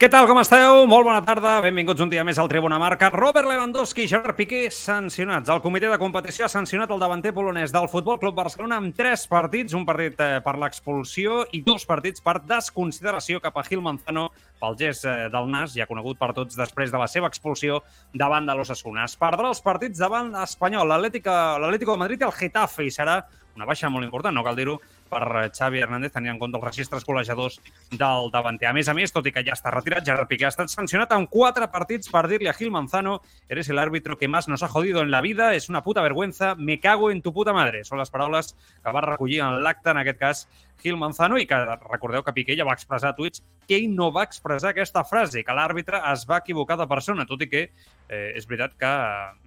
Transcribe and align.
Què 0.00 0.08
tal, 0.08 0.24
com 0.24 0.38
esteu? 0.40 0.86
Molt 0.88 1.04
bona 1.04 1.20
tarda, 1.20 1.58
benvinguts 1.60 2.00
un 2.00 2.08
dia 2.08 2.22
més 2.24 2.38
al 2.40 2.48
Tribuna 2.48 2.78
Marca. 2.80 3.10
Robert 3.12 3.44
Lewandowski 3.44 4.06
i 4.06 4.08
Gerard 4.08 4.32
Piqué 4.38 4.62
sancionats. 4.72 5.50
El 5.52 5.58
comitè 5.60 5.90
de 5.92 5.98
competició 6.00 6.46
ha 6.46 6.48
sancionat 6.48 6.88
el 6.94 7.02
davanter 7.02 7.34
polonès 7.36 7.68
del 7.74 7.84
Futbol 7.92 8.16
Club 8.22 8.38
Barcelona 8.38 8.78
amb 8.80 8.96
tres 8.96 9.26
partits, 9.28 9.76
un 9.76 9.84
partit 9.84 10.22
eh, 10.24 10.38
per 10.40 10.54
l'expulsió 10.56 11.42
i 11.52 11.60
dos 11.66 11.84
partits 11.84 12.24
per 12.24 12.38
desconsideració 12.40 13.42
cap 13.44 13.60
a 13.60 13.66
Gil 13.66 13.84
Manzano 13.84 14.30
pel 14.62 14.78
gest 14.80 15.04
eh, 15.04 15.28
del 15.34 15.52
nas, 15.52 15.76
ja 15.76 15.84
conegut 15.90 16.16
per 16.16 16.30
tots 16.38 16.56
després 16.56 16.88
de 16.88 17.02
la 17.02 17.10
seva 17.18 17.28
expulsió 17.28 17.82
davant 18.16 18.48
de 18.48 18.56
l'Osasuna. 18.56 19.04
Es 19.04 19.18
perdrà 19.20 19.52
els 19.52 19.60
partits 19.60 20.00
davant 20.00 20.32
l'Espanyol, 20.32 20.88
l'Atlético 20.96 21.92
de 21.92 22.00
Madrid 22.06 22.24
i 22.24 22.30
el 22.30 22.36
Getafe, 22.40 22.88
i 22.88 22.96
serà 22.96 23.20
una 23.52 23.68
baixa 23.68 23.92
molt 23.92 24.08
important, 24.08 24.32
no 24.32 24.46
cal 24.46 24.56
dir-ho, 24.56 24.78
per 25.10 25.50
Xavi 25.50 25.82
Hernández, 25.82 26.12
tenint 26.14 26.34
en 26.34 26.40
compte 26.40 26.58
els 26.60 26.66
registres 26.66 27.04
col·legiadors 27.06 27.58
del 27.90 28.30
davanter. 28.32 28.70
A 28.70 28.74
més 28.76 28.88
a 28.88 28.94
més, 28.96 29.12
tot 29.12 29.26
i 29.26 29.34
que 29.34 29.44
ja 29.46 29.56
està 29.56 29.72
retirat, 29.74 30.06
Gerard 30.06 30.30
Piqué 30.30 30.46
ha 30.46 30.52
estat 30.54 30.72
sancionat 30.72 31.12
en 31.16 31.26
quatre 31.30 31.68
partits 31.72 32.10
per 32.12 32.26
dir-li 32.30 32.48
a 32.48 32.56
Gil 32.56 32.72
Manzano 32.74 33.18
eres 33.48 33.68
el 33.68 33.78
árbitro 33.82 34.16
que 34.18 34.28
más 34.28 34.48
nos 34.48 34.62
ha 34.62 34.68
jodido 34.68 35.02
en 35.02 35.10
la 35.10 35.20
vida, 35.20 35.54
es 35.54 35.68
una 35.68 35.82
puta 35.82 36.02
vergüenza, 36.02 36.54
me 36.54 36.80
cago 36.80 37.10
en 37.10 37.22
tu 37.22 37.34
puta 37.34 37.52
madre. 37.52 37.84
Són 37.84 37.98
les 38.00 38.10
paraules 38.10 38.54
que 38.54 38.92
va 38.94 39.04
recollir 39.04 39.42
en 39.44 39.62
l'acte, 39.64 39.90
en 39.90 40.00
aquest 40.00 40.20
cas, 40.20 40.48
Gil 40.80 40.96
Manzano, 40.96 41.38
i 41.38 41.46
que 41.46 41.58
recordeu 41.90 42.24
que 42.24 42.32
Piqué 42.36 42.56
ja 42.56 42.64
va 42.68 42.76
expressar 42.78 43.12
a 43.12 43.18
tuits 43.18 43.42
que 43.70 43.78
ell 43.78 43.92
no 43.94 44.08
va 44.10 44.24
expressar 44.26 44.72
aquesta 44.72 45.04
frase, 45.06 45.44
que 45.46 45.54
l'àrbitre 45.54 46.00
es 46.10 46.24
va 46.26 46.40
equivocar 46.40 46.74
de 46.80 46.88
persona, 46.90 47.26
tot 47.28 47.44
i 47.44 47.46
que 47.46 47.60
eh, 47.68 48.32
és 48.34 48.48
veritat 48.50 48.74
que 48.80 48.90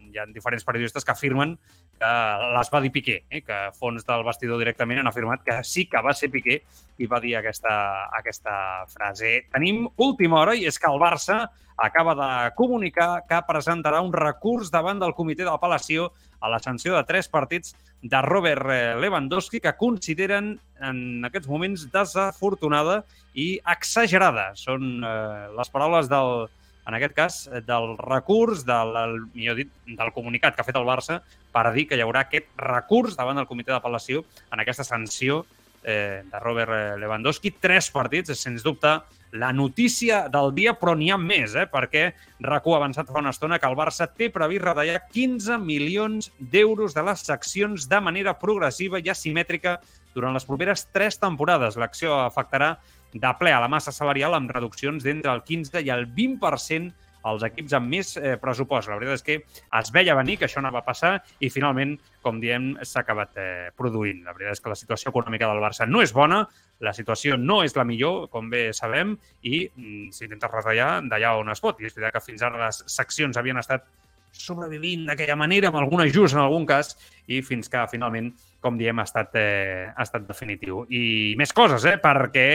hi 0.08 0.20
ha 0.22 0.28
diferents 0.32 0.64
periodistes 0.64 1.04
que 1.04 1.12
afirmen 1.12 1.58
que 2.00 2.12
les 2.58 2.72
va 2.74 2.82
dir 2.84 2.92
Piqué, 2.92 3.18
eh? 3.30 3.42
que 3.46 3.60
fons 3.78 4.06
del 4.08 4.26
vestidor 4.28 4.60
directament 4.62 5.02
han 5.02 5.10
afirmat 5.12 5.44
que 5.46 5.60
sí 5.68 5.86
que 5.90 6.02
va 6.04 6.14
ser 6.18 6.32
Piqué 6.34 6.62
qui 6.98 7.08
va 7.10 7.22
dir 7.24 7.36
aquesta, 7.40 7.74
aquesta 8.20 8.56
frase. 8.92 9.44
Tenim 9.54 9.86
última 9.98 10.42
hora 10.42 10.56
i 10.56 10.68
és 10.70 10.80
que 10.80 10.90
el 10.92 11.02
Barça 11.02 11.46
acaba 11.78 12.14
de 12.16 12.52
comunicar 12.56 13.24
que 13.30 13.40
presentarà 13.48 14.02
un 14.06 14.14
recurs 14.14 14.70
davant 14.72 15.00
del 15.02 15.16
comitè 15.18 15.46
d'apel·lació 15.48 16.12
a 16.44 16.52
la 16.52 16.60
sanció 16.60 16.94
de 16.96 17.04
tres 17.08 17.30
partits 17.32 17.74
de 18.02 18.22
Robert 18.22 18.68
Lewandowski 19.00 19.62
que 19.64 19.74
consideren 19.80 20.58
en 20.84 21.26
aquests 21.26 21.48
moments 21.48 21.88
desafortunada 21.92 23.02
i 23.34 23.56
exagerada. 23.74 24.52
Són 24.60 25.00
eh, 25.02 25.48
les 25.56 25.72
paraules 25.74 26.12
del, 26.12 26.46
en 26.88 26.98
aquest 26.98 27.16
cas, 27.16 27.40
del 27.68 27.96
recurs, 27.98 28.66
del, 28.68 29.20
millor 29.34 29.60
dit, 29.62 29.72
del 29.88 30.14
comunicat 30.16 30.56
que 30.56 30.64
ha 30.64 30.68
fet 30.68 30.80
el 30.80 30.88
Barça 30.88 31.22
per 31.54 31.70
dir 31.76 31.88
que 31.88 31.96
hi 31.98 32.04
haurà 32.04 32.26
aquest 32.26 32.50
recurs 32.60 33.18
davant 33.20 33.40
del 33.40 33.48
comitè 33.50 33.72
d'apel·lació 33.72 34.24
en 34.52 34.64
aquesta 34.64 34.84
sanció 34.88 35.44
eh, 35.84 36.24
de 36.30 36.40
Robert 36.40 36.72
eh, 36.74 36.96
Lewandowski. 37.00 37.54
Tres 37.62 37.92
partits, 37.94 38.34
és 38.34 38.42
sens 38.42 38.66
dubte 38.66 38.98
la 39.34 39.52
notícia 39.52 40.28
del 40.30 40.52
dia, 40.54 40.76
però 40.78 40.94
n'hi 40.98 41.10
ha 41.10 41.18
més, 41.18 41.56
eh? 41.58 41.66
perquè 41.70 42.12
RAC1 42.44 42.74
ha 42.74 42.80
avançat 42.80 43.10
fa 43.10 43.22
una 43.24 43.34
estona 43.34 43.58
que 43.60 43.70
el 43.70 43.78
Barça 43.78 44.06
té 44.06 44.30
previst 44.34 44.66
retallar 44.68 45.00
15 45.10 45.58
milions 45.64 46.30
d'euros 46.38 46.94
de 46.94 47.06
les 47.08 47.26
seccions 47.26 47.88
de 47.90 48.02
manera 48.02 48.36
progressiva 48.38 49.02
i 49.02 49.10
asimètrica 49.10 49.80
durant 50.14 50.38
les 50.38 50.46
properes 50.46 50.86
tres 50.94 51.18
temporades. 51.18 51.80
L'acció 51.82 52.20
afectarà 52.22 52.76
de 53.14 53.32
ple 53.40 53.54
a 53.54 53.62
la 53.62 53.70
massa 53.72 53.94
salarial 53.94 54.36
amb 54.38 54.52
reduccions 54.52 55.04
d'entre 55.06 55.32
el 55.34 55.44
15 55.46 55.82
i 55.86 55.92
el 55.94 56.08
20% 56.14 56.92
als 57.24 57.44
equips 57.48 57.74
amb 57.78 57.88
més 57.90 58.14
eh, 58.20 58.36
pressupost. 58.42 58.90
La 58.92 58.98
veritat 59.00 59.22
és 59.22 59.26
que 59.26 59.38
es 59.80 59.92
veia 59.96 60.16
venir 60.18 60.38
que 60.40 60.48
això 60.48 60.60
anava 60.60 60.82
a 60.82 60.86
passar 60.86 61.14
i 61.40 61.50
finalment, 61.54 61.96
com 62.24 62.40
diem, 62.42 62.74
s'ha 62.84 63.04
acabat 63.04 63.40
eh, 63.40 63.72
produint. 63.80 64.24
La 64.28 64.36
veritat 64.36 64.58
és 64.58 64.64
que 64.64 64.74
la 64.74 64.80
situació 64.80 65.14
econòmica 65.14 65.50
del 65.50 65.64
Barça 65.64 65.88
no 65.90 66.04
és 66.04 66.14
bona, 66.14 66.44
la 66.84 66.94
situació 66.94 67.38
no 67.40 67.62
és 67.64 67.78
la 67.80 67.88
millor, 67.88 68.28
com 68.34 68.50
bé 68.52 68.66
sabem, 68.76 69.16
i 69.48 69.64
mm, 69.70 70.12
s'intenta 70.16 70.52
retallar 70.52 70.92
d'allà 71.08 71.36
on 71.40 71.54
es 71.56 71.64
pot. 71.64 71.80
I 71.80 71.88
és 71.88 71.96
veritat 71.96 72.18
que 72.18 72.26
fins 72.28 72.44
ara 72.44 72.66
les 72.66 72.84
seccions 72.92 73.40
havien 73.40 73.62
estat 73.62 73.88
sobrevivint 74.34 75.06
d'aquella 75.08 75.38
manera, 75.40 75.70
amb 75.70 75.80
algun 75.80 76.04
ajust 76.04 76.36
en 76.36 76.42
algun 76.44 76.66
cas, 76.68 76.96
i 77.32 77.42
fins 77.46 77.70
que 77.72 77.86
finalment, 77.92 78.32
com 78.64 78.78
diem, 78.80 79.00
ha 79.00 79.06
estat, 79.08 79.36
eh, 79.40 79.90
ha 79.92 80.04
estat 80.04 80.26
definitiu. 80.28 80.84
I 80.90 81.36
més 81.40 81.54
coses, 81.56 81.86
eh? 81.88 81.98
perquè 82.02 82.48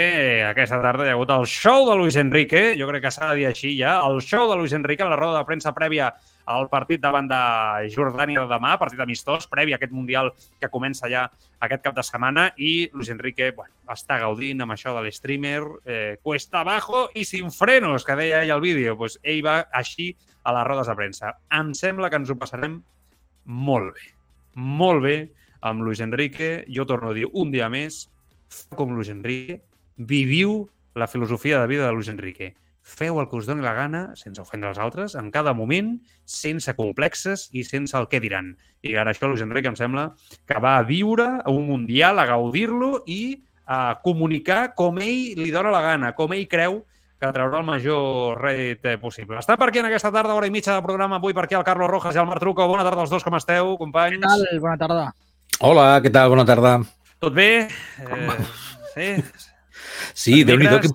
aquesta 0.49 0.81
tarda 0.85 1.07
hi 1.07 1.13
ha 1.13 1.17
hagut 1.17 1.33
el 1.35 1.47
show 1.49 1.87
de 1.89 1.97
Luis 2.01 2.17
Enrique, 2.21 2.73
jo 2.81 2.89
crec 2.89 3.07
que 3.07 3.13
s'ha 3.13 3.31
de 3.31 3.41
dir 3.41 3.47
així 3.51 3.75
ja, 3.79 3.99
el 4.09 4.21
show 4.25 4.49
de 4.51 4.57
Luis 4.61 4.75
Enrique, 4.77 5.05
la 5.05 5.21
roda 5.21 5.41
de 5.41 5.49
premsa 5.49 5.75
prèvia 5.77 6.13
al 6.49 6.71
partit 6.73 7.01
davant 7.01 7.29
de 7.29 7.39
Jordània 7.93 8.41
de 8.41 8.49
demà, 8.49 8.73
partit 8.81 9.01
amistós, 9.05 9.45
previ 9.53 9.75
a 9.75 9.77
aquest 9.77 9.93
Mundial 9.93 10.31
que 10.61 10.71
comença 10.73 11.11
ja 11.13 11.27
aquest 11.61 11.85
cap 11.85 11.97
de 11.97 12.05
setmana, 12.07 12.47
i 12.57 12.89
Luis 12.95 13.11
Enrique 13.13 13.51
bueno, 13.57 13.75
està 13.93 14.17
gaudint 14.23 14.65
amb 14.65 14.73
això 14.73 14.95
de 14.97 15.05
l'streamer, 15.05 15.61
eh, 15.85 16.17
cuesta 16.25 16.63
abajo 16.63 17.09
i 17.15 17.27
sin 17.29 17.53
frenos, 17.53 18.07
que 18.09 18.17
deia 18.17 18.43
ell 18.47 18.55
al 18.57 18.65
vídeo. 18.65 18.97
Pues 18.97 19.19
ell 19.23 19.45
va 19.45 19.61
així 19.77 20.15
a 20.49 20.55
les 20.57 20.67
rodes 20.67 20.89
de 20.89 20.97
premsa. 20.97 21.35
Em 21.53 21.75
sembla 21.77 22.09
que 22.09 22.17
ens 22.17 22.31
ho 22.33 22.39
passarem 22.41 22.79
molt 23.45 23.93
bé. 23.97 24.07
Molt 24.57 25.05
bé 25.05 25.17
amb 25.61 25.85
Luis 25.85 26.01
Enrique. 26.01 26.65
Jo 26.73 26.87
torno 26.89 27.11
a 27.13 27.17
dir 27.17 27.27
un 27.33 27.53
dia 27.53 27.69
més, 27.69 28.07
com 28.79 28.95
Luis 28.97 29.11
Enrique, 29.13 29.61
viviu 29.99 30.63
la 30.97 31.11
filosofia 31.11 31.61
de 31.61 31.69
vida 31.69 31.87
de 31.87 31.93
Luis 31.93 32.09
Enrique. 32.09 32.55
Feu 32.89 33.19
el 33.21 33.29
que 33.29 33.37
us 33.37 33.47
doni 33.47 33.61
la 33.61 33.75
gana, 33.77 34.01
sense 34.17 34.41
ofendre 34.41 34.71
els 34.73 34.81
altres, 34.81 35.15
en 35.21 35.29
cada 35.31 35.53
moment, 35.53 35.99
sense 36.25 36.73
complexes 36.79 37.51
i 37.53 37.67
sense 37.69 37.93
el 37.99 38.09
què 38.09 38.23
diran. 38.25 38.55
I 38.81 38.97
ara 38.97 39.13
això 39.13 39.29
Luis 39.29 39.45
Enrique 39.45 39.69
em 39.69 39.77
sembla 39.77 40.09
que 40.49 40.63
va 40.65 40.79
a 40.79 40.87
viure 40.89 41.29
a 41.43 41.53
un 41.53 41.69
Mundial, 41.69 42.17
a 42.17 42.25
gaudir-lo 42.31 43.03
i 43.05 43.43
a 43.69 43.99
comunicar 44.01 44.73
com 44.79 44.97
ell 45.05 45.37
li 45.37 45.53
dona 45.53 45.75
la 45.75 45.85
gana, 45.85 46.15
com 46.17 46.33
ell 46.33 46.49
creu 46.49 46.81
que 47.19 47.31
traurà 47.35 47.59
el 47.61 47.67
major 47.67 48.39
rèdit 48.39 48.85
eh, 48.87 48.97
possible. 49.03 49.41
Està 49.41 49.57
per 49.59 49.69
aquí 49.71 49.83
en 49.83 49.89
aquesta 49.89 50.13
tarda, 50.15 50.37
hora 50.39 50.47
i 50.47 50.55
mitja 50.55 50.77
de 50.77 50.85
programa, 50.87 51.19
avui 51.19 51.35
per 51.35 51.47
aquí 51.47 51.59
el 51.59 51.67
Carlos 51.67 51.91
Rojas 51.91 52.15
i 52.15 52.23
el 52.23 52.29
Marc 52.31 52.45
Truco. 52.45 52.67
Bona 52.71 52.87
tarda 52.87 53.03
als 53.05 53.11
dos, 53.11 53.27
com 53.27 53.37
esteu, 53.39 53.75
companys? 53.81 54.23
Què 54.23 54.31
tal? 54.31 54.47
Bona 54.63 54.79
tarda. 54.81 55.05
Hola, 55.67 55.87
què 56.05 56.13
tal? 56.15 56.31
Bona 56.31 56.47
tarda. 56.47 56.79
Tot 57.19 57.35
bé? 57.35 57.51
Eh, 58.07 58.39
sí. 58.95 59.09
Sí, 60.15 60.43
déu-n'hi-do, 60.47 60.79
quin, 60.85 60.95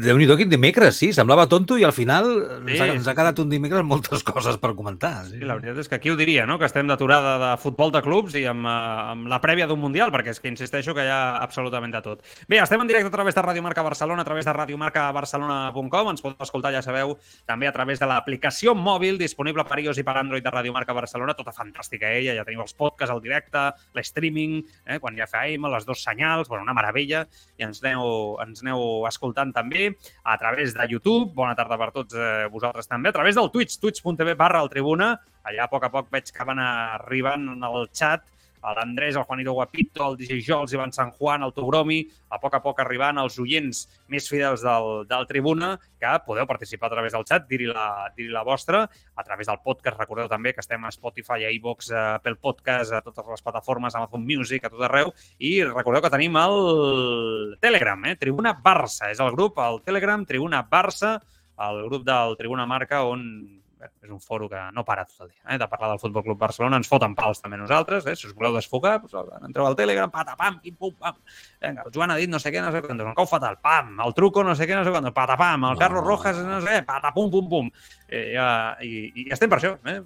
déu 0.00 0.16
nhi 0.16 0.26
quin 0.32 0.48
dimecres, 0.48 0.96
sí, 0.96 1.10
semblava 1.12 1.44
tonto 1.50 1.76
i 1.76 1.84
al 1.84 1.92
final 1.92 2.28
sí. 2.64 2.72
ens, 2.72 2.80
ha, 2.80 2.86
ens 2.94 3.08
ha 3.10 3.14
quedat 3.16 3.40
un 3.42 3.50
dimecres 3.50 3.84
moltes 3.84 4.22
coses 4.24 4.56
per 4.60 4.72
comentar. 4.78 5.26
Sí. 5.26 5.36
sí, 5.36 5.44
la 5.48 5.56
veritat 5.58 5.82
és 5.82 5.90
que 5.90 5.98
aquí 5.98 6.12
ho 6.12 6.16
diria, 6.16 6.46
no? 6.48 6.58
que 6.58 6.68
estem 6.68 6.88
d'aturada 6.88 7.34
de 7.42 7.50
futbol 7.60 7.92
de 7.92 8.00
clubs 8.04 8.36
i 8.38 8.44
amb, 8.48 8.64
uh, 8.64 9.12
amb 9.12 9.28
la 9.28 9.40
prèvia 9.42 9.66
d'un 9.68 9.80
Mundial, 9.82 10.12
perquè 10.14 10.32
és 10.32 10.40
que 10.40 10.48
insisteixo 10.48 10.94
que 10.96 11.04
hi 11.04 11.10
ha 11.12 11.42
absolutament 11.42 11.92
de 11.92 12.00
tot. 12.04 12.22
Bé, 12.48 12.60
estem 12.62 12.80
en 12.80 12.88
directe 12.88 13.10
a 13.10 13.14
través 13.14 13.36
de 13.36 13.44
Ràdio 13.44 13.64
Marca 13.64 13.84
Barcelona, 13.84 14.22
a 14.22 14.28
través 14.28 14.46
de 14.48 14.54
radiomarcabarcelona.com, 14.56 16.12
ens 16.14 16.24
podeu 16.24 16.46
escoltar, 16.46 16.72
ja 16.72 16.84
sabeu, 16.84 17.16
també 17.48 17.68
a 17.68 17.74
través 17.74 18.00
de 18.00 18.08
l'aplicació 18.08 18.76
mòbil 18.78 19.18
disponible 19.20 19.66
per 19.68 19.80
iOS 19.82 20.00
i 20.00 20.06
per 20.06 20.16
Android 20.20 20.46
de 20.46 20.54
Ràdio 20.54 20.72
Marca 20.72 20.96
Barcelona, 20.96 21.36
tota 21.36 21.52
fantàstica 21.56 22.08
ella, 22.08 22.36
ja 22.38 22.46
teniu 22.48 22.62
els 22.64 22.76
podcasts 22.78 23.12
al 23.12 23.20
directe, 23.24 23.68
l'streaming, 23.98 24.60
eh, 24.86 25.00
quan 25.02 25.18
ja 25.18 25.28
fem 25.28 25.68
les 25.72 25.88
dos 25.88 26.04
senyals, 26.04 26.48
bueno, 26.48 26.64
una 26.64 26.76
meravella, 26.76 27.26
i 27.58 27.66
ens 27.66 27.82
aneu, 27.82 28.38
ens 28.44 28.62
aneu 28.62 29.04
escoltant 29.10 29.52
també 29.52 29.81
a 29.90 30.36
través 30.40 30.74
de 30.76 30.86
YouTube. 30.90 31.32
Bona 31.34 31.56
tarda 31.58 31.78
per 31.80 31.90
tots 31.94 32.16
eh, 32.16 32.48
vosaltres 32.52 32.90
també. 32.90 33.10
A 33.10 33.16
través 33.16 33.38
del 33.38 33.50
Twitch, 33.54 33.78
twitch.tv 33.82 34.36
barra 34.38 34.62
el 34.62 34.70
Tribuna. 34.72 35.14
Allà 35.48 35.66
a 35.66 35.72
poc 35.72 35.88
a 35.88 35.90
poc 35.92 36.10
veig 36.12 36.30
que 36.30 36.46
van 36.46 36.60
arribant 36.62 37.48
en 37.56 37.66
el 37.68 37.88
xat 37.90 38.26
l'Andrés, 38.62 39.16
el 39.16 39.24
Juanito 39.24 39.52
Guapito, 39.52 40.10
el 40.10 40.16
DJ 40.16 40.40
Jols, 40.46 40.72
Ivan 40.72 40.92
San 40.92 41.10
Juan, 41.10 41.42
el 41.42 41.52
Togromi, 41.52 42.00
a 42.30 42.38
poc 42.38 42.54
a 42.54 42.60
poc 42.62 42.80
arribant 42.80 43.18
els 43.18 43.38
oients 43.42 43.82
més 44.12 44.28
fidels 44.30 44.62
del, 44.62 45.06
del 45.10 45.26
Tribuna, 45.26 45.72
que 46.00 46.12
podeu 46.26 46.46
participar 46.46 46.90
a 46.90 46.94
través 46.94 47.16
del 47.16 47.26
xat, 47.28 47.48
dir-hi 47.50 47.68
la, 47.72 47.86
dir 48.16 48.28
la 48.30 48.44
vostra, 48.46 48.84
a 48.86 49.24
través 49.26 49.50
del 49.50 49.60
podcast. 49.64 49.98
Recordeu 49.98 50.30
també 50.30 50.54
que 50.54 50.62
estem 50.62 50.84
a 50.84 50.92
Spotify, 50.94 51.46
a 51.48 51.52
iVox, 51.58 51.90
a 51.90 52.04
Apple 52.20 52.38
Podcast, 52.40 52.94
a 52.94 53.02
totes 53.02 53.26
les 53.34 53.42
plataformes, 53.42 53.94
Amazon 53.98 54.26
Music, 54.26 54.64
a 54.64 54.72
tot 54.72 54.86
arreu. 54.86 55.12
I 55.38 55.56
recordeu 55.66 56.04
que 56.04 56.12
tenim 56.14 56.38
el 56.40 57.56
Telegram, 57.60 58.06
eh? 58.06 58.16
Tribuna 58.20 58.54
Barça. 58.62 59.10
És 59.10 59.20
el 59.20 59.34
grup, 59.34 59.58
el 59.58 59.82
Telegram, 59.86 60.24
Tribuna 60.26 60.62
Barça, 60.70 61.18
el 61.62 61.84
grup 61.88 62.06
del 62.06 62.38
Tribuna 62.38 62.66
Marca, 62.66 63.04
on 63.06 63.61
és 63.82 64.10
un 64.10 64.20
foro 64.20 64.48
que 64.50 64.60
no 64.74 64.84
para 64.84 65.04
tot 65.08 65.24
el 65.24 65.30
dia, 65.32 65.42
eh, 65.48 65.58
de 65.58 65.68
parlar 65.68 65.90
del 65.90 66.00
Futbol 66.00 66.24
Club 66.26 66.38
Barcelona. 66.38 66.78
Ens 66.80 66.90
foten 66.90 67.14
pals 67.18 67.42
també 67.42 67.58
nosaltres, 67.60 68.06
eh? 68.06 68.16
si 68.16 68.28
us 68.28 68.34
voleu 68.36 68.56
desfocar, 68.56 68.98
doncs, 69.02 69.32
entreu 69.46 69.66
al 69.66 69.76
Telegram, 69.78 70.10
patapam, 70.12 70.58
pim, 70.62 70.76
pum, 70.78 70.94
pam. 70.98 71.20
Vinga, 71.62 71.86
el 71.86 71.94
Joan 71.94 72.14
ha 72.14 72.18
dit 72.20 72.30
no 72.30 72.40
sé 72.42 72.52
què, 72.54 72.62
no 72.64 72.72
sé 72.74 72.82
quant, 72.84 73.00
un 73.04 73.16
cau 73.18 73.28
fatal, 73.28 73.58
pam, 73.62 73.94
el 74.04 74.14
truco 74.18 74.44
no 74.46 74.56
sé 74.58 74.68
què, 74.68 74.76
no 74.78 74.84
sé 74.86 74.94
quant, 74.94 75.10
patapam, 75.14 75.68
el 75.70 75.80
Carlos 75.80 76.06
Rojas, 76.06 76.42
no 76.46 76.60
sé 76.64 76.76
què, 76.76 76.84
patapum, 76.88 77.30
pum, 77.32 77.48
pum. 77.50 77.72
Eh, 78.08 78.32
ja, 78.36 78.48
i, 78.84 79.08
I 79.24 79.30
estem 79.34 79.50
per 79.52 79.60
això, 79.60 79.76
eh? 79.88 80.00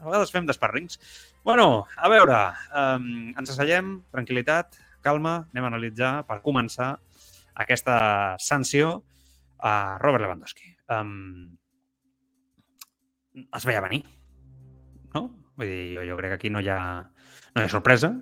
A 0.00 0.08
vegades 0.08 0.32
fem 0.32 0.46
desparrings. 0.48 0.96
Bueno, 1.44 1.86
a 1.96 2.08
veure, 2.08 2.38
um, 2.72 3.08
ens 3.36 3.52
asseiem, 3.52 3.98
tranquil·litat, 4.14 4.78
calma, 5.04 5.42
anem 5.52 5.66
a 5.66 5.70
analitzar, 5.74 6.12
per 6.28 6.40
començar, 6.44 6.94
aquesta 7.60 7.96
sanció 8.40 9.02
a 9.60 9.98
Robert 10.00 10.24
Lewandowski. 10.24 10.72
Um, 10.88 11.59
es 13.34 13.66
veia 13.68 13.82
venir, 13.84 14.02
no? 15.14 15.26
Vull 15.56 15.70
dir, 15.70 15.86
jo, 15.96 16.04
jo 16.08 16.18
crec 16.18 16.34
que 16.34 16.38
aquí 16.40 16.50
no 16.50 16.62
hi 16.62 16.70
ha, 16.72 16.80
no 17.54 17.62
hi 17.62 17.64
ha 17.64 17.72
sorpresa. 17.72 18.14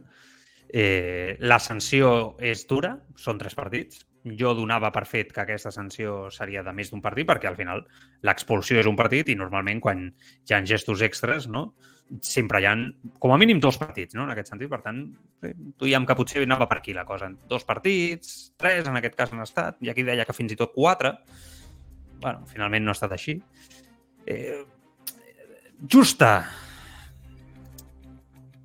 Eh, 0.68 1.36
la 1.40 1.58
sanció 1.62 2.36
és 2.44 2.66
dura, 2.68 2.92
són 3.16 3.40
tres 3.40 3.56
partits. 3.56 4.04
Jo 4.38 4.52
donava 4.52 4.90
per 4.92 5.06
fet 5.08 5.30
que 5.32 5.40
aquesta 5.40 5.70
sanció 5.72 6.26
seria 6.34 6.64
de 6.66 6.74
més 6.76 6.90
d'un 6.92 7.00
partit, 7.00 7.28
perquè 7.28 7.48
al 7.48 7.56
final 7.56 7.84
l'expulsió 8.26 8.80
és 8.82 8.88
un 8.90 8.98
partit 8.98 9.30
i 9.32 9.38
normalment 9.38 9.80
quan 9.80 10.08
hi 10.10 10.54
ha 10.54 10.64
gestos 10.66 11.04
extres, 11.06 11.48
no? 11.48 11.70
sempre 12.24 12.60
hi 12.60 12.66
ha, 12.66 12.74
com 13.20 13.32
a 13.32 13.38
mínim, 13.40 13.60
dos 13.60 13.76
partits, 13.80 14.16
no? 14.16 14.24
en 14.24 14.32
aquest 14.32 14.52
sentit. 14.52 14.70
Per 14.72 14.80
tant, 14.84 15.02
tuiem 15.80 16.06
que 16.08 16.16
potser 16.18 16.42
anava 16.44 16.68
per 16.70 16.80
aquí 16.80 16.94
la 16.96 17.04
cosa. 17.08 17.28
Dos 17.50 17.66
partits, 17.68 18.54
tres, 18.60 18.88
en 18.88 18.96
aquest 19.00 19.16
cas 19.18 19.32
han 19.34 19.44
estat, 19.44 19.78
i 19.84 19.92
aquí 19.92 20.04
deia 20.06 20.26
que 20.28 20.36
fins 20.36 20.54
i 20.54 20.58
tot 20.58 20.72
quatre. 20.74 21.18
bueno, 22.18 22.46
finalment 22.50 22.84
no 22.84 22.90
ha 22.90 22.96
estat 22.96 23.12
així. 23.14 23.36
Eh, 24.26 24.64
Justa. 25.86 26.50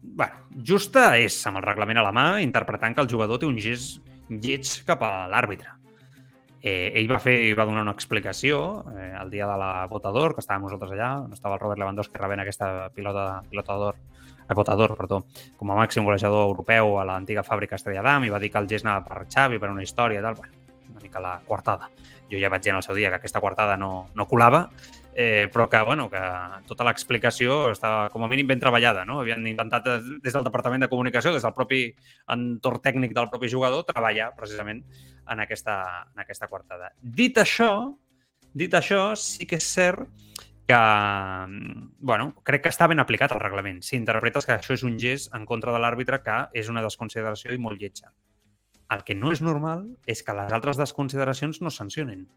bueno, 0.01 0.33
justa 0.65 1.17
és, 1.21 1.35
amb 1.45 1.59
el 1.59 1.65
reglament 1.65 1.99
a 2.01 2.03
la 2.05 2.13
mà, 2.13 2.25
interpretant 2.41 2.95
que 2.95 3.03
el 3.05 3.09
jugador 3.09 3.39
té 3.39 3.45
un 3.45 3.57
gest 3.61 4.01
lleig 4.29 4.69
cap 4.87 5.01
a 5.05 5.27
l'àrbitre. 5.29 5.69
Eh, 6.63 6.93
ell 6.95 7.09
va 7.11 7.19
fer 7.19 7.35
va 7.57 7.65
donar 7.67 7.83
una 7.83 7.93
explicació 7.93 8.83
eh, 8.95 9.11
el 9.19 9.29
dia 9.29 9.45
de 9.45 9.57
la 9.59 9.85
votador, 9.91 10.33
que 10.33 10.41
estàvem 10.41 10.65
nosaltres 10.65 10.93
allà, 10.95 11.11
on 11.25 11.35
estava 11.35 11.57
el 11.57 11.61
Robert 11.61 11.81
Lewandowski 11.81 12.21
rebent 12.21 12.41
aquesta 12.41 12.89
pilota, 12.95 13.43
pilota 13.49 13.77
d'or 13.77 13.99
a 14.47 14.57
votador, 14.57 14.95
perdó, 14.97 15.21
com 15.59 15.71
a 15.71 15.77
màxim 15.77 16.05
golejador 16.07 16.47
europeu 16.49 16.97
a 16.99 17.05
l'antiga 17.07 17.45
fàbrica 17.45 17.77
Estrella 17.77 18.01
d'Am 18.05 18.25
i 18.25 18.33
va 18.33 18.41
dir 18.41 18.49
que 18.51 18.61
el 18.63 18.69
gest 18.71 18.87
anava 18.87 19.05
per 19.05 19.27
Xavi, 19.27 19.59
per 19.59 19.69
una 19.69 19.83
història 19.85 20.19
i 20.19 20.25
tal. 20.25 20.39
Bueno, 20.39 20.65
una 20.89 21.03
mica 21.03 21.21
la 21.21 21.37
quartada. 21.45 21.91
Jo 22.31 22.41
ja 22.41 22.49
vaig 22.49 22.63
dir 22.63 22.73
en 22.73 22.81
el 22.81 22.83
seu 22.83 22.95
dia 22.95 23.11
que 23.11 23.21
aquesta 23.21 23.41
quartada 23.43 23.77
no, 23.77 24.07
no 24.15 24.27
colava 24.27 24.67
eh, 25.15 25.49
però 25.53 25.67
que, 25.69 25.81
bueno, 25.85 26.09
que 26.09 26.21
tota 26.67 26.85
l'explicació 26.87 27.71
estava 27.71 28.09
com 28.13 28.25
a 28.25 28.29
mínim 28.31 28.47
ben 28.49 28.61
treballada. 28.61 29.05
No? 29.05 29.19
Havien 29.21 29.45
intentat 29.47 29.87
des 30.23 30.33
del 30.33 30.45
Departament 30.45 30.85
de 30.85 30.89
Comunicació, 30.91 31.33
des 31.33 31.45
del 31.45 31.55
propi 31.55 31.85
entorn 32.33 32.81
tècnic 32.83 33.13
del 33.15 33.29
propi 33.29 33.51
jugador, 33.51 33.85
treballar 33.87 34.33
precisament 34.37 34.83
en 35.29 35.43
aquesta, 35.43 35.77
en 36.13 36.25
aquesta 36.25 36.49
quartada. 36.51 36.91
Dit 37.01 37.37
això, 37.37 37.93
dit 38.53 38.73
això, 38.73 39.13
sí 39.19 39.47
que 39.49 39.61
és 39.61 39.69
cert 39.75 40.09
que, 40.67 40.81
bueno, 41.99 42.33
crec 42.47 42.63
que 42.63 42.71
està 42.71 42.87
ben 42.87 43.01
aplicat 43.03 43.33
el 43.35 43.41
reglament. 43.43 43.81
Si 43.83 43.97
interpretes 43.99 44.47
que 44.47 44.55
això 44.55 44.75
és 44.75 44.85
un 44.87 44.97
gest 44.99 45.33
en 45.35 45.45
contra 45.45 45.73
de 45.75 45.81
l'àrbitre 45.83 46.21
que 46.23 46.37
és 46.53 46.69
una 46.71 46.83
desconsideració 46.85 47.53
i 47.53 47.59
molt 47.59 47.81
lletja. 47.81 48.13
El 48.93 49.03
que 49.07 49.15
no 49.15 49.31
és 49.33 49.41
normal 49.41 49.85
és 50.09 50.21
que 50.23 50.35
les 50.37 50.53
altres 50.53 50.77
desconsideracions 50.77 51.61
no 51.63 51.71
sancionen. 51.73 52.27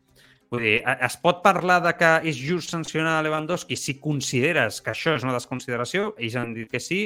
Vull 0.52 0.62
dir, 0.62 0.76
es 1.02 1.16
pot 1.19 1.40
parlar 1.43 1.81
de 1.82 1.90
que 1.98 2.08
és 2.31 2.37
just 2.38 2.70
sancionar 2.70 3.19
Lewandowski 3.26 3.75
si 3.78 3.96
consideres 3.98 4.78
que 4.82 4.93
això 4.93 5.16
és 5.19 5.25
una 5.26 5.34
desconsideració, 5.34 6.12
ells 6.22 6.37
han 6.38 6.52
dit 6.54 6.70
que 6.70 6.78
sí, 6.82 7.00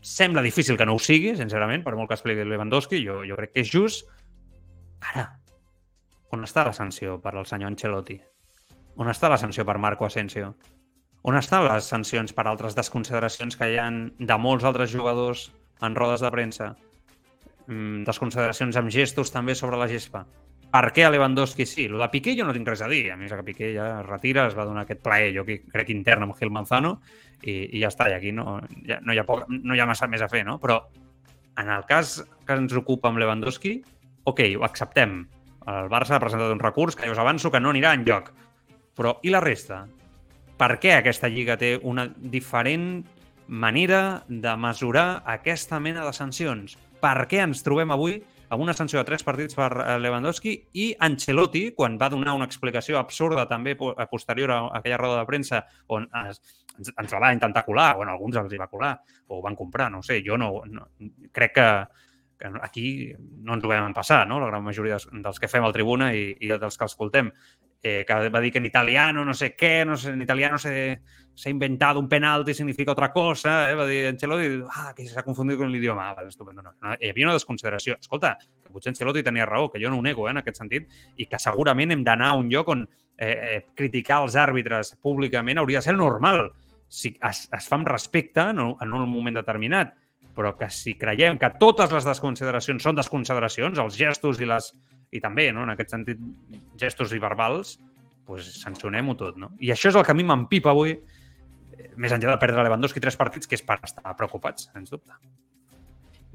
sembla 0.00 0.44
difícil 0.46 0.78
que 0.78 0.86
no 0.86 0.94
ho 0.94 1.00
sigui, 1.02 1.32
sincerament, 1.36 1.82
per 1.82 1.96
molt 1.98 2.10
que 2.10 2.18
expliqui 2.18 2.46
Lewandowski, 2.46 3.00
jo, 3.02 3.20
jo 3.26 3.38
crec 3.40 3.54
que 3.56 3.64
és 3.64 3.72
just. 3.72 4.06
Ara, 5.10 5.26
on 6.30 6.46
està 6.46 6.62
la 6.68 6.74
sanció 6.76 7.16
per 7.22 7.34
al 7.34 7.48
senyor 7.50 7.72
Ancelotti? 7.72 8.20
On 9.02 9.10
està 9.10 9.30
la 9.32 9.38
sanció 9.40 9.66
per 9.66 9.78
Marco 9.82 10.06
Asensio? 10.06 10.52
On 11.26 11.36
estan 11.36 11.66
les 11.66 11.88
sancions 11.90 12.32
per 12.32 12.46
altres 12.46 12.76
desconsideracions 12.78 13.58
que 13.58 13.68
hi 13.72 13.80
han 13.80 14.04
de 14.16 14.38
molts 14.38 14.64
altres 14.64 14.92
jugadors 14.94 15.48
en 15.82 15.98
rodes 15.98 16.22
de 16.22 16.30
premsa? 16.30 16.70
Mm, 17.66 18.06
desconsideracions 18.06 18.78
amb 18.78 18.94
gestos 18.94 19.34
també 19.34 19.58
sobre 19.58 19.80
la 19.80 19.90
gespa 19.90 20.24
per 20.70 20.84
què 20.94 21.04
a 21.04 21.10
Lewandowski 21.10 21.66
sí? 21.66 21.88
Lo 21.90 21.98
de 21.98 22.08
Piqué 22.12 22.36
jo 22.38 22.46
no 22.46 22.54
tinc 22.54 22.68
res 22.68 22.82
a 22.86 22.88
dir. 22.90 23.02
A 23.10 23.16
més 23.18 23.32
que 23.34 23.46
Piqué 23.46 23.72
ja 23.74 23.88
es 24.00 24.06
retira, 24.06 24.46
es 24.46 24.56
va 24.56 24.66
donar 24.68 24.84
aquest 24.86 25.02
plaer, 25.02 25.32
jo 25.34 25.44
crec 25.44 25.90
intern 25.90 26.26
amb 26.26 26.36
Gil 26.38 26.52
Manzano, 26.54 26.96
i, 27.42 27.76
i 27.76 27.82
ja 27.82 27.90
està, 27.90 28.10
i 28.10 28.14
aquí 28.14 28.32
no, 28.36 28.60
ja, 28.86 29.00
no, 29.02 29.14
hi 29.14 29.18
ha 29.18 29.26
poc, 29.26 29.48
no 29.50 29.74
hi 29.74 29.82
ha 29.82 29.88
massa 29.88 30.08
més 30.10 30.22
a 30.22 30.28
fer, 30.30 30.44
no? 30.46 30.58
Però 30.62 30.78
en 31.58 31.68
el 31.74 31.86
cas 31.88 32.20
que 32.46 32.56
ens 32.56 32.74
ocupa 32.78 33.10
amb 33.10 33.18
Lewandowski, 33.20 33.80
ok, 34.30 34.44
ho 34.58 34.66
acceptem. 34.68 35.24
El 35.70 35.90
Barça 35.92 36.16
ha 36.16 36.22
presentat 36.22 36.52
un 36.54 36.62
recurs 36.62 36.96
que 36.96 37.08
ja 37.08 37.14
us 37.14 37.22
avanço 37.22 37.50
que 37.50 37.60
no 37.60 37.72
anirà 37.74 37.94
en 37.96 38.06
lloc. 38.06 38.30
Però 38.96 39.18
i 39.26 39.32
la 39.34 39.42
resta? 39.42 39.84
Per 40.60 40.74
què 40.80 40.94
aquesta 40.96 41.28
lliga 41.32 41.56
té 41.58 41.78
una 41.82 42.06
diferent 42.14 43.02
manera 43.48 44.22
de 44.28 44.52
mesurar 44.60 45.22
aquesta 45.26 45.80
mena 45.80 46.04
de 46.06 46.14
sancions? 46.14 46.76
Per 47.00 47.16
què 47.26 47.40
ens 47.42 47.64
trobem 47.66 47.90
avui 47.90 48.20
amb 48.50 48.62
una 48.62 48.74
sanció 48.74 48.98
de 48.98 49.06
tres 49.06 49.22
partits 49.26 49.56
per 49.58 49.70
eh, 49.78 49.96
Lewandowski 50.02 50.56
i 50.82 50.90
Ancelotti, 51.06 51.70
quan 51.76 51.96
va 52.00 52.10
donar 52.10 52.34
una 52.36 52.48
explicació 52.50 52.98
absurda 52.98 53.46
també 53.50 53.76
posterior 53.78 54.52
a 54.54 54.60
aquella 54.80 54.98
roda 54.98 55.20
de 55.20 55.28
premsa 55.28 55.62
on 55.94 56.08
es, 56.26 56.42
ens, 56.80 57.12
la 57.12 57.22
va 57.22 57.32
intentar 57.36 57.64
colar, 57.64 57.94
bueno, 57.96 58.12
alguns 58.12 58.38
els 58.40 58.52
hi 58.52 58.60
va 58.60 58.70
colar, 58.70 58.96
o 59.28 59.38
ho 59.38 59.42
van 59.44 59.56
comprar, 59.56 59.90
no 59.94 60.02
sé, 60.02 60.20
jo 60.26 60.38
no, 60.40 60.50
no 60.66 60.88
crec 61.32 61.54
que, 61.54 61.68
que 62.40 62.52
aquí 62.66 62.86
no 63.44 63.54
ens 63.54 63.64
ho 63.64 63.70
vam 63.70 63.94
passar, 63.94 64.24
no? 64.28 64.40
la 64.42 64.50
gran 64.50 64.66
majoria 64.66 64.98
dels 65.12 65.40
que 65.40 65.50
fem 65.50 65.64
al 65.64 65.76
tribuna 65.76 66.12
i, 66.16 66.30
i 66.40 66.50
dels 66.50 66.78
que 66.78 66.90
escoltem, 66.90 67.30
eh, 67.82 68.04
que 68.06 68.28
va 68.28 68.40
dir 68.40 68.52
que 68.52 68.58
en 68.58 68.66
italiano 68.66 69.24
no 69.24 69.34
sé 69.34 69.54
què, 69.56 69.84
no 69.86 69.96
sé, 69.96 70.10
en 70.10 70.22
italiano 70.22 70.58
se, 70.58 71.00
inventado 71.46 71.98
un 71.98 72.08
penalti 72.08 72.52
significa 72.52 72.92
otra 72.92 73.10
cosa, 73.12 73.70
eh? 73.70 73.74
va 73.74 73.86
dir 73.86 74.06
Ancelotti, 74.08 74.62
ah, 74.76 74.92
que 74.96 75.06
s'ha 75.08 75.24
confundit 75.24 75.56
con 75.56 75.70
l'idioma, 75.72 76.10
ah, 76.10 76.24
estupendo, 76.28 76.62
no, 76.62 76.74
no, 76.82 76.96
hi 77.00 77.08
havia 77.08 77.28
una 77.28 77.36
desconsideració. 77.38 77.96
Escolta, 78.00 78.34
que 78.38 78.72
potser 78.72 78.92
Ancelotti 78.92 79.22
tenia 79.24 79.46
raó, 79.48 79.70
que 79.70 79.80
jo 79.80 79.88
no 79.88 79.98
ho 79.98 80.04
nego 80.04 80.28
eh, 80.28 80.34
en 80.34 80.42
aquest 80.42 80.60
sentit, 80.60 80.90
i 81.16 81.26
que 81.26 81.40
segurament 81.40 81.96
hem 81.96 82.04
d'anar 82.04 82.34
a 82.34 82.40
un 82.40 82.50
lloc 82.52 82.68
on 82.74 82.84
eh, 82.84 83.30
eh, 83.30 83.62
criticar 83.74 84.20
els 84.26 84.36
àrbitres 84.36 84.96
públicament 85.00 85.62
hauria 85.62 85.80
de 85.80 85.88
ser 85.88 85.96
normal, 85.96 86.50
si 86.90 87.14
es, 87.16 87.46
es 87.56 87.70
fa 87.70 87.78
amb 87.78 87.88
respecte 87.88 88.42
en 88.50 88.60
en 88.60 88.92
un 88.92 89.08
moment 89.08 89.40
determinat, 89.40 89.94
però 90.36 90.54
que 90.58 90.70
si 90.72 90.94
creiem 90.98 91.38
que 91.40 91.50
totes 91.60 91.92
les 91.94 92.06
desconsideracions 92.06 92.82
són 92.86 92.98
desconsideracions, 92.98 93.78
els 93.82 93.98
gestos 93.98 94.40
i 94.40 94.48
les 94.48 94.72
i 95.10 95.20
també, 95.22 95.48
no, 95.54 95.64
en 95.66 95.72
aquest 95.72 95.94
sentit, 95.94 96.20
gestos 96.78 97.12
i 97.16 97.18
verbals, 97.22 97.78
pues, 98.26 98.46
sancionem-ho 98.62 99.16
tot. 99.18 99.38
No? 99.42 99.50
I 99.58 99.72
això 99.74 99.90
és 99.90 99.98
el 99.98 100.06
que 100.06 100.14
a 100.14 100.18
mi 100.18 100.26
m'empipa 100.26 100.70
avui, 100.70 100.94
eh, 100.94 101.90
més 101.96 102.14
enllà 102.14 102.36
de 102.36 102.42
perdre 102.42 102.62
Lewandowski 102.62 103.02
tres 103.02 103.18
partits, 103.18 103.50
que 103.50 103.58
és 103.58 103.64
per 103.66 103.80
estar 103.82 104.14
preocupats, 104.16 104.70
sens 104.70 104.92
dubte. 104.94 105.16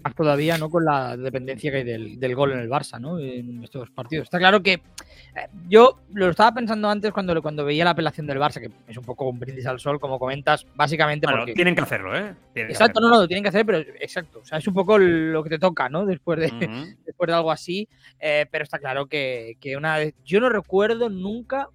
Más 0.06 0.14
todavía, 0.14 0.56
¿no? 0.60 0.70
Con 0.70 0.86
la 0.86 1.18
dependencia 1.18 1.72
que 1.72 1.78
hay 1.78 1.84
del, 1.84 2.20
del 2.20 2.36
gol 2.36 2.52
en 2.52 2.60
el 2.60 2.70
Barça, 2.70 3.00
¿no? 3.00 3.18
En 3.18 3.64
estos 3.64 3.90
partidos. 3.90 4.26
Está 4.26 4.38
claro 4.38 4.62
que 4.62 4.74
eh, 4.74 5.48
yo 5.68 6.00
lo 6.14 6.30
estaba 6.30 6.54
pensando 6.54 6.88
antes 6.88 7.12
cuando, 7.12 7.42
cuando 7.42 7.66
veía 7.66 7.84
la 7.86 7.90
apelación 7.90 8.28
del 8.28 8.38
Barça, 8.38 8.60
que 8.60 8.70
es 8.88 8.98
un 8.98 9.04
poco 9.04 9.28
un 9.28 9.40
brindis 9.40 9.66
al 9.66 9.80
sol, 9.80 10.00
como 10.00 10.20
comentas, 10.20 10.68
básicamente 10.76 11.26
bueno, 11.26 11.40
porque... 11.40 11.54
tienen 11.56 11.74
que 11.74 11.82
hacerlo, 11.82 12.16
¿eh? 12.16 12.36
Tienen 12.54 12.70
exacto, 12.70 13.00
no, 13.00 13.10
no, 13.10 13.22
lo 13.22 13.28
tienen 13.28 13.42
que 13.42 13.50
hacer, 13.50 13.66
pero 13.66 13.80
exacto. 13.80 14.42
O 14.42 14.46
sea, 14.46 14.60
es 14.60 14.68
un 14.68 14.76
poco 14.76 15.00
lo 15.00 15.44
que 15.44 15.50
te 15.50 15.58
toca, 15.58 15.90
¿no? 15.90 16.06
Después 16.06 16.40
de, 16.40 16.46
uh 16.46 16.50
-huh. 16.72 16.98
después 17.04 17.28
de 17.28 17.34
algo 17.34 17.52
así. 17.52 17.90
Eh, 18.20 18.46
pero 18.52 18.64
está 18.64 18.78
claro 18.78 19.08
que, 19.08 19.58
que 19.60 19.76
una 19.76 19.98
vez... 19.98 20.14
Yo 20.24 20.40
no 20.40 20.50
recuerdo 20.50 21.10
nunca 21.10 21.70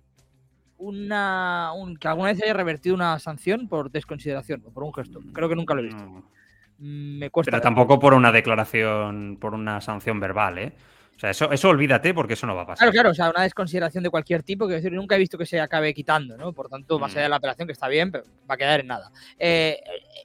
una 0.79 1.73
un, 1.75 1.97
que 1.97 2.07
alguna 2.07 2.31
vez 2.31 2.41
haya 2.43 2.55
revertido 2.55 2.95
una 2.95 3.19
sanción 3.19 3.69
por 3.69 3.91
desconsideración 3.91 4.63
o 4.67 4.71
por 4.71 4.85
un 4.85 4.95
gesto. 4.95 5.19
Creo 5.33 5.49
que 5.49 5.57
nunca 5.57 5.75
lo 5.75 5.81
he 5.81 5.87
visto. 5.87 6.05
No. 6.05 6.40
Me 6.81 7.31
cuesta. 7.31 7.51
Pero 7.51 7.61
tampoco 7.63 7.99
por 7.99 8.15
una 8.15 8.33
declaración, 8.33 9.37
por 9.41 9.55
una 9.55 9.81
sanción 9.81 10.19
verbal, 10.19 10.59
¿eh? 10.59 10.73
O 11.17 11.21
sea, 11.21 11.29
eso, 11.31 11.53
eso 11.53 11.69
olvídate 11.69 12.15
porque 12.15 12.33
eso 12.33 12.47
no 12.47 12.55
va 12.57 12.63
a 12.63 12.67
pasar. 12.69 12.79
Claro, 12.79 12.93
claro, 12.93 13.11
o 13.11 13.15
sea, 13.15 13.29
una 13.29 13.43
desconsideración 13.43 14.03
de 14.03 14.09
cualquier 14.09 14.43
tipo, 14.43 14.67
que 14.67 14.75
decir, 14.75 14.91
nunca 14.91 15.17
he 15.17 15.19
visto 15.19 15.37
que 15.37 15.45
se 15.45 15.61
acabe 15.61 15.93
quitando, 15.93 16.39
¿no? 16.39 16.55
Por 16.55 16.71
tanto, 16.71 16.99
más 16.99 17.13
Mm. 17.13 17.17
allá 17.17 17.23
de 17.25 17.29
la 17.29 17.37
apelación, 17.37 17.67
que 17.69 17.73
está 17.73 17.89
bien, 17.89 18.11
pero 18.11 18.25
va 18.51 18.55
a 18.55 18.57
quedar 18.57 18.81
en 18.81 18.87
nada. 18.87 19.11
Eh, 19.39 19.79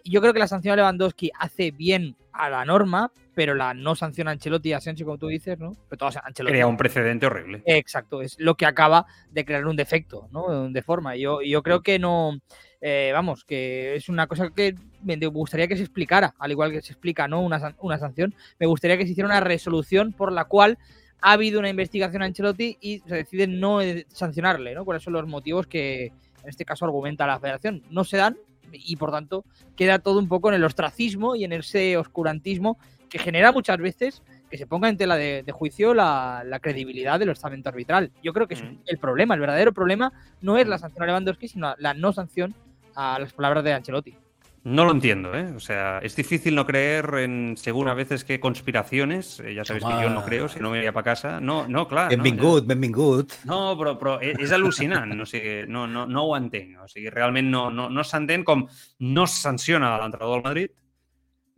yo 0.05 0.21
creo 0.21 0.31
que 0.31 0.39
la 0.39 0.47
sanción 0.47 0.71
a 0.71 0.75
Lewandowski 0.77 1.31
hace 1.37 1.71
bien 1.71 2.15
a 2.31 2.49
la 2.49 2.63
norma, 2.63 3.11
pero 3.33 3.55
la 3.55 3.73
no 3.73 3.95
sanción 3.95 4.29
a 4.29 4.31
Ancelotti 4.31 4.69
y 4.69 4.73
a 4.73 4.77
Asensio, 4.77 5.05
como 5.05 5.17
tú 5.17 5.27
dices, 5.27 5.59
¿no? 5.59 5.73
Pero 5.89 5.97
todos 5.97 6.15
Ancelotti. 6.15 6.53
Crea 6.53 6.67
un 6.67 6.77
precedente 6.77 7.25
horrible. 7.25 7.61
Exacto, 7.65 8.21
es 8.21 8.39
lo 8.39 8.55
que 8.55 8.65
acaba 8.65 9.05
de 9.31 9.43
crear 9.43 9.65
un 9.67 9.75
defecto, 9.75 10.29
¿no? 10.31 10.69
De 10.69 10.81
forma. 10.81 11.17
Yo, 11.17 11.41
yo 11.41 11.61
creo 11.61 11.81
que 11.81 11.99
no. 11.99 12.39
Eh, 12.87 13.09
vamos, 13.11 13.43
que 13.43 13.95
es 13.95 14.09
una 14.09 14.27
cosa 14.27 14.51
que 14.51 14.75
me 15.03 15.17
gustaría 15.25 15.67
que 15.67 15.75
se 15.75 15.81
explicara, 15.81 16.35
al 16.37 16.51
igual 16.51 16.71
que 16.71 16.83
se 16.83 16.93
explica, 16.93 17.27
¿no? 17.27 17.41
Una, 17.41 17.75
una 17.79 17.97
sanción. 17.97 18.35
Me 18.59 18.67
gustaría 18.67 18.95
que 18.95 19.05
se 19.07 19.13
hiciera 19.13 19.27
una 19.27 19.39
resolución 19.39 20.13
por 20.13 20.31
la 20.31 20.45
cual 20.45 20.77
ha 21.19 21.31
habido 21.31 21.59
una 21.59 21.69
investigación 21.69 22.21
a 22.21 22.25
Ancelotti 22.25 22.77
y 22.79 22.99
se 22.99 23.15
decide 23.15 23.47
no 23.47 23.81
eh, 23.81 24.05
sancionarle, 24.09 24.75
¿no? 24.75 24.85
¿Cuáles 24.85 25.01
son 25.01 25.13
los 25.13 25.25
motivos 25.25 25.65
que 25.65 26.05
en 26.43 26.49
este 26.49 26.63
caso 26.63 26.85
argumenta 26.85 27.25
la 27.25 27.39
federación? 27.39 27.81
No 27.89 28.03
se 28.03 28.17
dan 28.17 28.37
y 28.71 28.95
por 28.97 29.09
tanto 29.09 29.45
queda 29.75 29.97
todo 29.97 30.19
un 30.19 30.27
poco 30.27 30.49
en 30.49 30.55
el 30.55 30.63
ostracismo 30.63 31.35
y 31.35 31.43
en 31.43 31.53
ese 31.53 31.97
oscurantismo 31.97 32.77
que 33.09 33.17
genera 33.17 33.51
muchas 33.51 33.79
veces 33.79 34.21
que 34.51 34.59
se 34.59 34.67
ponga 34.67 34.89
en 34.89 34.97
tela 34.97 35.15
de, 35.15 35.41
de 35.41 35.51
juicio 35.51 35.95
la, 35.95 36.43
la 36.45 36.59
credibilidad 36.59 37.19
del 37.19 37.29
estamento 37.29 37.69
arbitral. 37.69 38.11
Yo 38.23 38.31
creo 38.31 38.47
que 38.47 38.53
es 38.53 38.61
Mm. 38.61 38.77
el 38.85 38.99
problema, 38.99 39.33
el 39.33 39.39
verdadero 39.39 39.73
problema 39.73 40.13
no 40.41 40.57
es 40.57 40.67
la 40.67 40.77
sanción 40.77 41.01
a 41.01 41.07
Lewandowski, 41.07 41.47
sino 41.47 41.73
la 41.79 41.95
no 41.95 42.13
sanción 42.13 42.53
a 42.95 43.19
las 43.19 43.33
palabras 43.33 43.63
de 43.63 43.73
Ancelotti. 43.73 44.15
No 44.63 44.83
lo 44.83 44.91
entiendo, 44.93 45.31
¿eh? 45.35 45.53
O 45.55 45.59
sea, 45.59 45.99
es 45.99 46.15
difícil 46.15 46.55
no 46.55 46.65
creer 46.65 47.05
en, 47.19 47.55
según 47.55 47.87
a 47.87 47.93
veces, 47.93 48.23
que 48.23 48.39
conspiraciones. 48.39 49.39
eh, 49.39 49.53
ya 49.53 49.63
sabéis 49.63 49.85
que 49.85 50.01
yo 50.01 50.09
no 50.09 50.25
creo, 50.25 50.49
si 50.49 50.59
no 50.59 50.71
me 50.71 50.79
iría 50.79 50.91
para 50.91 51.03
casa. 51.03 51.39
No, 51.39 51.67
no, 51.67 51.87
clar. 51.87 52.09
Benvingut, 52.09 52.65
benvingut. 52.65 53.31
No, 53.45 53.77
però, 53.77 53.93
però 53.99 54.15
e- 54.19 54.33
és 54.41 54.51
al·lucinant, 54.51 55.13
o 55.21 55.25
sigui, 55.29 55.67
no, 55.67 55.85
no, 55.85 56.07
no 56.07 56.23
ho 56.23 56.33
entenc. 56.35 56.79
O 56.81 56.87
sigui, 56.87 57.11
realment 57.13 57.47
no, 57.51 57.69
no, 57.69 57.91
no 57.93 58.03
s'entén 58.03 58.43
com 58.43 58.65
no 59.05 59.27
sanciona 59.27 59.99
l'entrenador 60.01 60.39
del 60.41 60.43
Madrid 60.49 60.71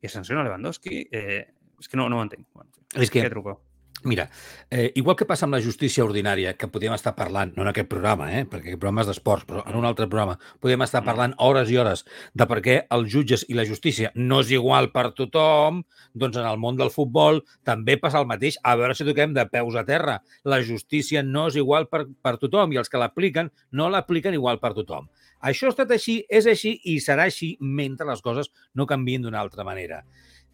i 0.01 0.05
es 0.05 0.11
sanciona 0.11 0.43
Lewandowski. 0.43 1.07
Eh, 1.09 1.47
és 1.79 1.87
que 1.87 1.95
no, 1.95 2.09
no 2.09 2.19
ho 2.19 2.23
entenc. 2.27 2.43
Bueno, 2.53 2.71
És 2.93 3.09
que 3.09 3.23
què 3.23 3.29
truco? 3.31 3.61
Mira, 4.03 4.29
eh, 4.69 4.91
igual 4.95 5.15
que 5.15 5.25
passa 5.25 5.47
amb 5.47 5.55
la 5.55 5.61
justícia 5.61 6.03
ordinària, 6.05 6.51
que 6.53 6.67
podíem 6.69 6.93
estar 6.93 7.15
parlant, 7.17 7.55
no 7.55 7.63
en 7.63 7.71
aquest 7.71 7.87
programa, 7.89 8.27
eh, 8.29 8.43
perquè 8.45 8.69
aquest 8.69 8.79
programa 8.79 9.01
és 9.01 9.07
d'esports, 9.09 9.45
però 9.49 9.63
en 9.65 9.75
un 9.75 9.87
altre 9.89 10.05
programa, 10.07 10.37
podíem 10.61 10.83
estar 10.83 11.01
Mm. 11.01 11.05
parlant 11.05 11.33
hores 11.39 11.71
i 11.71 11.77
hores 11.77 12.05
de 12.33 12.45
per 12.45 12.61
què 12.61 12.85
els 12.91 13.09
jutges 13.09 13.43
i 13.49 13.55
la 13.55 13.65
justícia 13.65 14.11
no 14.13 14.39
és 14.41 14.51
igual 14.51 14.91
per 14.91 15.13
tothom, 15.13 15.83
doncs 16.13 16.37
en 16.37 16.45
el 16.45 16.57
món 16.57 16.77
del 16.77 16.91
futbol 16.91 17.43
també 17.63 17.97
passa 17.97 18.19
el 18.19 18.27
mateix. 18.27 18.57
A 18.63 18.75
veure 18.75 18.93
si 18.93 19.03
toquem 19.03 19.33
de 19.33 19.45
peus 19.47 19.75
a 19.75 19.83
terra. 19.83 20.21
La 20.43 20.61
justícia 20.61 21.23
no 21.23 21.47
és 21.47 21.55
igual 21.55 21.87
per, 21.87 22.05
per 22.21 22.37
tothom 22.37 22.71
i 22.73 22.77
els 22.77 22.89
que 22.89 22.99
l'apliquen 22.99 23.51
no 23.71 23.89
l'apliquen 23.89 24.33
igual 24.33 24.59
per 24.59 24.73
tothom. 24.73 25.09
Això 25.41 25.65
ha 25.67 25.69
estat 25.69 25.91
així, 25.91 26.23
és 26.29 26.45
així 26.45 26.79
i 26.85 26.99
serà 26.99 27.23
així 27.23 27.57
mentre 27.59 28.05
les 28.05 28.21
coses 28.21 28.51
no 28.73 28.85
canvien 28.85 29.21
d'una 29.21 29.39
altra 29.39 29.63
manera. 29.63 30.03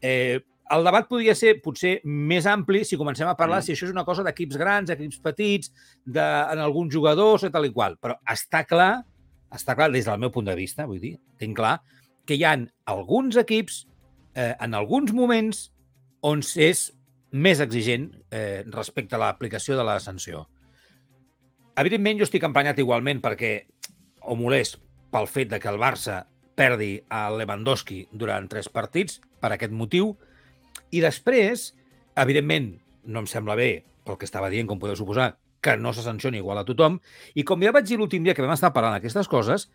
Eh, 0.02 0.40
el 0.74 0.86
debat 0.86 1.08
podria 1.10 1.36
ser 1.38 1.58
potser 1.63 1.98
més 2.06 2.48
ampli 2.50 2.84
si 2.88 2.98
comencem 3.00 3.27
a 3.30 3.38
parlar 3.38 3.60
Mm. 3.62 3.65
si 3.65 3.74
això 3.74 3.86
és 3.86 3.92
una 3.94 4.06
cosa 4.06 4.24
d'equips 4.24 4.58
grans, 4.58 4.89
equips 4.89 5.20
petits, 5.20 5.72
de, 6.06 6.22
en 6.22 6.60
alguns 6.60 6.94
jugadors 6.94 7.44
o 7.44 7.51
tal 7.51 7.65
i 7.65 7.72
qual. 7.72 7.98
Però 7.98 8.18
està 8.30 8.65
clar, 8.65 9.03
està 9.51 9.75
clar 9.75 9.92
des 9.92 10.06
del 10.06 10.20
meu 10.20 10.32
punt 10.32 10.46
de 10.46 10.56
vista, 10.56 10.86
vull 10.86 11.00
dir, 11.00 11.18
tinc 11.38 11.56
clar, 11.58 11.82
que 12.25 12.36
hi 12.36 12.44
han 12.44 12.70
alguns 12.86 13.38
equips 13.38 13.86
eh, 14.36 14.56
en 14.60 14.74
alguns 14.74 15.13
moments 15.13 15.72
on 16.22 16.42
és 16.56 16.92
més 17.32 17.60
exigent 17.60 18.12
eh, 18.32 18.63
respecte 18.68 19.15
a 19.15 19.20
l'aplicació 19.20 19.75
de 19.77 19.84
la 19.84 20.00
sanció. 20.00 20.48
Evidentment, 21.75 22.20
jo 22.20 22.27
estic 22.27 22.44
emprenyat 22.46 22.80
igualment 22.80 23.20
perquè, 23.22 23.65
o 24.22 24.36
molest, 24.38 24.77
pel 25.12 25.27
fet 25.27 25.50
de 25.50 25.60
que 25.60 25.70
el 25.70 25.80
Barça 25.82 26.24
perdi 26.56 27.00
a 27.10 27.30
Lewandowski 27.34 28.08
durant 28.13 28.48
tres 28.48 28.70
partits, 28.70 29.20
per 29.42 29.51
aquest 29.53 29.74
motiu, 29.74 30.13
i 30.94 31.02
després, 31.04 31.72
evidentment, 32.20 32.74
no 33.10 33.24
em 33.24 33.30
sembla 33.30 33.58
bé, 33.60 33.72
pel 34.06 34.20
que 34.20 34.28
estava 34.28 34.52
dient, 34.54 34.68
com 34.70 34.82
podeu 34.82 34.98
suposar, 35.00 35.34
que 35.64 35.78
no 35.80 35.94
se 35.96 36.04
sancioni 36.04 36.42
igual 36.42 36.60
a 36.60 36.66
tothom, 36.68 37.00
i 37.40 37.46
com 37.48 37.62
ja 37.64 37.72
vaig 37.74 37.88
dir 37.88 37.98
l'últim 38.00 38.26
dia 38.26 38.36
que 38.36 38.44
vam 38.44 38.54
estar 38.56 38.74
parlant 38.76 38.98
d'aquestes 38.98 39.30
coses, 39.32 39.70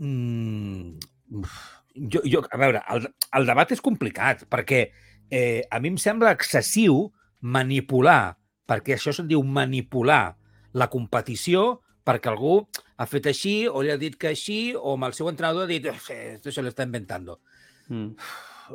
mmm, 0.00 0.96
jo, 2.12 2.22
jo, 2.24 2.42
a 2.50 2.60
veure, 2.60 2.82
el, 2.94 3.08
el 3.36 3.48
debat 3.48 3.72
és 3.76 3.84
complicat, 3.84 4.46
perquè 4.52 4.82
eh, 5.30 5.62
a 5.70 5.80
mi 5.80 5.92
em 5.92 6.00
sembla 6.00 6.34
excessiu 6.36 7.06
manipular, 7.44 8.36
perquè 8.66 8.96
això 8.96 9.12
se'n 9.14 9.28
diu 9.30 9.44
manipular 9.44 10.36
la 10.76 10.88
competició 10.92 11.82
perquè 12.06 12.30
algú 12.30 12.60
ha 13.02 13.06
fet 13.10 13.26
així 13.26 13.54
o 13.66 13.82
li 13.82 13.90
ha 13.90 13.98
dit 13.98 14.14
que 14.18 14.30
així 14.30 14.58
o 14.78 14.94
amb 14.94 15.08
el 15.08 15.14
seu 15.16 15.28
entrenador 15.28 15.66
ha 15.66 15.70
dit 15.70 15.86
"Eh, 15.90 16.34
esto 16.36 16.52
se 16.52 16.62
lo 16.62 16.68
está 16.68 16.84
inventando. 16.84 17.40
Mm. 17.88 18.14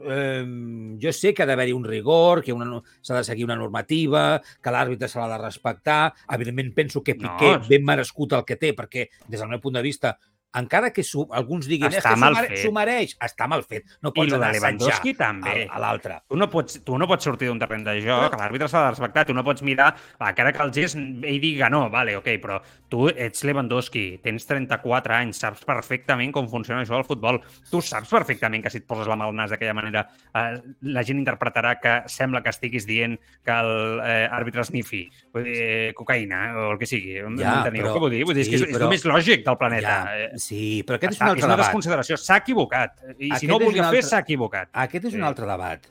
Eh, 0.10 0.96
jo 1.02 1.12
sé 1.14 1.34
que 1.34 1.44
ha 1.44 1.46
d'haver-hi 1.46 1.74
un 1.74 1.84
rigor, 1.84 2.42
que 2.44 2.54
una 2.54 2.66
no- 2.66 2.84
s'ha 3.02 3.18
de 3.18 3.24
seguir 3.24 3.46
una 3.46 3.56
normativa, 3.56 4.42
que 4.62 4.70
l'àrbitre 4.72 5.08
se 5.08 5.20
l'ha 5.20 5.28
de 5.28 5.38
respectar. 5.44 6.14
Evidentment, 6.30 6.74
penso 6.74 7.04
que 7.04 7.16
No, 7.16 7.22
Piqué 7.38 7.52
és- 7.60 7.68
ben 7.68 7.84
merescut 7.84 8.34
el 8.34 8.46
que 8.46 8.56
té, 8.56 8.76
perquè, 8.76 9.10
des 9.28 9.40
del 9.40 9.50
meu 9.50 9.60
punt 9.60 9.76
de 9.76 9.82
vista, 9.82 10.18
encara 10.54 10.92
que 10.92 11.04
su, 11.04 11.28
alguns 11.32 11.66
diguin 11.68 11.88
Està 11.88 11.98
"És 11.98 12.04
que 12.04 12.10
s'ho 12.12 12.18
mal 12.20 12.34
mere- 12.34 12.48
fet." 12.50 12.58
s'ho 12.60 12.72
mereix, 12.72 13.18
està 13.20 13.48
mal 13.48 13.64
fet. 13.64 13.86
No 14.02 14.10
I 14.10 14.14
pots 14.20 14.30
de 14.32 14.36
anar 14.36 14.50
a 14.50 14.52
Lewandowski 14.54 15.14
també. 15.16 15.68
a, 15.70 15.76
a 15.76 15.80
l'altre. 15.80 16.18
Tu 16.28 16.36
no, 16.36 16.50
pots, 16.50 16.84
tu 16.84 16.98
no 16.98 17.08
pots 17.08 17.24
sortir 17.24 17.48
d'un 17.48 17.60
terreny 17.60 17.84
de 17.86 18.02
joc, 18.02 18.36
l'àrbitre 18.38 18.68
s'ha 18.68 18.84
de 18.86 18.90
respectar, 18.92 19.26
tu 19.26 19.34
no 19.34 19.44
pots 19.44 19.62
mirar, 19.64 19.96
va, 20.22 20.30
encara 20.30 20.52
que 20.52 20.62
el 20.64 20.74
gest 20.74 20.96
ell 20.98 21.40
diga 21.40 21.70
no, 21.70 21.90
vale, 21.90 22.18
ok, 22.18 22.28
però 22.42 22.62
tu 22.90 23.08
ets 23.08 23.44
Lewandowski, 23.48 24.20
tens 24.22 24.46
34 24.46 25.14
anys, 25.16 25.38
saps 25.40 25.64
perfectament 25.64 26.32
com 26.34 26.50
funciona 26.50 26.82
això 26.82 26.96
del 27.00 27.06
futbol, 27.08 27.40
tu 27.70 27.80
saps 27.82 28.10
perfectament 28.10 28.62
que 28.64 28.70
si 28.70 28.80
et 28.80 28.86
poses 28.88 29.08
la 29.08 29.16
mà 29.16 29.26
al 29.30 29.34
nas 29.36 29.50
d'aquella 29.52 29.74
manera 29.74 30.08
eh, 30.36 30.60
la 30.82 31.04
gent 31.04 31.20
interpretarà 31.20 31.80
que 31.80 32.02
sembla 32.12 32.42
que 32.44 32.50
estiguis 32.50 32.86
dient 32.86 33.18
que 33.46 33.52
l'àrbitre 33.62 34.62
eh, 34.62 34.68
snifi 34.68 35.02
eh, 35.36 35.94
cocaïna 35.96 36.42
o 36.58 36.72
el 36.74 36.78
que 36.82 36.86
sigui. 36.90 37.16
Ja, 37.22 37.30
M'enteniu 37.30 37.84
però- 37.86 37.94
què 37.96 38.00
vull 38.04 38.12
dir? 38.12 38.24
Vull 38.26 38.36
dir, 38.36 38.42
és 38.46 38.50
que 38.50 38.58
sí, 38.58 38.64
és, 38.66 38.70
és 38.70 38.76
però- 38.78 38.90
el 38.90 38.90
més 38.96 39.06
lògic 39.06 39.46
del 39.46 39.58
planeta. 39.58 39.88
Ja, 39.88 40.18
Eh, 40.22 40.30
sí, 40.42 40.84
però 40.88 40.98
aquest 41.00 41.14
és 41.14 41.20
està, 41.20 41.26
un 41.26 41.28
és 41.30 41.32
altre 41.36 41.46
una 41.48 41.56
debat. 41.56 41.66
desconsideració, 41.68 42.18
s'ha 42.18 42.38
equivocat. 42.42 43.00
I 43.20 43.30
si 43.30 43.32
Aquest 43.32 43.50
no 43.50 43.56
ho 43.56 43.60
és 43.62 43.66
volia 43.66 43.82
un 43.82 43.90
fer, 43.90 43.98
altre- 44.02 44.10
s'ha 44.10 44.20
equivocat. 44.26 44.70
Aquest 44.74 45.06
és 45.06 45.12
Sí. 45.14 45.18
un 45.18 45.24
altre 45.24 45.46
debat. 45.46 45.88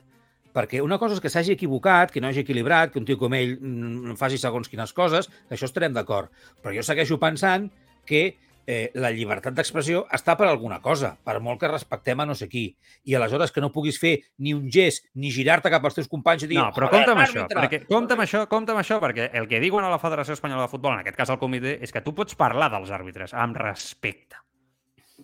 Perquè 0.53 0.81
una 0.83 0.97
cosa 0.99 1.15
és 1.15 1.21
que 1.23 1.29
s'hagi 1.31 1.53
equivocat, 1.53 2.11
que 2.11 2.19
no 2.19 2.27
hagi 2.27 2.41
equilibrat, 2.41 2.91
que 2.91 2.99
un 2.99 3.05
tio 3.05 3.17
com 3.17 3.33
ell 3.33 3.57
mm, 3.61 4.15
faci 4.19 4.37
segons 4.37 4.67
quines 4.67 4.91
coses, 4.93 5.29
això 5.49 5.63
estarem 5.65 5.93
d'acord. 5.93 6.29
Però 6.61 6.75
jo 6.75 6.83
segueixo 6.83 7.17
pensant 7.17 7.71
que 8.05 8.37
eh, 8.67 8.91
la 8.95 9.11
llibertat 9.13 9.55
d'expressió 9.57 10.03
està 10.13 10.35
per 10.39 10.47
alguna 10.49 10.81
cosa, 10.81 11.13
per 11.23 11.39
molt 11.43 11.59
que 11.61 11.69
respectem 11.71 12.19
a 12.19 12.25
no 12.25 12.35
sé 12.35 12.47
qui. 12.49 12.65
I 13.05 13.15
aleshores 13.15 13.51
que 13.51 13.61
no 13.63 13.71
puguis 13.71 13.99
fer 13.99 14.17
ni 14.39 14.53
un 14.53 14.69
gest, 14.71 15.07
ni 15.15 15.31
girar-te 15.31 15.71
cap 15.73 15.85
als 15.85 15.97
teus 15.97 16.09
companys 16.11 16.45
i 16.45 16.51
dir... 16.51 16.59
No, 16.59 16.69
però 16.75 16.89
"Joder, 16.91 17.05
compte 17.05 17.11
amb 17.15 17.23
això, 17.25 17.45
àrbitre!" 17.45 17.61
perquè, 17.61 17.81
compte 17.87 18.17
amb 18.17 18.25
això, 18.27 18.45
compte 18.51 18.75
amb 18.75 18.83
això, 18.83 18.99
perquè 19.01 19.29
el 19.33 19.47
que 19.47 19.59
diuen 19.63 19.85
a 19.85 19.89
la 19.89 19.99
Federació 19.99 20.37
Espanyola 20.37 20.67
de 20.67 20.73
Futbol, 20.75 20.93
en 20.93 21.05
aquest 21.05 21.17
cas 21.17 21.33
al 21.33 21.39
comitè, 21.41 21.77
és 21.81 21.91
que 21.91 22.01
tu 22.05 22.13
pots 22.17 22.35
parlar 22.35 22.71
dels 22.73 22.91
àrbitres 22.91 23.33
amb 23.33 23.57
respecte. 23.57 24.37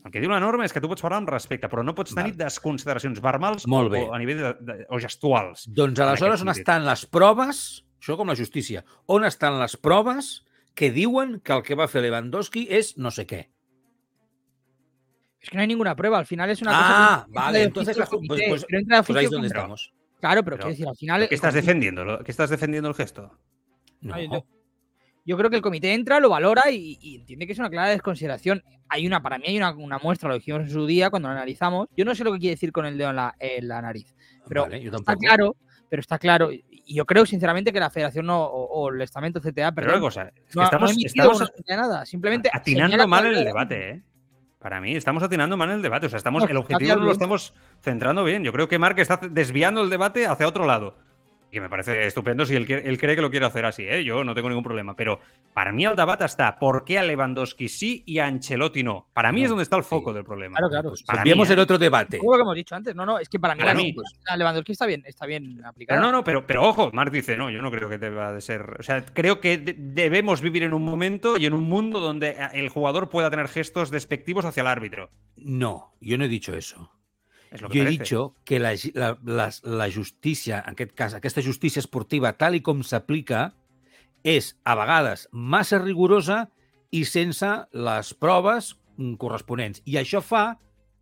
El 0.05 0.11
que 0.13 0.21
diu 0.21 0.29
la 0.31 0.39
norma 0.39 0.63
és 0.63 0.73
que 0.73 0.79
tu 0.79 0.87
pots 0.87 1.01
parlar 1.01 1.17
amb 1.23 1.31
respecte, 1.33 1.67
però 1.67 1.83
no 1.83 1.95
pots 1.97 2.13
tenir 2.15 2.35
Val. 2.35 2.45
desconsideracions 2.45 3.19
verbals 3.23 3.65
Molt 3.67 3.89
o, 3.89 3.91
bé. 3.95 4.03
o 4.05 4.13
a 4.13 4.19
nivell 4.21 4.43
de, 4.43 4.51
de, 4.61 4.75
o 4.93 4.99
gestuals. 5.01 5.65
Doncs 5.67 5.99
aleshores 5.99 6.43
on 6.45 6.53
estan 6.53 6.85
les 6.85 7.05
proves, 7.09 7.83
això 7.99 8.15
com 8.15 8.29
la 8.29 8.37
justícia, 8.37 8.85
on 9.07 9.25
estan 9.25 9.57
les 9.59 9.75
proves 9.75 10.43
que 10.77 10.91
diuen 10.93 11.39
que 11.41 11.53
el 11.55 11.63
que 11.65 11.75
va 11.79 11.87
fer 11.89 12.03
Lewandowski 12.05 12.67
és 12.77 12.91
no 13.01 13.09
sé 13.09 13.23
què? 13.25 13.39
Es 15.41 15.49
que 15.49 15.57
no 15.57 15.61
hay 15.61 15.67
ninguna 15.67 15.95
prueba, 15.95 16.19
al 16.19 16.25
final 16.25 16.49
es 16.49 16.61
una 16.61 16.71
Ah, 16.73 17.23
cosa. 17.25 17.27
vale, 17.45 17.63
entonces 17.63 17.97
pues- 17.97 18.09
pues- 18.27 18.65
pero 18.67 18.79
entra 18.79 18.97
de 18.97 19.03
Pues 19.03 19.17
ahí 19.17 19.25
es 19.25 19.27
oficio 19.27 19.37
donde 19.37 19.49
con- 19.49 19.57
estamos. 19.57 19.93
Claro, 20.19 20.43
pero, 20.43 20.55
Pero- 20.57 20.67
quiero 20.67 20.69
decir, 20.69 20.87
al 20.87 20.95
final. 20.95 21.27
¿Qué 21.29 21.35
estás 21.35 21.53
defendiendo? 21.53 22.03
¿Lo- 22.05 22.23
¿Qué 22.23 22.31
estás 22.31 22.49
defendiendo 22.49 22.89
el 22.89 22.95
gesto? 22.95 23.31
No. 24.01 24.19
yo- 24.19 24.45
Yo 25.25 25.35
creo 25.37 25.49
que 25.49 25.57
el 25.57 25.61
comité 25.61 25.93
entra, 25.93 26.21
lo 26.21 26.29
valora 26.29 26.71
y, 26.71 26.97
y 27.01 27.15
entiende 27.17 27.45
que 27.45 27.51
es 27.51 27.59
una 27.59 27.69
clara 27.69 27.89
desconsideración. 27.89 28.63
Hay 28.87 29.05
una, 29.05 29.21
para 29.21 29.37
mí 29.37 29.43
hay 29.47 29.57
una, 29.57 29.75
una 29.75 29.97
muestra, 29.99 30.29
lo 30.29 30.35
dijimos 30.35 30.61
en 30.61 30.69
su 30.69 30.85
día 30.85 31.09
cuando 31.09 31.27
lo 31.27 31.33
analizamos. 31.33 31.89
Yo 31.97 32.05
no 32.05 32.15
sé 32.15 32.23
lo 32.23 32.31
que 32.31 32.39
quiere 32.39 32.55
decir 32.55 32.71
con 32.71 32.85
el 32.85 32.97
dedo 32.97 33.09
en 33.09 33.17
la, 33.17 33.35
en 33.37 33.67
la 33.67 33.81
nariz, 33.81 34.15
pero 34.47 34.61
Vale, 34.63 34.85
está 34.87 35.17
claro, 35.17 35.57
pero 35.89 35.99
está 36.01 36.17
claro. 36.19 36.51
Y 36.51 36.95
yo 36.95 37.05
creo 37.05 37.25
sinceramente 37.25 37.71
que 37.73 37.79
la 37.79 37.89
federación 37.89 38.25
no, 38.25 38.43
o, 38.43 38.63
o 38.65 38.89
el 38.89 39.01
estamento 39.01 39.41
CTA, 39.41 39.71
Pero 39.73 39.89
una 39.89 39.99
cosa, 39.99 40.23
es 40.23 40.33
que 40.33 40.41
no, 40.55 40.61
ha- 40.61 40.71
no 40.71 40.87
estamos, 40.87 41.51
una 41.67 41.75
nada. 41.77 42.05
Simplemente 42.05 42.49
atinando 42.53 43.07
mal 43.07 43.25
el 43.25 43.43
debate, 43.45 43.89
¿eh? 43.91 44.01
Para 44.59 44.81
mí, 44.81 44.95
estamos 44.95 45.21
atinando 45.21 45.55
mal 45.55 45.69
el 45.69 45.81
debate. 45.81 46.07
O 46.07 46.09
sea, 46.09 46.17
estamos, 46.17 46.43
No, 46.43 46.49
el 46.49 46.57
objetivo 46.57 46.95
no 46.95 47.03
lo 47.05 47.11
estamos 47.11 47.53
centrando 47.81 48.23
bien. 48.23 48.43
Yo 48.43 48.51
creo 48.51 48.67
que 48.67 48.79
Mark 48.79 48.97
está 48.99 49.17
desviando 49.17 49.81
el 49.83 49.89
debate 49.89 50.25
hacia 50.25 50.47
otro 50.47 50.65
lado. 50.65 50.97
Que 51.51 51.61
me 51.61 51.69
parece 51.69 52.05
estupendo 52.07 52.45
si 52.45 52.55
él, 52.55 52.69
él, 52.69 52.97
cree 52.97 53.15
que 53.15 53.21
lo 53.21 53.31
quiere 53.31 53.45
hacer 53.45 53.65
así, 53.65 53.83
¿eh? 53.83 54.03
yo 54.03 54.23
no 54.23 54.35
tengo 54.35 54.49
ningún 54.49 54.63
problema. 54.63 54.95
Pero 54.95 55.19
para 55.53 55.71
mí 55.71 55.85
el 55.85 55.95
debate 55.95 56.25
está 56.25 56.59
¿por 56.59 56.83
qué 56.83 56.99
a 56.99 57.03
Lewandowski 57.03 57.69
sí 57.69 58.03
y 58.05 58.19
a 58.19 58.25
Ancelotti 58.25 58.83
no? 58.83 59.07
Para 59.13 59.31
mí 59.31 59.41
no, 59.41 59.45
es 59.45 59.49
donde 59.49 59.63
está 59.63 59.77
el 59.77 59.83
foco 59.83 60.11
sí. 60.11 60.15
del 60.15 60.25
problema. 60.25 60.57
Claro, 60.57 60.69
claro. 60.69 60.89
Pues 60.89 61.03
Cambiemos 61.03 61.49
¿eh? 61.49 61.53
el 61.53 61.59
otro 61.59 61.77
debate. 61.77 62.17
Como 62.17 62.33
lo 62.33 62.37
que 62.37 62.41
hemos 62.41 62.55
dicho 62.55 62.75
antes. 62.75 62.95
No, 62.95 63.05
no, 63.05 63.19
es 63.19 63.29
que 63.29 63.39
para 63.39 63.55
mí, 63.55 63.61
para 63.61 63.73
mí 63.73 63.93
pues, 63.93 64.19
a 64.27 64.35
Lewandowski 64.35 64.73
está 64.73 64.85
bien, 64.85 65.03
está 65.05 65.25
bien 65.25 65.63
aplicado. 65.65 65.99
Pero 65.99 66.11
no, 66.11 66.17
no, 66.17 66.23
pero, 66.23 66.45
pero 66.45 66.63
ojo, 66.63 66.91
Marc 66.93 67.11
dice, 67.11 67.37
no, 67.37 67.49
yo 67.49 67.61
no 67.61 67.71
creo 67.71 67.89
que 67.89 67.97
deba 67.97 68.33
de 68.33 68.41
ser. 68.41 68.77
O 68.79 68.83
sea, 68.83 69.05
creo 69.05 69.39
que 69.39 69.57
de 69.57 69.75
debemos 69.77 70.41
vivir 70.41 70.63
en 70.63 70.73
un 70.73 70.83
momento 70.83 71.37
y 71.37 71.45
en 71.45 71.53
un 71.53 71.63
mundo 71.63 71.99
donde 71.99 72.37
el 72.53 72.69
jugador 72.69 73.09
pueda 73.09 73.29
tener 73.29 73.47
gestos 73.47 73.89
despectivos 73.89 74.45
hacia 74.45 74.61
el 74.61 74.67
árbitro. 74.67 75.09
No, 75.35 75.93
yo 76.01 76.17
no 76.17 76.25
he 76.25 76.27
dicho 76.27 76.55
eso. 76.55 76.91
Jo 77.55 77.83
he 77.83 77.85
dit 77.95 78.13
que 78.47 78.59
la, 78.59 78.73
la, 78.93 79.13
la, 79.23 79.47
la 79.63 79.87
justícia, 79.91 80.61
en 80.65 80.75
aquest 80.75 80.93
cas, 80.97 81.15
aquesta 81.17 81.43
justícia 81.45 81.83
esportiva, 81.83 82.33
tal 82.37 82.57
i 82.57 82.63
com 82.65 82.83
s'aplica, 82.83 83.51
és 84.27 84.53
a 84.67 84.75
vegades 84.75 85.27
massa 85.31 85.79
rigorosa 85.79 86.45
i 86.91 87.03
sense 87.07 87.49
les 87.71 88.13
proves 88.19 88.73
corresponents. 89.21 89.83
I 89.85 89.99
això 90.01 90.23
fa 90.25 90.57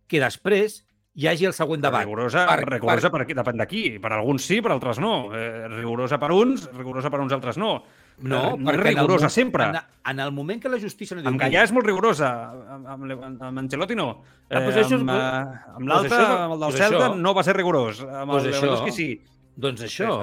que 0.06 0.20
després 0.22 0.82
hi 1.16 1.28
hagi 1.30 1.48
el 1.48 1.54
següent 1.56 1.82
debat. 1.82 2.04
Rigorosa, 2.04 2.44
per, 2.48 2.66
rigorosa 2.68 3.10
per, 3.10 3.24
per, 3.24 3.36
depèn 3.38 3.62
d'aquí. 3.62 3.84
Per 4.02 4.12
alguns 4.12 4.46
sí, 4.46 4.60
per 4.62 4.74
altres 4.74 5.00
no. 5.02 5.30
Eh, 5.34 5.66
rigorosa 5.72 6.20
per 6.20 6.30
uns, 6.34 6.68
rigorosa 6.76 7.12
per 7.12 7.22
uns 7.24 7.32
altres 7.36 7.58
no. 7.60 7.78
No, 8.18 8.54
eh, 8.54 8.58
no 8.58 8.72
és 8.72 8.80
rigorosa 8.80 9.28
el, 9.28 9.32
sempre. 9.34 9.66
En, 9.68 9.76
en 10.12 10.20
el 10.24 10.32
moment 10.32 10.60
que 10.62 10.70
la 10.72 10.78
justícia... 10.80 11.18
No 11.18 11.28
amb 11.28 11.40
Gallà 11.40 11.66
és 11.66 11.72
molt 11.76 11.84
rigorosa, 11.88 12.30
amb, 12.76 12.86
amb, 12.94 13.42
amb 13.44 13.62
Ancelotti 13.64 13.98
no. 13.98 14.08
Ah, 14.48 14.62
pues 14.64 14.78
això, 14.80 15.00
amb 15.02 15.12
eh, 15.12 15.58
amb 15.76 15.90
l'altre, 15.90 16.14
pues 16.14 16.22
amb 16.24 16.56
el 16.56 16.62
del 16.62 16.70
pues 16.70 16.80
Celta, 16.80 17.02
això, 17.10 17.20
no 17.26 17.34
va 17.36 17.44
ser 17.44 17.56
rigorós. 17.58 18.00
Amb 18.06 18.32
pues 18.32 18.46
el 18.46 18.56
Lewandowski 18.56 18.94
sí. 18.96 19.08
Doncs 19.66 19.84
això, 19.84 20.14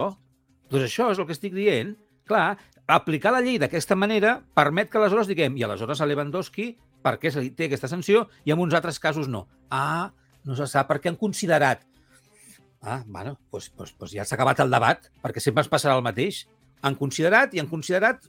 doncs 0.71 0.87
això 0.87 1.11
és 1.13 1.21
el 1.21 1.29
que 1.29 1.37
estic 1.37 1.53
dient. 1.53 1.93
Clar, 2.29 2.47
aplicar 2.87 3.33
la 3.35 3.43
llei 3.45 3.59
d'aquesta 3.61 3.97
manera 3.99 4.39
permet 4.57 4.89
que 4.89 4.97
aleshores 4.97 5.29
diguem, 5.29 5.57
i 5.59 5.65
aleshores 5.67 6.01
a 6.01 6.09
Lewandowski, 6.09 6.71
per 7.03 7.17
què 7.21 7.29
se 7.33 7.43
li 7.43 7.51
té 7.53 7.67
aquesta 7.69 7.91
sanció, 7.91 8.27
i 8.47 8.55
en 8.55 8.61
uns 8.63 8.73
altres 8.73 8.97
casos 9.03 9.29
no. 9.29 9.45
Ah, 9.69 10.09
no 10.47 10.57
se 10.57 10.67
sap 10.71 10.89
perquè 10.89 11.11
han 11.11 11.19
considerat. 11.19 11.83
Ah, 12.83 13.03
bueno, 13.05 13.37
doncs, 13.51 13.69
doncs, 13.77 13.93
doncs 13.99 14.15
ja 14.17 14.25
s'ha 14.27 14.35
acabat 14.35 14.59
el 14.63 14.73
debat, 14.73 15.05
perquè 15.23 15.43
sempre 15.43 15.63
es 15.63 15.71
passarà 15.71 15.95
el 15.95 16.03
mateix. 16.03 16.43
Han 16.83 16.95
considerat 16.99 17.53
i 17.55 17.61
han 17.61 17.71
considerat 17.71 18.25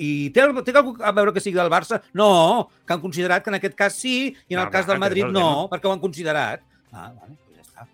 i 0.00 0.30
té, 0.32 0.46
té 0.64 0.72
a 0.74 1.12
veure 1.12 1.34
que 1.34 1.42
sigui 1.42 1.58
del 1.58 1.70
Barça? 1.72 2.00
No, 2.16 2.70
que 2.86 2.94
han 2.94 3.02
considerat 3.02 3.44
que 3.44 3.52
en 3.52 3.58
aquest 3.58 3.76
cas 3.76 3.98
sí 4.00 4.16
i 4.30 4.54
en 4.54 4.60
no, 4.60 4.64
el 4.64 4.72
cas 4.72 4.88
del 4.88 5.00
Madrid 5.02 5.28
no, 5.28 5.68
perquè 5.72 5.90
ho 5.90 5.94
han 5.94 6.02
considerat. 6.02 6.64
Ah, 6.90 7.10
bueno, 7.12 7.36
doncs 7.36 7.58
ja 7.58 7.66
està. 7.66 7.86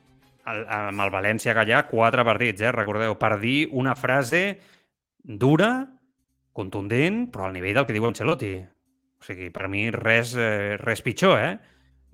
El, 0.53 0.63
amb 0.79 1.03
el 1.03 1.13
València 1.15 1.57
Gallà, 1.57 1.83
quatre 1.91 2.25
partits, 2.29 2.63
eh? 2.63 2.73
recordeu, 2.77 3.17
per 3.19 3.35
dir 3.43 3.59
una 3.75 3.97
frase 3.99 4.45
dura, 5.27 5.73
contundent, 6.57 7.27
però 7.33 7.49
al 7.49 7.57
nivell 7.57 7.81
del 7.81 7.89
que 7.89 7.97
diu 7.97 8.07
Ancelotti. 8.09 8.55
O 9.17 9.27
sigui, 9.27 9.51
per 9.53 9.67
mi 9.73 9.89
res, 9.91 10.37
eh, 10.39 10.77
res 10.81 11.03
pitjor, 11.05 11.41
eh? 11.41 11.57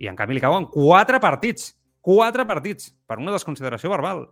I 0.03 0.09
en 0.11 0.17
canvi 0.19 0.39
li 0.39 0.43
cauen 0.43 0.71
quatre 0.73 1.21
partits. 1.23 1.75
Quatre 2.03 2.47
partits 2.49 2.89
per 3.07 3.21
una 3.23 3.35
desconsideració 3.35 3.93
verbal. 3.93 4.25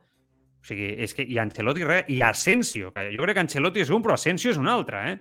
O 0.60 0.68
sigui, 0.68 0.92
és 1.04 1.14
que 1.16 1.24
i 1.24 1.38
Ancelotti 1.40 1.86
res, 1.86 2.08
i 2.12 2.20
Asensio, 2.24 2.92
que 2.92 3.06
jo 3.14 3.24
crec 3.24 3.38
que 3.38 3.44
Ancelotti 3.46 3.84
és 3.84 3.92
un, 3.94 4.02
però 4.04 4.16
Asensio 4.16 4.52
és 4.52 4.60
un 4.60 4.68
altre, 4.68 5.04
eh? 5.12 5.18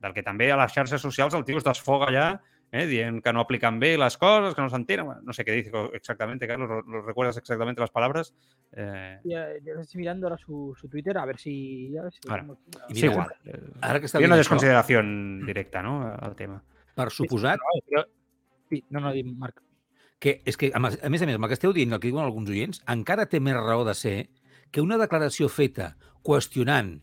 Del 0.00 0.16
que 0.16 0.24
també 0.26 0.48
a 0.50 0.56
les 0.58 0.72
xarxes 0.72 1.02
socials 1.04 1.36
el 1.36 1.44
tio 1.46 1.60
es 1.60 1.66
desfoga 1.66 2.08
allà 2.08 2.26
eh, 2.72 2.86
dient 2.86 3.20
que 3.22 3.32
no 3.32 3.42
aplican 3.44 3.78
bé 3.80 3.96
les 3.98 4.16
coses, 4.18 4.54
que 4.54 4.62
no 4.62 4.70
s'entenen. 4.70 5.10
No 5.26 5.34
sé 5.36 5.44
què 5.46 5.54
dice 5.56 5.70
exactamente, 5.96 6.48
Carlos, 6.48 6.68
¿lo, 6.70 6.80
lo 6.82 7.02
recuerdas 7.02 7.36
exactamente 7.36 7.80
las 7.80 7.90
palabras? 7.90 8.34
Eh... 8.72 9.18
Ya, 9.24 9.46
ya 9.62 9.80
estoy 9.80 10.00
mirando 10.00 10.26
ahora 10.26 10.38
su, 10.38 10.74
su 10.78 10.88
Twitter 10.88 11.18
a 11.18 11.24
ver 11.24 11.38
si... 11.38 11.96
A 11.96 12.02
ver 12.04 12.12
si 12.12 12.20
ahora, 12.28 12.46
sí, 12.90 13.06
igual. 13.06 13.34
Ara 13.80 14.00
que 14.00 14.10
està 14.10 14.20
Hi 14.20 14.26
ha 14.26 14.30
una 14.30 14.38
desconsideració 14.40 15.02
això, 15.02 15.46
directa 15.46 15.82
no, 15.82 15.96
al 16.10 16.36
tema. 16.38 16.60
Per 16.94 17.10
suposat... 17.14 17.58
Sí, 17.58 17.82
però... 17.90 18.06
sí, 18.70 18.84
no, 18.90 19.02
no, 19.06 19.14
Marc 19.36 19.62
que 20.20 20.34
és 20.44 20.58
que, 20.60 20.68
a 20.76 20.80
més 20.84 20.98
a 21.00 21.08
més, 21.08 21.22
amb 21.24 21.46
el 21.46 21.48
que 21.48 21.56
esteu 21.56 21.72
dient, 21.72 21.94
el 21.96 22.00
que 22.00 22.10
diuen 22.10 22.26
alguns 22.26 22.50
oients, 22.52 22.82
encara 22.92 23.24
té 23.24 23.38
més 23.40 23.56
raó 23.56 23.86
de 23.88 23.94
ser 23.96 24.16
que 24.70 24.82
una 24.84 24.98
declaració 25.00 25.48
feta 25.50 25.94
qüestionant 26.26 26.98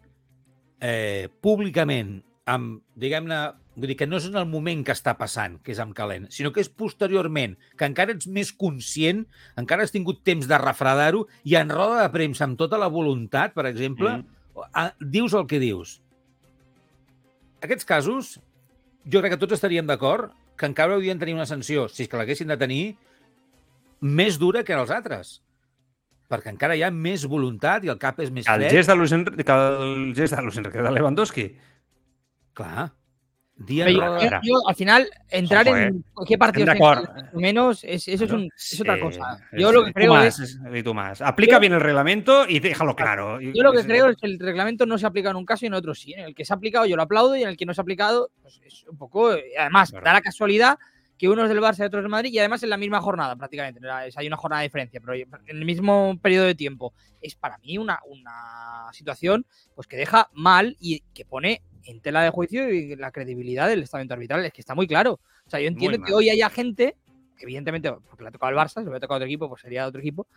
eh, 0.80 1.30
públicament 1.42 2.20
amb, 2.48 2.80
diguem-ne, 2.96 3.40
vull 3.76 3.92
dir 3.92 3.98
que 4.00 4.08
no 4.08 4.18
és 4.22 4.28
en 4.30 4.38
el 4.40 4.48
moment 4.50 4.84
que 4.88 4.96
està 4.96 5.14
passant, 5.20 5.58
que 5.64 5.74
és 5.74 5.82
amb 5.84 5.96
calent, 5.98 6.30
sinó 6.34 6.54
que 6.56 6.64
és 6.64 6.72
posteriorment, 6.72 7.58
que 7.78 7.90
encara 7.90 8.16
ets 8.16 8.30
més 8.32 8.54
conscient, 8.56 9.26
encara 9.60 9.84
has 9.86 9.94
tingut 9.94 10.24
temps 10.28 10.48
de 10.48 10.60
refredar-ho 10.62 11.26
i 11.44 11.58
en 11.60 11.74
roda 11.74 12.02
de 12.02 12.12
premsa, 12.14 12.48
amb 12.48 12.58
tota 12.60 12.80
la 12.80 12.90
voluntat, 12.94 13.54
per 13.58 13.68
exemple, 13.70 14.16
mm. 14.22 15.10
dius 15.14 15.36
el 15.38 15.48
que 15.52 15.60
dius. 15.62 15.98
Aquests 17.66 17.90
casos, 17.90 18.38
jo 19.06 19.20
crec 19.22 19.36
que 19.36 19.42
tots 19.44 19.58
estaríem 19.58 19.88
d'acord 19.90 20.32
que 20.58 20.70
encara 20.70 20.96
haurien 20.96 21.20
de 21.20 21.26
tenir 21.26 21.36
una 21.38 21.50
sanció, 21.50 21.86
si 21.92 22.06
és 22.06 22.10
que 22.10 22.18
l'haguessin 22.18 22.50
de 22.50 22.58
tenir, 22.58 22.84
més 24.02 24.40
dura 24.42 24.64
que 24.64 24.74
els 24.78 24.94
altres. 24.94 25.38
Perquè 26.28 26.52
encara 26.52 26.76
hi 26.76 26.84
ha 26.84 26.92
més 26.92 27.24
voluntat 27.30 27.86
i 27.88 27.92
el 27.94 28.00
cap 28.02 28.20
és 28.20 28.32
més 28.36 28.48
el 28.48 28.60
fred. 28.60 28.72
Gest 28.76 28.92
de 28.92 28.96
Luis 29.00 29.16
Enrique, 29.16 29.58
el 29.58 30.14
gest 30.16 30.36
de 30.36 30.44
Luis 30.44 30.58
Enrique 30.60 30.84
de 30.84 30.92
Lewandowski. 30.92 31.50
Clar. 32.58 32.90
Día 33.60 33.90
yo, 33.90 34.20
yo, 34.20 34.30
yo, 34.44 34.68
al 34.68 34.76
final, 34.76 35.10
entrar 35.30 35.68
Ojo, 35.68 35.78
eh. 35.78 35.88
en 35.88 36.04
qué 36.28 36.38
partido 36.38 36.72
menos, 37.34 37.84
es, 37.84 38.08
eso 38.08 38.26
es, 38.26 38.32
un, 38.32 38.52
es 38.56 38.82
otra 38.82 39.00
cosa. 39.00 39.40
Yo 39.52 39.72
lo 39.72 39.84
que 39.84 39.94
creo 39.94 40.14
más, 40.14 40.40
es... 40.40 40.60
Y 40.72 40.84
tú 40.84 40.94
más. 40.94 41.22
Aplica 41.22 41.54
yo, 41.54 41.60
bien 41.62 41.74
el 41.74 41.82
reglamento 41.82 42.48
y 42.48 42.60
déjalo 42.60 42.96
claro. 42.96 43.42
Yo 43.42 43.64
lo 43.64 43.72
que 43.72 43.84
creo 43.84 44.10
es 44.10 44.18
que 44.18 44.28
el 44.28 44.38
reglamento 44.38 44.86
no 44.86 45.00
se 45.00 45.08
ha 45.08 45.10
aplicado 45.10 45.32
en 45.32 45.38
un 45.38 45.46
caso 45.46 45.66
y 45.66 45.68
en 45.68 45.74
otro 45.74 45.96
sí. 45.96 46.14
En 46.14 46.26
el 46.26 46.36
que 46.36 46.46
se 46.46 46.54
ha 46.54 46.56
aplicado 46.56 46.86
yo 46.86 46.96
lo 46.96 47.02
aplaudo 47.02 47.36
y 47.36 47.42
en 47.42 47.50
el 47.50 47.58
que 47.58 47.66
no 47.66 47.74
se 47.74 47.82
ha 47.82 47.84
aplicado, 47.84 48.30
pues 48.44 48.62
es 48.64 48.86
un 48.88 48.98
poco... 48.98 49.32
Además, 49.58 49.90
claro. 49.90 50.06
da 50.06 50.14
la 50.14 50.22
casualidad 50.22 50.78
que 51.18 51.30
uno 51.30 51.44
es 51.44 51.50
del 51.50 51.60
Barça 51.60 51.80
y 51.80 51.84
otro 51.84 52.00
es 52.00 52.04
del 52.04 52.12
Madrid 52.12 52.32
y 52.32 52.40
además 52.40 52.62
en 52.64 52.70
la 52.70 52.78
misma 52.78 53.02
jornada 53.02 53.36
prácticamente. 53.36 53.80
Hay 54.16 54.28
una 54.28 54.38
jornada 54.38 54.62
de 54.62 54.68
diferencia, 54.68 55.00
pero 55.00 55.14
en 55.16 55.58
el 55.58 55.66
mismo 55.66 56.18
periodo 56.22 56.46
de 56.46 56.56
tiempo. 56.56 56.94
Es 57.22 57.36
para 57.36 57.58
mí 57.58 57.78
una, 57.78 58.00
una 58.06 58.88
situación 58.94 59.46
pues 59.74 59.88
que 59.88 59.98
deja 59.98 60.30
mal 60.34 60.78
y 60.80 61.02
que 61.14 61.26
pone 61.26 61.64
en 61.88 62.02
tela 62.02 62.22
de 62.22 62.30
juicio 62.30 62.72
y 62.72 62.96
la 62.96 63.12
credibilidad 63.12 63.68
del 63.68 63.84
estamento 63.84 64.14
arbitral. 64.14 64.46
Es 64.46 64.54
que 64.54 64.62
está 64.62 64.76
muy 64.76 64.88
claro. 64.88 65.20
O 65.46 65.50
sea, 65.50 65.60
yo 65.60 65.68
entiendo 65.68 66.04
que 66.04 66.14
hoy 66.14 66.30
haya 66.30 66.50
gente, 66.50 66.96
evidentemente, 67.40 67.92
porque 67.92 68.24
le 68.24 68.30
ha 68.30 68.32
tocado 68.32 68.50
al 68.50 68.66
Barça, 68.66 68.76
si 68.76 68.80
le 68.82 68.88
hubiera 68.88 69.00
tocado 69.00 69.16
a 69.16 69.18
otro 69.18 69.28
equipo, 69.28 69.50
pues 69.50 69.62
sería 69.62 69.88
otro 69.88 70.02
equipo, 70.02 70.28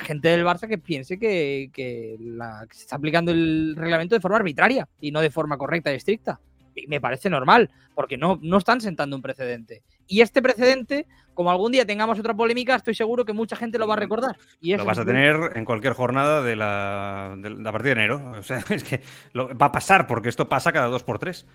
gente 0.00 0.28
del 0.28 0.44
Barça 0.44 0.68
que 0.68 0.78
piense 0.78 1.18
que, 1.18 1.70
que, 1.72 2.16
la, 2.20 2.66
que 2.68 2.76
se 2.76 2.82
está 2.82 2.96
aplicando 2.96 3.32
el 3.32 3.74
reglamento 3.74 4.14
de 4.14 4.20
forma 4.20 4.36
arbitraria 4.36 4.88
y 5.00 5.10
no 5.10 5.20
de 5.20 5.30
forma 5.30 5.56
correcta 5.56 5.92
y 5.92 5.96
estricta. 5.96 6.40
Y 6.74 6.86
me 6.86 7.00
parece 7.00 7.28
normal, 7.30 7.70
porque 7.94 8.16
no, 8.16 8.38
no 8.42 8.58
están 8.58 8.80
sentando 8.80 9.16
un 9.16 9.22
precedente. 9.22 9.82
Y 10.08 10.22
este 10.22 10.42
precedente, 10.42 11.06
como 11.34 11.50
algún 11.50 11.70
día 11.70 11.86
tengamos 11.86 12.18
otra 12.18 12.34
polémica, 12.34 12.74
estoy 12.74 12.94
seguro 12.94 13.24
que 13.24 13.34
mucha 13.34 13.54
gente 13.54 13.78
lo 13.78 13.86
va 13.86 13.94
a 13.94 13.98
recordar. 13.98 14.36
Y 14.60 14.74
lo 14.74 14.84
vas 14.84 14.98
a 14.98 15.04
tener 15.04 15.52
en 15.54 15.64
cualquier 15.64 15.92
jornada 15.92 16.42
de 16.42 16.56
la, 16.56 17.34
de 17.36 17.50
la 17.50 17.70
partir 17.70 17.94
de 17.94 18.02
enero. 18.02 18.32
O 18.38 18.42
sea, 18.42 18.64
es 18.70 18.82
que 18.82 19.02
lo, 19.34 19.56
va 19.56 19.66
a 19.66 19.72
pasar, 19.72 20.06
porque 20.06 20.30
esto 20.30 20.48
pasa 20.48 20.72
cada 20.72 20.88
dos 20.88 21.04
por 21.04 21.18
tres. 21.18 21.46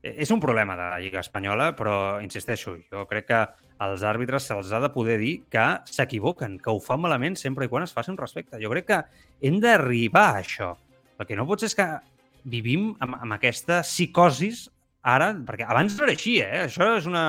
És 0.00 0.30
un 0.30 0.38
problema 0.38 0.76
de 0.78 0.84
la 0.86 0.98
Lliga 1.02 1.18
Espanyola, 1.18 1.72
però 1.74 2.20
insisteixo, 2.22 2.76
jo 2.86 3.02
crec 3.10 3.24
que 3.26 3.38
als 3.82 4.04
àrbitres 4.06 4.46
se'ls 4.46 4.70
ha 4.70 4.78
de 4.78 4.92
poder 4.94 5.16
dir 5.18 5.32
que 5.50 5.64
s'equivoquen, 5.90 6.54
que 6.62 6.70
ho 6.70 6.78
fan 6.78 7.02
malament 7.02 7.34
sempre 7.38 7.66
i 7.66 7.70
quan 7.72 7.82
es 7.82 7.94
faci 7.94 8.12
un 8.12 8.18
respecte. 8.20 8.60
Jo 8.62 8.70
crec 8.70 8.86
que 8.86 9.00
hem 9.42 9.58
d'arribar 9.58 10.28
a 10.30 10.44
això. 10.44 10.70
El 11.18 11.26
que 11.26 11.34
no 11.34 11.48
pot 11.50 11.58
ser 11.58 11.72
és 11.72 11.78
que 11.78 11.88
vivim 12.46 12.92
amb, 13.02 13.18
amb 13.18 13.34
aquesta 13.40 13.82
psicosis 13.82 14.68
ara, 15.02 15.32
perquè 15.46 15.66
abans 15.66 15.98
no 15.98 16.06
era 16.06 16.14
així, 16.14 16.38
eh? 16.46 16.66
Això 16.68 16.92
és 17.00 17.10
una, 17.10 17.24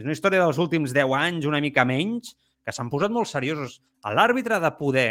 és 0.00 0.06
una 0.06 0.16
història 0.16 0.42
dels 0.42 0.58
últims 0.62 0.94
10 0.96 1.16
anys, 1.16 1.48
una 1.48 1.60
mica 1.62 1.84
menys, 1.88 2.34
que 2.64 2.72
s'han 2.72 2.90
posat 2.92 3.12
molt 3.12 3.28
seriosos. 3.28 3.80
L'àrbitre 4.04 4.60
de 4.62 4.70
poder 4.78 5.08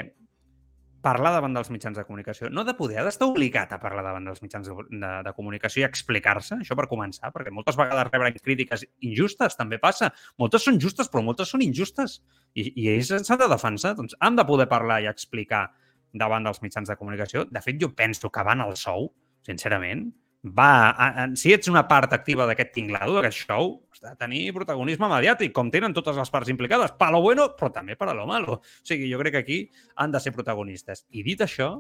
parlar 1.03 1.31
davant 1.31 1.53
dels 1.55 1.69
mitjans 1.71 1.97
de 1.97 2.03
comunicació. 2.03 2.49
No 2.51 2.65
de 2.67 2.73
poder, 2.75 2.97
ha 2.99 3.05
d'estar 3.07 3.29
obligat 3.29 3.71
a 3.71 3.79
parlar 3.79 4.03
davant 4.03 4.25
dels 4.27 4.41
mitjans 4.43 4.67
de, 4.67 4.75
de, 4.91 5.11
de 5.25 5.33
comunicació 5.37 5.83
i 5.83 5.87
explicar-se, 5.87 6.57
això 6.59 6.75
per 6.75 6.89
començar, 6.91 7.31
perquè 7.35 7.53
moltes 7.55 7.77
vegades 7.79 8.09
rebre 8.11 8.33
crítiques 8.35 8.83
injustes 9.07 9.55
també 9.59 9.79
passa. 9.79 10.11
Moltes 10.41 10.65
són 10.67 10.79
justes, 10.81 11.07
però 11.11 11.23
moltes 11.23 11.53
són 11.53 11.63
injustes. 11.63 12.19
I, 12.53 12.67
i 12.73 12.89
ells 12.95 13.13
s'han 13.13 13.39
de 13.39 13.49
defensar. 13.51 13.95
Doncs 13.99 14.17
han 14.19 14.39
de 14.39 14.47
poder 14.49 14.67
parlar 14.71 14.99
i 15.03 15.09
explicar 15.11 15.67
davant 16.11 16.47
dels 16.47 16.61
mitjans 16.65 16.89
de 16.89 16.97
comunicació. 16.99 17.45
De 17.47 17.63
fet, 17.63 17.79
jo 17.79 17.93
penso 17.95 18.31
que 18.33 18.43
van 18.43 18.65
al 18.65 18.75
sou, 18.79 19.11
sincerament, 19.47 20.09
va, 20.43 20.89
a, 20.91 21.07
a, 21.23 21.27
si 21.35 21.51
ets 21.51 21.67
una 21.67 21.83
part 21.89 22.13
activa 22.15 22.45
d'aquest 22.47 22.71
tinglado, 22.77 23.17
d'aquest 23.17 23.43
show, 23.49 23.73
has 23.91 24.03
de 24.05 24.13
tenir 24.21 24.53
protagonisme 24.55 25.09
mediàtic, 25.11 25.51
com 25.55 25.71
tenen 25.71 25.95
totes 25.95 26.15
les 26.15 26.31
parts 26.31 26.51
implicades, 26.53 26.93
pa 26.99 27.09
lo 27.11 27.19
bueno, 27.25 27.49
però 27.59 27.71
també 27.75 27.97
para 27.99 28.15
lo 28.15 28.27
malo. 28.29 28.59
O 28.61 28.87
sigui, 28.87 29.09
jo 29.11 29.19
crec 29.19 29.35
que 29.35 29.43
aquí 29.43 29.59
han 29.99 30.15
de 30.15 30.21
ser 30.23 30.33
protagonistes. 30.35 31.05
I 31.11 31.25
dit 31.27 31.43
això, 31.43 31.73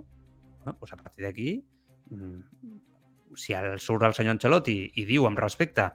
bueno, 0.59 0.75
doncs 0.75 0.93
a 0.93 0.99
partir 0.99 1.27
d'aquí, 1.27 1.55
mm, 2.11 2.75
si 3.39 3.53
el, 3.53 3.79
surt 3.79 4.03
el 4.03 4.15
senyor 4.17 4.35
Ancelotti 4.35 4.77
i 4.99 5.05
diu 5.07 5.27
amb 5.29 5.39
respecte 5.39 5.87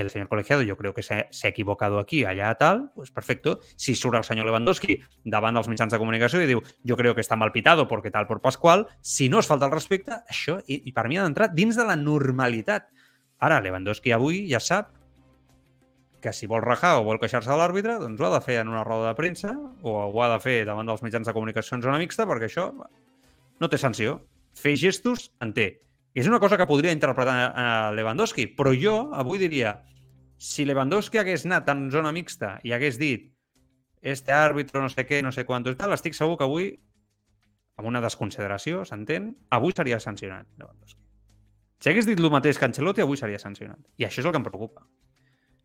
el 0.00 0.10
señor 0.10 0.28
colegiado 0.28 0.62
yo 0.62 0.76
creo 0.76 0.94
que 0.94 1.02
se, 1.02 1.26
se 1.30 1.46
ha 1.46 1.50
equivocado 1.50 1.98
aquí, 1.98 2.24
allà 2.24 2.54
tal, 2.58 2.90
pues 2.94 3.10
perfecto. 3.10 3.60
Si 3.76 3.94
surt 3.94 4.16
el 4.18 4.24
senyor 4.24 4.46
Lewandowski 4.46 5.00
davant 5.24 5.56
dels 5.58 5.68
mitjans 5.68 5.92
de 5.92 6.00
comunicació 6.00 6.42
i 6.42 6.48
diu 6.50 6.62
jo 6.86 6.96
creo 6.96 7.14
que 7.14 7.24
està 7.24 7.38
mal 7.38 7.52
pitado 7.52 7.86
perquè 7.88 8.12
tal 8.14 8.28
por 8.28 8.40
Pasqual, 8.40 8.86
si 9.00 9.28
no 9.28 9.40
es 9.40 9.50
falta 9.50 9.68
el 9.68 9.74
respecte, 9.74 10.22
això, 10.28 10.60
i, 10.66 10.82
i 10.88 10.94
per 10.96 11.08
mi 11.08 11.18
ha 11.18 11.26
d'entrar 11.26 11.50
dins 11.54 11.76
de 11.76 11.86
la 11.86 11.98
normalitat. 11.98 12.88
Ara, 13.40 13.60
Lewandowski 13.64 14.12
avui 14.12 14.46
ja 14.50 14.60
sap 14.60 14.94
que 16.20 16.32
si 16.36 16.46
vol 16.46 16.62
rajar 16.62 16.98
o 17.00 17.04
vol 17.04 17.18
queixar-se 17.18 17.50
de 17.50 17.56
l'àrbitre, 17.56 17.96
doncs 17.98 18.20
ho 18.20 18.28
ha 18.28 18.34
de 18.36 18.42
fer 18.44 18.60
en 18.60 18.68
una 18.68 18.84
roda 18.84 19.08
de 19.08 19.16
premsa 19.18 19.54
o 19.82 19.96
ho 20.04 20.22
ha 20.22 20.28
de 20.34 20.40
fer 20.44 20.58
davant 20.68 20.86
dels 20.86 21.02
mitjans 21.02 21.26
de 21.26 21.34
comunicació 21.36 21.78
en 21.78 21.86
zona 21.86 22.00
mixta 22.02 22.28
perquè 22.28 22.50
això 22.50 22.70
no 23.60 23.68
té 23.68 23.80
sanció. 23.80 24.20
Fer 24.56 24.76
gestos 24.76 25.30
en 25.40 25.54
té. 25.56 25.70
És 26.14 26.26
una 26.26 26.40
cosa 26.42 26.58
que 26.58 26.66
podria 26.66 26.92
interpretar 26.94 27.34
a 27.54 27.66
Lewandowski, 27.94 28.48
però 28.58 28.72
jo 28.74 29.10
avui 29.14 29.38
diria, 29.38 29.76
si 30.40 30.64
Lewandowski 30.66 31.20
hagués 31.20 31.44
anat 31.46 31.68
en 31.70 31.88
zona 31.94 32.10
mixta 32.12 32.56
i 32.66 32.72
hagués 32.74 32.98
dit 32.98 33.28
este 34.00 34.32
àrbitre 34.32 34.80
no 34.80 34.88
sé 34.90 35.04
què, 35.06 35.20
no 35.22 35.30
sé 35.30 35.44
quant 35.46 35.66
tal, 35.76 35.92
estic 35.94 36.16
segur 36.16 36.38
que 36.40 36.48
avui, 36.48 36.72
amb 37.78 37.88
una 37.88 38.00
desconsideració, 38.02 38.82
s'entén, 38.88 39.30
avui 39.54 39.76
seria 39.76 40.00
sancionat 40.00 40.48
Lewandowski. 40.58 40.98
Si 41.80 41.88
hagués 41.88 42.08
dit 42.08 42.18
el 42.20 42.28
mateix 42.32 42.58
que 42.60 42.66
Ancelotti, 42.68 43.00
avui 43.00 43.16
seria 43.16 43.38
sancionat. 43.40 43.80
I 43.96 44.04
això 44.04 44.20
és 44.20 44.26
el 44.28 44.34
que 44.34 44.40
em 44.40 44.44
preocupa. 44.44 44.84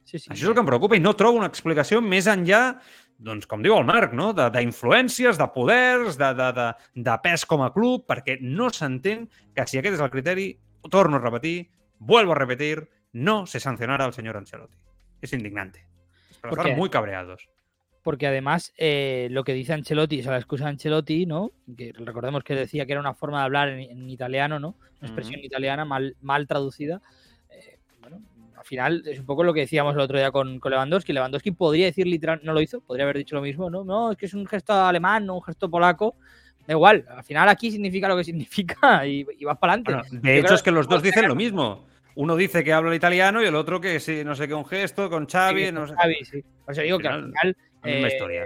Sí, 0.05 0.19
sí. 0.19 0.29
Això 0.29 0.45
és 0.45 0.47
el 0.47 0.55
que 0.55 0.61
em 0.63 0.69
preocupa 0.69 0.95
i 0.95 1.01
no 1.03 1.15
trobo 1.17 1.41
una 1.41 1.49
explicació 1.51 1.99
més 1.99 2.29
enllà, 2.31 2.77
doncs, 3.17 3.47
com 3.47 3.61
diu 3.63 3.77
el 3.77 3.85
Marc, 3.85 4.13
no? 4.13 4.33
de- 4.33 4.49
d'influències, 4.51 5.37
de, 5.37 5.47
poders, 5.53 6.17
de, 6.17 6.33
de, 6.35 6.49
de, 6.53 6.67
de 7.07 7.15
pes 7.23 7.45
com 7.45 7.63
a 7.63 7.71
club, 7.73 8.05
perquè 8.07 8.37
no 8.41 8.69
s'entén 8.69 9.29
que 9.55 9.65
si 9.67 9.77
aquest 9.79 9.95
és 9.95 10.01
el 10.03 10.11
criteri, 10.11 10.49
torno 10.91 11.17
a 11.17 11.19
repetir, 11.23 11.69
vuelvo 11.99 12.33
a 12.33 12.35
repetir, 12.35 12.89
no 13.13 13.45
se 13.47 13.59
sancionará 13.59 14.05
al 14.05 14.13
señor 14.13 14.35
Ancelotti. 14.37 14.77
Es 15.21 15.31
indignante. 15.33 15.87
Es 16.29 16.37
para 16.37 16.49
¿Por 16.51 16.59
estar 16.59 16.73
qué? 16.73 16.77
muy 16.77 16.89
cabreados. 16.89 17.47
Porque 18.03 18.27
además 18.27 18.73
eh, 18.77 19.29
lo 19.31 19.43
que 19.43 19.53
dice 19.53 19.73
Ancelotti, 19.73 20.19
o 20.19 20.23
sea, 20.23 20.33
la 20.33 20.37
excusa 20.37 20.65
de 20.65 20.71
Ancelotti, 20.71 21.25
¿no? 21.25 21.53
Que 21.75 21.91
recordemos 21.95 22.43
que 22.43 22.53
decía 22.53 22.85
que 22.85 22.91
era 22.91 23.01
una 23.01 23.15
forma 23.15 23.39
de 23.39 23.45
hablar 23.45 23.69
en, 23.69 23.79
en 23.79 24.09
italiano, 24.09 24.59
¿no? 24.59 24.75
Una 24.99 25.07
expresión 25.09 25.39
italiana 25.43 25.85
mal, 25.85 26.15
mal 26.21 26.45
traducida. 26.45 27.01
Al 28.65 28.69
final 28.69 29.03
es 29.05 29.19
un 29.19 29.27
poco 29.27 29.43
lo 29.43 29.53
que 29.53 29.59
decíamos 29.59 29.93
el 29.93 30.01
otro 30.01 30.17
día 30.17 30.31
con, 30.31 30.59
con 30.59 30.71
Lewandowski. 30.71 31.13
Lewandowski 31.13 31.51
podría 31.51 31.85
decir 31.85 32.07
literal, 32.07 32.39
no 32.41 32.51
lo 32.51 32.61
hizo, 32.61 32.81
podría 32.81 33.03
haber 33.03 33.17
dicho 33.17 33.35
lo 33.35 33.41
mismo, 33.43 33.69
¿no? 33.69 33.83
No, 33.83 34.11
es 34.11 34.17
que 34.17 34.25
es 34.25 34.33
un 34.33 34.47
gesto 34.47 34.73
alemán, 34.73 35.23
no 35.23 35.35
un 35.35 35.43
gesto 35.43 35.69
polaco. 35.69 36.15
Da 36.65 36.73
igual, 36.73 37.05
al 37.07 37.23
final 37.23 37.47
aquí 37.47 37.69
significa 37.69 38.07
lo 38.07 38.17
que 38.17 38.23
significa 38.25 39.05
y, 39.05 39.23
y 39.37 39.45
vas 39.45 39.59
para 39.59 39.73
adelante. 39.73 40.09
Bueno, 40.09 40.23
de 40.23 40.39
hecho, 40.39 40.55
es 40.55 40.63
que 40.63 40.71
los 40.71 40.87
dos 40.87 41.03
dicen 41.03 41.27
lo 41.27 41.35
mismo. 41.35 41.85
Uno 42.15 42.35
dice 42.35 42.63
que 42.63 42.73
habla 42.73 42.89
el 42.89 42.95
italiano 42.95 43.43
y 43.43 43.45
el 43.45 43.53
otro 43.53 43.79
que 43.79 43.99
sí, 43.99 44.23
no 44.25 44.33
sé 44.33 44.47
qué, 44.47 44.55
un 44.55 44.65
gesto 44.65 45.11
con 45.11 45.27
Xavi, 45.27 45.71
no 45.71 45.85
sé. 45.85 45.93
Xavi, 45.93 46.25
sí. 46.25 46.43
Por 46.65 46.71
eso 46.71 46.81
digo 46.81 46.95
Al 46.95 47.01
que 47.03 47.07
al 47.07 47.23
final, 47.25 47.33
final. 47.83 48.03
eh, 48.03 48.07
historia. 48.07 48.43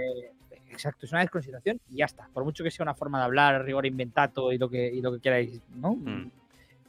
Exacto, 0.70 1.06
es 1.06 1.12
una 1.14 1.22
desconsideración 1.22 1.80
y 1.90 1.98
ya 1.98 2.06
está. 2.06 2.28
Por 2.34 2.44
mucho 2.44 2.62
que 2.62 2.72
sea 2.72 2.84
una 2.84 2.94
forma 2.94 3.20
de 3.20 3.24
hablar, 3.24 3.64
rigor 3.64 3.86
inventato 3.86 4.52
y 4.52 4.58
lo 4.58 4.70
que, 4.70 4.86
y 4.86 5.02
lo 5.02 5.14
que 5.14 5.22
queráis, 5.22 5.62
¿no? 5.76 5.94
Mm. 5.96 6.32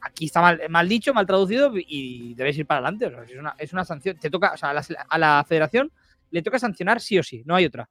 Aquí 0.01 0.25
está 0.25 0.41
mal, 0.41 0.61
mal 0.69 0.89
dicho, 0.89 1.13
mal 1.13 1.27
traducido 1.27 1.71
y 1.75 2.33
debéis 2.35 2.57
ir 2.57 2.65
para 2.65 2.79
adelante. 2.79 3.05
O 3.05 3.11
sea, 3.11 3.23
es, 3.23 3.35
una, 3.37 3.55
es 3.57 3.73
una 3.73 3.85
sanción. 3.85 4.17
Te 4.17 4.29
toca, 4.29 4.53
o 4.53 4.57
sea, 4.57 4.71
a 4.71 4.73
la, 4.73 4.83
a 5.09 5.17
la 5.17 5.45
federación 5.47 5.91
le 6.31 6.41
toca 6.41 6.59
sancionar 6.59 6.99
sí 7.01 7.19
o 7.19 7.23
sí, 7.23 7.43
no 7.45 7.55
hay 7.55 7.65
otra. 7.65 7.89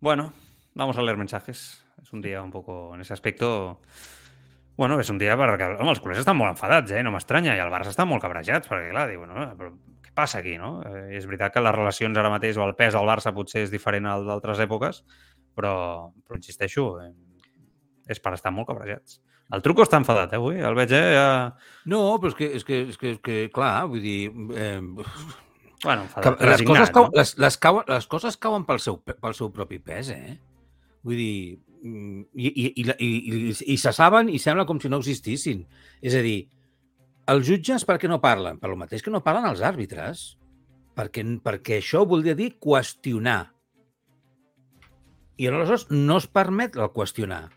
Bueno, 0.00 0.32
vamos 0.74 0.96
a 0.96 1.02
leer 1.02 1.16
mensajes. 1.16 1.84
Es 2.02 2.12
un 2.12 2.22
día 2.22 2.42
un 2.42 2.50
poco 2.50 2.94
en 2.94 3.00
ese 3.00 3.12
aspecto... 3.12 3.80
Bueno, 4.74 4.96
és 4.98 5.10
un 5.12 5.18
dia 5.20 5.34
perquè 5.36 5.66
home, 5.76 5.92
els 5.92 6.00
culers 6.00 6.22
estan 6.22 6.38
molt 6.38 6.54
enfadats, 6.54 6.94
eh? 6.96 7.02
no 7.04 7.10
m'estranya, 7.12 7.52
i 7.54 7.60
el 7.60 7.70
Barça 7.70 7.92
estan 7.92 8.08
molt 8.08 8.22
cabrejats, 8.24 8.70
perquè 8.70 8.88
clar, 8.88 9.04
diu, 9.10 9.26
no, 9.28 9.44
però 9.58 9.68
què 10.02 10.24
aquí, 10.38 10.56
no? 10.58 10.70
Eh, 10.88 11.18
és 11.18 11.26
veritat 11.28 11.52
que 11.52 11.60
les 11.60 11.74
relacions 11.76 12.16
ara 12.18 12.30
mateix 12.32 12.56
o 12.56 12.64
el 12.64 12.74
pes 12.74 12.96
al 12.96 13.06
Barça 13.06 13.34
potser 13.36 13.66
és 13.66 13.70
diferent 13.70 14.08
al 14.08 14.24
d'altres 14.26 14.58
èpoques, 14.64 15.02
però, 15.54 16.10
però 16.24 16.40
insisteixo, 16.40 16.86
eh, 17.04 17.12
és 18.10 18.20
per 18.22 18.32
estar 18.34 18.50
molt 18.54 18.68
cabrejats. 18.70 19.20
El 19.52 19.60
truco 19.62 19.84
està 19.84 19.98
enfadat, 20.00 20.32
eh, 20.32 20.38
avui? 20.40 20.60
El 20.64 20.74
veig, 20.78 20.92
eh? 20.96 21.12
Ja... 21.14 21.26
No, 21.86 22.02
però 22.22 22.30
és 22.32 22.36
que, 22.38 22.48
és 22.56 22.64
que, 22.64 22.78
és 22.88 22.96
que, 22.98 23.10
és 23.16 23.20
que 23.22 23.40
clar, 23.54 23.74
vull 23.90 24.00
dir... 24.04 24.20
Eh, 24.56 24.80
Bueno, 25.82 26.04
que 26.06 26.06
enfadat, 26.06 26.38
les, 26.38 26.48
resignat, 26.52 26.78
coses 26.78 26.90
cauen, 26.94 27.08
no? 27.10 27.18
les, 27.18 27.30
les, 27.42 27.56
cauen, 27.58 27.84
les 27.90 28.04
coses 28.06 28.36
cauen 28.38 28.64
pel 28.68 28.78
seu, 28.78 29.00
pe- 29.02 29.16
pel 29.18 29.34
seu 29.34 29.48
propi 29.50 29.80
pes, 29.82 30.12
eh? 30.14 30.36
Vull 31.02 31.18
dir, 31.18 31.58
i, 31.82 32.46
i, 32.46 32.66
i, 32.70 32.84
i, 32.86 33.08
i, 33.08 33.54
i 33.74 33.76
se 33.82 33.90
saben 33.90 34.30
i 34.30 34.38
sembla 34.38 34.62
com 34.68 34.78
si 34.78 34.86
no 34.92 35.00
existissin. 35.02 35.64
És 35.98 36.14
a 36.14 36.22
dir, 36.22 36.44
els 37.34 37.48
jutges 37.50 37.82
per 37.88 37.96
què 37.98 38.06
no 38.06 38.20
parlen? 38.22 38.60
Per 38.62 38.70
lo 38.70 38.78
mateix 38.78 39.02
que 39.02 39.10
no 39.10 39.24
parlen 39.26 39.48
els 39.50 39.64
àrbitres. 39.66 40.22
Perquè, 40.94 41.24
perquè 41.42 41.80
això 41.80 42.04
voldria 42.06 42.38
dir 42.38 42.52
qüestionar. 42.62 43.40
I 45.42 45.48
aleshores 45.50 45.88
no 45.90 46.20
es 46.22 46.28
permet 46.30 46.78
el 46.78 46.92
qüestionar. 46.94 47.48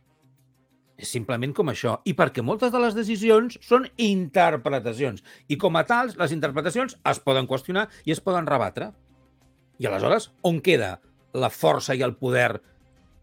És 0.95 1.09
simplement 1.11 1.51
com 1.55 1.69
això. 1.71 1.97
I 2.07 2.13
perquè 2.15 2.43
moltes 2.45 2.71
de 2.71 2.79
les 2.79 2.95
decisions 2.95 3.57
són 3.63 3.87
interpretacions. 3.99 5.23
I 5.51 5.57
com 5.59 5.75
a 5.75 5.83
tals, 5.87 6.15
les 6.19 6.31
interpretacions 6.35 6.95
es 7.11 7.19
poden 7.23 7.49
qüestionar 7.49 7.89
i 8.07 8.15
es 8.15 8.23
poden 8.23 8.47
rebatre. 8.47 8.93
I 9.79 9.89
aleshores, 9.89 10.29
on 10.47 10.61
queda 10.63 10.95
la 11.35 11.51
força 11.51 11.95
i 11.95 12.03
el 12.05 12.15
poder 12.15 12.61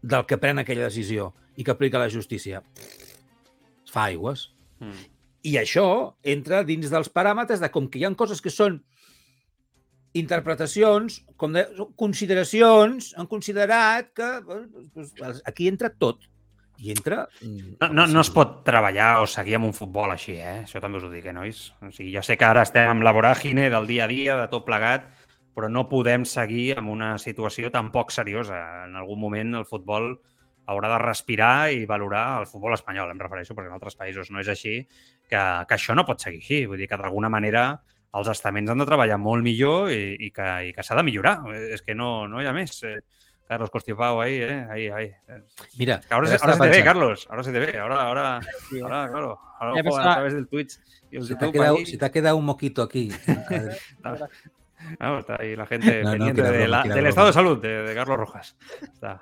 del 0.03 0.27
que 0.29 0.37
pren 0.37 0.61
aquella 0.61 0.85
decisió 0.85 1.31
i 1.57 1.65
que 1.65 1.73
aplica 1.73 2.01
la 2.01 2.11
justícia? 2.13 2.61
Es 2.77 3.93
fa 3.93 4.09
aigües. 4.11 4.51
Mm. 4.79 5.09
I 5.49 5.57
això 5.59 5.87
entra 6.35 6.61
dins 6.67 6.91
dels 6.93 7.09
paràmetres 7.11 7.59
de 7.63 7.71
com 7.73 7.89
que 7.89 7.99
hi 7.99 8.05
ha 8.05 8.13
coses 8.19 8.41
que 8.41 8.53
són 8.53 8.83
interpretacions, 10.13 11.23
com 11.41 11.55
de, 11.55 11.65
consideracions, 11.97 13.11
han 13.17 13.27
considerat 13.27 14.13
que 14.15 14.29
doncs, 14.45 15.41
aquí 15.49 15.67
entra 15.67 15.89
tot. 15.89 16.21
I 16.79 16.91
entra... 16.91 17.27
mm, 17.41 17.75
No, 17.81 17.89
no, 17.93 18.07
no 18.07 18.21
es 18.21 18.31
pot 18.33 18.63
treballar 18.65 19.21
o 19.21 19.27
seguir 19.29 19.55
amb 19.59 19.69
un 19.69 19.75
futbol 19.77 20.11
així, 20.11 20.37
eh? 20.39 20.63
Això 20.63 20.81
també 20.81 20.97
us 20.99 21.05
ho 21.07 21.11
dic, 21.11 21.25
eh, 21.29 21.33
nois? 21.35 21.65
O 21.81 21.91
sigui, 21.91 22.11
ja 22.15 22.23
sé 22.25 22.37
que 22.37 22.45
ara 22.47 22.63
estem 22.65 22.89
amb 22.89 23.05
la 23.05 23.13
voràgine 23.15 23.69
del 23.69 23.87
dia 23.87 24.05
a 24.05 24.11
dia, 24.11 24.37
de 24.39 24.47
tot 24.51 24.65
plegat, 24.65 25.05
però 25.53 25.69
no 25.69 25.85
podem 25.89 26.25
seguir 26.25 26.73
amb 26.79 26.89
una 26.89 27.17
situació 27.21 27.69
tan 27.71 27.91
poc 27.93 28.11
seriosa. 28.11 28.85
En 28.87 28.95
algun 28.97 29.19
moment 29.21 29.53
el 29.61 29.65
futbol 29.69 30.15
haurà 30.65 30.89
de 30.93 30.99
respirar 31.03 31.71
i 31.75 31.85
valorar 31.85 32.39
el 32.41 32.47
futbol 32.47 32.73
espanyol, 32.73 33.11
em 33.11 33.19
refereixo, 33.19 33.53
perquè 33.53 33.69
en 33.69 33.75
altres 33.77 33.97
països 33.99 34.31
no 34.31 34.39
és 34.41 34.49
així, 34.49 34.77
que, 35.29 35.41
que 35.67 35.75
això 35.75 35.93
no 35.95 36.05
pot 36.07 36.23
seguir 36.23 36.39
així. 36.41 36.63
Vull 36.65 36.79
dir 36.81 36.87
que 36.89 36.97
d'alguna 36.97 37.29
manera 37.29 37.65
els 38.13 38.29
estaments 38.29 38.71
han 38.71 38.81
de 38.81 38.85
treballar 38.87 39.17
molt 39.19 39.43
millor 39.43 39.91
i, 39.91 40.15
i 40.21 40.31
que, 40.31 40.47
i 40.69 40.73
que 40.73 40.83
s'ha 40.85 40.95
de 40.97 41.03
millorar. 41.05 41.39
És 41.73 41.81
que 41.85 41.95
no, 41.97 42.27
no 42.31 42.41
hi 42.41 42.47
ha 42.49 42.53
més. 42.55 42.79
Eh, 42.87 42.99
Carlos 43.53 43.69
Costipau, 43.69 44.19
ahí, 44.21 44.35
eh? 44.41 44.67
Ahí, 44.69 44.87
ahí. 44.87 45.11
Mira, 45.77 46.01
ahora, 46.09 46.27
se, 46.27 46.35
ahora 46.43 46.53
se 46.53 46.59
te 46.63 46.69
ve, 46.69 46.83
Carlos. 46.83 47.27
Ahora 47.29 47.43
se 47.43 47.51
te 47.51 47.59
ve. 47.59 47.77
Ahora, 47.77 48.01
ahora, 48.01 48.39
ahora 48.81 49.09
claro. 49.09 49.39
Ahora 49.59 49.79
a 49.79 50.13
través 50.15 50.33
del 50.33 50.47
Twitch 50.47 50.79
y 51.11 51.17
el 51.17 51.23
Se 51.23 51.35
te, 51.35 51.51
quedado, 51.51 51.77
se 51.85 51.97
te 51.97 52.05
ha 52.05 52.11
quedado 52.11 52.37
un 52.37 52.45
moquito 52.45 52.81
aquí. 52.81 53.09
Está, 53.27 54.29
Vamos, 54.99 55.19
está 55.21 55.37
ahí 55.39 55.55
la 55.55 55.65
gente 55.65 56.03
No, 56.03 56.09
no, 56.09 56.11
pendiente 56.11 56.41
quina 56.41 56.51
de 56.51 56.57
broma, 56.57 56.67
la- 56.67 56.83
del 56.83 56.91
broma. 56.93 57.09
estado 57.09 57.27
de 57.27 57.33
salud 57.33 57.61
de, 57.61 57.83
de 57.83 57.95
Carlos 57.95 58.17
Rojas. 58.17 58.57
Está. 58.81 59.21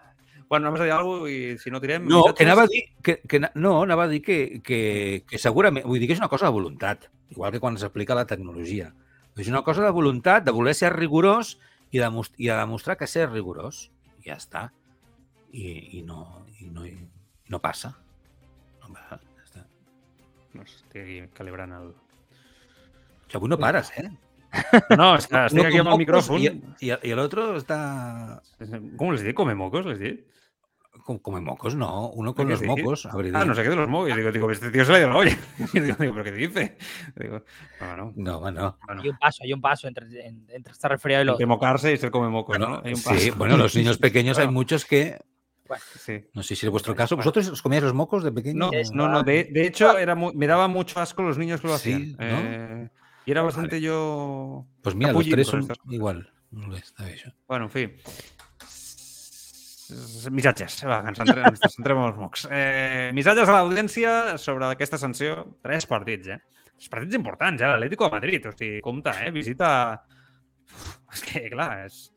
Bueno, 0.49 0.65
vamos 0.65 0.79
a 0.79 0.83
decir 0.83 0.97
algo 0.97 1.29
y 1.29 1.57
si 1.59 1.69
no 1.69 1.79
tirem... 1.79 2.07
No, 2.07 2.33
que 2.33 2.43
anava 2.43 2.63
a 2.63 2.67
dir 2.67 2.83
que, 3.03 3.21
que, 3.21 3.39
no, 3.53 3.83
anava 3.83 4.03
a 4.03 4.07
dir 4.07 4.21
que, 4.21 4.61
que, 4.63 5.23
que 5.29 5.37
segurament, 5.37 5.85
vull 5.85 5.99
dir 6.01 6.09
que 6.09 6.17
és 6.17 6.19
una 6.19 6.27
cosa 6.33 6.49
de 6.49 6.51
voluntat, 6.51 7.05
igual 7.29 7.53
que 7.53 7.61
quan 7.63 7.77
s'aplica 7.79 8.17
la 8.17 8.25
tecnologia. 8.27 8.89
És 9.37 9.47
una 9.47 9.61
cosa 9.63 9.85
de 9.85 9.93
voluntat, 9.95 10.43
de 10.43 10.51
voler 10.51 10.73
ser 10.75 10.91
rigorós 10.97 11.53
i, 11.91 12.01
de, 12.01 12.09
i 12.35 12.49
de 12.49 12.57
demostrar 12.57 12.97
que 12.99 13.07
ser 13.07 13.29
rigorós. 13.29 13.91
Ja 14.25 14.37
està. 14.39 14.67
I, 15.51 15.99
i, 15.99 16.01
no, 16.07 16.45
i, 16.59 16.69
no, 16.71 16.85
i 16.87 16.95
no 17.51 17.59
passa. 17.59 17.91
No 18.81 18.93
passa, 18.93 19.19
ja 19.37 19.47
està. 19.47 19.65
No, 20.53 20.65
estic 20.65 21.01
aquí 21.03 21.21
calibrant 21.37 21.77
el... 21.79 21.91
O 23.21 23.31
sigui, 23.31 23.39
avui 23.39 23.49
no 23.53 23.57
pares, 23.61 23.89
eh? 23.95 24.09
No, 24.97 25.13
que 25.15 25.21
estic 25.23 25.53
Uno 25.55 25.67
aquí 25.69 25.77
con 25.79 25.93
el 25.93 25.99
micròfon. 26.01 26.41
Y, 26.41 26.47
y, 26.81 26.91
y 26.91 27.11
el 27.11 27.19
otro 27.19 27.55
está 27.55 28.41
Com 28.99 29.13
les 29.13 29.23
dic? 29.23 29.35
Come 29.37 29.55
mocos, 29.55 29.85
les 29.87 29.99
dic? 30.01 30.25
Come 31.21 31.41
mocos, 31.41 31.75
no. 31.75 32.09
Uno 32.09 32.33
con 32.35 32.45
¿Qué 32.45 32.51
los 32.51 32.59
sí? 32.59 32.65
mocos. 32.65 33.05
Ah, 33.33 33.45
no 33.45 33.55
sé 33.55 33.63
qué 33.63 33.69
de 33.69 33.75
los 33.75 33.87
mocos. 33.89 34.15
Digo, 34.15 34.31
digo, 34.31 34.51
este 34.51 34.69
tío 34.71 34.85
se 34.85 34.91
le 34.91 34.97
ha 34.97 34.99
ido 35.01 35.09
la 35.09 35.15
olla. 35.17 35.37
Y 35.73 35.79
digo, 35.79 35.95
digo, 35.99 36.13
¿pero 36.13 36.23
qué 36.23 36.31
dice? 36.31 36.77
Digo, 37.15 37.43
no, 37.79 37.97
no. 37.97 38.13
No, 38.15 38.39
bueno. 38.39 38.77
Bueno, 38.85 39.01
Hay 39.01 39.09
un 39.09 39.17
paso, 39.17 39.43
hay 39.43 39.53
un 39.53 39.61
paso 39.61 39.87
entre, 39.87 40.27
en- 40.27 40.45
entre 40.49 40.73
estar 40.73 40.91
resfriado 40.91 41.23
y 41.23 41.25
lo 41.25 41.31
entre 41.33 41.45
mocarse 41.45 41.91
y 41.93 41.97
ser 41.97 42.11
come 42.11 42.29
mocos, 42.29 42.57
Bueno, 42.57 42.75
¿no? 42.75 42.81
Hay 42.85 42.91
un 42.93 42.97
sí, 42.97 43.31
bueno, 43.31 43.57
los 43.57 43.75
niños 43.75 43.97
pequeños 43.99 44.37
hay 44.37 44.45
Bueno. 44.45 44.59
muchos 44.59 44.85
que, 44.85 45.17
Sí. 45.97 46.25
no 46.33 46.43
sé 46.43 46.55
si 46.57 46.65
es 46.65 46.69
vuestro 46.69 46.93
caso, 46.95 47.15
¿vosotros 47.15 47.47
os 47.47 47.61
comíais 47.61 47.83
los 47.83 47.93
mocos 47.93 48.23
de 48.25 48.31
pequeños? 48.33 48.71
No, 48.93 49.07
no, 49.07 49.07
no. 49.07 49.23
De, 49.23 49.45
de 49.45 49.65
hecho, 49.65 49.97
era 49.97 50.15
me 50.15 50.45
daba 50.45 50.67
mucho 50.67 50.99
asco 50.99 51.23
los 51.23 51.37
niños 51.37 51.61
que 51.61 51.67
lo 51.67 51.77
Sí, 51.77 51.93
hacían. 51.93 52.11
¿no? 52.11 52.17
Eh, 52.83 52.89
y 53.25 53.31
era 53.31 53.41
bastante 53.41 53.79
yo. 53.79 54.65
Pues 54.81 54.95
mira, 54.95 55.13
los 55.13 55.25
tres 55.29 55.47
son 55.47 55.65
igual. 55.89 56.29
Bueno, 57.47 57.65
en 57.65 57.69
fi. 57.69 57.89
Missatges. 60.31 60.79
Va, 60.87 61.01
ens 61.09 61.19
centrem, 61.21 61.45
ens 61.51 61.75
centrem 61.75 61.99
en 62.01 62.07
els 62.09 62.17
mocs. 62.19 62.47
Eh, 62.51 63.09
missatges 63.17 63.49
a 63.49 63.57
l'audiència 63.57 64.15
sobre 64.41 64.69
aquesta 64.71 64.99
sanció. 65.01 65.43
Tres 65.65 65.87
partits, 65.89 66.31
eh? 66.35 66.39
els 66.81 66.89
partits 66.89 67.17
importants, 67.19 67.61
eh? 67.61 67.69
l'Atlético 67.69 68.07
de 68.07 68.15
Madrid, 68.15 68.47
o 68.49 68.55
sigui, 68.55 68.81
compte, 68.81 69.13
eh? 69.21 69.29
Visita... 69.35 69.69
Uf, 70.71 70.89
és 71.13 71.23
que, 71.27 71.45
clar, 71.53 71.69
és... 71.85 72.07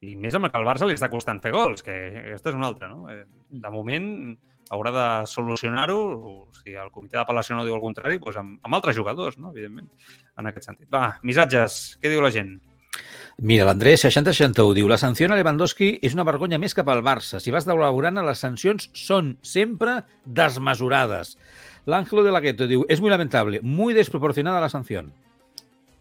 I 0.00 0.14
més 0.16 0.32
amb 0.36 0.48
el 0.48 0.52
que 0.52 0.56
al 0.56 0.64
Barça 0.64 0.86
li 0.88 0.96
està 0.96 1.10
costant 1.12 1.42
fer 1.44 1.52
gols, 1.52 1.82
que 1.84 1.94
aquesta 2.22 2.52
és 2.52 2.56
una 2.56 2.70
altra, 2.70 2.88
no? 2.88 3.08
Eh, 3.12 3.24
De 3.50 3.72
moment 3.72 4.06
haurà 4.70 4.92
de 4.94 5.06
solucionar-ho, 5.26 5.98
si 6.60 6.76
el 6.78 6.92
comitè 6.94 7.18
d'apel·lació 7.18 7.56
no 7.56 7.64
diu 7.66 7.74
el 7.74 7.82
contrari, 7.82 8.20
doncs 8.22 8.38
amb, 8.40 8.58
amb 8.62 8.76
altres 8.78 8.96
jugadors, 8.96 9.36
no? 9.42 9.50
evidentment, 9.50 9.88
en 10.38 10.50
aquest 10.50 10.68
sentit. 10.70 10.86
Va, 10.94 11.16
missatges, 11.26 11.80
què 12.00 12.12
diu 12.12 12.22
la 12.22 12.30
gent? 12.34 12.54
Mira, 13.40 13.64
l'Andrés 13.64 14.02
6061 14.04 14.74
diu 14.76 14.88
la 14.90 14.98
sanció 15.00 15.24
a 15.30 15.36
Lewandowski 15.38 15.94
és 16.04 16.12
una 16.12 16.26
vergonya 16.28 16.58
més 16.60 16.74
cap 16.76 16.90
al 16.92 17.00
Barça. 17.00 17.40
Si 17.40 17.52
vas 17.54 17.64
de 17.64 17.72
Blaugrana, 17.72 18.24
les 18.26 18.42
sancions 18.44 18.90
són 18.92 19.38
sempre 19.40 20.02
desmesurades. 20.26 21.38
L'Ángelo 21.86 22.22
de 22.22 22.34
la 22.34 22.42
Gueto 22.44 22.68
diu, 22.68 22.84
es 22.88 23.00
muy 23.00 23.08
lamentable, 23.08 23.60
muy 23.62 23.94
desproporcionada 23.94 24.60
la 24.60 24.68
sanción. 24.68 25.14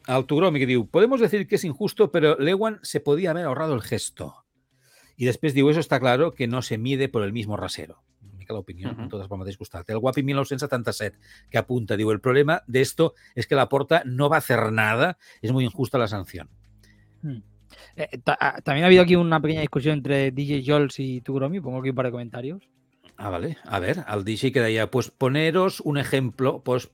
Al 0.05 0.25
Tugromi 0.25 0.59
que 0.59 0.67
diu, 0.67 0.88
podemos 0.88 1.21
decir 1.21 1.47
que 1.47 1.55
es 1.55 1.63
injusto, 1.63 2.12
pero 2.12 2.35
Lewan 2.39 2.79
se 2.81 2.99
podía 2.99 3.31
haber 3.31 3.45
ahorrado 3.45 3.73
el 3.73 3.81
gesto. 3.81 4.43
Y 5.15 5.25
después 5.25 5.53
diu, 5.53 5.69
eso 5.69 5.79
está 5.79 5.99
claro 5.99 6.33
que 6.33 6.47
no 6.47 6.62
se 6.62 6.77
mide 6.77 7.09
por 7.09 7.23
el 7.23 7.31
mismo 7.31 7.57
rasero. 7.57 8.03
Una 8.21 8.33
mica 8.33 8.53
l'opinió, 8.53 8.89
uh. 8.89 8.93
-huh. 8.93 9.09
totes 9.09 9.27
pel 9.27 9.38
mateix 9.38 9.57
costat. 9.57 9.89
El 9.89 9.99
guapi 9.99 10.23
1977 10.23 11.19
que 11.49 11.57
apunta, 11.57 11.95
diu, 11.95 12.12
el 12.12 12.19
problema 12.19 12.63
de 12.67 12.81
esto 12.81 13.13
es 13.35 13.47
que 13.47 13.55
la 13.55 13.69
porta 13.69 14.01
no 14.05 14.29
va 14.29 14.38
a 14.38 14.39
hacer 14.39 14.71
nada, 14.71 15.17
es 15.41 15.51
muy 15.51 15.63
injusta 15.63 15.97
la 15.97 16.07
sanción. 16.07 16.49
Eh, 17.95 18.17
ta- 18.23 18.38
ah, 18.39 18.62
también 18.63 18.84
ha 18.84 18.88
habido 18.88 19.03
aquí 19.03 19.15
una 19.15 19.39
pequeña 19.41 19.62
discusión 19.62 19.95
entre 19.95 20.32
DJ 20.32 20.63
Jols 20.65 20.99
y 20.99 21.21
Tugromi. 21.21 21.60
Pongo 21.62 21.79
aquí 21.79 21.89
un 21.89 21.95
par 21.95 22.05
de 22.05 22.12
comentarios. 22.12 22.63
Ah, 23.17 23.29
vale. 23.29 23.58
A 23.65 23.79
ver, 23.79 24.03
al 24.08 24.23
DJ 24.23 24.51
que 24.51 24.62
decía, 24.62 24.89
pues 24.89 25.12
poneros 25.12 25.82
un 25.82 25.97
ejemplo, 25.97 26.62
pues, 26.63 26.89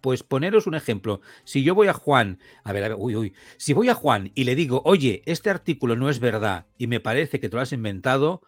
pues 0.00 0.22
poneros 0.22 0.66
un 0.66 0.74
ejemplo. 0.74 1.20
Si 1.44 1.62
yo 1.62 1.74
voy 1.74 1.88
a 1.88 1.92
Juan, 1.94 2.38
a 2.64 2.72
ver, 2.72 2.84
a 2.84 2.88
ver, 2.88 2.96
uy, 3.00 3.16
uy, 3.16 3.34
si 3.56 3.72
voy 3.72 3.88
a 3.88 3.94
Juan 3.94 4.30
y 4.34 4.44
le 4.44 4.54
digo, 4.54 4.82
oye, 4.84 5.22
este 5.26 5.48
artículo 5.48 5.96
no 5.96 6.10
es 6.10 6.20
verdad 6.20 6.66
y 6.76 6.86
me 6.88 7.00
parece 7.00 7.40
que 7.40 7.48
te 7.48 7.56
lo 7.56 7.62
has 7.62 7.72
inventado, 7.72 8.42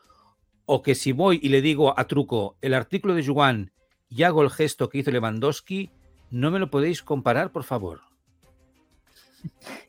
o 0.66 0.82
que 0.82 0.94
si 0.94 1.12
voy 1.12 1.40
y 1.42 1.48
le 1.48 1.62
digo 1.62 1.98
a 1.98 2.06
Truco, 2.06 2.56
el 2.60 2.74
artículo 2.74 3.14
de 3.14 3.26
Juan 3.26 3.72
y 4.08 4.22
hago 4.24 4.42
el 4.42 4.50
gesto 4.50 4.88
que 4.88 4.98
hizo 4.98 5.10
Lewandowski, 5.10 5.90
no 6.30 6.50
me 6.50 6.58
lo 6.58 6.70
podéis 6.70 7.02
comparar, 7.02 7.52
por 7.52 7.64
favor. 7.64 8.00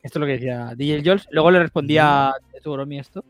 Esto 0.04 0.20
es 0.20 0.22
lo 0.22 0.26
que 0.26 0.34
decía 0.34 0.74
DJ 0.76 1.02
Jols. 1.06 1.28
Luego 1.32 1.52
le 1.52 1.60
respondía 1.60 2.30
a 2.30 2.34
Tugromi 2.64 3.00
esto. 3.00 3.24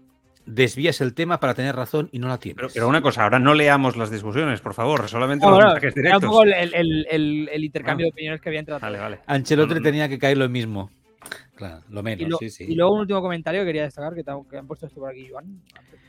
Desvías 0.45 1.01
el 1.01 1.15
tema 1.15 1.39
para 1.39 1.55
tener 1.55 1.75
razón 1.75 2.07
y 2.11 2.19
no 2.19 2.27
la 2.27 2.38
tienes. 2.38 2.57
Pero, 2.57 2.69
pero 2.71 2.88
una 2.88 3.01
cosa, 3.01 3.23
ahora 3.23 3.39
no 3.39 3.55
leamos 3.55 3.97
las 3.97 4.11
discusiones, 4.11 4.61
por 4.61 4.75
favor, 4.75 5.09
solamente 5.09 5.43
No, 5.43 5.51
los 5.51 5.57
bueno, 5.57 5.73
mensajes 5.73 5.97
era 5.97 6.17
un 6.17 6.21
directos. 6.21 6.29
poco 6.29 6.43
el, 6.43 6.53
el- 6.73 7.07
el- 7.09 7.49
el 7.51 7.63
intercambio 7.63 8.05
Ah. 8.05 8.07
de 8.07 8.11
opiniones 8.11 8.41
que 8.41 8.49
había 8.49 8.59
entre 8.59 8.77
Vale, 8.77 8.99
vale. 8.99 9.19
Ancelotti 9.25 9.69
No, 9.69 9.73
no, 9.75 9.79
no. 9.79 9.83
tenía 9.83 10.07
que 10.09 10.19
caer 10.19 10.38
lo 10.38 10.47
mismo. 10.47 10.91
Claro, 11.55 11.81
lo 11.89 12.03
menos, 12.03 12.21
Y, 12.21 12.29
lo- 12.29 12.38
sí, 12.38 12.49
sí. 12.51 12.65
y 12.69 12.75
luego 12.75 12.93
un 12.93 12.99
último 12.99 13.21
comentario 13.23 13.61
que 13.61 13.65
quería 13.65 13.83
destacar 13.83 14.13
que, 14.13 14.23
te 14.23 14.31
que 14.51 14.57
han 14.57 14.67
puesto 14.67 14.85
esto 14.85 14.99
por 14.99 15.09
aquí, 15.09 15.27
Joan. 15.31 15.45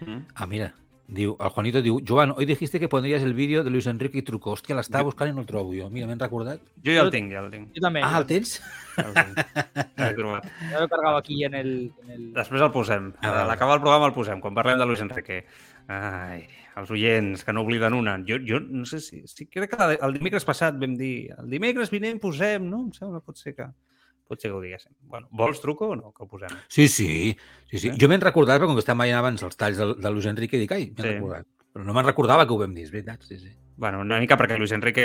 Mm. 0.00 0.26
Ah, 0.34 0.46
mira. 0.46 0.74
Diu, 1.08 1.36
al 1.38 1.50
Juanito 1.54 1.78
diu, 1.82 2.00
Joan, 2.02 2.32
hoy 2.36 2.46
dijiste 2.46 2.80
que 2.80 2.88
pondrías 2.88 3.22
el 3.22 3.32
vídeo 3.32 3.62
de 3.62 3.70
Luis 3.70 3.86
Enrique 3.86 4.18
y 4.18 4.22
Truco. 4.22 4.50
Hòstia, 4.56 4.74
l'estava 4.74 5.04
Jo- 5.04 5.12
buscant 5.12 5.30
i 5.30 5.34
no 5.36 5.44
el 5.44 5.46
trobo 5.46 5.70
jo. 5.72 5.86
Mira, 5.88 6.08
m'he 6.10 6.16
recordat. 6.18 6.58
Jo 6.82 6.90
ja 6.96 7.04
el 7.04 7.12
tinc, 7.14 7.30
ja 7.30 7.44
el 7.44 7.50
tinc. 7.52 7.68
Yo 7.76 7.80
también. 7.84 8.04
Ah, 8.08 8.18
el 8.18 8.26
tens? 8.26 8.56
Ja 8.96 9.04
el 9.06 9.14
tinc. 9.14 9.38
Ja 9.94 10.08
l'he 10.08 10.16
trobat. 10.18 10.48
Ya 10.72 10.80
lo 10.80 10.84
he 10.86 10.88
cargado 10.88 11.16
aquí 11.16 11.44
en 11.44 11.54
el. 11.54 11.70
en 12.02 12.10
el- 12.10 12.32
Després 12.34 12.60
el 12.66 12.72
posem. 12.74 13.12
Ah, 13.22 13.44
A 13.44 13.46
l'acabar 13.46 13.76
el 13.78 13.82
programa 13.86 14.06
el 14.10 14.14
posem, 14.18 14.40
quan 14.40 14.54
parlem 14.58 14.78
de 14.82 14.86
Luis 14.90 15.00
Enrique. 15.06 15.44
Ai, 15.86 16.42
els 16.76 16.90
oients, 16.90 17.44
que 17.46 17.52
no 17.54 17.62
obliden 17.62 17.94
una. 17.94 18.16
Jo, 18.26 18.40
jo 18.42 18.58
no 18.58 18.84
sé 18.84 18.98
si... 19.00 19.22
si 19.30 19.46
crec 19.46 19.76
que 19.76 19.98
el 20.02 20.12
dimecres 20.18 20.44
passat 20.44 20.74
vam 20.74 20.96
dir 20.98 21.30
el 21.38 21.48
dimecres 21.48 21.90
vinent 21.94 22.18
posem, 22.18 22.66
no? 22.68 22.82
Em 22.88 22.92
sembla, 22.92 23.20
pot 23.22 23.38
ser 23.38 23.54
que... 23.54 23.70
Pot 24.26 24.40
ser 24.42 24.50
que 24.50 24.56
ho 24.56 24.62
diguéssim. 24.62 24.92
Bueno, 25.06 25.28
vols 25.30 25.60
truco 25.62 25.92
o 25.92 25.96
no, 25.96 26.12
que 26.12 26.24
ho 26.24 26.28
posem? 26.30 26.50
Sí, 26.68 26.88
sí. 26.88 27.36
sí, 27.70 27.78
sí. 27.78 27.92
Jo 28.00 28.08
me'n 28.10 28.20
recordava, 28.24 28.58
però 28.58 28.66
com 28.72 28.74
que 28.78 28.82
estem 28.82 28.98
veient 28.98 29.18
abans 29.20 29.42
els 29.46 29.56
talls 29.56 29.78
de, 29.78 29.92
de 30.02 30.10
Luis 30.10 30.26
Enrique, 30.26 30.58
dic, 30.58 30.72
ai, 30.74 30.88
m'he 30.90 31.02
Sí. 31.02 31.12
recordat. 31.14 31.46
Però 31.76 31.84
no 31.84 31.92
me'n 31.94 32.06
recordava 32.08 32.46
que 32.48 32.54
ho 32.54 32.58
vam 32.58 32.72
dir, 32.74 32.86
és 32.88 32.90
veritat. 32.90 33.22
Sí, 33.22 33.38
sí. 33.38 33.52
Bueno, 33.76 34.00
una 34.00 34.16
mica 34.18 34.38
perquè 34.40 34.56
Luis 34.56 34.72
Enrique 34.72 35.04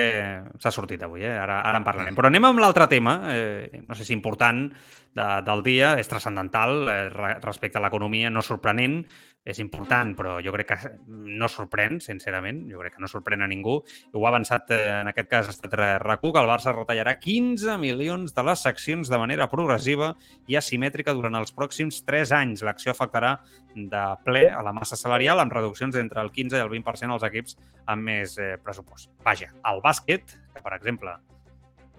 s'ha 0.58 0.72
sortit 0.72 1.02
avui, 1.04 1.26
eh? 1.28 1.34
ara, 1.38 1.58
ara 1.68 1.78
en 1.82 1.84
parlarem. 1.84 2.16
Però 2.16 2.30
anem 2.32 2.46
amb 2.48 2.62
l'altre 2.64 2.88
tema, 2.88 3.18
eh, 3.36 3.82
no 3.86 3.94
sé 4.00 4.06
si 4.08 4.14
important, 4.16 4.70
de, 5.14 5.26
del 5.44 5.62
dia, 5.66 5.98
és 6.00 6.08
transcendental 6.08 6.88
eh, 6.88 7.10
re- 7.12 7.34
respecte 7.44 7.78
a 7.78 7.82
l'economia, 7.84 8.30
no 8.32 8.40
sorprenent, 8.42 9.02
és 9.44 9.58
important, 9.58 10.12
però 10.14 10.36
jo 10.44 10.52
crec 10.54 10.68
que 10.70 10.90
no 11.10 11.48
sorprèn, 11.50 11.98
sincerament, 12.04 12.62
jo 12.70 12.82
crec 12.82 12.96
que 12.96 13.02
no 13.02 13.10
sorprèn 13.10 13.42
a 13.42 13.48
ningú. 13.50 13.80
Ho 14.14 14.26
ha 14.26 14.30
avançat, 14.30 14.70
eh, 14.76 15.00
en 15.00 15.10
aquest 15.10 15.30
cas, 15.32 15.48
ha 15.48 15.56
estat 15.56 15.74
RAC1, 15.74 16.32
que 16.32 16.44
el 16.44 16.50
Barça 16.50 16.76
retallarà 16.76 17.18
15 17.20 17.78
milions 17.82 18.36
de 18.36 18.44
les 18.44 18.62
seccions 18.62 19.10
de 19.10 19.18
manera 19.18 19.50
progressiva 19.50 20.16
i 20.48 20.56
asimètrica 20.56 21.16
durant 21.18 21.36
els 21.36 21.54
pròxims 21.54 22.04
3 22.06 22.32
anys. 22.38 22.62
L'acció 22.62 22.94
afectarà 22.94 23.40
de 23.74 24.06
ple 24.24 24.48
a 24.50 24.62
la 24.62 24.74
massa 24.74 24.96
salarial 24.96 25.40
amb 25.40 25.54
reduccions 25.54 25.96
entre 25.96 26.22
el 26.22 26.32
15 26.32 26.58
i 26.58 26.62
el 26.62 26.70
20% 26.70 27.12
als 27.12 27.24
equips 27.24 27.58
amb 27.88 28.04
més 28.04 28.38
eh, 28.38 28.58
pressupost. 28.62 29.10
Vaja, 29.26 29.50
el 29.66 29.82
bàsquet, 29.82 30.38
que 30.54 30.62
per 30.62 30.76
exemple 30.78 31.18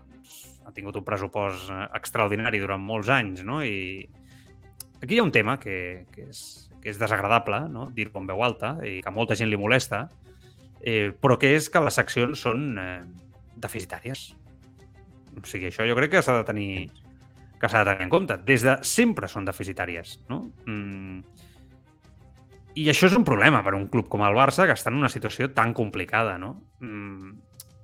doncs, 0.07 0.61
ha 0.65 0.71
tingut 0.71 0.97
un 0.97 1.05
pressupost 1.05 1.71
eh, 1.71 1.87
extraordinari 1.99 2.63
durant 2.63 2.83
molts 2.83 3.11
anys, 3.11 3.43
no? 3.43 3.65
I 3.67 4.07
aquí 5.03 5.17
hi 5.17 5.19
ha 5.19 5.27
un 5.27 5.35
tema 5.35 5.59
que, 5.59 6.07
que, 6.15 6.29
és, 6.31 6.71
que 6.83 6.91
és 6.91 6.99
desagradable, 6.99 7.63
no? 7.71 7.89
dir-ho 7.95 8.19
en 8.19 8.27
veu 8.29 8.43
alta 8.43 8.75
i 8.87 8.99
que 9.05 9.15
molta 9.15 9.39
gent 9.39 9.51
li 9.51 9.61
molesta, 9.61 10.09
eh, 10.83 11.13
però 11.15 11.39
que 11.39 11.55
és 11.57 11.71
que 11.71 11.83
les 11.83 11.99
seccions 11.99 12.43
són 12.43 12.73
eh, 12.83 13.03
deficitàries. 13.63 14.33
O 15.39 15.47
sigui, 15.49 15.71
això 15.71 15.87
jo 15.89 15.97
crec 15.97 16.17
que 16.17 16.25
s'ha 16.27 16.41
de 16.41 16.49
tenir 16.49 16.73
que 17.63 17.69
s'ha 17.71 17.85
de 17.85 17.93
tenir 17.93 18.09
en 18.09 18.11
compte. 18.11 18.37
Des 18.43 18.65
de 18.67 18.75
sempre 18.83 19.29
són 19.31 19.47
deficitàries, 19.47 20.17
no? 20.29 20.43
Mm. 20.67 21.23
I 22.75 22.89
això 22.91 23.07
és 23.07 23.15
un 23.15 23.25
problema 23.25 23.61
per 23.63 23.77
un 23.77 23.87
club 23.93 24.09
com 24.11 24.25
el 24.27 24.35
Barça, 24.35 24.67
que 24.67 24.75
està 24.75 24.91
en 24.91 24.99
una 24.99 25.11
situació 25.13 25.53
tan 25.55 25.75
complicada, 25.77 26.35
no? 26.43 26.57
Mm. 26.83 27.37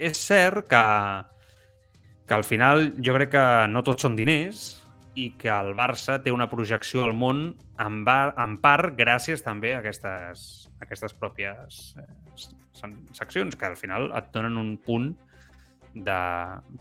És 0.02 0.18
cert 0.18 0.66
que, 0.70 0.82
que 2.26 2.34
al 2.34 2.44
final 2.46 2.88
jo 2.98 3.14
crec 3.14 3.30
que 3.36 3.46
no 3.70 3.84
tots 3.86 4.02
són 4.02 4.18
diners 4.18 4.66
i 5.18 5.28
que 5.40 5.50
el 5.50 5.72
Barça 5.78 6.18
té 6.22 6.30
una 6.34 6.46
projecció 6.50 7.02
al 7.04 7.14
món 7.18 7.42
en, 7.82 8.02
bar, 8.06 8.34
en 8.38 8.56
part 8.62 8.94
gràcies 8.98 9.42
també 9.44 9.74
a 9.74 9.80
aquestes, 9.82 10.42
a 10.78 10.84
aquestes 10.86 11.14
pròpies 11.18 11.78
eh, 11.98 12.08
seccions, 13.16 13.56
que 13.58 13.66
al 13.66 13.76
final 13.80 14.10
et 14.14 14.28
donen 14.34 14.58
un 14.60 14.76
punt 14.78 15.10
de 15.94 16.18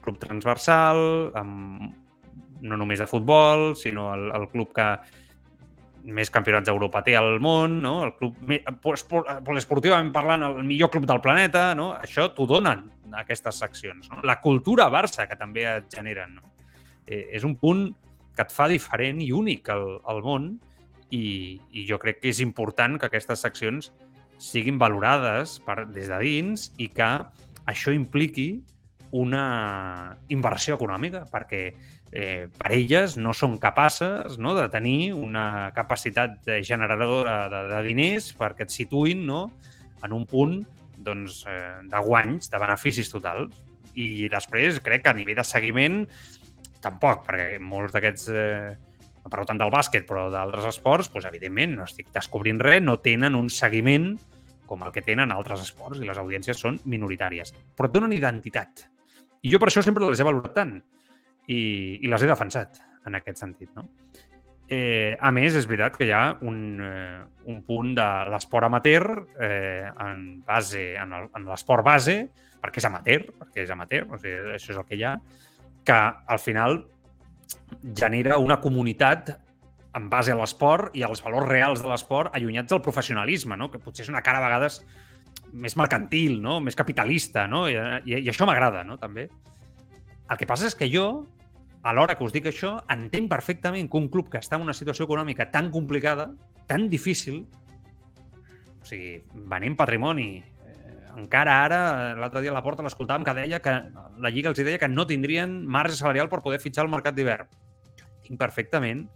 club 0.04 0.20
transversal, 0.22 1.00
amb, 1.40 1.88
no 2.62 2.78
només 2.78 3.00
de 3.02 3.08
futbol, 3.10 3.72
sinó 3.78 4.12
el, 4.14 4.28
el 4.36 4.48
club 4.54 4.74
que 4.76 4.88
més 6.08 6.30
campionats 6.32 6.70
d'Europa 6.70 7.02
té 7.04 7.18
al 7.20 7.40
món, 7.44 7.82
no? 7.84 7.96
el 8.06 8.14
club, 8.16 8.38
me- 8.48 8.62
espor- 8.94 9.26
esportivament 9.60 10.14
parlant, 10.16 10.46
el 10.48 10.62
millor 10.64 10.92
club 10.94 11.08
del 11.10 11.20
planeta, 11.24 11.72
no? 11.76 11.90
això 11.98 12.30
t'ho 12.36 12.46
donen 12.48 12.86
aquestes 13.24 13.58
seccions. 13.64 14.08
No? 14.14 14.22
La 14.24 14.38
cultura 14.44 14.88
Barça, 14.94 15.26
que 15.28 15.36
també 15.40 15.66
et 15.68 15.90
generen. 15.98 16.38
No? 16.38 16.54
Eh, 17.08 17.26
és 17.36 17.44
un 17.48 17.58
punt 17.60 17.88
que 18.38 18.46
et 18.46 18.54
fa 18.54 18.70
diferent 18.70 19.20
i 19.24 19.32
únic 19.34 19.70
al, 19.74 19.98
al 20.06 20.22
món 20.26 20.52
i, 21.10 21.58
i 21.74 21.86
jo 21.90 21.98
crec 22.02 22.22
que 22.22 22.32
és 22.32 22.42
important 22.44 22.98
que 23.00 23.10
aquestes 23.10 23.44
seccions 23.44 23.92
siguin 24.38 24.78
valorades 24.78 25.58
per, 25.66 25.88
des 25.90 26.12
de 26.12 26.22
dins 26.22 26.70
i 26.78 26.92
que 26.94 27.10
això 27.68 27.94
impliqui 27.96 28.52
una 29.18 30.18
inversió 30.30 30.76
econòmica, 30.76 31.24
perquè 31.32 31.62
eh, 32.12 32.48
per 32.52 32.72
elles 32.76 33.16
no 33.18 33.34
són 33.34 33.58
capaces 33.60 34.38
no, 34.38 34.54
de 34.56 34.68
tenir 34.72 35.14
una 35.16 35.72
capacitat 35.76 36.42
de 36.46 36.60
generadora 36.64 37.48
de, 37.52 37.64
de 37.72 37.84
diners 37.88 38.34
perquè 38.38 38.68
et 38.68 38.74
situïn 38.74 39.26
no, 39.28 39.48
en 40.04 40.14
un 40.14 40.28
punt 40.28 40.60
doncs, 40.98 41.44
eh, 41.48 41.80
de 41.88 42.04
guanys, 42.04 42.52
de 42.52 42.62
beneficis 42.62 43.12
totals. 43.14 43.56
I 43.98 44.28
després 44.30 44.82
crec 44.86 45.06
que 45.06 45.10
a 45.10 45.18
nivell 45.18 45.40
de 45.40 45.46
seguiment 45.48 46.04
tampoc, 46.84 47.26
perquè 47.28 47.58
molts 47.64 47.96
d'aquests, 47.96 48.30
eh, 48.30 48.74
no 49.24 49.32
parlo 49.32 49.48
tant 49.50 49.60
del 49.60 49.74
bàsquet, 49.74 50.08
però 50.08 50.28
d'altres 50.34 50.70
esports, 50.74 51.12
doncs, 51.14 51.28
evidentment, 51.30 51.76
no 51.78 51.88
estic 51.88 52.12
descobrint 52.16 52.62
res, 52.64 52.84
no 52.84 53.00
tenen 53.04 53.36
un 53.36 53.50
seguiment 53.54 54.14
com 54.68 54.84
el 54.84 54.92
que 54.92 55.02
tenen 55.02 55.32
altres 55.32 55.64
esports 55.64 56.02
i 56.04 56.08
les 56.08 56.20
audiències 56.20 56.60
són 56.60 56.78
minoritàries. 56.86 57.54
Però 57.76 57.90
donen 57.92 58.14
identitat. 58.14 58.86
I 59.42 59.54
jo 59.54 59.60
per 59.62 59.72
això 59.72 59.84
sempre 59.86 60.08
les 60.10 60.20
he 60.20 60.28
valorat 60.28 60.54
tant 60.58 60.76
i, 61.48 61.60
i 62.04 62.12
les 62.12 62.24
he 62.24 62.30
defensat 62.30 62.82
en 63.08 63.16
aquest 63.16 63.40
sentit. 63.40 63.72
No? 63.78 63.88
Eh, 64.68 65.16
a 65.16 65.32
més, 65.32 65.56
és 65.56 65.66
veritat 65.70 65.96
que 65.96 66.10
hi 66.10 66.12
ha 66.12 66.26
un, 66.44 66.58
eh, 66.84 67.22
un 67.48 67.62
punt 67.64 67.94
de 67.96 68.08
l'esport 68.34 68.68
amateur 68.68 69.06
eh, 69.40 69.88
en 70.04 70.42
base 70.44 70.90
en 71.00 71.48
l'esport 71.48 71.88
base, 71.88 72.18
perquè 72.60 72.82
és 72.84 72.88
amateur, 72.90 73.24
perquè 73.40 73.64
és 73.64 73.72
amateur, 73.72 74.10
o 74.12 74.20
sigui, 74.20 74.58
això 74.58 74.74
és 74.74 74.82
el 74.82 74.88
que 74.90 75.00
hi 75.00 75.06
ha, 75.08 75.14
que 75.88 75.96
al 75.96 76.40
final 76.44 76.82
genera 77.96 78.38
una 78.44 78.60
comunitat 78.60 79.32
en 79.96 80.10
base 80.12 80.34
a 80.34 80.38
l'esport 80.38 80.96
i 81.00 81.04
als 81.08 81.24
valors 81.24 81.48
reals 81.50 81.82
de 81.82 81.90
l'esport 81.90 82.36
allunyats 82.36 82.74
del 82.74 82.84
professionalisme, 82.86 83.58
no? 83.58 83.70
que 83.72 83.80
potser 83.82 84.06
és 84.06 84.12
una 84.12 84.22
cara 84.26 84.42
a 84.42 84.46
vegades 84.46 84.82
més 85.54 85.78
mercantil, 85.80 86.42
no? 86.44 86.60
més 86.62 86.76
capitalista, 86.76 87.48
no? 87.48 87.66
I, 87.72 87.80
i, 88.06 88.20
i 88.20 88.28
això 88.30 88.46
m'agrada, 88.50 88.84
no? 88.84 89.00
també. 89.00 89.30
El 90.28 90.40
que 90.40 90.50
passa 90.50 90.68
és 90.68 90.76
que 90.76 90.90
jo, 90.92 91.08
a 91.82 91.96
l'hora 91.96 92.18
que 92.20 92.28
us 92.28 92.36
dic 92.36 92.50
això, 92.52 92.76
entenc 92.94 93.32
perfectament 93.32 93.88
que 93.88 94.02
un 94.02 94.12
club 94.12 94.28
que 94.34 94.42
està 94.44 94.60
en 94.60 94.68
una 94.68 94.76
situació 94.76 95.08
econòmica 95.08 95.48
tan 95.54 95.72
complicada, 95.72 96.28
tan 96.68 96.90
difícil, 96.92 97.46
o 98.84 98.86
sigui, 98.86 99.22
venim 99.48 99.80
patrimoni, 99.80 100.44
encara 101.18 101.56
ara, 101.66 101.80
l'altre 102.20 102.44
dia 102.46 102.52
a 102.54 102.58
la 102.58 102.64
porta 102.66 102.86
l'escoltàvem 102.86 103.26
que 103.26 103.34
deia 103.40 103.60
que 103.64 103.74
la 104.22 104.32
Lliga 104.34 104.52
els 104.52 104.62
deia 104.62 104.78
que 104.82 104.90
no 104.92 105.08
tindrien 105.10 105.64
marge 105.66 105.98
salarial 105.98 106.30
per 106.30 106.44
poder 106.46 106.62
fitxar 106.62 106.86
al 106.86 106.94
mercat 106.94 107.18
d'hivern. 107.18 107.50
Tinc 108.28 108.40
perfectament 108.40 109.08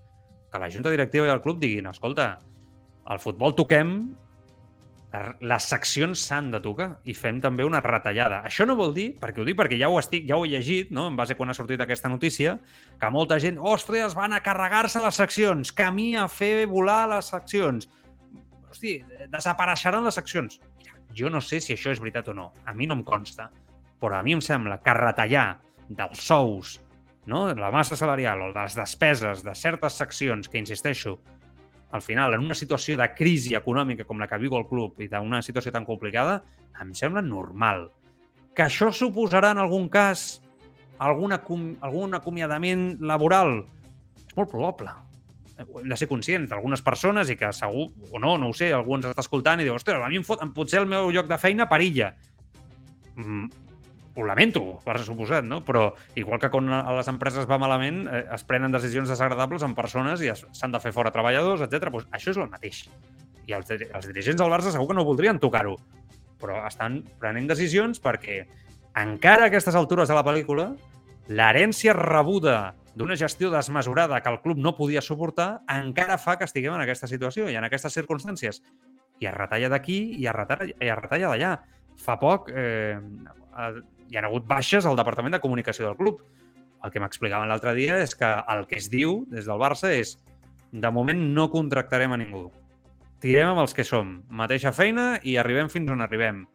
que 0.52 0.60
la 0.60 0.72
junta 0.74 0.92
directiva 0.92 1.28
i 1.28 1.34
el 1.34 1.44
club 1.44 1.62
diguin, 1.62 1.88
escolta, 1.92 2.34
al 3.06 3.22
futbol 3.22 3.54
toquem, 3.56 3.94
les 5.44 5.66
seccions 5.68 6.22
s'han 6.24 6.50
de 6.54 6.62
tocar 6.64 6.88
i 7.04 7.14
fem 7.14 7.42
també 7.44 7.66
una 7.68 7.82
retallada. 7.84 8.42
Això 8.48 8.66
no 8.68 8.78
vol 8.80 8.94
dir, 8.96 9.10
perquè 9.20 9.44
ho 9.44 9.48
dic 9.48 9.58
perquè 9.60 9.80
ja 9.80 9.90
ho 9.92 9.98
estic, 10.00 10.24
ja 10.30 10.38
ho 10.40 10.46
he 10.46 10.52
llegit, 10.54 10.92
no? 10.96 11.10
en 11.12 11.18
base 11.20 11.36
quan 11.36 11.52
ha 11.52 11.56
sortit 11.58 11.84
aquesta 11.84 12.10
notícia, 12.10 12.58
que 13.00 13.10
molta 13.12 13.40
gent, 13.44 13.60
ostres, 13.60 14.16
van 14.16 14.34
a 14.34 14.42
carregar-se 14.44 15.04
les 15.04 15.20
seccions, 15.20 15.74
camí 15.76 16.14
a 16.16 16.30
fer 16.32 16.66
volar 16.72 17.04
les 17.12 17.32
seccions. 17.34 17.90
Hosti, 18.72 19.02
desapareixeran 19.34 20.08
les 20.08 20.16
seccions. 20.16 20.62
Jo 21.18 21.30
no 21.30 21.42
sé 21.42 21.60
si 21.62 21.74
això 21.76 21.92
és 21.92 22.00
veritat 22.00 22.30
o 22.32 22.36
no. 22.38 22.52
A 22.66 22.74
mi 22.74 22.88
no 22.88 22.98
em 22.98 23.04
consta. 23.04 23.50
Però 24.02 24.18
a 24.18 24.24
mi 24.24 24.34
em 24.34 24.42
sembla 24.42 24.80
que 24.82 24.94
retallar 24.98 25.60
dels 25.90 26.24
sous, 26.24 26.80
no? 27.26 27.46
la 27.54 27.72
massa 27.72 27.98
salarial 28.00 28.42
o 28.42 28.50
les 28.54 28.76
despeses 28.78 29.44
de 29.44 29.54
certes 29.56 30.00
seccions, 30.00 30.48
que 30.50 30.58
insisteixo, 30.58 31.20
al 31.92 32.02
final, 32.02 32.34
en 32.34 32.46
una 32.48 32.56
situació 32.56 32.96
de 32.98 33.10
crisi 33.14 33.54
econòmica 33.58 34.06
com 34.08 34.20
la 34.20 34.28
que 34.32 34.40
viu 34.40 34.56
el 34.56 34.66
club 34.70 35.02
i 35.04 35.10
d'una 35.12 35.42
situació 35.44 35.74
tan 35.76 35.86
complicada, 35.86 36.40
em 36.80 36.94
sembla 36.96 37.22
normal. 37.22 37.90
Que 38.56 38.66
això 38.66 38.90
suposarà 38.96 39.52
en 39.52 39.60
algun 39.60 39.90
cas 39.92 40.42
algun, 41.00 41.36
acom 41.36 41.72
algun 41.84 42.16
acomiadament 42.16 42.96
laboral? 43.04 43.60
És 44.24 44.36
molt 44.38 44.52
probable. 44.52 44.94
Hem 45.62 45.90
de 45.90 45.98
ser 46.00 46.10
conscients 46.10 46.50
d'algunes 46.50 46.84
persones 46.86 47.30
i 47.30 47.38
que 47.40 47.52
segur, 47.56 47.90
o 48.12 48.20
no, 48.20 48.38
no 48.42 48.52
ho 48.52 48.58
sé, 48.58 48.72
algú 48.74 48.98
ens 48.98 49.08
està 49.10 49.24
escoltant 49.26 49.62
i 49.62 49.68
diu, 49.68 49.76
ostres, 49.78 50.02
a 50.02 50.10
mi 50.12 50.20
em 50.20 50.28
fot, 50.28 50.44
potser 50.56 50.82
el 50.82 50.90
meu 50.90 51.12
lloc 51.14 51.30
de 51.30 51.38
feina 51.42 51.68
perilla. 51.70 52.14
Mm, 53.16 53.50
ho 54.16 54.26
lamento, 54.28 54.80
per 54.84 54.98
suposat, 55.06 55.46
no? 55.48 55.62
Però 55.66 55.92
igual 56.20 56.40
que 56.42 56.50
quan 56.52 56.68
a 56.74 56.84
les 56.98 57.08
empreses 57.12 57.48
va 57.50 57.60
malament, 57.62 58.04
eh, 58.08 58.26
es 58.36 58.44
prenen 58.48 58.74
decisions 58.74 59.10
desagradables 59.12 59.64
amb 59.64 59.78
persones 59.78 60.22
i 60.22 60.32
s'han 60.36 60.74
de 60.74 60.82
fer 60.84 60.92
fora 60.96 61.14
treballadors, 61.16 61.64
etc. 61.64 61.92
Pues 61.92 62.08
això 62.12 62.34
és 62.34 62.42
el 62.42 62.50
mateix. 62.52 62.84
I 63.48 63.56
els, 63.58 63.72
els 63.72 64.08
dirigents 64.10 64.42
del 64.42 64.52
Barça 64.52 64.74
segur 64.74 64.90
que 64.90 64.98
no 64.98 65.08
voldrien 65.08 65.40
tocar-ho, 65.40 65.78
però 66.42 66.60
estan 66.68 67.02
prenent 67.22 67.48
decisions 67.50 68.02
perquè 68.04 68.44
encara 69.00 69.48
a 69.48 69.52
aquestes 69.52 69.78
altures 69.80 70.12
de 70.12 70.18
la 70.18 70.26
pel·lícula, 70.28 70.72
l'herència 71.32 71.96
rebuda 71.96 72.74
d'una 72.96 73.16
gestió 73.16 73.52
desmesurada 73.52 74.20
que 74.22 74.30
el 74.30 74.42
club 74.42 74.58
no 74.58 74.76
podia 74.76 75.02
suportar 75.02 75.62
encara 75.72 76.18
fa 76.20 76.38
que 76.38 76.48
estiguem 76.48 76.76
en 76.76 76.84
aquesta 76.84 77.08
situació 77.08 77.50
i 77.50 77.56
en 77.56 77.68
aquestes 77.68 77.96
circumstàncies. 77.96 78.62
I 79.22 79.30
es 79.30 79.36
retalla 79.36 79.70
d'aquí 79.72 80.00
i 80.18 80.28
es 80.28 80.36
retalla, 80.36 80.68
i 80.74 80.92
retalla 80.98 81.32
d'allà. 81.32 81.52
Fa 82.02 82.18
poc 82.20 82.50
eh, 82.52 82.98
hi 84.10 84.18
ha 84.18 84.26
hagut 84.26 84.48
baixes 84.48 84.86
al 84.86 84.98
departament 85.00 85.38
de 85.38 85.42
comunicació 85.44 85.88
del 85.88 85.98
club. 86.00 86.24
El 86.84 86.92
que 86.92 87.00
m'explicaven 87.00 87.48
l'altre 87.48 87.76
dia 87.78 88.00
és 88.02 88.16
que 88.18 88.28
el 88.28 88.66
que 88.68 88.80
es 88.82 88.90
diu 88.90 89.22
des 89.30 89.46
del 89.46 89.62
Barça 89.62 89.94
és 89.94 90.18
de 90.72 90.92
moment 90.92 91.20
no 91.36 91.50
contractarem 91.54 92.12
a 92.12 92.20
ningú. 92.20 92.50
Tirem 93.22 93.52
amb 93.52 93.62
els 93.62 93.76
que 93.78 93.86
som, 93.86 94.16
mateixa 94.34 94.72
feina 94.74 95.20
i 95.22 95.36
arribem 95.38 95.70
fins 95.70 95.92
on 95.94 96.02
arribem. 96.02 96.46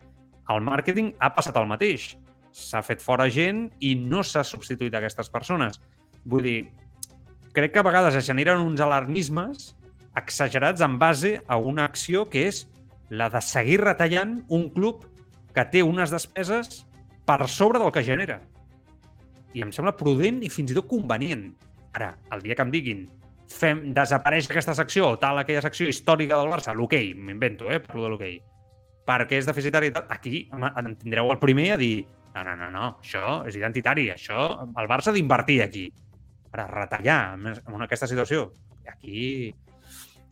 El 0.51 0.65
màrqueting 0.67 1.13
ha 1.23 1.31
passat 1.35 1.57
el 1.61 1.69
mateix. 1.71 2.17
S'ha 2.51 2.83
fet 2.83 3.03
fora 3.05 3.29
gent 3.31 3.69
i 3.85 3.95
no 3.95 4.25
s'ha 4.25 4.43
substituït 4.45 4.95
aquestes 4.99 5.31
persones. 5.31 5.79
Vull 6.27 6.47
dir, 6.47 6.61
crec 7.55 7.73
que 7.75 7.83
a 7.83 7.87
vegades 7.87 8.17
es 8.19 8.27
generen 8.27 8.65
uns 8.65 8.83
alarmismes 8.83 9.71
exagerats 10.19 10.83
en 10.83 10.99
base 10.99 11.37
a 11.47 11.57
una 11.57 11.85
acció 11.87 12.25
que 12.33 12.47
és 12.49 12.65
la 13.11 13.29
de 13.31 13.43
seguir 13.45 13.79
retallant 13.85 14.41
un 14.53 14.69
club 14.75 15.05
que 15.55 15.65
té 15.73 15.85
unes 15.87 16.11
despeses 16.11 16.83
per 17.27 17.47
sobre 17.49 17.79
del 17.79 17.93
que 17.95 18.05
genera. 18.05 18.41
I 19.55 19.63
em 19.65 19.71
sembla 19.73 19.95
prudent 19.97 20.43
i 20.45 20.51
fins 20.53 20.73
i 20.73 20.77
tot 20.77 20.89
convenient. 20.91 21.47
Ara, 21.97 22.11
el 22.35 22.43
dia 22.45 22.57
que 22.59 22.67
em 22.67 22.75
diguin 22.75 23.07
fem, 23.49 23.87
desapareix 23.97 24.51
aquesta 24.51 24.75
secció 24.77 25.13
o 25.15 25.21
tal 25.23 25.39
aquella 25.39 25.63
secció 25.65 25.89
històrica 25.89 26.37
del 26.37 26.51
Barça, 26.53 26.75
l'hoquei, 26.75 27.15
m'invento, 27.15 27.71
eh, 27.71 27.81
parlo 27.81 28.05
de 28.05 28.13
l'hoquei, 28.13 28.37
perquè 29.07 29.39
és 29.39 29.49
deficitari 29.49 29.93
aquí 30.11 30.49
em 30.51 30.95
tindreu 30.99 31.31
el 31.31 31.39
primer 31.39 31.71
a 31.73 31.81
dir 31.81 32.05
no, 32.35 32.43
no, 32.45 32.57
no, 32.59 32.69
no, 32.71 32.89
això 33.01 33.41
és 33.49 33.57
identitari, 33.57 34.11
això, 34.13 34.51
el 34.67 34.89
Barça 34.91 35.15
d'invertir 35.15 35.63
aquí. 35.65 35.87
Ara, 36.57 36.67
retallar 36.73 37.21
en 37.37 37.85
aquesta 37.85 38.09
situació, 38.09 38.49
aquí 38.89 39.53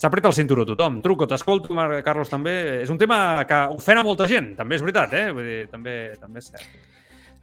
s'apreta 0.01 0.31
el 0.31 0.37
cinturó 0.37 0.65
tothom. 0.67 1.03
Truco, 1.05 1.29
t'escolto, 1.29 1.77
Carlos, 2.05 2.33
també. 2.33 2.55
És 2.83 2.91
un 2.93 2.99
tema 3.01 3.45
que 3.49 3.61
ofena 3.77 4.05
molta 4.07 4.29
gent, 4.31 4.55
també 4.59 4.79
és 4.79 4.85
veritat, 4.85 5.15
eh? 5.21 5.29
Vull 5.37 5.51
dir, 5.51 5.61
també, 5.73 5.97
també 6.21 6.43
és 6.43 6.51
cert. 6.51 6.67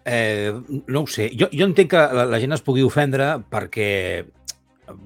Eh, 0.04 0.52
no 0.90 1.04
ho 1.04 1.08
sé. 1.10 1.30
Jo, 1.38 1.48
jo 1.54 1.68
entenc 1.70 1.94
que 1.94 2.04
la, 2.18 2.26
la 2.26 2.42
gent 2.42 2.58
es 2.58 2.64
pugui 2.66 2.84
ofendre 2.86 3.36
perquè, 3.54 3.92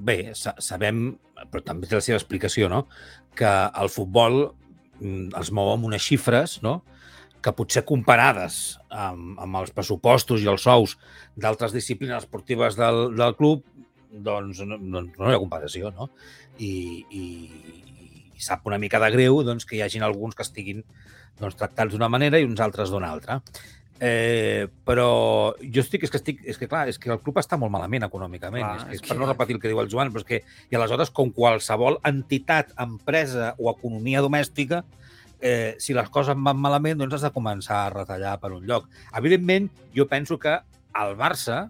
bé, 0.08 0.18
sabem, 0.40 1.10
però 1.52 1.64
també 1.66 1.90
té 1.90 2.00
la 2.00 2.06
seva 2.06 2.20
explicació, 2.22 2.72
no?, 2.72 2.86
que 3.36 3.52
el 3.52 3.92
futbol 3.92 4.38
mm, 5.02 5.36
els 5.36 5.52
mou 5.52 5.74
amb 5.74 5.90
unes 5.92 6.04
xifres, 6.06 6.62
no?, 6.64 6.80
que 7.46 7.54
potser 7.54 7.86
comparades 7.86 8.80
amb, 8.90 9.36
amb 9.42 9.62
els 9.62 9.74
pressupostos 9.76 10.42
i 10.42 10.50
els 10.50 10.66
sous 10.66 10.96
d'altres 11.38 11.76
disciplines 11.76 12.26
esportives 12.26 12.78
del, 12.80 13.12
del 13.18 13.38
club, 13.38 13.62
doncs 14.10 14.64
no, 14.66 14.80
doncs 14.80 15.20
no 15.20 15.30
hi 15.30 15.36
ha 15.36 15.44
comparació, 15.44 15.92
no? 15.94 16.10
i, 16.58 17.04
i, 17.12 17.24
i 18.34 18.42
sap 18.42 18.66
una 18.66 18.80
mica 18.82 19.02
de 19.04 19.12
greu 19.14 19.42
doncs, 19.46 19.68
que 19.68 19.78
hi 19.78 19.86
hagin 19.86 20.06
alguns 20.08 20.36
que 20.36 20.46
estiguin 20.46 20.84
doncs, 21.40 21.58
tractats 21.60 21.94
d'una 21.94 22.10
manera 22.12 22.40
i 22.40 22.48
uns 22.48 22.64
altres 22.64 22.94
d'una 22.94 23.12
altra. 23.12 23.42
Eh, 23.96 24.68
però 24.84 25.56
jo 25.62 25.80
estic, 25.80 26.04
és 26.04 26.12
que 26.12 26.20
estic, 26.20 26.42
és 26.44 26.58
que 26.60 26.68
clar, 26.68 26.84
és 26.92 26.98
que 27.00 27.14
el 27.14 27.22
club 27.24 27.38
està 27.40 27.56
molt 27.60 27.72
malament 27.72 28.04
econòmicament, 28.08 28.66
clar, 28.66 28.76
és, 28.76 28.84
que, 28.84 28.98
és, 28.98 29.04
és 29.04 29.08
per 29.08 29.16
no 29.22 29.30
repetir 29.30 29.56
el 29.56 29.62
que 29.64 29.72
diu 29.72 29.80
el 29.80 29.92
Joan, 29.92 30.12
però 30.12 30.24
és 30.24 30.28
que, 30.28 30.42
i 30.68 30.76
aleshores, 30.76 31.14
com 31.16 31.32
qualsevol 31.36 32.02
entitat, 32.10 32.74
empresa 32.84 33.54
o 33.56 33.70
economia 33.72 34.24
domèstica, 34.26 34.82
eh, 35.40 35.76
si 35.80 35.94
les 35.94 36.10
coses 36.10 36.38
van 36.38 36.60
malament, 36.60 37.00
doncs 37.00 37.18
has 37.18 37.26
de 37.28 37.34
començar 37.36 37.86
a 37.86 37.94
retallar 37.94 38.38
per 38.42 38.54
un 38.56 38.66
lloc. 38.68 38.90
Evidentment, 39.18 39.70
jo 39.96 40.08
penso 40.12 40.40
que 40.40 40.58
el 40.96 41.16
Barça 41.20 41.66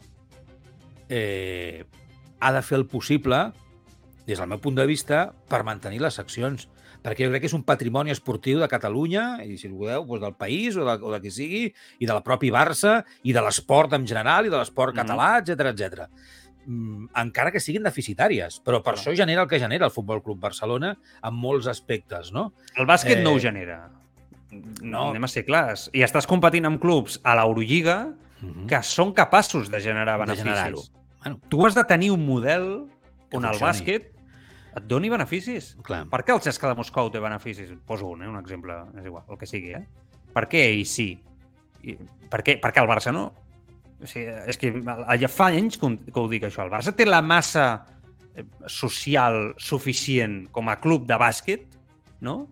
eh, 1.09 1.85
ha 2.39 2.51
de 2.53 2.61
fer 2.61 2.79
el 2.79 2.87
possible 2.87 3.47
des 4.25 4.39
del 4.39 4.49
meu 4.49 4.59
punt 4.61 4.77
de 4.77 4.85
vista, 4.89 5.27
per 5.49 5.63
mantenir 5.63 6.01
les 6.01 6.17
seccions 6.17 6.67
perquè 7.05 7.27
jo 7.27 7.29
crec 7.29 7.43
que 7.43 7.49
és 7.51 7.53
un 7.53 7.61
patrimoni 7.61 8.09
esportiu 8.09 8.57
de 8.57 8.69
Catalunya, 8.69 9.43
i 9.45 9.59
si 9.61 9.69
voleu, 9.69 10.07
doncs 10.09 10.23
del 10.23 10.33
país 10.39 10.73
o 10.73 10.87
de, 10.87 10.95
o 11.05 11.11
de 11.13 11.19
qui 11.21 11.29
sigui, 11.29 11.67
i 12.01 12.07
de 12.09 12.15
la 12.15 12.23
propi 12.25 12.49
Barça, 12.49 12.95
i 13.21 13.35
de 13.35 13.43
l'esport 13.45 13.93
en 13.93 14.07
general, 14.09 14.47
i 14.47 14.53
de 14.53 14.57
l'esport 14.57 14.95
mm. 14.95 15.03
català, 15.03 15.27
etc 15.43 15.69
etc. 15.69 16.07
Mm, 16.65 17.11
encara 17.21 17.51
que 17.53 17.61
siguin 17.61 17.85
deficitàries, 17.85 18.57
però 18.65 18.79
per 18.81 18.95
això 18.95 19.13
genera 19.13 19.43
el 19.45 19.49
que 19.49 19.59
genera 19.61 19.85
el 19.85 19.93
Futbol 19.93 20.23
Club 20.25 20.39
Barcelona 20.41 20.95
en 20.97 21.35
molts 21.37 21.69
aspectes, 21.69 22.31
no? 22.33 22.51
El 22.73 22.87
bàsquet 22.89 23.19
eh... 23.19 23.23
no 23.23 23.35
ho 23.35 23.37
eh, 23.37 23.43
genera. 23.43 23.77
No. 24.81 25.11
Anem 25.11 25.27
a 25.27 25.29
ser 25.29 25.43
clars. 25.45 25.89
I 25.93 26.01
estàs 26.05 26.25
competint 26.29 26.65
amb 26.65 26.81
clubs 26.81 27.19
a 27.23 27.35
l'Eurolliga 27.37 27.97
mm 28.07 28.49
-hmm. 28.49 28.67
que 28.71 28.81
són 28.83 29.13
capaços 29.13 29.69
de 29.69 29.81
generar 29.81 30.17
beneficis. 30.17 30.45
De 30.45 30.71
bueno. 30.71 31.39
Tu 31.49 31.65
has 31.65 31.75
de 31.75 31.83
tenir 31.83 32.11
un 32.11 32.25
model 32.25 32.87
on 33.31 33.45
el 33.45 33.59
bàsquet 33.59 34.11
et 34.75 34.83
doni 34.87 35.09
beneficis. 35.09 35.75
Clar. 35.83 36.05
Per 36.11 36.23
què 36.25 36.33
el 36.33 36.41
Cesca 36.41 36.67
de 36.67 36.75
Moscou 36.75 37.11
té 37.11 37.19
beneficis? 37.19 37.71
Poso 37.85 38.07
un, 38.07 38.23
eh? 38.23 38.27
un 38.27 38.37
exemple, 38.39 38.73
és 38.97 39.05
igual, 39.05 39.23
el 39.29 39.37
que 39.37 39.45
sigui. 39.45 39.73
Eh? 39.73 39.85
Per 40.33 40.47
què 40.51 40.65
ell 40.73 40.85
sí? 40.85 41.23
I 41.83 41.97
per, 42.29 42.41
què, 42.43 42.59
per 42.61 42.71
què 42.73 42.81
el 42.81 42.87
Barça 42.87 43.13
no? 43.13 43.31
O 44.01 44.07
sigui, 44.09 44.33
és 44.51 44.59
que 44.59 44.71
ja 44.75 45.29
fa 45.31 45.49
anys 45.53 45.79
que, 45.79 45.89
ho 45.89 46.25
dic 46.31 46.47
això. 46.47 46.65
El 46.65 46.73
Barça 46.73 46.93
té 46.95 47.07
la 47.07 47.21
massa 47.23 47.67
eh, 48.35 48.43
social 48.67 49.53
suficient 49.57 50.45
com 50.55 50.69
a 50.69 50.79
club 50.83 51.07
de 51.07 51.17
bàsquet 51.21 51.65
no? 52.25 52.45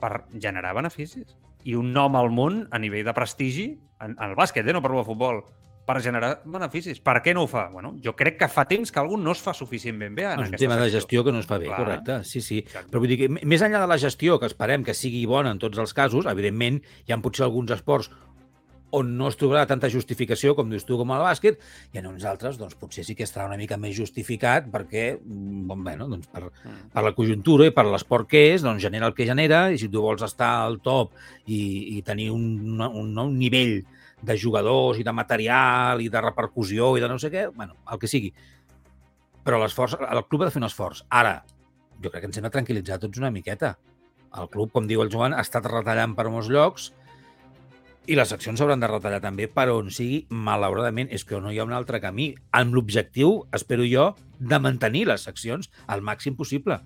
per 0.00 0.24
generar 0.34 0.74
beneficis. 0.76 1.36
I 1.68 1.76
un 1.76 1.92
nom 1.92 2.16
al 2.16 2.30
món 2.32 2.64
a 2.72 2.80
nivell 2.80 3.06
de 3.06 3.14
prestigi, 3.14 3.70
en, 4.00 4.16
en 4.16 4.28
el 4.30 4.36
bàsquet, 4.36 4.66
eh? 4.66 4.74
no 4.74 4.82
parlo 4.82 5.02
de 5.02 5.10
futbol, 5.10 5.42
per 5.90 5.98
generar 6.04 6.30
beneficis. 6.44 7.00
Per 7.02 7.16
què 7.24 7.34
no 7.34 7.44
ho 7.44 7.50
fa? 7.50 7.66
Bueno, 7.72 7.94
jo 8.04 8.14
crec 8.18 8.38
que 8.40 8.48
fa 8.52 8.66
temps 8.70 8.92
que 8.92 9.00
algú 9.02 9.18
no 9.18 9.34
es 9.34 9.42
fa 9.42 9.54
suficientment 9.56 10.14
bé 10.16 10.26
en 10.28 10.44
és 10.44 10.52
un 10.52 10.58
tema 10.60 10.76
secció. 10.76 10.84
de 10.84 10.94
gestió 10.94 11.24
que 11.26 11.34
no 11.34 11.40
es 11.42 11.48
fa 11.50 11.58
bé, 11.58 11.66
Clar. 11.66 11.78
correcte. 11.82 12.18
Sí, 12.24 12.42
sí. 12.44 12.60
Exacte. 12.62 12.90
Però 12.92 13.02
vull 13.02 13.10
dir 13.10 13.18
que 13.22 13.28
més 13.30 13.64
enllà 13.66 13.82
de 13.82 13.90
la 13.90 13.98
gestió, 13.98 14.38
que 14.38 14.46
esperem 14.50 14.84
que 14.86 14.94
sigui 14.94 15.24
bona 15.26 15.50
en 15.50 15.62
tots 15.62 15.78
els 15.82 15.94
casos, 15.96 16.28
evidentment 16.30 16.80
hi 17.06 17.14
ha 17.14 17.18
potser 17.24 17.46
alguns 17.48 17.74
esports 17.74 18.10
on 18.96 19.12
no 19.18 19.28
es 19.30 19.38
trobarà 19.38 19.66
tanta 19.70 19.90
justificació, 19.92 20.54
com 20.58 20.70
dius 20.70 20.86
tu, 20.88 20.96
com 20.98 21.12
el 21.14 21.22
bàsquet, 21.24 21.60
i 21.94 22.00
en 22.00 22.08
uns 22.10 22.24
altres, 22.28 22.58
doncs, 22.60 22.76
potser 22.80 23.04
sí 23.06 23.16
que 23.18 23.26
estarà 23.26 23.46
una 23.48 23.58
mica 23.60 23.78
més 23.80 23.94
justificat 23.96 24.66
perquè, 24.72 25.04
mm, 25.18 25.66
bon, 25.70 25.84
bueno, 25.86 26.08
doncs, 26.10 26.28
per, 26.32 26.48
per 26.92 27.04
la 27.06 27.14
conjuntura 27.16 27.68
i 27.68 27.74
per 27.76 27.86
l'esport 27.86 28.28
que 28.30 28.44
és, 28.54 28.64
doncs, 28.66 28.82
genera 28.82 29.10
el 29.10 29.14
que 29.14 29.28
genera, 29.28 29.68
i 29.70 29.78
si 29.78 29.88
tu 29.88 30.02
vols 30.02 30.24
estar 30.26 30.50
al 30.64 30.80
top 30.84 31.14
i, 31.46 31.96
i 31.96 32.02
tenir 32.06 32.30
un, 32.34 32.80
un, 32.80 33.12
un 33.18 33.38
nivell 33.38 33.80
de 34.22 34.36
jugadors 34.36 34.98
i 35.00 35.04
de 35.06 35.12
material 35.16 36.00
i 36.02 36.10
de 36.12 36.20
repercussió 36.20 36.94
i 36.96 37.04
de 37.04 37.08
no 37.08 37.18
sé 37.18 37.30
què, 37.32 37.46
bueno, 37.54 37.78
el 37.90 38.00
que 38.00 38.10
sigui. 38.10 38.32
Però 39.44 39.60
l'esforç, 39.60 39.96
el 39.96 40.24
club 40.28 40.42
ha 40.42 40.50
de 40.50 40.54
fer 40.54 40.60
un 40.60 40.68
esforç. 40.68 41.04
Ara, 41.08 41.38
jo 42.02 42.10
crec 42.10 42.24
que 42.24 42.28
ens 42.28 42.38
hem 42.38 42.44
de 42.44 42.52
tranquil·litzar 42.52 43.00
tots 43.00 43.20
una 43.20 43.32
miqueta. 43.32 43.76
El 44.38 44.50
club, 44.52 44.70
com 44.74 44.86
diu 44.86 45.02
el 45.02 45.10
Joan, 45.10 45.34
ha 45.34 45.42
estat 45.42 45.64
retallant 45.66 46.12
per 46.14 46.28
molts 46.30 46.50
llocs 46.52 46.90
i 48.08 48.16
les 48.16 48.32
accions 48.32 48.58
s'hauran 48.58 48.80
de 48.80 48.88
retallar 48.88 49.20
també 49.22 49.46
per 49.52 49.68
on 49.72 49.90
sigui, 49.92 50.22
malauradament, 50.30 51.10
és 51.12 51.24
que 51.26 51.40
no 51.40 51.52
hi 51.52 51.60
ha 51.60 51.66
un 51.66 51.74
altre 51.76 52.00
camí, 52.00 52.30
amb 52.56 52.74
l'objectiu, 52.74 53.44
espero 53.56 53.84
jo, 53.86 54.14
de 54.38 54.58
mantenir 54.58 55.06
les 55.10 55.26
seccions 55.28 55.70
al 55.86 56.02
màxim 56.02 56.36
possible. 56.38 56.80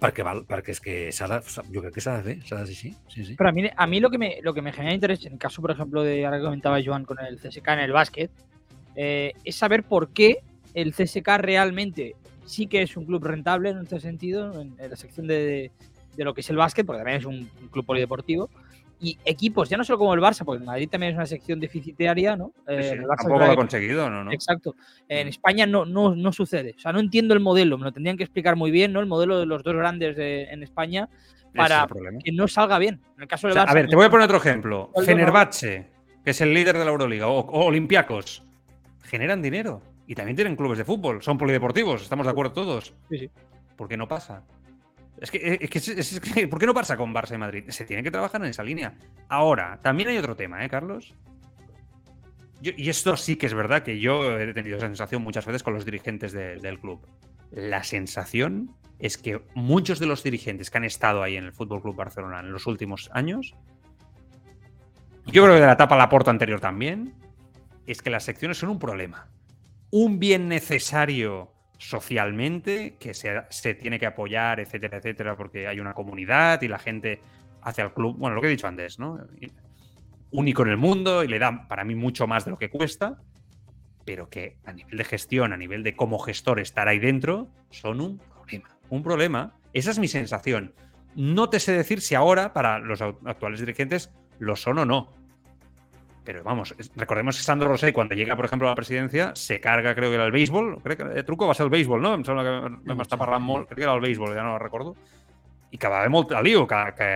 Perquè, 0.00 0.24
val, 0.24 0.44
perquè 0.48 0.72
és 0.72 0.80
que 0.80 0.94
s'ha 1.12 1.26
de, 1.28 1.40
jo 1.44 1.82
crec 1.84 1.96
que 1.98 2.00
de 2.00 2.36
ser 2.46 2.58
així. 2.58 2.94
Sí, 3.12 3.24
sí. 3.24 3.34
Pero 3.36 3.50
a 3.50 3.52
mí, 3.52 3.68
a 3.74 3.86
mí 3.86 4.00
lo, 4.00 4.10
que 4.10 4.16
me, 4.16 4.38
lo 4.42 4.54
que 4.54 4.62
me 4.62 4.72
genera 4.72 4.94
interés, 4.94 5.26
en 5.26 5.34
el 5.34 5.38
caso, 5.38 5.60
por 5.60 5.70
ejemplo, 5.70 6.02
de 6.02 6.24
ahora 6.24 6.38
que 6.38 6.44
comentaba 6.44 6.80
Joan 6.82 7.04
con 7.04 7.18
el 7.18 7.38
CSK 7.38 7.68
en 7.68 7.78
el 7.80 7.92
básquet, 7.92 8.30
eh, 8.96 9.32
es 9.44 9.56
saber 9.56 9.84
por 9.84 10.12
qué 10.12 10.38
el 10.72 10.94
CSK 10.94 11.28
realmente 11.38 12.14
sí 12.46 12.66
que 12.66 12.82
es 12.82 12.96
un 12.96 13.04
club 13.04 13.24
rentable 13.24 13.70
en 13.70 13.78
este 13.78 14.00
sentido, 14.00 14.60
en, 14.60 14.74
en 14.78 14.90
la 14.90 14.96
sección 14.96 15.26
de, 15.26 15.34
de, 15.34 15.72
de 16.16 16.24
lo 16.24 16.32
que 16.32 16.40
es 16.40 16.50
el 16.50 16.56
básquet, 16.56 16.86
porque 16.86 17.00
también 17.00 17.18
es 17.18 17.26
un, 17.26 17.50
un 17.60 17.68
club 17.68 17.84
polideportivo, 17.84 18.48
y 19.00 19.18
equipos, 19.24 19.68
ya 19.68 19.76
no 19.78 19.84
solo 19.84 19.98
como 19.98 20.12
el 20.14 20.20
Barça, 20.20 20.44
porque 20.44 20.60
el 20.60 20.66
Madrid 20.66 20.88
también 20.90 21.12
es 21.12 21.16
una 21.16 21.24
sección 21.26 21.58
deficitaria, 21.58 22.36
¿no? 22.36 22.52
Eh, 22.68 22.82
sí, 22.82 22.88
el 22.98 23.04
Barça 23.04 23.12
es 23.12 23.16
tampoco 23.22 23.38
lo 23.46 23.52
ha 23.52 23.56
conseguido, 23.56 24.10
¿no? 24.10 24.24
no? 24.24 24.32
Exacto. 24.32 24.74
En 25.08 25.26
Mm. 25.26 25.30
España 25.30 25.66
no, 25.66 25.84
no, 25.86 26.14
no 26.14 26.32
sucede. 26.32 26.74
O 26.76 26.80
sea, 26.80 26.92
no 26.92 27.00
entiendo 27.00 27.32
el 27.34 27.40
modelo. 27.40 27.78
Me 27.78 27.84
lo 27.84 27.92
tendrían 27.92 28.16
que 28.18 28.24
explicar 28.24 28.56
muy 28.56 28.70
bien, 28.70 28.92
¿no? 28.92 29.00
El 29.00 29.06
modelo 29.06 29.38
de 29.40 29.46
los 29.46 29.62
dos 29.62 29.74
grandes 29.74 30.16
de- 30.16 30.44
en 30.50 30.62
España 30.62 31.08
es 31.12 31.50
para 31.56 31.88
que 32.22 32.30
no 32.32 32.46
salga 32.46 32.78
bien. 32.78 33.00
En 33.16 33.22
el 33.22 33.28
caso 33.28 33.46
O 33.46 33.48
del 33.48 33.54
sea, 33.54 33.64
Barça, 33.64 33.70
a 33.70 33.74
ver, 33.74 33.88
te 33.88 33.96
voy 33.96 34.04
a 34.06 34.10
poner 34.10 34.24
otro 34.26 34.36
ejemplo. 34.36 34.90
Fenerbahce, 35.04 35.88
que 36.22 36.30
es 36.32 36.40
el 36.42 36.52
líder 36.52 36.76
de 36.76 36.84
la 36.84 36.90
Euroliga, 36.90 37.26
o, 37.28 37.38
o 37.40 37.64
Olympiacos, 37.64 38.44
generan 39.02 39.40
dinero 39.40 39.82
y 40.06 40.14
también 40.14 40.36
tienen 40.36 40.56
clubes 40.56 40.76
de 40.78 40.84
fútbol, 40.84 41.22
son 41.22 41.38
polideportivos, 41.38 42.02
estamos 42.02 42.26
de 42.26 42.32
acuerdo 42.32 42.52
todos. 42.52 42.94
Sí, 43.08 43.18
sí. 43.18 43.30
¿Por 43.76 43.88
qué 43.88 43.96
no 43.96 44.06
pasa? 44.06 44.42
Es 45.20 45.30
que, 45.30 45.58
es 45.60 45.70
que- 45.70 45.78
es- 46.00 46.48
¿por 46.48 46.58
qué 46.58 46.66
no 46.66 46.74
pasa 46.74 46.96
con 46.96 47.14
Barça 47.14 47.34
y 47.34 47.38
Madrid? 47.38 47.64
Se 47.68 47.84
tiene 47.84 48.02
que 48.02 48.10
trabajar 48.10 48.40
en 48.42 48.48
esa 48.48 48.62
línea. 48.62 48.94
Ahora, 49.28 49.78
también 49.82 50.08
hay 50.08 50.16
otro 50.18 50.34
tema, 50.34 50.64
¿eh, 50.64 50.68
Carlos? 50.70 51.14
Y 52.62 52.88
esto 52.90 53.16
sí 53.16 53.36
que 53.36 53.46
es 53.46 53.54
verdad 53.54 53.82
que 53.82 54.00
yo 54.00 54.38
he 54.38 54.52
tenido 54.52 54.76
esa 54.76 54.86
sensación 54.86 55.22
muchas 55.22 55.46
veces 55.46 55.62
con 55.62 55.72
los 55.74 55.84
dirigentes 55.84 56.32
de- 56.32 56.56
del 56.56 56.78
club. 56.78 57.00
La 57.50 57.84
sensación 57.84 58.74
es 58.98 59.16
que 59.16 59.40
muchos 59.54 59.98
de 59.98 60.06
los 60.06 60.22
dirigentes 60.22 60.70
que 60.70 60.76
han 60.78 60.84
estado 60.84 61.22
ahí 61.22 61.36
en 61.36 61.44
el 61.44 61.52
Fútbol 61.52 61.80
Club 61.80 61.96
Barcelona 61.96 62.40
en 62.40 62.52
los 62.52 62.66
últimos 62.66 63.10
años, 63.14 63.54
yo 65.26 65.42
creo 65.42 65.54
que 65.54 65.60
de 65.60 65.66
la 65.66 65.72
etapa 65.72 65.96
Laporta 65.96 66.30
anterior 66.30 66.60
también, 66.60 67.14
es 67.86 68.02
que 68.02 68.10
las 68.10 68.24
secciones 68.24 68.58
son 68.58 68.68
un 68.70 68.78
problema. 68.78 69.28
Un 69.90 70.18
bien 70.18 70.48
necesario 70.48 71.52
socialmente, 71.80 72.96
que 73.00 73.14
se, 73.14 73.42
se 73.48 73.74
tiene 73.74 73.98
que 73.98 74.04
apoyar, 74.04 74.60
etcétera, 74.60 74.98
etcétera, 74.98 75.34
porque 75.34 75.66
hay 75.66 75.80
una 75.80 75.94
comunidad 75.94 76.60
y 76.60 76.68
la 76.68 76.78
gente 76.78 77.22
hace 77.62 77.80
al 77.80 77.94
club, 77.94 78.18
bueno, 78.18 78.36
lo 78.36 78.42
que 78.42 78.48
he 78.48 78.50
dicho 78.50 78.66
antes, 78.66 78.98
¿no? 78.98 79.18
Único 80.30 80.62
en 80.62 80.68
el 80.68 80.76
mundo 80.76 81.24
y 81.24 81.28
le 81.28 81.38
da 81.38 81.66
para 81.68 81.84
mí 81.84 81.94
mucho 81.94 82.26
más 82.26 82.44
de 82.44 82.50
lo 82.50 82.58
que 82.58 82.68
cuesta, 82.68 83.18
pero 84.04 84.28
que 84.28 84.58
a 84.66 84.74
nivel 84.74 84.98
de 84.98 85.04
gestión, 85.04 85.54
a 85.54 85.56
nivel 85.56 85.82
de 85.82 85.96
como 85.96 86.18
gestor 86.18 86.60
estar 86.60 86.86
ahí 86.86 86.98
dentro, 86.98 87.48
son 87.70 88.02
un 88.02 88.18
problema. 88.18 88.68
Un 88.90 89.02
problema. 89.02 89.54
Esa 89.72 89.90
es 89.90 89.98
mi 89.98 90.08
sensación. 90.08 90.74
No 91.14 91.48
te 91.48 91.60
sé 91.60 91.72
decir 91.72 92.02
si 92.02 92.14
ahora, 92.14 92.52
para 92.52 92.78
los 92.78 93.00
actuales 93.00 93.58
dirigentes, 93.58 94.12
lo 94.38 94.54
son 94.54 94.78
o 94.78 94.84
no. 94.84 95.14
Pero 96.24 96.42
vamos, 96.44 96.74
recordemos 96.96 97.36
que 97.36 97.42
Sandro 97.42 97.68
Rosell, 97.68 97.92
cuando 97.92 98.14
llega, 98.14 98.36
por 98.36 98.44
ejemplo, 98.44 98.68
a 98.68 98.72
la 98.72 98.76
presidencia, 98.76 99.32
se 99.34 99.58
carga, 99.58 99.94
creo 99.94 100.10
que 100.10 100.16
era 100.16 100.26
el 100.26 100.32
béisbol. 100.32 100.82
Creo 100.82 100.96
que 100.96 101.18
el 101.18 101.24
truco 101.24 101.46
va 101.46 101.52
a 101.52 101.54
ser 101.54 101.64
el 101.64 101.70
béisbol, 101.70 102.02
no? 102.02 102.14
Em 102.14 102.24
sembla 102.24 102.44
que 102.44 102.54
vam 102.90 103.00
estar 103.00 103.18
parlant 103.18 103.44
molt. 103.44 103.68
Crec 103.70 103.80
que 103.80 103.88
era 103.88 103.96
el 103.96 104.04
béisbol, 104.04 104.34
ja 104.36 104.44
no 104.44 104.58
recordo. 104.60 104.94
I 105.72 105.78
que 105.78 105.88
va 105.88 106.02
haver 106.02 106.12
molt 106.12 106.30
de 106.34 106.42
lío, 106.44 106.66
que, 106.68 106.80
que 106.98 107.08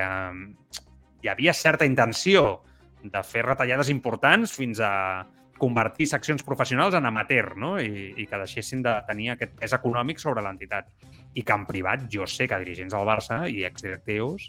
hi 1.22 1.28
havia 1.28 1.52
certa 1.52 1.84
intenció 1.84 2.62
de 3.02 3.22
fer 3.26 3.44
retallades 3.44 3.90
importants 3.92 4.54
fins 4.56 4.80
a 4.80 5.26
convertir 5.58 6.06
seccions 6.08 6.42
professionals 6.42 6.96
en 6.96 7.04
amateur, 7.06 7.52
no? 7.60 7.74
I, 7.80 8.14
i 8.16 8.26
que 8.30 8.40
deixessin 8.40 8.82
de 8.82 8.94
tenir 9.06 9.34
aquest 9.34 9.52
pes 9.60 9.74
econòmic 9.76 10.22
sobre 10.22 10.42
l'entitat. 10.44 10.88
I 11.34 11.44
que 11.44 11.58
en 11.60 11.66
privat 11.68 12.08
jo 12.10 12.24
sé 12.30 12.48
que 12.48 12.62
dirigents 12.62 12.96
del 12.96 13.06
Barça 13.06 13.44
i 13.50 13.66
exdirectius 13.68 14.48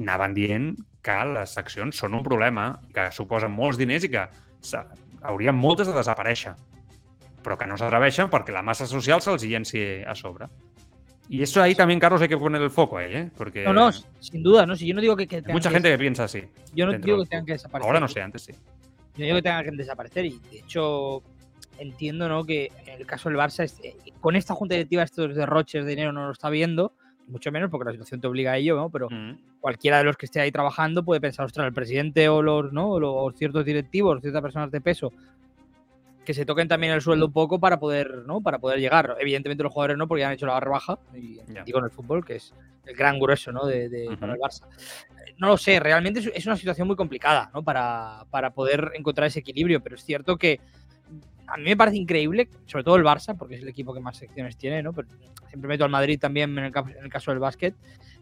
anaven 0.00 0.34
dient 0.34 0.74
que 1.04 1.16
les 1.34 1.52
seccions 1.52 1.96
són 2.00 2.14
un 2.16 2.22
problema, 2.24 2.78
que 2.94 3.10
suposen 3.12 3.52
molts 3.52 3.76
diners 3.80 4.06
i 4.08 4.10
que 4.14 4.22
haurien 5.22 5.54
moltes 5.56 5.86
de 5.90 5.92
desaparèixer, 5.96 6.54
però 7.44 7.58
que 7.60 7.66
no 7.68 7.76
s'atreveixen 7.76 8.30
perquè 8.32 8.54
la 8.56 8.62
massa 8.64 8.86
social 8.88 9.20
se'ls 9.20 9.44
llenci 9.44 9.82
a 10.06 10.14
sobre. 10.16 10.48
Y 11.28 11.42
eso 11.42 11.62
ahí 11.62 11.74
también, 11.74 11.98
Carlos, 12.00 12.20
hay 12.20 12.28
que 12.28 12.36
poner 12.36 12.60
el 12.60 12.70
foco 12.70 12.98
ahí, 12.98 13.14
¿eh? 13.14 13.30
Porque 13.36 13.64
No, 13.64 13.72
no, 13.72 13.90
sin 13.92 14.42
duda, 14.42 14.66
¿no? 14.66 14.76
Si 14.76 14.86
yo 14.86 14.94
no 14.94 15.00
digo 15.00 15.16
que, 15.16 15.26
que 15.26 15.40
mucha 15.48 15.70
que- 15.70 15.74
gente 15.76 15.90
que 15.90 15.98
piensa 15.98 16.24
así. 16.24 16.42
yo 16.74 16.84
no 16.86 16.92
digo 16.98 17.22
que 17.22 17.28
tengan 17.30 17.46
que 17.46 17.52
desaparecer. 17.52 17.86
Ahora 17.86 18.00
no 18.00 18.08
sé, 18.08 18.20
antes 18.20 18.42
sí. 18.42 18.52
Yo 19.16 19.24
digo 19.24 19.36
que 19.36 19.42
tengan 19.42 19.64
que 19.64 19.70
desaparecer 19.72 20.26
y 20.26 20.38
de 20.50 20.58
hecho 20.58 21.22
entiendo 21.78 22.28
¿no? 22.28 22.44
que 22.44 22.70
en 22.86 23.00
el 23.00 23.06
caso 23.06 23.28
del 23.30 23.38
Barça, 23.38 23.64
es- 23.64 23.80
eh, 23.82 23.96
con 24.20 24.36
esta 24.36 24.54
junta 24.54 24.74
directiva 24.74 25.02
estos 25.02 25.34
derroches 25.34 25.84
de 25.84 25.90
dinero 25.90 26.12
no 26.12 26.26
lo 26.26 26.32
está 26.32 26.50
viendo, 26.50 26.92
mucho 27.28 27.50
menos 27.52 27.70
porque 27.70 27.86
la 27.86 27.92
situación 27.92 28.20
te 28.20 28.26
obliga 28.26 28.52
a 28.52 28.56
ello, 28.58 28.76
¿no? 28.76 28.90
pero 28.90 29.08
Mm. 29.10 29.38
cualquiera 29.60 29.98
de 29.98 30.04
los 30.04 30.16
que 30.16 30.26
esté 30.26 30.40
ahí 30.40 30.52
trabajando 30.52 31.04
puede 31.04 31.20
pensar, 31.20 31.46
ostras, 31.46 31.66
el 31.66 31.72
presidente 31.72 32.28
o 32.28 32.42
los, 32.42 32.72
¿no? 32.72 32.90
o 32.90 33.00
los 33.00 33.34
ciertos 33.36 33.64
directivos, 33.64 34.20
ciertas 34.20 34.42
personas 34.42 34.70
de 34.70 34.80
peso, 34.80 35.12
que 36.24 36.32
se 36.34 36.46
toquen 36.46 36.68
también 36.68 36.92
el 36.92 37.02
sueldo 37.02 37.26
un 37.26 37.32
poco 37.32 37.58
para 37.60 37.78
poder, 37.78 38.24
¿no? 38.26 38.40
Para 38.40 38.58
poder 38.58 38.78
llegar. 38.80 39.14
Evidentemente 39.20 39.62
los 39.62 39.70
jugadores 39.70 39.98
no, 39.98 40.08
porque 40.08 40.20
ya 40.22 40.28
han 40.28 40.32
hecho 40.32 40.46
la 40.46 40.58
rebaja, 40.58 40.98
y 41.14 41.36
Ya. 41.52 41.64
digo 41.64 41.80
en 41.80 41.84
el 41.84 41.90
fútbol, 41.90 42.24
que 42.24 42.36
es 42.36 42.54
el 42.86 42.96
gran 42.96 43.18
grueso, 43.20 43.52
¿no? 43.52 43.66
De, 43.66 43.90
de- 43.90 44.16
para 44.16 44.32
el. 44.32 44.38
Barça. 44.40 44.62
No 45.36 45.48
lo 45.48 45.58
sé, 45.58 45.78
realmente 45.80 46.20
es 46.34 46.46
una 46.46 46.56
situación 46.56 46.86
muy 46.86 46.96
complicada, 46.96 47.50
¿no? 47.52 47.62
Para, 47.62 48.24
para 48.30 48.50
poder 48.54 48.92
encontrar 48.94 49.26
ese 49.26 49.40
equilibrio, 49.40 49.82
pero 49.82 49.96
es 49.96 50.02
cierto 50.04 50.38
que 50.38 50.60
a 51.46 51.56
mí 51.56 51.64
me 51.64 51.76
parece 51.76 51.96
increíble, 51.98 52.48
sobre 52.66 52.84
todo 52.84 52.96
el 52.96 53.04
Barça, 53.04 53.36
porque 53.36 53.56
es 53.56 53.62
el 53.62 53.68
equipo 53.68 53.92
que 53.94 54.00
más 54.00 54.16
secciones 54.16 54.56
tiene, 54.56 54.82
¿no? 54.82 54.92
Pero 54.92 55.08
siempre 55.48 55.68
meto 55.68 55.84
al 55.84 55.90
Madrid 55.90 56.18
también 56.18 56.56
en 56.58 56.64
el, 56.66 56.72
ca- 56.72 56.84
en 56.98 57.04
el 57.04 57.10
caso 57.10 57.30
del 57.30 57.40
básquet, 57.40 57.74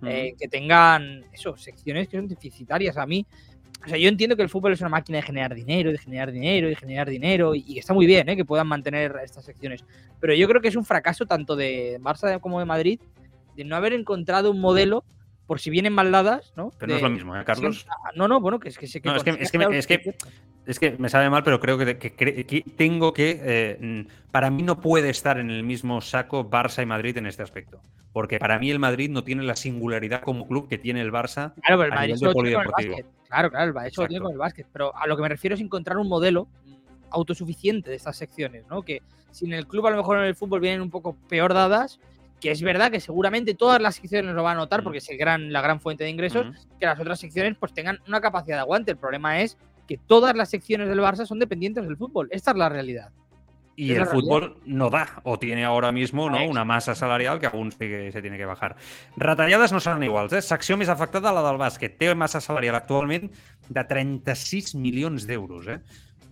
eh, 0.04 0.34
que 0.38 0.48
tengan 0.48 1.24
eso, 1.32 1.56
secciones 1.56 2.08
que 2.08 2.16
son 2.18 2.28
deficitarias. 2.28 2.96
A 2.96 3.06
mí, 3.06 3.24
o 3.84 3.88
sea, 3.88 3.96
yo 3.98 4.08
entiendo 4.08 4.36
que 4.36 4.42
el 4.42 4.48
fútbol 4.48 4.72
es 4.72 4.80
una 4.80 4.90
máquina 4.90 5.16
de 5.18 5.22
generar 5.22 5.54
dinero, 5.54 5.92
de 5.92 5.98
generar 5.98 6.30
dinero, 6.32 6.68
de 6.68 6.76
generar 6.76 7.08
dinero, 7.08 7.54
y, 7.54 7.64
y 7.66 7.78
está 7.78 7.94
muy 7.94 8.06
bien 8.06 8.28
¿eh? 8.28 8.36
que 8.36 8.44
puedan 8.44 8.66
mantener 8.66 9.14
estas 9.24 9.44
secciones. 9.44 9.84
Pero 10.20 10.34
yo 10.34 10.48
creo 10.48 10.60
que 10.60 10.68
es 10.68 10.76
un 10.76 10.84
fracaso 10.84 11.26
tanto 11.26 11.56
de 11.56 11.98
Barça 12.00 12.40
como 12.40 12.58
de 12.58 12.64
Madrid 12.64 13.00
de 13.56 13.64
no 13.64 13.76
haber 13.76 13.92
encontrado 13.92 14.50
un 14.50 14.60
modelo, 14.60 15.04
por 15.46 15.60
si 15.60 15.68
vienen 15.70 15.92
mal 15.92 16.10
dadas, 16.12 16.52
¿no? 16.56 16.70
Pero 16.78 16.88
no 16.88 16.94
De- 16.94 16.96
es 16.98 17.02
lo 17.02 17.10
mismo, 17.10 17.36
¿eh, 17.36 17.44
Carlos? 17.44 17.86
No, 18.16 18.26
no, 18.28 18.40
bueno, 18.40 18.58
que 18.60 18.68
es 18.70 18.78
que 18.78 18.86
que. 18.88 19.00
No, 19.08 19.16
es 19.16 19.24
que, 19.24 19.30
es 19.30 19.50
que, 19.50 19.58
es 19.78 19.86
que, 19.86 20.14
es 20.66 20.78
que 20.78 20.92
me 20.98 21.08
sabe 21.08 21.28
mal, 21.30 21.42
pero 21.42 21.58
creo 21.60 21.76
que, 21.78 21.98
que 21.98 22.12
que 22.14 22.64
tengo 22.76 23.12
que. 23.12 23.40
eh, 23.42 23.78
mm, 23.80 24.30
para 24.30 24.50
mí 24.50 24.62
no 24.62 24.80
puede 24.80 25.10
estar 25.10 25.38
en 25.38 25.50
el 25.50 25.62
mismo 25.62 26.00
saco 26.00 26.48
Barça 26.48 26.82
y 26.82 26.86
Madrid 26.86 27.16
en 27.18 27.26
este 27.26 27.42
aspecto. 27.42 27.80
Porque 28.12 28.38
para 28.38 28.58
mí 28.58 28.70
el 28.70 28.78
Madrid 28.78 29.10
no 29.10 29.24
tiene 29.24 29.42
la 29.42 29.56
singularidad 29.56 30.20
como 30.22 30.46
club 30.46 30.68
que 30.68 30.78
tiene 30.78 31.00
el 31.00 31.10
Barça. 31.12 31.54
Claro, 31.54 31.78
pero 31.80 31.84
el 31.84 31.90
Madrid 31.94 32.16
solo 32.16 32.32
tiene 32.34 32.52
con 32.54 32.62
el 32.62 32.68
básquet. 32.70 33.06
Claro, 33.28 33.50
claro, 33.50 33.90
solo 33.90 34.08
tiene 34.08 34.22
con 34.22 34.32
el 34.32 34.38
básquet. 34.38 34.66
Pero 34.72 34.94
a 34.96 35.06
lo 35.06 35.16
que 35.16 35.22
me 35.22 35.28
refiero 35.28 35.54
es 35.54 35.60
encontrar 35.62 35.96
un 35.98 36.08
modelo 36.08 36.46
mm, 36.64 36.74
autosuficiente 37.10 37.90
de 37.90 37.96
estas 37.96 38.16
secciones, 38.16 38.66
¿no? 38.68 38.82
Que 38.82 39.00
si 39.30 39.46
en 39.46 39.54
el 39.54 39.66
club 39.66 39.86
a 39.86 39.90
lo 39.90 39.96
mejor 39.96 40.18
en 40.18 40.24
el 40.24 40.34
fútbol 40.34 40.60
vienen 40.60 40.82
un 40.82 40.90
poco 40.90 41.16
peor 41.28 41.54
dadas, 41.54 41.98
que 42.40 42.50
es 42.50 42.60
verdad 42.60 42.90
que 42.90 43.00
seguramente 43.00 43.54
todas 43.54 43.80
las 43.80 43.94
secciones 43.94 44.34
lo 44.34 44.42
van 44.42 44.56
a 44.56 44.60
notar 44.60 44.80
Mm. 44.80 44.84
porque 44.84 44.98
es 44.98 45.08
el 45.08 45.16
gran, 45.16 45.52
la 45.52 45.60
gran 45.62 45.80
fuente 45.80 46.04
de 46.04 46.10
ingresos, 46.10 46.46
Ujú. 46.48 46.78
que 46.78 46.86
las 46.86 46.98
otras 47.00 47.18
secciones 47.20 47.56
pues 47.58 47.72
tengan 47.72 47.98
una 48.08 48.20
capacidad 48.20 48.56
de 48.56 48.60
aguante. 48.60 48.90
El 48.90 48.96
problema 48.98 49.40
es 49.40 49.56
que 49.86 49.98
todas 49.98 50.34
las 50.36 50.50
secciones 50.50 50.88
del 50.88 51.00
Barça 51.00 51.26
son 51.26 51.38
dependientes 51.38 51.84
del 51.84 51.96
fútbol. 51.96 52.28
Esta 52.30 52.52
es 52.52 52.56
la 52.56 52.68
realidad. 52.68 53.10
Y 53.74 53.92
el 53.92 54.06
fútbol 54.06 54.58
no 54.66 54.90
da, 54.90 55.22
o 55.24 55.38
tiene 55.38 55.64
ahora 55.64 55.92
mismo 55.92 56.28
no, 56.28 56.46
una 56.46 56.64
massa 56.64 56.94
salarial 56.94 57.40
que 57.40 57.46
aún 57.46 57.72
sí 57.72 57.78
que 57.78 58.12
se 58.12 58.20
tiene 58.20 58.36
que 58.36 58.44
bajar. 58.44 58.76
Retallades 59.16 59.72
no 59.72 59.80
seran 59.80 60.02
iguals, 60.02 60.32
eh? 60.34 60.42
Secció 60.44 60.76
més 60.76 60.92
afectada 60.92 61.32
la 61.32 61.40
del 61.46 61.56
bàsquet. 61.60 61.96
Té 61.96 62.12
massa 62.14 62.42
salarial 62.44 62.76
actualment 62.76 63.30
de 63.72 63.84
36 63.88 64.74
milions 64.76 65.24
d'euros. 65.26 65.70
Eh? 65.72 65.78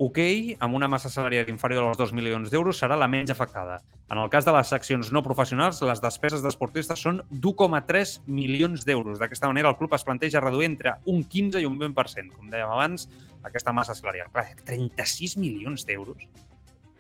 Hoquei, 0.00 0.54
amb 0.60 0.76
una 0.76 0.88
massa 0.88 1.08
salarial 1.12 1.48
inferior 1.48 1.88
als 1.88 1.98
2 2.00 2.12
milions 2.16 2.52
d'euros, 2.52 2.76
serà 2.76 2.96
la 2.96 3.08
menys 3.08 3.32
afectada. 3.32 3.80
En 4.10 4.18
el 4.18 4.28
cas 4.28 4.44
de 4.44 4.52
les 4.52 4.68
seccions 4.68 5.10
no 5.12 5.22
professionals, 5.24 5.80
les 5.86 6.00
despeses 6.02 6.44
d'esportistes 6.44 7.00
són 7.00 7.22
d'1,3 7.30 8.14
milions 8.26 8.84
d'euros. 8.84 9.20
D'aquesta 9.20 9.48
manera, 9.48 9.72
el 9.72 9.76
club 9.80 9.92
es 9.96 10.04
planteja 10.04 10.40
reduir 10.44 10.68
entre 10.70 10.96
un 11.04 11.24
15 11.24 11.60
i 11.60 11.68
un 11.68 11.76
20%, 11.80 12.32
com 12.36 12.48
dèiem 12.52 12.72
abans, 12.72 13.08
aquesta 13.46 13.72
massa 13.72 13.96
salarial. 13.96 14.30
Clar, 14.34 14.46
36 14.68 15.36
milions 15.40 15.86
d'euros. 15.88 16.28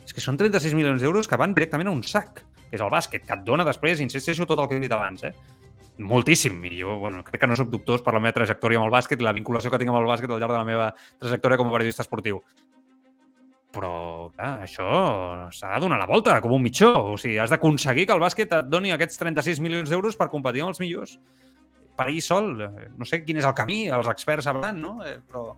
És 0.04 0.14
que 0.16 0.24
són 0.24 0.38
36 0.40 0.74
milions 0.74 1.02
d'euros 1.02 1.28
que 1.28 1.38
van 1.38 1.54
directament 1.54 1.90
a 1.90 1.94
un 1.94 2.02
sac, 2.02 2.42
que 2.70 2.78
és 2.78 2.82
el 2.82 2.92
bàsquet, 2.92 3.26
que 3.26 3.36
et 3.36 3.44
dona 3.46 3.66
després, 3.66 4.00
insisteixo, 4.02 4.46
tot 4.48 4.62
el 4.62 4.70
que 4.70 4.78
he 4.78 4.82
dit 4.82 4.92
abans, 4.94 5.26
eh? 5.28 5.34
Moltíssim. 6.00 6.62
I 6.64 6.80
jo, 6.80 6.96
bueno, 6.98 7.22
crec 7.24 7.42
que 7.42 7.48
no 7.50 7.56
soc 7.58 7.68
dubtós 7.68 8.02
per 8.02 8.14
la 8.16 8.22
meva 8.24 8.32
trajectòria 8.38 8.80
amb 8.80 8.88
el 8.88 8.94
bàsquet 8.94 9.20
i 9.20 9.26
la 9.26 9.36
vinculació 9.36 9.70
que 9.70 9.78
tinc 9.80 9.92
amb 9.92 10.00
el 10.00 10.08
bàsquet 10.08 10.32
al 10.32 10.40
llarg 10.40 10.54
de 10.54 10.58
la 10.58 10.68
meva 10.68 10.90
trajectòria 11.20 11.60
com 11.60 11.68
a 11.68 11.74
periodista 11.76 12.06
esportiu. 12.06 12.40
Però, 13.70 14.30
clar, 14.34 14.54
això 14.64 14.86
s'ha 15.54 15.74
de 15.76 15.82
donar 15.84 16.00
la 16.00 16.08
volta, 16.10 16.40
com 16.42 16.56
un 16.56 16.64
mitjó. 16.64 16.90
O 17.12 17.18
sigui, 17.20 17.36
has 17.38 17.52
d'aconseguir 17.52 18.08
que 18.08 18.16
el 18.16 18.22
bàsquet 18.22 18.56
et 18.56 18.70
doni 18.72 18.94
aquests 18.94 19.20
36 19.20 19.60
milions 19.62 19.92
d'euros 19.92 20.16
per 20.18 20.30
competir 20.32 20.64
amb 20.64 20.72
els 20.72 20.80
millors. 20.82 21.18
Per 22.00 22.08
ahir 22.08 22.24
sol, 22.24 22.54
no 22.96 23.06
sé 23.06 23.20
quin 23.22 23.38
és 23.38 23.46
el 23.46 23.54
camí, 23.54 23.84
els 23.92 24.08
experts 24.10 24.48
sabran, 24.48 24.80
no? 24.80 24.96
Eh, 25.06 25.18
però, 25.28 25.52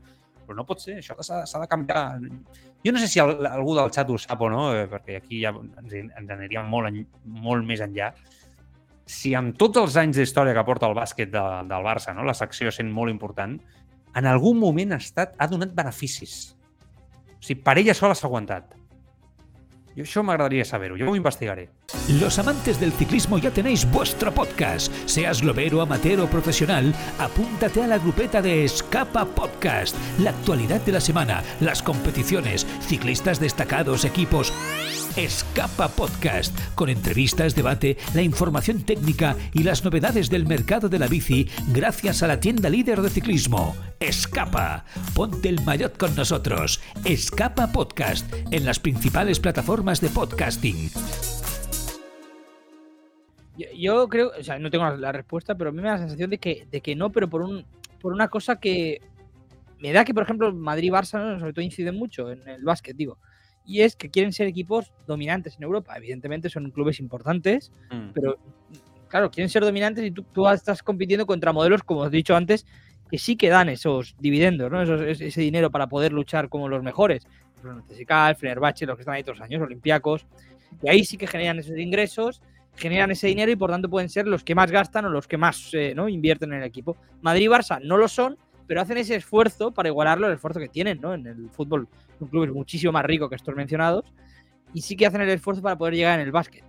però 0.53 0.61
no 0.61 0.69
pot 0.69 0.83
ser, 0.85 0.99
això 1.01 1.17
s'ha 1.25 1.61
de 1.63 1.69
canviar. 1.71 2.21
Jo 2.85 2.93
no 2.93 3.01
sé 3.01 3.09
si 3.09 3.21
algú 3.23 3.75
del 3.79 3.93
xat 3.95 4.11
ho 4.11 4.19
sap 4.21 4.45
o 4.45 4.51
no, 4.53 4.67
eh, 4.77 4.87
perquè 4.91 5.19
aquí 5.23 5.41
ja 5.41 5.55
ens, 5.57 5.95
ens 5.95 6.35
aniríem 6.37 6.69
molt, 6.69 6.91
en, 6.91 7.07
molt 7.25 7.65
més 7.67 7.81
enllà. 7.81 8.13
Si 9.09 9.33
amb 9.35 9.57
tots 9.59 9.81
els 9.81 9.97
anys 10.01 10.21
d'història 10.21 10.55
que 10.55 10.67
porta 10.67 10.91
el 10.91 10.97
bàsquet 10.99 11.33
de, 11.33 11.45
del 11.71 11.87
Barça, 11.89 12.15
no? 12.15 12.27
la 12.29 12.37
secció 12.37 12.71
sent 12.75 12.93
molt 12.93 13.11
important, 13.11 13.57
en 14.13 14.29
algun 14.29 14.61
moment 14.61 14.93
ha, 14.93 15.01
estat, 15.01 15.35
ha 15.41 15.49
donat 15.49 15.73
beneficis. 15.75 16.53
O 17.33 17.41
sigui, 17.41 17.63
per 17.65 17.79
ella 17.81 17.97
sola 17.97 18.15
s'ha 18.19 18.29
aguantat. 18.29 18.77
Yo 19.95 20.05
eso 20.05 20.23
me 20.23 20.33
agradaría 20.33 20.65
saberlo, 20.65 20.97
yo 20.97 21.05
lo 21.05 21.17
investigaré. 21.17 21.69
Los 22.21 22.39
amantes 22.39 22.81
del 22.81 22.93
ciclismo 22.93 23.39
ya 23.39 23.51
tenéis 23.51 23.91
vuestro 23.91 24.33
podcast. 24.33 24.93
Seas 25.07 25.43
globero, 25.43 25.83
amateur 25.83 26.21
o 26.21 26.27
profesional, 26.27 26.95
apúntate 27.19 27.83
a 27.83 27.87
la 27.87 27.99
grupeta 27.99 28.41
de 28.41 28.65
Escapa 28.65 29.25
Podcast. 29.25 29.95
La 30.19 30.31
actualidad 30.31 30.81
de 30.81 30.93
la 30.93 31.01
semana, 31.01 31.43
las 31.61 31.83
competiciones, 31.83 32.67
ciclistas 32.81 33.39
destacados, 33.39 34.05
equipos 34.05 34.53
Escapa 35.17 35.89
Podcast, 35.89 36.59
con 36.75 36.89
entrevistas, 36.89 37.55
debate, 37.55 37.99
la 38.15 38.23
información 38.23 38.83
técnica 38.83 39.37
y 39.53 39.63
las 39.63 39.85
novedades 39.85 40.31
del 40.31 40.47
mercado 40.47 40.89
de 40.89 40.99
la 40.99 41.07
bici 41.07 41.51
gracias 41.69 42.23
a 42.23 42.27
la 42.27 42.41
tienda 42.41 42.71
líder 42.71 43.03
de 43.03 43.11
ciclismo. 43.11 43.77
Escapa. 44.01 44.87
Ponte 45.15 45.51
el 45.51 45.61
maillot 45.67 45.99
con 45.99 46.17
nosotros. 46.17 46.81
Escapa 47.05 47.73
Podcast 47.73 48.33
en 48.51 48.65
las 48.65 48.81
principales 48.81 49.39
plataformas 49.39 50.01
de 50.01 50.09
podcasting. 50.09 50.89
Yo, 53.77 54.09
creo, 54.09 54.33
o 54.39 54.43
sea, 54.43 54.59
no 54.59 54.71
tengo 54.71 54.89
la 54.97 55.13
respuesta, 55.13 55.55
pero 55.55 55.69
a 55.69 55.73
mí 55.75 55.83
me 55.83 55.89
da 55.89 55.95
la 55.95 55.99
sensación 55.99 56.31
de 56.31 56.39
que, 56.39 56.67
de 56.71 56.81
que 56.81 56.97
no, 56.97 57.13
pero 57.13 57.29
por, 57.29 57.43
un, 57.43 57.67
por 58.01 58.15
una 58.15 58.29
cosa 58.29 58.57
que 58.57 59.03
me 59.79 59.93
da 59.93 60.07
que, 60.07 60.15
por 60.15 60.23
ejemplo, 60.23 60.55
Madrid-Barça, 60.55 61.39
sobre 61.39 61.53
todo, 61.53 61.63
inciden 61.63 61.97
mucho 61.97 62.31
en 62.33 62.49
el 62.49 62.65
básquet, 62.65 62.97
digo 62.97 63.19
y 63.65 63.83
es 63.83 63.97
que 63.97 64.11
quieren 64.11 64.33
ser 64.33 64.47
equipos 64.47 64.93
dominantes 65.07 65.57
en 65.57 65.65
Europa. 65.65 65.97
Evidentemente 65.97 66.51
son 66.51 66.71
clubes 66.71 67.01
importantes, 67.01 67.73
mm. 67.91 68.11
pero 68.13 68.39
claro, 69.09 69.31
quieren 69.31 69.49
ser 69.49 69.63
dominantes 69.63 70.05
y 70.05 70.11
tú, 70.11 70.49
estás 70.49 70.83
compitiendo 70.83 71.27
contra 71.27 71.53
modelos, 71.53 71.83
como 71.83 72.01
os 72.01 72.09
he 72.09 72.17
dicho 72.17 72.35
antes, 72.35 72.67
que 73.11 73.19
sí 73.19 73.37
que 73.37 73.51
dan 73.51 73.69
esos 73.69 74.17
dividendos, 74.19 74.71
¿no? 74.71 74.83
ese 74.83 75.41
dinero 75.41 75.71
para 75.71 75.87
poder 75.87 76.13
luchar 76.13 76.49
como 76.49 76.69
los 76.69 76.83
mejores. 76.83 77.27
Los 77.63 77.85
CSKA, 77.85 78.35
Fenerbahce, 78.35 78.87
los 78.87 78.97
que 78.97 79.03
están 79.03 79.15
ahí 79.15 79.23
todos 79.23 79.39
los 79.39 79.45
años, 79.45 79.63
Olympiacos, 79.63 80.27
y 80.83 80.89
ahí 80.89 81.05
sí 81.05 81.19
que 81.19 81.27
generan 81.27 81.59
esos 81.59 81.77
ingresos, 81.77 82.41
generan 82.75 83.11
ese 83.11 83.27
dinero 83.27 83.53
y 83.53 83.57
por 83.57 83.71
tanto 83.71 83.91
pueden 83.91 84.09
ser 84.09 84.27
los 84.27 84.45
que 84.45 84.55
más 84.55 84.71
gastan 84.71 85.05
o 85.05 85.11
los 85.11 85.29
que 85.29 85.37
más 85.37 85.69
eh, 85.75 85.93
¿no? 85.95 86.09
invierten 86.09 86.53
en 86.53 86.61
el 86.61 86.65
equipo. 86.65 86.97
Madrid 87.21 87.45
y 87.45 87.49
Barça 87.49 87.81
no 87.83 87.99
lo 87.99 88.09
son, 88.09 88.39
pero 88.73 88.81
hacen 88.81 88.97
ese 88.97 89.17
esfuerzo 89.17 89.71
para 89.71 89.91
igualarlo 89.91 90.27
al 90.27 90.33
esfuerzo 90.33 90.59
que 90.59 90.71
tienen 90.71 90.99
¿no? 90.99 91.13
en 91.13 91.27
el 91.27 91.51
fútbol 91.51 91.87
un 92.21 92.29
club 92.29 92.55
muchísimo 92.55 92.91
más 92.91 93.05
rico 93.05 93.29
que 93.29 93.35
estos 93.35 93.55
mencionados, 93.55 94.07
y 94.73 94.81
sí 94.81 94.97
que 94.97 95.05
hacen 95.05 95.21
el 95.21 95.29
esfuerzo 95.29 95.61
para 95.61 95.77
poder 95.77 95.93
llegar 95.93 96.19
en 96.19 96.25
el 96.25 96.33
básquet. 96.33 96.65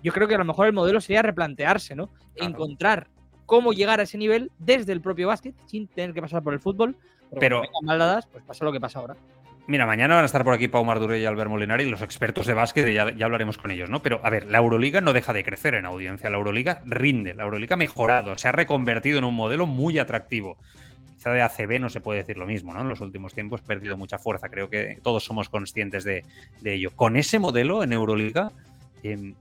Yo 0.00 0.12
creo 0.12 0.28
que 0.28 0.36
a 0.36 0.38
lo 0.38 0.44
mejor 0.44 0.68
el 0.68 0.72
modelo 0.72 1.00
sería 1.00 1.20
replantearse, 1.20 1.96
¿no? 1.96 2.10
Encontrar 2.36 3.08
cómo 3.44 3.72
llegar 3.72 3.98
a 3.98 4.04
ese 4.04 4.18
nivel 4.18 4.52
desde 4.60 4.92
el 4.92 5.00
propio 5.00 5.26
básquet, 5.26 5.56
sin 5.66 5.88
tener 5.88 6.14
que 6.14 6.22
pasar 6.22 6.44
por 6.44 6.54
el 6.54 6.60
fútbol. 6.60 6.94
Pero, 7.40 7.64
mal 7.82 7.98
dadas, 7.98 8.28
pues 8.28 8.44
pasa 8.44 8.64
lo 8.64 8.70
que 8.70 8.78
pasa 8.78 9.00
ahora. 9.00 9.16
Mira, 9.66 9.84
mañana 9.84 10.14
van 10.14 10.22
a 10.22 10.26
estar 10.26 10.44
por 10.44 10.54
aquí 10.54 10.68
Pau 10.68 10.84
Mardure 10.84 11.18
y 11.18 11.24
Albert 11.24 11.50
Molinari, 11.50 11.90
los 11.90 12.02
expertos 12.02 12.46
de 12.46 12.54
básquet, 12.54 12.86
y 12.86 12.94
ya, 12.94 13.12
ya, 13.16 13.24
hablaremos 13.24 13.58
con 13.58 13.72
ellos, 13.72 13.90
¿no? 13.90 14.00
Pero, 14.00 14.20
a 14.22 14.30
ver, 14.30 14.46
la 14.46 14.58
Euroliga 14.58 15.00
no 15.00 15.12
deja 15.12 15.32
de 15.32 15.42
crecer 15.42 15.74
en 15.74 15.86
audiencia. 15.86 16.30
La 16.30 16.36
Euroliga 16.36 16.82
rinde, 16.84 17.34
la 17.34 17.42
Euroliga 17.42 17.74
ha 17.74 17.76
mejorado, 17.76 18.38
se 18.38 18.46
ha 18.46 18.52
reconvertido 18.52 19.18
en 19.18 19.24
un 19.24 19.34
modelo 19.34 19.66
muy 19.66 19.98
atractivo 19.98 20.56
de 21.32 21.42
ACB 21.42 21.80
no 21.80 21.88
se 21.88 22.00
puede 22.00 22.20
decir 22.20 22.36
lo 22.36 22.46
mismo, 22.46 22.72
¿no? 22.72 22.80
En 22.80 22.88
los 22.88 23.00
últimos 23.00 23.34
tiempos 23.34 23.60
ha 23.62 23.64
perdido 23.64 23.96
mucha 23.96 24.18
fuerza, 24.18 24.48
creo 24.48 24.68
que 24.68 24.98
todos 25.02 25.24
somos 25.24 25.48
conscientes 25.48 26.04
de, 26.04 26.24
ello. 26.64 26.90
Con 26.94 27.16
ese 27.16 27.38
modelo 27.38 27.82
en 27.82 27.92
Euroliga, 27.92 28.52
em, 29.02 29.34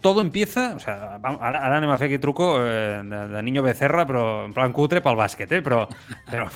todo 0.00 0.20
empieza, 0.20 0.74
o 0.76 0.78
sea, 0.78 1.16
ahora 1.22 1.80
no 1.80 1.88
me 1.88 1.94
hace 1.94 2.08
que 2.08 2.18
truco 2.18 2.58
eh, 2.60 3.02
de, 3.02 3.42
niño 3.42 3.62
becerra, 3.62 4.06
pero 4.06 4.44
en 4.44 4.54
plan 4.54 4.72
cutre 4.72 5.00
para 5.00 5.12
el 5.12 5.18
básquet, 5.18 5.50
¿eh? 5.50 5.62
Pero, 5.62 5.88
pero, 6.30 6.48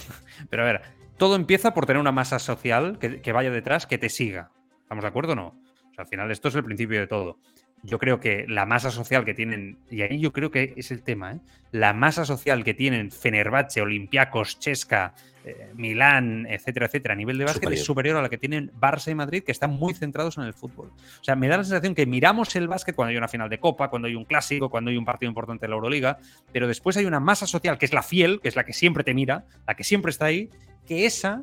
pero 0.49 0.63
a 0.63 0.67
ver, 0.67 0.83
todo 1.17 1.37
empieza 1.37 1.75
por 1.75 1.87
tener 1.87 2.01
una 2.01 2.13
masa 2.13 2.39
social 2.39 2.99
que, 2.99 3.21
que 3.21 3.33
vaya 3.33 3.51
detrás, 3.51 3.87
que 3.87 3.99
te 3.99 4.09
siga. 4.09 4.51
¿Estamos 4.83 5.03
de 5.03 5.09
acuerdo 5.09 5.33
o 5.33 5.37
no? 5.37 5.47
O 5.47 5.95
sea, 5.95 6.05
al 6.05 6.07
final 6.07 6.31
esto 6.31 6.49
es 6.49 6.55
el 6.55 6.65
principio 6.65 7.01
de 7.01 7.07
todo 7.07 7.39
yo 7.83 7.99
creo 7.99 8.21
que 8.21 8.47
la 8.49 8.67
masa 8.67 8.91
social 8.91 9.25
que 9.25 9.35
tienen, 9.35 9.79
y 9.91 10.03
ahí 10.03 10.21
yo 10.21 10.33
creo 10.33 10.51
que 10.51 10.75
es 10.77 10.91
el 10.91 11.03
tema, 11.03 11.33
¿eh? 11.33 11.41
la 11.73 11.93
masa 11.93 12.25
social 12.25 12.65
que 12.65 12.75
tienen 12.75 13.11
Fenerbahce, 13.11 13.81
Olympiacos, 13.81 14.59
Chesca, 14.59 15.15
eh, 15.45 15.71
Milán, 15.75 16.47
etcétera, 16.51 16.87
etcétera, 16.87 17.15
a 17.15 17.17
nivel 17.17 17.39
de 17.39 17.45
básquet 17.45 17.71
es 17.73 17.83
superior 17.83 18.19
a 18.19 18.23
la 18.23 18.29
que 18.29 18.37
tienen 18.37 18.71
Barça 18.79 19.11
y 19.11 19.15
Madrid, 19.15 19.43
que 19.43 19.53
están 19.53 19.71
muy 19.71 19.95
centrados 19.95 20.37
en 20.37 20.45
el 20.45 20.53
fútbol. 20.53 20.89
O 20.89 21.25
sea, 21.25 21.35
me 21.35 21.49
da 21.49 21.57
la 21.57 21.65
sensación 21.65 21.95
que 21.95 22.05
miramos 22.05 22.55
el 22.57 22.69
básquet 22.69 22.95
cuando 22.95 23.11
hay 23.11 23.17
una 23.17 23.29
final 23.29 23.49
de 23.49 23.59
Copa, 23.59 23.89
cuando 23.89 24.09
hay 24.09 24.15
un 24.15 24.27
clásico, 24.27 24.69
cuando 24.69 24.91
hay 24.91 24.99
un 24.99 25.07
partido 25.07 25.31
importante 25.31 25.65
de 25.65 25.71
la 25.71 25.77
Euroliga, 25.77 26.19
pero 26.53 26.69
después 26.69 26.99
hay 26.99 27.07
una 27.07 27.21
masa 27.21 27.47
social 27.47 27.79
que 27.79 27.87
es 27.87 27.95
la 27.95 28.03
fiel, 28.03 28.41
que 28.41 28.49
es 28.49 28.57
la 28.57 28.65
que 28.65 28.75
siempre 28.75 29.03
te 29.03 29.15
mira, 29.15 29.47
la 29.67 29.75
que 29.75 29.85
siempre 29.85 30.11
está 30.11 30.27
ahí, 30.27 30.51
que 30.87 31.07
esa 31.07 31.43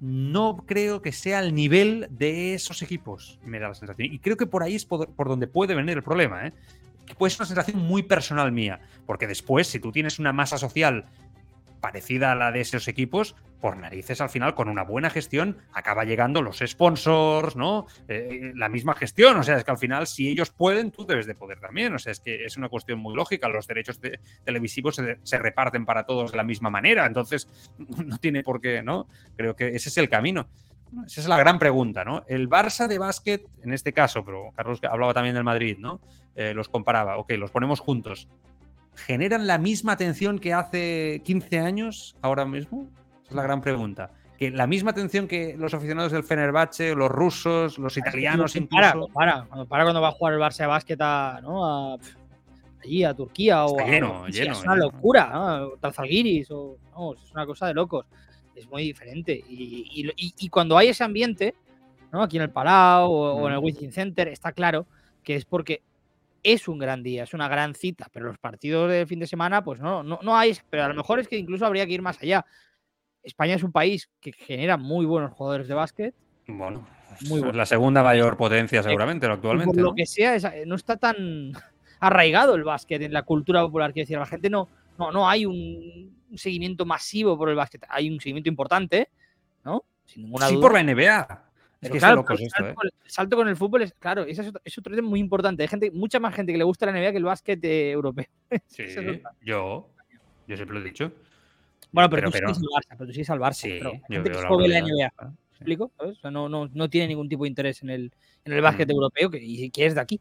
no 0.00 0.64
creo 0.66 1.02
que 1.02 1.12
sea 1.12 1.38
al 1.38 1.54
nivel 1.54 2.06
de 2.10 2.54
esos 2.54 2.82
equipos, 2.82 3.38
me 3.44 3.58
da 3.58 3.68
la 3.68 3.74
sensación. 3.74 4.12
Y 4.12 4.18
creo 4.18 4.36
que 4.36 4.46
por 4.46 4.62
ahí 4.62 4.74
es 4.74 4.84
por, 4.84 5.08
donde 5.16 5.46
puede 5.46 5.74
venir 5.74 5.96
el 5.96 6.02
problema, 6.02 6.46
¿eh? 6.46 6.52
que 7.06 7.14
puede 7.14 7.30
ser 7.30 7.40
una 7.40 7.46
sensación 7.46 7.82
muy 7.82 8.02
personal 8.02 8.52
mía, 8.52 8.80
porque 9.06 9.26
después, 9.26 9.66
si 9.66 9.80
tú 9.80 9.90
tienes 9.90 10.18
una 10.18 10.32
masa 10.32 10.58
social 10.58 11.06
parecida 11.80 12.32
a 12.32 12.34
la 12.34 12.52
de 12.52 12.60
esos 12.60 12.88
equipos, 12.88 13.34
por 13.60 13.76
narices 13.76 14.20
al 14.20 14.28
final, 14.28 14.54
con 14.54 14.68
una 14.68 14.84
buena 14.84 15.10
gestión, 15.10 15.58
acaba 15.72 16.04
llegando 16.04 16.42
los 16.42 16.62
sponsors, 16.64 17.56
¿no? 17.56 17.86
Eh, 18.06 18.52
la 18.54 18.68
misma 18.68 18.94
gestión, 18.94 19.36
o 19.36 19.42
sea, 19.42 19.56
es 19.56 19.64
que 19.64 19.70
al 19.70 19.78
final, 19.78 20.06
si 20.06 20.28
ellos 20.28 20.50
pueden, 20.50 20.90
tú 20.90 21.06
debes 21.06 21.26
de 21.26 21.34
poder 21.34 21.60
también, 21.60 21.94
o 21.94 21.98
sea, 21.98 22.12
es 22.12 22.20
que 22.20 22.44
es 22.44 22.56
una 22.56 22.68
cuestión 22.68 22.98
muy 23.00 23.14
lógica, 23.14 23.48
los 23.48 23.66
derechos 23.66 24.00
televisivos 24.44 25.00
se, 25.22 25.38
reparten 25.38 25.84
para 25.84 26.04
todos 26.04 26.30
de 26.30 26.36
la 26.36 26.44
misma 26.44 26.70
manera, 26.70 27.06
entonces 27.06 27.48
no 27.78 28.18
tiene 28.18 28.42
por 28.42 28.60
qué, 28.60 28.82
¿no? 28.82 29.08
Creo 29.36 29.56
que 29.56 29.68
ese 29.68 29.88
es 29.88 29.98
el 29.98 30.08
camino. 30.08 30.48
Esa 31.04 31.20
es 31.20 31.28
la 31.28 31.36
gran 31.36 31.58
pregunta, 31.58 32.02
¿no? 32.02 32.24
El 32.28 32.48
Barça 32.48 32.86
de 32.86 32.98
básquet, 32.98 33.46
en 33.62 33.74
este 33.74 33.92
caso, 33.92 34.24
pero 34.24 34.52
Carlos 34.56 34.80
hablaba 34.90 35.12
también 35.12 35.34
del 35.34 35.44
Madrid, 35.44 35.76
¿no? 35.78 36.00
Eh, 36.34 36.54
los 36.54 36.70
comparaba, 36.70 37.18
ok, 37.18 37.32
los 37.32 37.50
ponemos 37.50 37.80
juntos 37.80 38.28
generan 39.06 39.46
la 39.46 39.58
misma 39.58 39.92
atención 39.92 40.38
que 40.38 40.52
hace 40.52 41.22
15 41.24 41.58
años 41.60 42.16
ahora 42.22 42.44
mismo? 42.44 42.88
Esa 43.22 43.30
es 43.30 43.36
la 43.36 43.42
gran 43.42 43.60
pregunta. 43.60 44.10
Que 44.38 44.50
la 44.50 44.66
misma 44.66 44.92
atención 44.92 45.26
que 45.26 45.56
los 45.58 45.74
aficionados 45.74 46.12
del 46.12 46.22
Fenerbahce, 46.22 46.94
los 46.94 47.10
rusos, 47.10 47.78
los 47.78 47.96
italianos 47.96 48.54
incluso. 48.54 49.08
Para, 49.12 49.44
para, 49.44 49.64
para 49.64 49.84
cuando 49.84 50.00
va 50.00 50.08
a 50.08 50.12
jugar 50.12 50.34
el 50.34 50.40
Barça 50.40 50.58
de 50.58 50.66
básquet 50.66 51.00
a, 51.00 51.40
¿no? 51.42 51.94
a, 51.94 51.98
allí 52.82 53.04
a 53.04 53.14
Turquía 53.14 53.64
o 53.64 53.76
lleno, 53.76 54.26
lleno, 54.28 54.52
es 54.52 54.62
una 54.62 54.76
locura, 54.76 55.30
¿no? 55.32 55.70
Talzalgiris 55.80 56.50
o 56.50 56.78
no, 56.96 57.14
es 57.14 57.32
una 57.32 57.46
cosa 57.46 57.66
de 57.66 57.74
locos. 57.74 58.06
Es 58.54 58.68
muy 58.68 58.82
diferente. 58.82 59.32
Y, 59.48 60.12
y, 60.16 60.34
y, 60.36 60.48
cuando 60.48 60.76
hay 60.76 60.88
ese 60.88 61.04
ambiente, 61.04 61.54
¿no? 62.12 62.22
Aquí 62.22 62.36
en 62.36 62.44
el 62.44 62.50
Palau 62.50 63.10
o, 63.10 63.48
en 63.48 63.54
el 63.54 63.60
Wizzing 63.60 63.92
Center, 63.92 64.28
está 64.28 64.52
claro 64.52 64.86
que 65.22 65.36
es 65.36 65.44
porque 65.44 65.82
es 66.42 66.68
un 66.68 66.78
gran 66.78 67.02
día, 67.02 67.24
es 67.24 67.34
una 67.34 67.48
gran 67.48 67.74
cita, 67.74 68.08
pero 68.12 68.26
los 68.26 68.38
partidos 68.38 68.90
de 68.90 69.06
fin 69.06 69.18
de 69.18 69.26
semana, 69.26 69.62
pues 69.62 69.80
no, 69.80 70.02
no, 70.02 70.18
no 70.22 70.36
hay, 70.36 70.56
pero 70.70 70.84
a 70.84 70.88
lo 70.88 70.94
mejor 70.94 71.20
es 71.20 71.28
que 71.28 71.36
incluso 71.36 71.66
habría 71.66 71.86
que 71.86 71.92
ir 71.92 72.02
más 72.02 72.20
allá. 72.22 72.44
España 73.22 73.54
es 73.54 73.62
un 73.62 73.72
país 73.72 74.08
que 74.20 74.32
genera 74.32 74.76
muy 74.76 75.04
buenos 75.04 75.32
jugadores 75.32 75.68
de 75.68 75.74
básquet. 75.74 76.14
Bueno, 76.46 76.86
muy 77.28 77.46
es 77.46 77.54
la 77.54 77.66
segunda 77.66 78.02
mayor 78.02 78.36
potencia 78.36 78.82
seguramente 78.82 79.26
actualmente. 79.26 79.74
Por 79.74 79.82
lo 79.82 79.94
que 79.94 80.06
sea, 80.06 80.36
no 80.66 80.76
está 80.76 80.96
tan 80.96 81.52
arraigado 82.00 82.54
el 82.54 82.64
básquet 82.64 83.02
en 83.02 83.12
la 83.12 83.22
cultura 83.22 83.62
popular, 83.62 83.92
quiero 83.92 84.04
decir, 84.04 84.18
la 84.18 84.26
gente 84.26 84.48
no, 84.48 84.68
no, 84.98 85.12
no 85.12 85.28
hay 85.28 85.44
un, 85.46 86.16
seguimiento 86.36 86.84
masivo 86.84 87.38
por 87.38 87.48
el 87.48 87.56
básquet, 87.56 87.84
hay 87.88 88.10
un 88.10 88.20
seguimiento 88.20 88.48
importante, 88.48 89.08
¿no? 89.64 89.84
Sin 90.04 90.24
ninguna 90.24 90.48
sí, 90.48 90.56
por 90.56 90.74
la 90.74 90.82
NBA. 90.82 91.47
Es 91.80 91.90
que 91.90 91.98
claro, 91.98 92.24
el, 92.28 92.38
salto, 92.50 92.66
¿eh? 92.66 92.74
el, 92.82 93.10
salto, 93.10 93.36
con 93.36 93.48
el 93.48 93.56
fútbol 93.56 93.82
es, 93.82 93.94
claro, 93.94 94.24
es, 94.24 94.38
es 94.38 94.78
otro 94.78 94.96
tema 94.96 95.08
muy 95.08 95.20
importante. 95.20 95.62
Hay 95.62 95.68
gente, 95.68 95.90
mucha 95.92 96.18
más 96.18 96.34
gente 96.34 96.50
que 96.50 96.58
le 96.58 96.64
gusta 96.64 96.86
la 96.86 96.92
NBA 96.92 97.12
que 97.12 97.18
el 97.18 97.24
básquet 97.24 97.64
europeo. 97.64 98.26
Sí, 98.66 98.84
yo, 99.42 99.88
yo 100.48 100.56
siempre 100.56 100.78
lo 100.78 100.80
he 100.80 100.88
dicho. 100.88 101.12
Bueno, 101.92 102.10
pero, 102.10 102.30
tú, 102.30 102.36
Sí 102.36 102.42
Barça, 102.42 102.88
pero 102.90 103.06
tú 103.06 103.12
sigues 103.12 103.30
al 103.30 103.38
Barça. 103.38 103.52
Sí, 103.52 103.78
pero 104.08 104.34
yo 104.42 104.48
gente 104.48 104.58
que 104.58 104.68
la 104.68 104.80
NBA. 104.80 105.12
¿Me 105.20 105.34
explico? 105.52 105.92
O 105.96 106.14
sea, 106.14 106.30
no, 106.30 106.48
no, 106.48 106.68
no, 106.72 106.90
tiene 106.90 107.08
ningún 107.08 107.28
tipo 107.28 107.44
de 107.44 107.48
interés 107.48 107.82
en 107.82 107.90
el, 107.90 108.12
en 108.44 108.52
el 108.52 108.60
básquet 108.60 108.88
mm. 108.88 108.92
europeo 108.92 109.30
que, 109.30 109.38
y 109.40 109.70
que 109.70 109.86
es 109.86 109.94
de 109.94 110.00
aquí. 110.00 110.20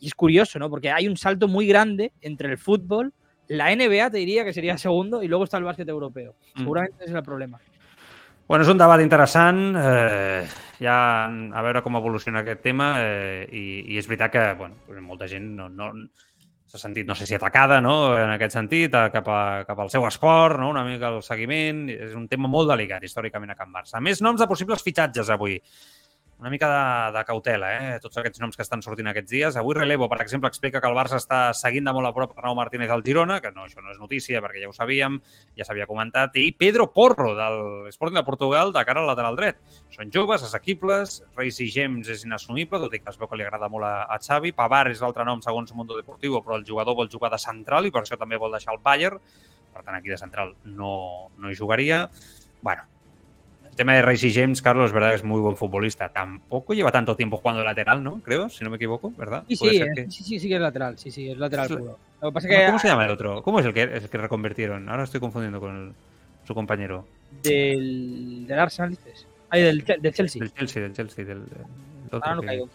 Y 0.00 0.06
es 0.06 0.14
curioso, 0.14 0.58
¿no? 0.58 0.68
Porque 0.68 0.90
hay 0.90 1.08
un 1.08 1.16
salto 1.16 1.48
muy 1.48 1.66
grande 1.66 2.12
entre 2.20 2.50
el 2.50 2.58
fútbol, 2.58 3.12
la 3.48 3.74
NBA 3.74 4.10
te 4.10 4.18
diría 4.18 4.44
que 4.44 4.52
sería 4.52 4.78
segundo 4.78 5.22
y 5.22 5.28
luego 5.28 5.44
está 5.44 5.58
el 5.58 5.64
básquet 5.64 5.88
europeo. 5.88 6.34
Mm. 6.54 6.58
Seguramente 6.60 6.96
ese 7.00 7.10
es 7.10 7.16
el 7.16 7.22
problema. 7.22 7.60
Bueno, 8.52 8.66
és 8.66 8.68
un 8.68 8.76
debat 8.76 9.00
interessant. 9.00 9.60
Eh, 9.80 10.42
ja 10.84 10.96
a 11.24 11.60
veure 11.64 11.80
com 11.80 11.94
evoluciona 11.96 12.42
aquest 12.42 12.60
tema 12.60 12.90
eh, 13.00 13.46
i, 13.48 13.62
i 13.94 13.96
és 13.96 14.04
veritat 14.10 14.34
que 14.34 14.42
bueno, 14.58 14.76
molta 15.06 15.24
gent 15.30 15.46
no, 15.56 15.70
no, 15.72 15.86
s'ha 16.68 16.82
sentit, 16.82 17.08
no 17.08 17.16
sé 17.16 17.24
si 17.24 17.38
atacada, 17.38 17.78
no?, 17.80 17.94
en 18.20 18.34
aquest 18.34 18.58
sentit, 18.58 18.92
a, 18.92 19.06
cap, 19.14 19.30
a, 19.32 19.40
cap 19.64 19.80
al 19.80 19.88
seu 19.94 20.04
esport, 20.04 20.60
no?, 20.60 20.68
una 20.68 20.84
mica 20.84 21.08
el 21.08 21.22
seguiment. 21.24 21.86
És 21.96 22.12
un 22.12 22.28
tema 22.28 22.52
molt 22.52 22.68
delicat, 22.74 23.08
històricament, 23.08 23.54
a 23.54 23.56
Can 23.56 23.72
Barça. 23.72 23.96
A 23.96 24.04
més, 24.04 24.20
noms 24.20 24.44
de 24.44 24.50
possibles 24.52 24.84
fitxatges 24.84 25.32
avui 25.32 25.56
una 26.38 26.50
mica 26.50 26.68
de, 26.68 27.18
de 27.18 27.24
cautela, 27.24 27.68
eh? 27.78 27.98
tots 28.02 28.18
aquests 28.18 28.40
noms 28.42 28.56
que 28.58 28.64
estan 28.64 28.82
sortint 28.82 29.06
aquests 29.10 29.30
dies. 29.30 29.56
Avui 29.56 29.76
Relevo, 29.76 30.08
per 30.10 30.18
exemple, 30.24 30.50
explica 30.50 30.80
que 30.82 30.88
el 30.90 30.96
Barça 30.96 31.20
està 31.20 31.40
seguint 31.54 31.86
de 31.86 31.94
molt 31.94 32.08
a 32.08 32.12
prop 32.16 32.32
Arnau 32.34 32.56
Martínez 32.58 32.90
al 32.90 33.04
Girona, 33.06 33.36
que 33.40 33.52
no, 33.54 33.68
això 33.68 33.84
no 33.84 33.92
és 33.92 34.00
notícia 34.02 34.42
perquè 34.42 34.64
ja 34.64 34.70
ho 34.70 34.74
sabíem, 34.74 35.20
ja 35.58 35.66
s'havia 35.68 35.86
comentat, 35.86 36.34
i 36.42 36.50
Pedro 36.58 36.88
Porro, 36.92 37.32
del 37.38 37.92
Sporting 37.94 38.18
de 38.18 38.26
Portugal, 38.26 38.74
de 38.74 38.84
cara 38.88 39.04
al 39.04 39.10
lateral 39.12 39.38
dret. 39.38 39.62
Són 39.94 40.10
joves, 40.14 40.42
assequibles, 40.48 41.20
Reis 41.38 41.62
i 41.62 41.70
Gems 41.70 42.10
és 42.10 42.26
inassumible, 42.26 42.82
tot 42.82 42.98
i 42.98 43.02
que 43.02 43.14
es 43.14 43.20
veu 43.20 43.30
que 43.30 43.38
li 43.38 43.46
agrada 43.46 43.70
molt 43.70 43.86
a, 43.86 43.94
a 44.10 44.18
Xavi. 44.18 44.54
Pavar 44.56 44.88
és 44.90 45.02
l'altre 45.04 45.26
nom 45.28 45.42
segons 45.46 45.70
Mundo 45.78 45.98
Deportivo, 45.98 46.42
però 46.42 46.58
el 46.58 46.66
jugador 46.66 46.98
vol 46.98 47.12
jugar 47.12 47.30
de 47.30 47.40
central 47.42 47.86
i 47.86 47.94
per 47.94 48.02
això 48.02 48.18
també 48.18 48.40
vol 48.40 48.58
deixar 48.58 48.74
el 48.74 48.82
Bayern. 48.82 49.22
Per 49.72 49.86
tant, 49.86 49.94
aquí 49.94 50.10
de 50.10 50.18
central 50.20 50.56
no, 50.64 50.94
no 51.38 51.50
hi 51.50 51.56
jugaria. 51.56 52.08
Bueno, 52.62 52.84
El 53.72 53.76
tema 53.76 53.94
de 53.94 54.02
Reis 54.02 54.22
y 54.22 54.34
James, 54.34 54.60
Carlos, 54.60 54.88
es 54.88 54.92
verdad 54.92 55.08
que 55.08 55.16
es 55.16 55.24
muy 55.24 55.40
buen 55.40 55.56
futbolista. 55.56 56.10
Tampoco 56.10 56.74
lleva 56.74 56.92
tanto 56.92 57.16
tiempo 57.16 57.38
jugando 57.38 57.64
lateral, 57.64 58.04
¿no? 58.04 58.20
Creo, 58.20 58.50
si 58.50 58.62
no 58.64 58.68
me 58.68 58.76
equivoco, 58.76 59.10
¿verdad? 59.16 59.44
Sí, 59.48 59.56
sí, 59.56 59.70
que... 59.70 60.10
sí, 60.10 60.22
sí, 60.24 60.38
sí 60.38 60.48
que 60.48 60.56
es 60.56 60.60
lateral. 60.60 60.98
Sí, 60.98 61.10
sí, 61.10 61.30
es 61.30 61.38
lateral 61.38 61.68
puro. 61.68 61.98
Lo 62.20 62.28
que 62.28 62.34
pasa 62.34 62.48
que... 62.48 62.66
¿Cómo 62.66 62.78
se 62.78 62.88
llama 62.88 63.06
el 63.06 63.10
otro? 63.12 63.42
¿Cómo 63.42 63.60
es 63.60 63.66
el 63.66 63.72
que, 63.72 63.84
el 63.84 64.10
que 64.10 64.18
reconvirtieron? 64.18 64.90
Ahora 64.90 65.04
estoy 65.04 65.20
confundiendo 65.20 65.58
con 65.58 65.74
el, 65.74 65.92
su 66.46 66.54
compañero. 66.54 67.06
Del, 67.42 68.46
del 68.46 68.58
Arsenal, 68.58 68.90
dices. 68.90 69.26
Ah, 69.48 69.56
del, 69.56 69.82
del, 69.82 70.12
Chelsea. 70.12 70.40
Del 70.40 70.52
Chelsea, 70.52 70.82
del 70.82 70.92
Chelsea. 70.92 71.24
Del, 71.24 71.40
del 71.46 71.58
Ahora 72.10 72.34
no 72.34 72.42
caigo. 72.42 72.68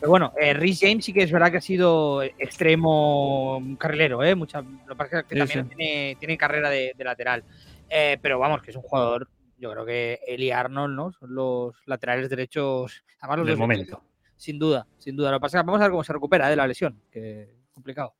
Pero 0.00 0.10
bueno, 0.10 0.32
eh, 0.36 0.52
Rhys 0.52 0.80
James 0.80 1.04
sí 1.04 1.12
que 1.12 1.22
es 1.22 1.30
verdad 1.30 1.52
que 1.52 1.58
ha 1.58 1.60
sido 1.60 2.24
extremo 2.24 3.62
carrilero, 3.78 4.24
¿eh? 4.24 4.34
Mucha, 4.34 4.62
lo 4.62 4.88
que 4.88 4.96
pasa 4.96 5.20
es 5.20 5.26
que 5.26 5.34
sí, 5.36 5.38
también 5.38 5.68
sí. 5.68 5.76
Tiene, 5.76 6.16
tiene, 6.18 6.36
carrera 6.36 6.70
de, 6.70 6.92
de 6.98 7.04
lateral. 7.04 7.44
Eh, 7.88 8.18
pero 8.20 8.40
vamos, 8.40 8.60
que 8.62 8.72
es 8.72 8.76
un 8.76 8.82
jugador 8.82 9.28
yo 9.64 9.70
creo 9.70 9.86
que 9.86 10.20
él 10.26 10.42
y 10.42 10.50
Arnold, 10.50 10.94
¿no? 10.94 11.12
Son 11.12 11.34
los 11.34 11.74
laterales 11.86 12.28
derechos. 12.28 13.02
Además, 13.20 13.38
los 13.38 13.46
del 13.46 13.56
momento. 13.56 14.04
Sin 14.36 14.58
duda, 14.58 14.86
sin 14.98 15.16
duda. 15.16 15.30
Lo 15.30 15.38
que 15.38 15.40
pasa 15.40 15.56
es 15.56 15.62
que 15.62 15.66
vamos 15.66 15.80
a 15.80 15.84
ver 15.84 15.90
cómo 15.90 16.04
se 16.04 16.12
recupera 16.12 16.50
de 16.50 16.56
la 16.56 16.66
lesión, 16.66 17.00
que 17.10 17.42
es 17.44 17.48
complicado. 17.72 18.14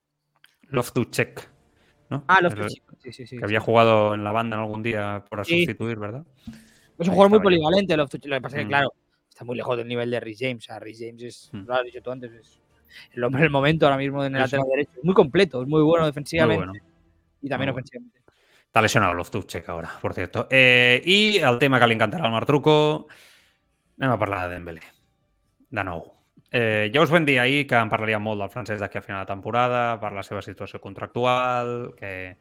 Loftus-Check, 0.71 1.47
¿no? 2.09 2.25
Ah, 2.29 2.41
Loftus-Check, 2.41 2.83
sí, 2.99 3.13
sí, 3.13 3.27
sí. 3.27 3.37
Que 3.37 3.45
había 3.45 3.61
jugado 3.61 4.15
en 4.15 4.25
la 4.25 4.33
banda 4.33 4.57
en 4.57 4.63
algún 4.63 4.83
día 4.83 5.23
para 5.29 5.45
sí. 5.45 5.59
sustituir, 5.59 5.99
¿verdad? 5.99 6.25
Es 6.99 7.09
un 7.09 7.13
jugador 7.13 7.31
muy 7.31 7.41
polivalente, 7.41 7.95
Loftus-Check. 7.95 8.31
Lo 8.31 8.37
que 8.37 8.41
pasa 8.41 8.57
es 8.57 8.61
que, 8.61 8.67
mm. 8.67 8.69
claro, 8.69 8.95
está 9.29 9.45
muy 9.45 9.57
lejos 9.57 9.77
del 9.77 9.87
nivel 9.87 10.11
de 10.11 10.21
Rhys 10.21 10.39
James. 10.41 10.65
O 10.65 10.67
sea, 10.67 10.79
Rhys 10.79 10.99
James 10.99 11.23
es, 11.23 11.51
mm. 11.53 11.67
lo 11.67 11.75
has 11.75 11.85
dicho 11.85 12.01
tú 12.01 12.11
antes, 12.11 12.33
es 12.33 12.63
el 13.13 13.23
hombre 13.23 13.43
del 13.43 13.51
momento 13.51 13.85
ahora 13.85 13.99
mismo 13.99 14.25
en 14.25 14.35
el 14.35 14.41
lateral 14.41 14.65
derecho. 14.71 14.93
Es 14.97 15.05
muy 15.05 15.15
completo, 15.15 15.61
es 15.61 15.69
muy 15.69 15.83
bueno 15.83 16.07
defensivamente 16.07 16.65
muy 16.65 16.79
bueno. 16.79 16.87
y 17.43 17.49
también 17.51 17.69
muy 17.69 17.81
ofensivamente. 17.81 18.19
Bueno. 18.19 18.24
Està 18.75 18.83
lesionado 18.83 19.15
Loftus-Cheek 19.15 19.69
ahora, 19.69 19.89
por 20.03 20.15
cierto. 20.15 20.49
Eh, 20.51 21.01
I 21.07 21.39
el 21.39 21.61
tema 21.63 21.79
que 21.79 21.87
li 21.87 21.95
encantarà 21.95 22.25
al 22.27 22.33
Martruco, 22.35 22.73
anem 24.01 24.11
a 24.11 24.17
parlar 24.19 24.41
de 24.49 24.57
Dembélé, 24.57 24.83
de 25.71 25.85
nou. 25.87 26.01
Eh, 26.51 26.91
ja 26.91 27.05
us 27.05 27.13
vam 27.15 27.23
dir 27.23 27.37
ahir 27.39 27.69
que 27.71 27.79
en 27.79 27.93
parlaríem 27.93 28.27
molt 28.27 28.43
del 28.43 28.51
francès 28.51 28.83
d'aquí 28.83 28.99
a 28.99 29.05
final 29.07 29.23
de 29.23 29.31
temporada, 29.31 29.85
per 30.03 30.11
la 30.17 30.25
seva 30.27 30.43
situació 30.43 30.81
contractual, 30.83 31.93
que, 31.95 32.41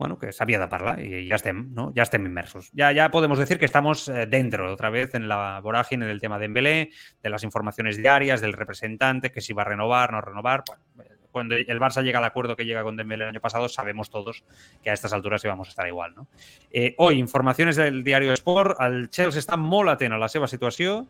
bueno, 0.00 0.16
que 0.16 0.32
s'havia 0.32 0.62
de 0.62 0.70
parlar 0.72 0.96
i 1.04 1.26
ja 1.28 1.36
estem, 1.36 1.60
¿no? 1.76 1.90
Ya 1.92 2.08
estem 2.08 2.24
immersos. 2.24 2.70
Ya, 2.72 2.88
ya 2.96 3.10
podemos 3.10 3.38
decir 3.38 3.58
que 3.58 3.68
estamos 3.68 4.08
eh, 4.08 4.24
dentro 4.24 4.72
otra 4.72 4.88
vez 4.88 5.14
en 5.14 5.28
la 5.28 5.60
vorágine 5.60 6.06
del 6.06 6.22
tema 6.22 6.38
de 6.38 6.48
de 6.48 7.28
las 7.28 7.44
informaciones 7.44 7.98
diarias, 7.98 8.40
del 8.40 8.54
representante, 8.54 9.30
que 9.30 9.42
si 9.42 9.52
va 9.52 9.60
a 9.60 9.66
renovar, 9.66 10.12
no 10.12 10.22
renovar. 10.22 10.64
Bueno, 10.94 11.13
cuando 11.34 11.56
el 11.56 11.80
Barça 11.80 12.00
llega 12.00 12.20
al 12.20 12.24
acuerdo 12.24 12.54
que 12.54 12.64
llega 12.64 12.84
con 12.84 12.96
Dembélé 12.96 13.24
el 13.24 13.30
año 13.30 13.40
pasado, 13.40 13.68
sabemos 13.68 14.08
todos 14.08 14.44
que 14.84 14.90
a 14.90 14.92
estas 14.92 15.12
alturas 15.12 15.44
íbamos 15.44 15.66
a 15.66 15.70
estar 15.70 15.88
igual. 15.88 16.14
No? 16.14 16.28
Eh, 16.70 16.94
hoy, 16.98 17.18
informacions 17.18 17.74
del 17.74 18.04
diari 18.04 18.28
Sport, 18.28 18.78
el 18.80 19.10
Chelsea 19.10 19.42
està 19.42 19.58
molt 19.58 19.90
atent 19.90 20.14
a 20.14 20.20
la 20.22 20.28
seva 20.30 20.46
situació, 20.46 21.00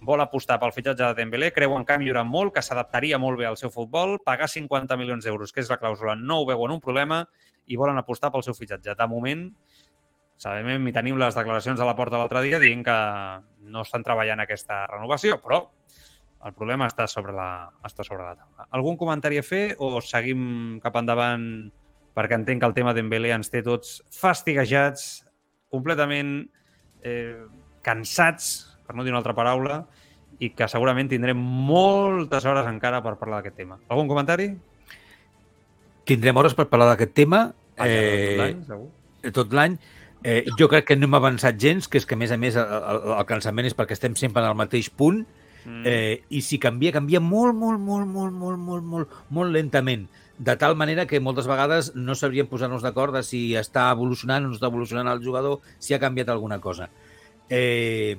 vol 0.00 0.24
apostar 0.24 0.56
pel 0.62 0.72
fitxatge 0.72 1.10
de 1.10 1.20
Dembélé, 1.20 1.52
creu 1.52 1.76
en 1.76 1.84
canvi 1.84 2.08
durant 2.08 2.24
molt, 2.24 2.54
que 2.56 2.64
s'adaptaria 2.64 3.20
molt 3.20 3.36
bé 3.36 3.50
al 3.50 3.60
seu 3.60 3.68
futbol, 3.68 4.16
pagar 4.24 4.48
50 4.48 4.96
milions 4.96 5.28
d'euros, 5.28 5.52
que 5.52 5.60
és 5.60 5.68
la 5.68 5.76
clàusula, 5.76 6.16
no 6.16 6.40
ho 6.40 6.48
veuen 6.48 6.72
un 6.72 6.80
problema 6.80 7.26
i 7.66 7.76
volen 7.76 8.00
apostar 8.00 8.32
pel 8.32 8.46
seu 8.48 8.56
fitxatge. 8.56 8.96
De 8.96 9.08
moment, 9.12 9.50
sabem 10.40 10.88
i 10.88 10.96
tenim 10.96 11.20
les 11.20 11.36
declaracions 11.36 11.80
a 11.80 11.88
la 11.88 11.98
porta 12.00 12.16
l'altre 12.16 12.40
dia 12.48 12.60
dient 12.64 12.80
que 12.84 13.00
no 13.68 13.84
estan 13.84 14.08
treballant 14.08 14.40
aquesta 14.40 14.86
renovació, 14.88 15.36
però 15.44 15.66
el 16.44 16.54
problema 16.54 16.86
està 16.86 17.06
sobre 17.10 17.32
la, 17.34 17.70
està 17.86 18.04
sobre 18.06 18.24
la 18.24 18.36
taula. 18.36 18.66
Algun 18.76 18.98
comentari 19.00 19.40
a 19.40 19.44
fer 19.46 19.74
o 19.82 19.96
seguim 20.04 20.78
cap 20.84 20.98
endavant 21.00 21.46
perquè 22.16 22.38
entenc 22.38 22.62
que 22.62 22.68
el 22.70 22.76
tema 22.76 22.94
d'Embélé 22.96 23.32
ens 23.34 23.50
té 23.52 23.62
tots 23.64 23.98
fastiguejats, 24.14 25.26
completament 25.72 26.38
eh, 27.04 27.44
cansats, 27.84 28.78
per 28.86 28.96
no 28.96 29.04
dir 29.04 29.12
una 29.12 29.20
altra 29.20 29.36
paraula, 29.36 29.82
i 30.40 30.50
que 30.56 30.68
segurament 30.68 31.10
tindrem 31.10 31.38
moltes 31.38 32.44
hores 32.48 32.68
encara 32.68 33.02
per 33.04 33.16
parlar 33.20 33.40
d'aquest 33.40 33.56
tema. 33.60 33.78
Algun 33.92 34.08
comentari? 34.08 34.50
Tindrem 36.08 36.40
hores 36.40 36.56
per 36.56 36.68
parlar 36.72 36.92
d'aquest 36.92 37.14
tema. 37.16 37.46
Ah, 37.76 37.88
eh, 37.88 39.30
tot 39.34 39.52
l'any. 39.52 39.76
Eh, 40.24 40.44
jo 40.58 40.68
crec 40.72 40.86
que 40.88 40.96
no 40.96 41.08
hem 41.08 41.16
avançat 41.18 41.58
gens, 41.60 41.88
que 41.88 42.00
és 42.00 42.06
que, 42.08 42.16
a 42.16 42.20
més 42.20 42.32
a 42.32 42.38
més, 42.40 42.56
el, 42.56 42.76
el, 42.78 43.02
el 43.18 43.26
cansament 43.28 43.68
és 43.68 43.76
perquè 43.76 43.96
estem 43.96 44.16
sempre 44.18 44.42
en 44.42 44.48
el 44.50 44.56
mateix 44.58 44.88
punt 44.88 45.24
Mm. 45.66 45.82
Eh, 45.84 46.22
I 46.30 46.40
si 46.46 46.60
canvia, 46.62 46.94
canvia 46.94 47.20
molt, 47.20 47.56
molt, 47.58 47.80
molt, 47.82 48.06
molt, 48.06 48.32
molt, 48.32 48.62
molt, 48.62 48.86
molt, 48.86 49.18
molt 49.34 49.52
lentament. 49.52 50.06
De 50.38 50.54
tal 50.60 50.76
manera 50.76 51.06
que 51.10 51.18
moltes 51.20 51.48
vegades 51.48 51.90
no 51.96 52.14
sabríem 52.14 52.46
posar-nos 52.46 52.84
d'acord 52.84 53.16
de 53.16 53.24
si 53.26 53.40
està 53.58 53.88
evolucionant 53.90 54.46
o 54.46 54.52
no 54.52 54.56
està 54.58 54.70
evolucionant 54.70 55.10
el 55.10 55.24
jugador, 55.24 55.58
si 55.80 55.96
ha 55.96 56.00
canviat 56.02 56.30
alguna 56.30 56.60
cosa. 56.60 56.90
Eh... 57.50 58.16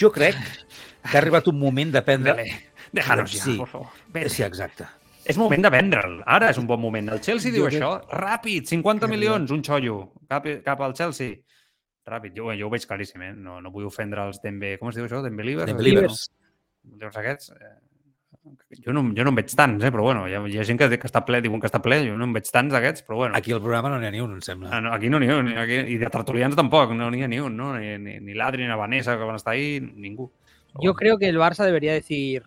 Jo 0.00 0.10
crec 0.10 0.38
que 0.38 1.16
ha 1.16 1.20
arribat 1.20 1.48
un 1.52 1.58
moment 1.60 1.92
de 1.92 2.02
prendre... 2.02 2.48
Déjanos 2.94 3.32
ja, 3.32 3.42
sí. 3.42 3.56
por 3.58 3.68
favor. 3.68 3.88
Vete. 4.14 4.30
Sí, 4.30 4.44
exacte. 4.46 4.86
És 5.24 5.38
moment 5.40 5.62
de 5.64 5.70
vendre'l. 5.72 6.18
Ara 6.30 6.50
és 6.52 6.58
un 6.60 6.66
bon 6.68 6.80
moment. 6.80 7.08
El 7.14 7.20
Chelsea 7.24 7.50
jo 7.50 7.56
diu 7.56 7.66
crec... 7.68 7.80
això. 7.80 8.20
Ràpid, 8.20 8.68
50 8.70 9.08
milions, 9.10 9.52
un 9.54 9.64
xollo, 9.66 9.98
cap, 10.30 10.46
cap 10.64 10.82
al 10.84 10.94
Chelsea. 10.96 11.40
Ràpid, 12.06 12.34
jo, 12.36 12.50
jo 12.52 12.68
ho 12.68 12.72
veig 12.72 12.84
claríssim, 12.84 13.22
eh? 13.24 13.32
No, 13.32 13.60
no 13.64 13.72
vull 13.72 13.88
ofendre 13.88 14.26
els 14.28 14.42
Dembe... 14.42 14.74
Com 14.80 14.90
es 14.90 14.98
diu 14.98 15.06
això? 15.06 15.22
Dembelivers? 15.24 15.70
Dembelivers. 15.72 16.28
No? 16.84 16.98
Llavors 17.00 17.20
aquests... 17.22 17.52
Eh, 17.56 17.74
jo 18.84 18.92
no, 18.92 19.00
jo 19.16 19.24
no 19.24 19.30
en 19.32 19.38
veig 19.38 19.52
tants, 19.56 19.84
eh? 19.86 19.90
però 19.94 20.02
bueno, 20.04 20.26
hi 20.28 20.34
ha, 20.36 20.42
hi 20.50 20.58
ha 20.60 20.66
gent 20.68 20.76
que, 20.80 20.88
que 21.00 21.08
està 21.08 21.22
ple, 21.24 21.40
diuen 21.40 21.62
que 21.62 21.68
està 21.70 21.80
ple, 21.80 22.02
jo 22.04 22.16
no 22.18 22.26
en 22.28 22.34
veig 22.36 22.50
tants 22.52 22.74
d'aquests, 22.74 23.04
però 23.06 23.22
bueno. 23.22 23.38
Aquí 23.38 23.54
al 23.56 23.62
programa 23.62 23.92
no 23.92 24.00
n'hi 24.00 24.08
ha 24.10 24.12
ni 24.12 24.20
un, 24.20 24.34
em 24.36 24.42
sembla. 24.44 24.68
Ah, 24.68 24.82
no, 24.84 24.92
aquí 24.92 25.08
no 25.08 25.20
n'hi 25.22 25.30
ha 25.32 25.38
un, 25.40 25.48
aquí, 25.62 25.78
i 25.94 25.96
de 26.00 26.10
tertulians 26.12 26.56
tampoc, 26.58 26.92
no 26.92 27.08
n'hi 27.12 27.24
ha 27.24 27.30
ni 27.30 27.40
un, 27.40 27.56
no? 27.56 27.70
Ni, 27.78 27.94
ni, 28.02 28.18
ni 28.20 28.36
l'Adri, 28.36 28.66
ni 28.66 28.68
la 28.68 28.76
Vanessa 28.76 29.16
que 29.16 29.28
van 29.30 29.40
estar 29.40 29.54
ahí, 29.54 29.78
ningú. 29.80 30.28
Yo 30.74 30.76
bueno. 30.76 30.94
creo 30.94 31.18
que 31.18 31.28
el 31.28 31.38
Barça 31.38 31.64
debería 31.64 31.94
decir, 31.94 32.42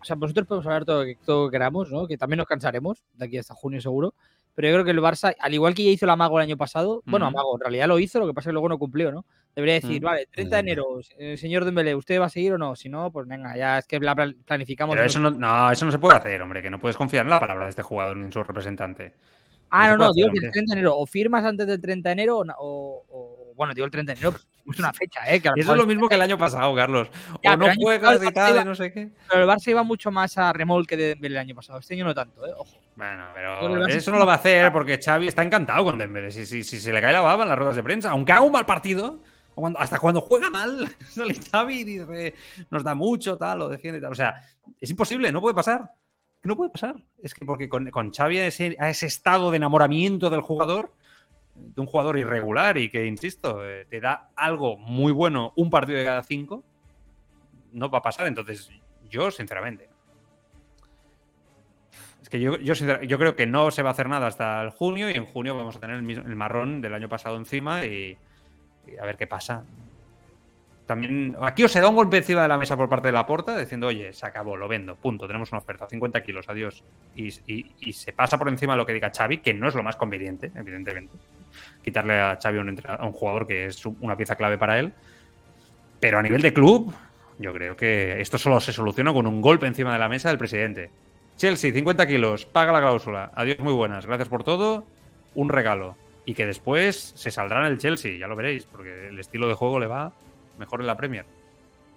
o 0.00 0.04
sea, 0.04 0.16
nosotros 0.16 0.46
podemos 0.46 0.66
hablar 0.66 0.86
todo, 0.86 1.04
todo 1.26 1.44
lo 1.44 1.50
que 1.50 1.56
queramos, 1.56 1.90
¿no? 1.90 2.06
Que 2.06 2.16
también 2.16 2.38
nos 2.38 2.46
cansaremos 2.46 3.04
de 3.14 3.26
aquí 3.26 3.36
hasta 3.36 3.54
junio 3.54 3.82
seguro, 3.82 4.14
pero 4.58 4.70
yo 4.70 4.74
creo 4.74 4.84
que 4.86 4.90
el 4.90 4.98
Barça, 4.98 5.36
al 5.38 5.54
igual 5.54 5.72
que 5.72 5.84
ya 5.84 5.90
hizo 5.92 6.04
el 6.04 6.10
Amago 6.10 6.36
el 6.40 6.42
año 6.42 6.56
pasado, 6.56 7.00
mm. 7.04 7.10
bueno, 7.12 7.26
Amago 7.26 7.54
en 7.54 7.60
realidad 7.60 7.86
lo 7.86 8.00
hizo, 8.00 8.18
lo 8.18 8.26
que 8.26 8.34
pasa 8.34 8.48
es 8.48 8.50
que 8.50 8.54
luego 8.54 8.68
no 8.68 8.76
cumplió, 8.76 9.12
¿no? 9.12 9.24
Debería 9.54 9.74
decir, 9.74 10.02
mm. 10.02 10.04
vale, 10.04 10.26
30 10.32 10.56
de 10.56 10.60
enero, 10.60 10.84
eh, 11.16 11.36
señor 11.36 11.64
Dembélé, 11.64 11.94
¿usted 11.94 12.20
va 12.20 12.24
a 12.24 12.28
seguir 12.28 12.54
o 12.54 12.58
no? 12.58 12.74
Si 12.74 12.88
no, 12.88 13.12
pues 13.12 13.28
venga, 13.28 13.56
ya 13.56 13.78
es 13.78 13.86
que 13.86 14.00
la 14.00 14.16
planificamos. 14.16 14.96
Pero 14.96 15.06
eso 15.06 15.20
no, 15.20 15.30
no, 15.30 15.70
eso 15.70 15.84
no 15.84 15.92
se 15.92 16.00
puede 16.00 16.16
hacer, 16.16 16.42
hombre, 16.42 16.60
que 16.60 16.70
no 16.70 16.80
puedes 16.80 16.96
confiar 16.96 17.24
en 17.24 17.30
la 17.30 17.38
palabra 17.38 17.66
de 17.66 17.70
este 17.70 17.84
jugador 17.84 18.16
ni 18.16 18.24
en 18.24 18.32
su 18.32 18.42
representante. 18.42 19.14
Ah, 19.70 19.90
no, 19.90 19.96
no, 19.96 20.06
no 20.06 20.12
digo 20.12 20.28
que 20.32 20.44
el 20.44 20.50
30 20.50 20.74
de 20.74 20.80
enero, 20.80 20.96
o 20.98 21.06
firmas 21.06 21.44
antes 21.44 21.64
del 21.64 21.80
30 21.80 22.08
de 22.08 22.12
enero 22.14 22.38
o, 22.38 23.04
o 23.08 23.54
bueno, 23.54 23.74
digo 23.74 23.84
el 23.84 23.92
30 23.92 24.12
de 24.12 24.18
enero, 24.18 24.36
es 24.72 24.78
una 24.78 24.92
fecha, 24.92 25.20
¿eh? 25.28 25.40
Que 25.40 25.50
Eso 25.56 25.72
es 25.72 25.78
lo 25.78 25.86
mismo 25.86 26.08
que 26.08 26.14
el 26.14 26.22
año 26.22 26.38
pasado, 26.38 26.74
Carlos. 26.74 27.08
Ya, 27.42 27.54
o 27.54 27.56
no 27.56 27.66
juegas 27.74 28.22
y 28.22 28.32
tal, 28.32 28.54
iba, 28.54 28.64
no 28.64 28.74
sé 28.74 28.92
qué. 28.92 29.08
Pero 29.30 29.42
el 29.42 29.48
Barça 29.48 29.68
iba 29.68 29.82
mucho 29.82 30.10
más 30.10 30.36
a 30.38 30.52
remolque 30.52 30.96
de 30.96 31.08
Dembélé 31.08 31.36
el 31.36 31.40
año 31.40 31.54
pasado. 31.54 31.78
Este 31.78 31.94
año 31.94 32.04
no 32.04 32.14
tanto, 32.14 32.46
¿eh? 32.46 32.52
Ojo. 32.56 32.78
Bueno, 32.96 33.26
pero 33.32 33.86
eso 33.86 34.10
no 34.10 34.18
lo 34.18 34.26
va 34.26 34.32
a 34.32 34.36
hacer 34.36 34.72
porque 34.72 34.98
Xavi 34.98 35.28
está 35.28 35.42
encantado 35.42 35.84
con 35.84 35.98
Dembélé. 35.98 36.32
Si, 36.32 36.46
si, 36.46 36.64
si 36.64 36.80
se 36.80 36.92
le 36.92 37.00
cae 37.00 37.12
la 37.12 37.20
baba 37.20 37.44
en 37.44 37.48
las 37.48 37.58
ruedas 37.58 37.76
de 37.76 37.82
prensa, 37.82 38.10
aunque 38.10 38.32
haga 38.32 38.40
un 38.40 38.52
mal 38.52 38.66
partido, 38.66 39.20
cuando, 39.54 39.78
hasta 39.78 39.98
cuando 39.98 40.20
juega 40.20 40.50
mal, 40.50 40.88
sale 41.08 41.34
Xavi 41.34 41.80
y 41.80 41.84
dice, 41.84 42.34
nos 42.70 42.82
da 42.82 42.94
mucho, 42.94 43.36
tal, 43.36 43.60
lo 43.60 43.68
defiende 43.68 44.00
tal. 44.00 44.12
O 44.12 44.16
sea, 44.16 44.42
es 44.80 44.90
imposible, 44.90 45.30
no 45.32 45.40
puede 45.40 45.54
pasar. 45.54 45.92
No 46.42 46.56
puede 46.56 46.70
pasar. 46.70 46.96
Es 47.22 47.34
que 47.34 47.44
porque 47.44 47.68
con, 47.68 47.90
con 47.90 48.12
Xavi 48.12 48.38
a 48.38 48.46
ese, 48.46 48.76
a 48.78 48.90
ese 48.90 49.06
estado 49.06 49.50
de 49.50 49.56
enamoramiento 49.56 50.30
del 50.30 50.40
jugador, 50.40 50.92
de 51.58 51.80
un 51.80 51.86
jugador 51.86 52.18
irregular 52.18 52.78
y 52.78 52.90
que, 52.90 53.06
insisto, 53.06 53.64
eh, 53.64 53.86
te 53.88 54.00
da 54.00 54.30
algo 54.36 54.76
muy 54.76 55.12
bueno 55.12 55.52
un 55.56 55.70
partido 55.70 55.98
de 55.98 56.04
cada 56.04 56.22
cinco, 56.22 56.64
no 57.72 57.90
va 57.90 57.98
a 57.98 58.02
pasar. 58.02 58.26
Entonces, 58.26 58.70
yo, 59.08 59.30
sinceramente, 59.30 59.88
Es 62.22 62.28
que 62.28 62.40
yo, 62.40 62.58
yo, 62.58 62.74
yo, 62.74 63.18
creo 63.18 63.36
que 63.36 63.46
no 63.46 63.70
se 63.70 63.82
va 63.82 63.90
a 63.90 63.92
hacer 63.92 64.08
nada 64.08 64.26
hasta 64.26 64.62
el 64.62 64.70
junio 64.70 65.08
y 65.10 65.14
en 65.14 65.24
junio 65.24 65.56
vamos 65.56 65.76
a 65.76 65.80
tener 65.80 65.96
el, 65.96 66.10
el 66.10 66.36
marrón 66.36 66.80
del 66.80 66.94
año 66.94 67.08
pasado 67.08 67.36
encima 67.36 67.86
y, 67.86 68.18
a 69.00 69.04
ver 69.04 69.16
qué 69.16 69.26
pasa. 69.26 69.64
También 70.86 71.36
aquí 71.42 71.64
os 71.64 71.72
se 71.72 71.82
da 71.82 71.88
un 71.88 71.96
golpe 71.96 72.16
encima 72.16 72.42
de 72.42 72.48
la 72.48 72.56
mesa 72.56 72.74
por 72.74 72.88
parte 72.88 73.08
de 73.08 73.12
la 73.12 73.26
porta 73.26 73.58
diciendo, 73.58 73.88
oye, 73.88 74.12
se 74.14 74.26
acabó, 74.26 74.56
lo 74.56 74.68
vendo, 74.68 74.96
punto, 74.96 75.26
tenemos 75.26 75.52
una 75.52 75.58
oferta, 75.58 75.86
50 75.86 76.22
kilos, 76.22 76.48
adiós. 76.48 76.82
Y, 77.14 77.28
y, 77.46 77.74
y, 77.78 77.92
se 77.92 78.14
pasa 78.14 78.38
por 78.38 78.48
encima 78.48 78.72
de 78.72 78.78
lo 78.78 78.86
que 78.86 78.94
diga 78.94 79.12
Xavi, 79.14 79.38
que 79.38 79.52
no 79.52 79.68
es 79.68 79.74
lo 79.74 79.82
más 79.82 79.96
conveniente, 79.96 80.50
evidentemente. 80.54 81.14
Quitarle 81.88 82.20
a 82.20 82.38
Xavi 82.40 82.58
un, 82.58 82.80
a 82.86 83.06
un 83.06 83.12
jugador 83.12 83.46
que 83.46 83.66
es 83.66 83.84
una 83.86 84.16
pieza 84.16 84.36
clave 84.36 84.58
para 84.58 84.78
él. 84.78 84.92
Pero 86.00 86.18
a 86.18 86.22
nivel 86.22 86.42
de 86.42 86.52
club, 86.52 86.92
yo 87.38 87.52
creo 87.54 87.76
que 87.76 88.20
esto 88.20 88.36
solo 88.36 88.60
se 88.60 88.72
soluciona 88.72 89.12
con 89.12 89.26
un 89.26 89.40
golpe 89.40 89.66
encima 89.66 89.92
de 89.92 89.98
la 89.98 90.08
mesa 90.08 90.28
del 90.28 90.36
presidente. 90.36 90.90
Chelsea, 91.36 91.72
50 91.72 92.06
kilos, 92.06 92.44
paga 92.44 92.72
la 92.72 92.80
cláusula. 92.80 93.30
Adiós, 93.34 93.60
muy 93.60 93.72
buenas. 93.72 94.04
Gracias 94.04 94.28
por 94.28 94.44
todo. 94.44 94.84
Un 95.34 95.48
regalo. 95.48 95.96
Y 96.26 96.34
que 96.34 96.44
después 96.44 97.12
se 97.16 97.30
saldrá 97.30 97.60
en 97.60 97.72
el 97.72 97.78
Chelsea, 97.78 98.18
ya 98.18 98.26
lo 98.26 98.36
veréis, 98.36 98.66
porque 98.66 99.08
el 99.08 99.18
estilo 99.18 99.48
de 99.48 99.54
juego 99.54 99.80
le 99.80 99.86
va 99.86 100.12
mejor 100.58 100.80
en 100.80 100.86
la 100.86 100.96
Premier. 100.96 101.24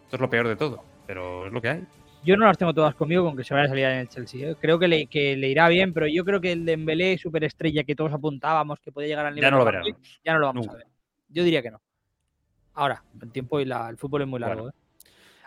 Esto 0.05 0.15
es 0.15 0.21
lo 0.21 0.29
peor 0.29 0.47
de 0.47 0.55
todo, 0.55 0.85
pero 1.05 1.47
es 1.47 1.51
lo 1.51 1.61
que 1.61 1.69
hay. 1.69 1.83
Yo 2.23 2.37
no 2.37 2.45
las 2.45 2.57
tengo 2.57 2.73
todas 2.73 2.93
conmigo 2.93 3.23
con 3.25 3.35
que 3.35 3.43
se 3.43 3.53
vaya 3.53 3.65
a 3.65 3.69
salir 3.69 3.85
en 3.85 3.99
el 3.99 4.07
Chelsea. 4.07 4.51
¿eh? 4.51 4.55
Creo 4.59 4.77
que 4.77 4.87
le, 4.87 5.07
que 5.07 5.35
le, 5.35 5.49
irá 5.49 5.67
bien, 5.69 5.91
pero 5.93 6.07
yo 6.07 6.23
creo 6.23 6.39
que 6.39 6.51
el 6.51 6.65
Dembélé 6.65 7.17
superestrella 7.17 7.83
que 7.83 7.95
todos 7.95 8.13
apuntábamos 8.13 8.79
que 8.79 8.91
puede 8.91 9.07
llegar 9.07 9.25
al 9.25 9.33
nivel 9.33 9.47
ya 9.47 9.51
no 9.51 9.57
lo 9.57 9.65
veremos. 9.65 10.19
ya 10.23 10.33
no 10.33 10.39
lo 10.39 10.45
vamos 10.47 10.65
Nunca. 10.65 10.75
a 10.75 10.83
ver. 10.83 10.87
Yo 11.29 11.43
diría 11.43 11.61
que 11.61 11.71
no. 11.71 11.81
Ahora, 12.73 13.03
el 13.21 13.31
tiempo 13.31 13.59
y 13.59 13.65
la, 13.65 13.89
el 13.89 13.97
fútbol 13.97 14.21
es 14.21 14.27
muy 14.27 14.39
largo. 14.39 14.63
Bueno. 14.63 14.75
¿eh? 14.77 14.80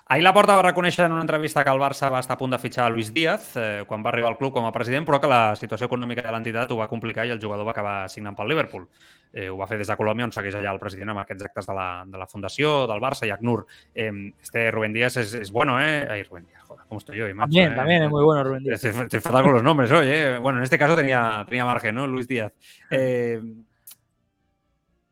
Ahir 0.06 0.22
la 0.22 0.34
Porta 0.36 0.52
va 0.52 0.66
reconèixer 0.66 1.06
en 1.06 1.14
una 1.14 1.22
entrevista 1.24 1.62
que 1.64 1.72
el 1.72 1.80
Barça 1.80 2.10
va 2.12 2.18
estar 2.20 2.34
a 2.36 2.38
punt 2.38 2.52
de 2.52 2.58
fitxar 2.60 2.90
Luis 2.92 3.08
Díaz 3.14 3.54
eh, 3.56 3.84
quan 3.88 4.02
va 4.04 4.10
arribar 4.10 4.28
al 4.28 4.36
club 4.36 4.52
com 4.52 4.66
a 4.68 4.72
president, 4.72 5.06
però 5.08 5.16
que 5.16 5.30
la 5.30 5.56
situació 5.56 5.88
econòmica 5.88 6.20
de 6.26 6.34
l'entitat 6.34 6.74
ho 6.74 6.76
va 6.76 6.90
complicar 6.90 7.24
i 7.24 7.32
el 7.32 7.40
jugador 7.40 7.64
va 7.64 7.72
acabar 7.72 7.94
signant 8.12 8.36
pel 8.36 8.52
Liverpool. 8.52 8.84
Eh, 9.32 9.48
ho 9.48 9.56
va 9.56 9.66
fer 9.66 9.78
des 9.80 9.88
de 9.88 9.96
Colòmbia, 9.96 10.26
on 10.28 10.34
segueix 10.36 10.58
allà 10.58 10.74
el 10.76 10.82
president 10.82 11.14
amb 11.14 11.22
aquests 11.22 11.48
actes 11.48 11.70
de 11.70 11.78
la, 11.78 11.86
de 12.04 12.20
la 12.20 12.28
fundació, 12.28 12.74
del 12.90 13.00
Barça 13.00 13.24
i 13.24 13.32
ACNUR. 13.32 13.64
Eh, 13.94 14.12
este 14.42 14.70
Rubén 14.70 14.92
Díaz 14.92 15.16
es, 15.16 15.32
es 15.40 15.50
bueno, 15.50 15.80
¿eh? 15.80 16.06
Ay, 16.10 16.22
Rubén 16.24 16.44
Díaz, 16.50 16.62
joder, 16.68 16.84
¿cómo 16.86 16.98
estoy 16.98 17.22
hoy? 17.22 17.32
Macho, 17.32 17.46
también, 17.46 17.72
eh? 17.72 17.76
también 17.76 18.02
es 18.02 18.10
muy 18.10 18.24
bueno 18.24 18.44
Rubén 18.44 18.62
Díaz. 18.62 18.82
Te, 18.82 18.92
te 19.08 19.20
fatal 19.22 19.42
con 19.42 19.54
los 19.54 19.62
nombres 19.62 19.90
hoy, 19.90 20.06
¿eh? 20.10 20.38
Bueno, 20.38 20.58
en 20.58 20.64
este 20.64 20.78
caso 20.78 20.94
tenía, 20.94 21.46
tenía 21.48 21.64
margen, 21.64 21.94
¿no? 21.94 22.06
Luis 22.06 22.28
Díaz. 22.28 22.52
Eh, 22.90 23.40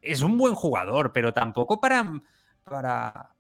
es 0.02 0.20
un 0.20 0.36
buen 0.36 0.54
jugador, 0.54 1.14
pero 1.14 1.32
tampoco 1.32 1.80
para... 1.80 2.04
para 2.62 3.30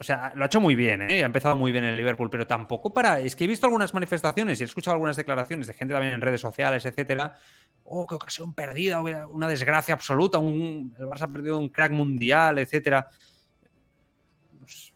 o 0.00 0.02
sea, 0.02 0.32
lo 0.34 0.44
ha 0.44 0.46
hecho 0.46 0.62
muy 0.62 0.74
bien, 0.74 1.02
¿eh? 1.02 1.22
ha 1.22 1.26
empezado 1.26 1.56
muy 1.56 1.72
bien 1.72 1.84
en 1.84 1.90
el 1.90 1.96
Liverpool, 1.98 2.30
pero 2.30 2.46
tampoco 2.46 2.90
para. 2.90 3.20
Es 3.20 3.36
que 3.36 3.44
he 3.44 3.46
visto 3.46 3.66
algunas 3.66 3.92
manifestaciones 3.92 4.58
y 4.58 4.62
he 4.62 4.66
escuchado 4.66 4.94
algunas 4.94 5.14
declaraciones 5.14 5.66
de 5.66 5.74
gente 5.74 5.92
también 5.92 6.14
en 6.14 6.22
redes 6.22 6.40
sociales, 6.40 6.86
etcétera. 6.86 7.36
Oh, 7.84 8.06
qué 8.06 8.14
ocasión 8.14 8.54
perdida, 8.54 9.02
una 9.02 9.46
desgracia 9.46 9.92
absoluta, 9.92 10.38
un, 10.38 10.94
el 10.98 11.04
Barça 11.04 11.24
ha 11.24 11.28
perdido 11.28 11.58
un 11.58 11.68
crack 11.68 11.92
mundial, 11.92 12.58
etcétera. 12.58 13.10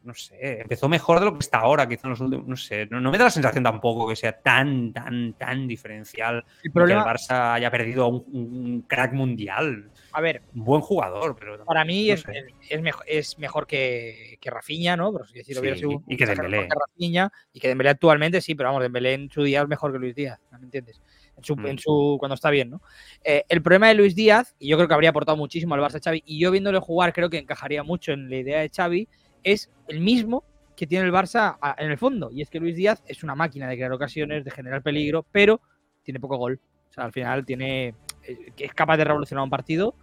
No 0.04 0.12
sé, 0.12 0.60
empezó 0.60 0.86
mejor 0.86 1.18
de 1.18 1.24
lo 1.24 1.32
que 1.32 1.38
está 1.38 1.60
ahora, 1.60 1.88
quizá 1.88 2.06
en 2.06 2.10
los 2.10 2.20
últimos. 2.20 2.46
No 2.46 2.56
sé, 2.56 2.86
no, 2.90 3.00
no 3.00 3.10
me 3.10 3.16
da 3.16 3.24
la 3.24 3.30
sensación 3.30 3.64
tampoco 3.64 4.06
que 4.06 4.14
sea 4.14 4.38
tan, 4.38 4.92
tan, 4.92 5.32
tan 5.32 5.66
diferencial 5.66 6.44
el 6.62 6.70
problema... 6.72 7.02
que 7.04 7.10
el 7.10 7.16
Barça 7.16 7.54
haya 7.54 7.70
perdido 7.70 8.08
un, 8.08 8.24
un 8.30 8.82
crack 8.82 9.14
mundial. 9.14 9.90
A 10.12 10.20
ver, 10.20 10.42
un 10.54 10.64
buen 10.64 10.82
jugador, 10.82 11.34
pero 11.36 11.64
para 11.64 11.84
mí 11.86 12.08
no 12.08 12.14
es, 12.14 12.24
es, 12.68 12.82
mejor, 12.82 13.04
es 13.08 13.38
mejor 13.38 13.66
que, 13.66 14.36
que 14.40 14.50
Rafinha, 14.50 14.94
¿no? 14.96 15.10
Pero, 15.10 15.24
sido 15.24 16.02
y 16.06 16.16
que 16.16 16.26
Dembélé. 16.26 16.68
que 16.68 16.74
Rafinha 16.78 17.32
y 17.52 17.60
que 17.60 17.68
Dembélé 17.68 17.90
actualmente 17.90 18.40
sí, 18.42 18.54
pero 18.54 18.68
vamos, 18.68 18.82
Dembélé 18.82 19.14
en 19.14 19.30
su 19.30 19.42
día 19.42 19.62
es 19.62 19.68
mejor 19.68 19.90
que 19.90 19.98
Luis 19.98 20.14
Díaz, 20.14 20.38
¿no 20.52 20.58
me 20.58 20.66
entiendes? 20.66 21.00
En 21.36 21.42
su, 21.42 21.56
Mm. 21.56 21.66
en 21.66 21.78
su 21.78 22.16
cuando 22.20 22.34
está 22.34 22.50
bien, 22.50 22.70
¿no? 22.70 22.82
Eh, 23.24 23.44
el 23.48 23.62
problema 23.62 23.88
de 23.88 23.94
Luis 23.94 24.14
Díaz, 24.14 24.54
y 24.58 24.68
yo 24.68 24.76
creo 24.76 24.86
que 24.86 24.94
habría 24.94 25.10
aportado 25.10 25.36
muchísimo 25.36 25.74
al 25.74 25.80
Barça 25.80 26.00
Xavi, 26.00 26.22
y 26.26 26.38
yo 26.38 26.50
viéndole 26.50 26.78
jugar 26.78 27.12
creo 27.12 27.30
que 27.30 27.38
encajaría 27.38 27.82
mucho 27.82 28.12
en 28.12 28.28
la 28.28 28.36
idea 28.36 28.60
de 28.60 28.70
Xavi, 28.70 29.08
es 29.44 29.70
el 29.88 30.00
mismo 30.00 30.44
que 30.76 30.86
tiene 30.86 31.06
el 31.06 31.12
Barça 31.12 31.56
en 31.78 31.90
el 31.90 31.98
fondo, 31.98 32.30
y 32.32 32.42
es 32.42 32.50
que 32.50 32.58
Luis 32.58 32.74
Díaz 32.74 33.04
es 33.06 33.22
una 33.22 33.36
máquina 33.36 33.68
de 33.68 33.76
crear 33.76 33.92
ocasiones, 33.92 34.44
de 34.44 34.50
generar 34.50 34.82
peligro, 34.82 35.24
pero 35.30 35.60
tiene 36.02 36.18
poco 36.18 36.36
gol. 36.36 36.60
O 36.90 36.92
sea, 36.92 37.04
al 37.04 37.12
final 37.12 37.44
tiene 37.44 37.94
eh, 38.24 38.52
es 38.56 38.74
capaz 38.74 38.96
de 38.96 39.04
revolucionar 39.04 39.44
un 39.44 39.50
partido. 39.50 39.94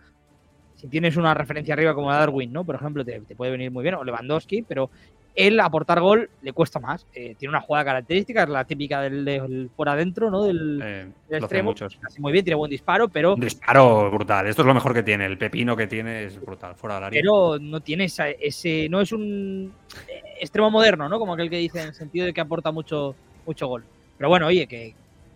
Si 0.76 0.88
tienes 0.88 1.18
una 1.18 1.34
referencia 1.34 1.74
arriba 1.74 1.94
como 1.94 2.12
Darwin, 2.12 2.52
¿no? 2.54 2.64
Por 2.64 2.76
ejemplo, 2.76 3.04
te, 3.04 3.20
te 3.22 3.36
puede 3.36 3.52
venir 3.52 3.72
muy 3.72 3.84
bien, 3.84 3.96
o 3.96 4.04
Lewandowski, 4.04 4.64
pero 4.64 4.90
él 5.36 5.60
aportar 5.60 6.00
gol 6.02 6.30
le 6.42 6.54
cuesta 6.54 6.80
más. 6.80 7.06
Eh, 7.14 7.36
tiene 7.38 7.50
una 7.52 7.62
jugada 7.62 7.86
característica, 7.86 8.44
es 8.44 8.50
la 8.50 8.66
típica 8.66 9.02
del, 9.02 9.24
del 9.26 9.70
por 9.76 9.88
adentro, 9.90 10.30
¿no? 10.30 10.44
Del, 10.44 10.82
Eh, 10.84 11.08
del 11.30 11.40
extremo. 11.40 11.72
Hace 11.72 12.20
muy 12.22 12.32
bien, 12.32 12.44
tiene 12.44 12.56
buen 12.56 12.70
disparo, 12.70 13.08
pero, 13.08 13.36
Un 13.36 13.40
disparo 13.42 14.12
brutal. 14.12 14.48
Esto 14.48 14.62
es 14.62 14.66
lo 14.68 14.74
mejor 14.74 14.94
que 14.94 15.04
tiene. 15.04 15.26
El 15.26 15.38
pepino 15.38 15.76
que 15.78 15.88
tiene 15.88 16.26
es 16.26 16.40
brutal. 16.42 16.76
Fuera 16.76 16.96
del 16.96 17.04
área. 17.06 17.22
pero 17.22 17.58
no 17.60 17.80
tiene 17.82 18.06
esa- 18.06 18.30
ese. 18.30 18.88
No 18.90 19.00
es 19.02 19.12
un 19.14 19.74
eh, 20.10 20.22
extremo 20.42 20.70
moderno, 20.70 21.08
¿no? 21.08 21.18
Como 21.20 21.34
aquel 21.34 21.50
que 21.50 21.58
dice 21.58 21.82
en 21.82 21.88
el 21.90 21.94
sentido 21.94 22.26
de 22.26 22.34
que 22.34 22.42
aporta 22.42 22.72
mucho, 22.72 23.16
mucho 23.46 23.68
gol. 23.68 23.84
Pero 24.18 24.30
bueno, 24.30 24.48
oye, 24.48 24.68
que 24.68 24.94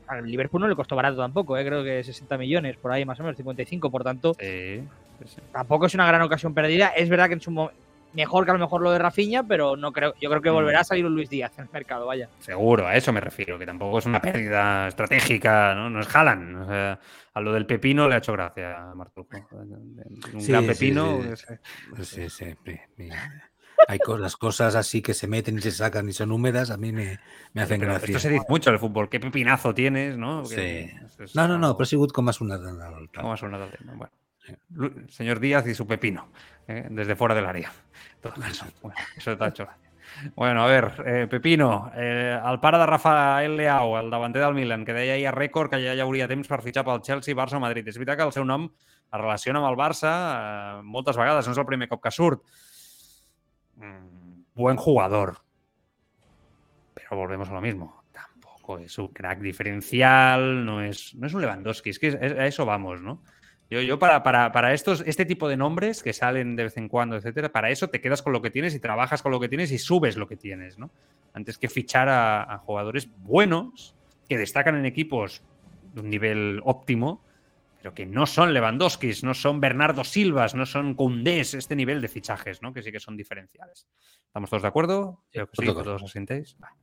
al 0.07 0.25
Liverpool 0.29 0.61
no 0.61 0.67
le 0.67 0.75
costó 0.75 0.95
barato 0.95 1.17
tampoco, 1.17 1.57
¿eh? 1.57 1.65
creo 1.65 1.83
que 1.83 2.03
60 2.03 2.37
millones, 2.37 2.77
por 2.77 2.91
ahí 2.91 3.03
más 3.05 3.19
o 3.19 3.23
menos, 3.23 3.37
55, 3.37 3.89
por 3.89 4.03
tanto, 4.03 4.35
Sí, 4.39 4.81
sí, 5.19 5.25
sí. 5.25 5.41
tampoco 5.51 5.87
es 5.87 5.95
una 5.95 6.05
gran 6.05 6.21
ocasión 6.21 6.53
perdida. 6.53 6.89
Es 6.89 7.09
verdad 7.09 7.27
que 7.27 7.33
en 7.33 7.41
su 7.41 7.49
mo- 7.49 7.71
mejor 8.15 8.45
que 8.45 8.51
a 8.51 8.53
lo 8.53 8.59
mejor 8.59 8.81
lo 8.81 8.91
de 8.91 8.99
Rafinha, 8.99 9.43
pero 9.43 9.75
no 9.75 9.91
creo, 9.91 10.13
yo 10.21 10.29
creo 10.29 10.41
que 10.41 10.49
Mm. 10.49 10.53
volverá 10.53 10.79
a 10.79 10.83
salir 10.83 11.05
un 11.05 11.13
Luis 11.13 11.29
Díaz 11.29 11.57
en 11.57 11.65
el 11.65 11.69
mercado, 11.71 12.05
vaya. 12.05 12.29
Seguro, 12.39 12.87
a 12.87 12.95
eso 12.95 13.11
me 13.13 13.19
refiero, 13.21 13.59
que 13.59 13.65
tampoco 13.65 13.99
es 13.99 14.05
una 14.05 14.21
pérdida 14.21 14.87
estratégica, 14.87 15.75
¿no? 15.75 15.89
No 15.89 15.99
es 15.99 16.07
jalan. 16.07 16.55
O 16.55 16.67
sea, 16.67 16.99
a 17.33 17.41
lo 17.41 17.53
del 17.53 17.65
pepino 17.65 18.07
le 18.07 18.15
ha 18.15 18.17
hecho 18.19 18.33
gracia 18.33 18.89
a 18.91 18.95
Martujo. 18.95 19.29
Un 20.33 20.41
Sí, 20.41 20.51
gran 20.51 20.63
sí, 20.63 20.67
pepino. 20.69 21.19
sí. 21.35 21.45
Sí, 22.03 22.29
sí, 22.29 22.29
sí, 22.29 22.55
sí. 22.97 23.09
Hay 23.89 23.99
cosas, 23.99 24.21
las 24.21 24.37
cosas 24.37 24.75
así 24.75 25.01
que 25.01 25.13
se 25.13 25.27
meten 25.27 25.57
y 25.57 25.61
se 25.61 25.71
sacan 25.71 26.07
y 26.07 26.13
son 26.13 26.31
húmedas, 26.31 26.71
a 26.71 26.77
mí 26.77 26.93
me, 26.93 27.19
me 27.53 27.61
hacen 27.61 27.79
Pero 27.81 27.91
gracia. 27.91 28.05
esto 28.07 28.19
se 28.19 28.29
dice 28.29 28.45
mucho 28.47 28.69
en 28.69 28.75
el 28.75 28.79
fútbol. 28.79 29.09
¿Qué 29.09 29.19
pepinazo 29.19 29.73
tienes, 29.73 30.17
no? 30.17 30.45
Sí. 30.45 30.89
Es- 31.19 31.35
No, 31.35 31.47
no, 31.47 31.57
no, 31.57 31.75
ha 31.77 31.85
sonat 32.33 32.61
en 32.61 32.81
el... 32.81 33.09
¿Cómo 33.13 33.33
ha 33.33 33.37
sonado 33.37 33.65
el 33.65 33.71
tema? 33.71 33.93
Bueno, 33.95 34.13
Sí. 34.45 34.53
Señor 35.09 35.39
Díaz 35.39 35.65
y 35.67 35.73
su 35.73 35.87
pepino, 35.87 36.29
¿eh? 36.67 36.85
desde 36.91 37.15
fuera 37.15 37.33
del 37.35 37.47
área. 37.47 37.71
Bueno, 38.81 38.97
eso 39.17 39.37
ha 39.39 39.47
hecho. 39.47 39.67
Bueno, 40.35 40.63
a 40.63 40.67
ver, 40.67 41.03
eh, 41.05 41.27
Pepino, 41.29 41.91
eh, 41.95 42.39
el 42.43 42.59
pare 42.59 42.77
de 42.77 42.85
Rafael 42.85 43.57
Leao, 43.57 43.99
el 43.99 44.09
davanter 44.09 44.43
del 44.43 44.53
Milan, 44.53 44.85
que 44.85 44.93
deia 44.93 45.13
ahir 45.13 45.27
a 45.27 45.33
rècord 45.35 45.69
que 45.69 45.81
ja 45.81 45.95
hi 45.95 46.01
hauria 46.03 46.27
temps 46.27 46.47
per 46.47 46.61
fitxar 46.63 46.85
pel 46.87 47.01
Chelsea, 47.03 47.35
Barça 47.35 47.57
o 47.57 47.63
Madrid. 47.63 47.87
És 47.87 47.99
veritat 47.99 48.19
que 48.19 48.27
el 48.27 48.33
seu 48.35 48.45
nom 48.47 48.69
es 48.69 49.19
relaciona 49.19 49.61
amb 49.61 49.79
Barça 49.79 50.13
eh, 50.13 50.83
moltes 50.83 51.19
vegades, 51.19 51.47
no 51.47 51.55
és 51.55 51.61
el 51.61 51.67
primer 51.67 51.89
cop 51.91 52.03
que. 52.03 52.13
Mm, 53.75 54.45
buen 54.55 54.77
jugador. 54.77 55.37
Pero 56.93 57.17
volvemos 57.17 57.49
a 57.49 57.53
lo 57.53 57.61
mismo. 57.61 58.03
Tampoco 58.11 58.79
es 58.79 58.97
un 58.97 59.09
crack 59.09 59.39
diferencial, 59.39 60.65
no 60.65 60.81
es, 60.81 61.13
no 61.15 61.27
es 61.27 61.33
un 61.33 61.41
Lewandowski, 61.41 61.89
es 61.89 61.99
que 61.99 62.07
a 62.07 62.47
eso 62.47 62.65
vamos, 62.65 63.01
¿no? 63.01 63.21
Yo, 63.69 63.81
yo 63.81 63.97
para, 63.97 64.21
para, 64.23 64.51
para 64.51 64.73
estos, 64.73 65.01
este 65.07 65.25
tipo 65.25 65.47
de 65.49 65.57
nombres 65.57 66.03
que 66.03 66.13
salen 66.13 66.55
de 66.55 66.63
vez 66.63 66.77
en 66.77 66.87
cuando, 66.87 67.15
etcétera, 67.17 67.51
para 67.51 67.69
eso 67.71 67.89
te 67.89 67.99
quedas 67.99 68.21
con 68.21 68.31
lo 68.33 68.41
que 68.41 68.51
tienes 68.51 68.75
y 68.75 68.79
trabajas 68.79 69.21
con 69.23 69.31
lo 69.31 69.39
que 69.39 69.49
tienes 69.49 69.71
y 69.71 69.79
subes 69.79 70.17
lo 70.17 70.27
que 70.27 70.37
tienes, 70.37 70.77
¿no? 70.77 70.91
Antes 71.33 71.57
que 71.57 71.67
fichar 71.67 72.07
a, 72.09 72.43
a 72.43 72.57
jugadores 72.59 73.09
buenos 73.17 73.95
que 74.29 74.37
destacan 74.37 74.75
en 74.75 74.85
equipos 74.85 75.41
de 75.93 76.01
un 76.01 76.09
nivel 76.09 76.61
óptimo, 76.63 77.23
pero 77.77 77.93
que 77.93 78.05
no 78.05 78.25
son 78.25 78.53
Lewandowskis, 78.53 79.23
no 79.23 79.33
son 79.33 79.59
Bernardo 79.59 80.03
Silvas, 80.03 80.55
no 80.55 80.65
son 80.65 80.93
Koundés, 80.95 81.53
este 81.53 81.75
nivel 81.75 82.01
de 82.01 82.07
fichajes, 82.07 82.61
¿no? 82.61 82.73
Que 82.73 82.81
sí 82.83 82.91
que 82.91 82.99
son 82.99 83.15
diferenciales. 83.17 83.87
¿Estamos 84.27 84.49
todos 84.49 84.63
de 84.63 84.67
acuerdo? 84.67 85.23
Creo 85.31 85.47
que 85.47 85.55
sí, 85.57 85.65
todos. 85.65 86.03
asintéis. 86.03 86.55
Vale. 86.59 86.75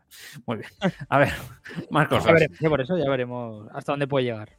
Muy 0.47 0.57
bien. 0.59 0.71
A 1.09 1.19
ver, 1.19 1.33
más 1.91 2.05
Ya 2.05 2.09
cosas. 2.09 2.33
veremos, 2.33 2.59
ya 2.59 2.69
por 2.69 2.81
eso 2.81 2.97
ya 2.99 3.09
veremos 3.11 3.69
hasta 3.73 3.93
dónde 3.93 4.07
puede 4.07 4.27
llegar. 4.27 4.57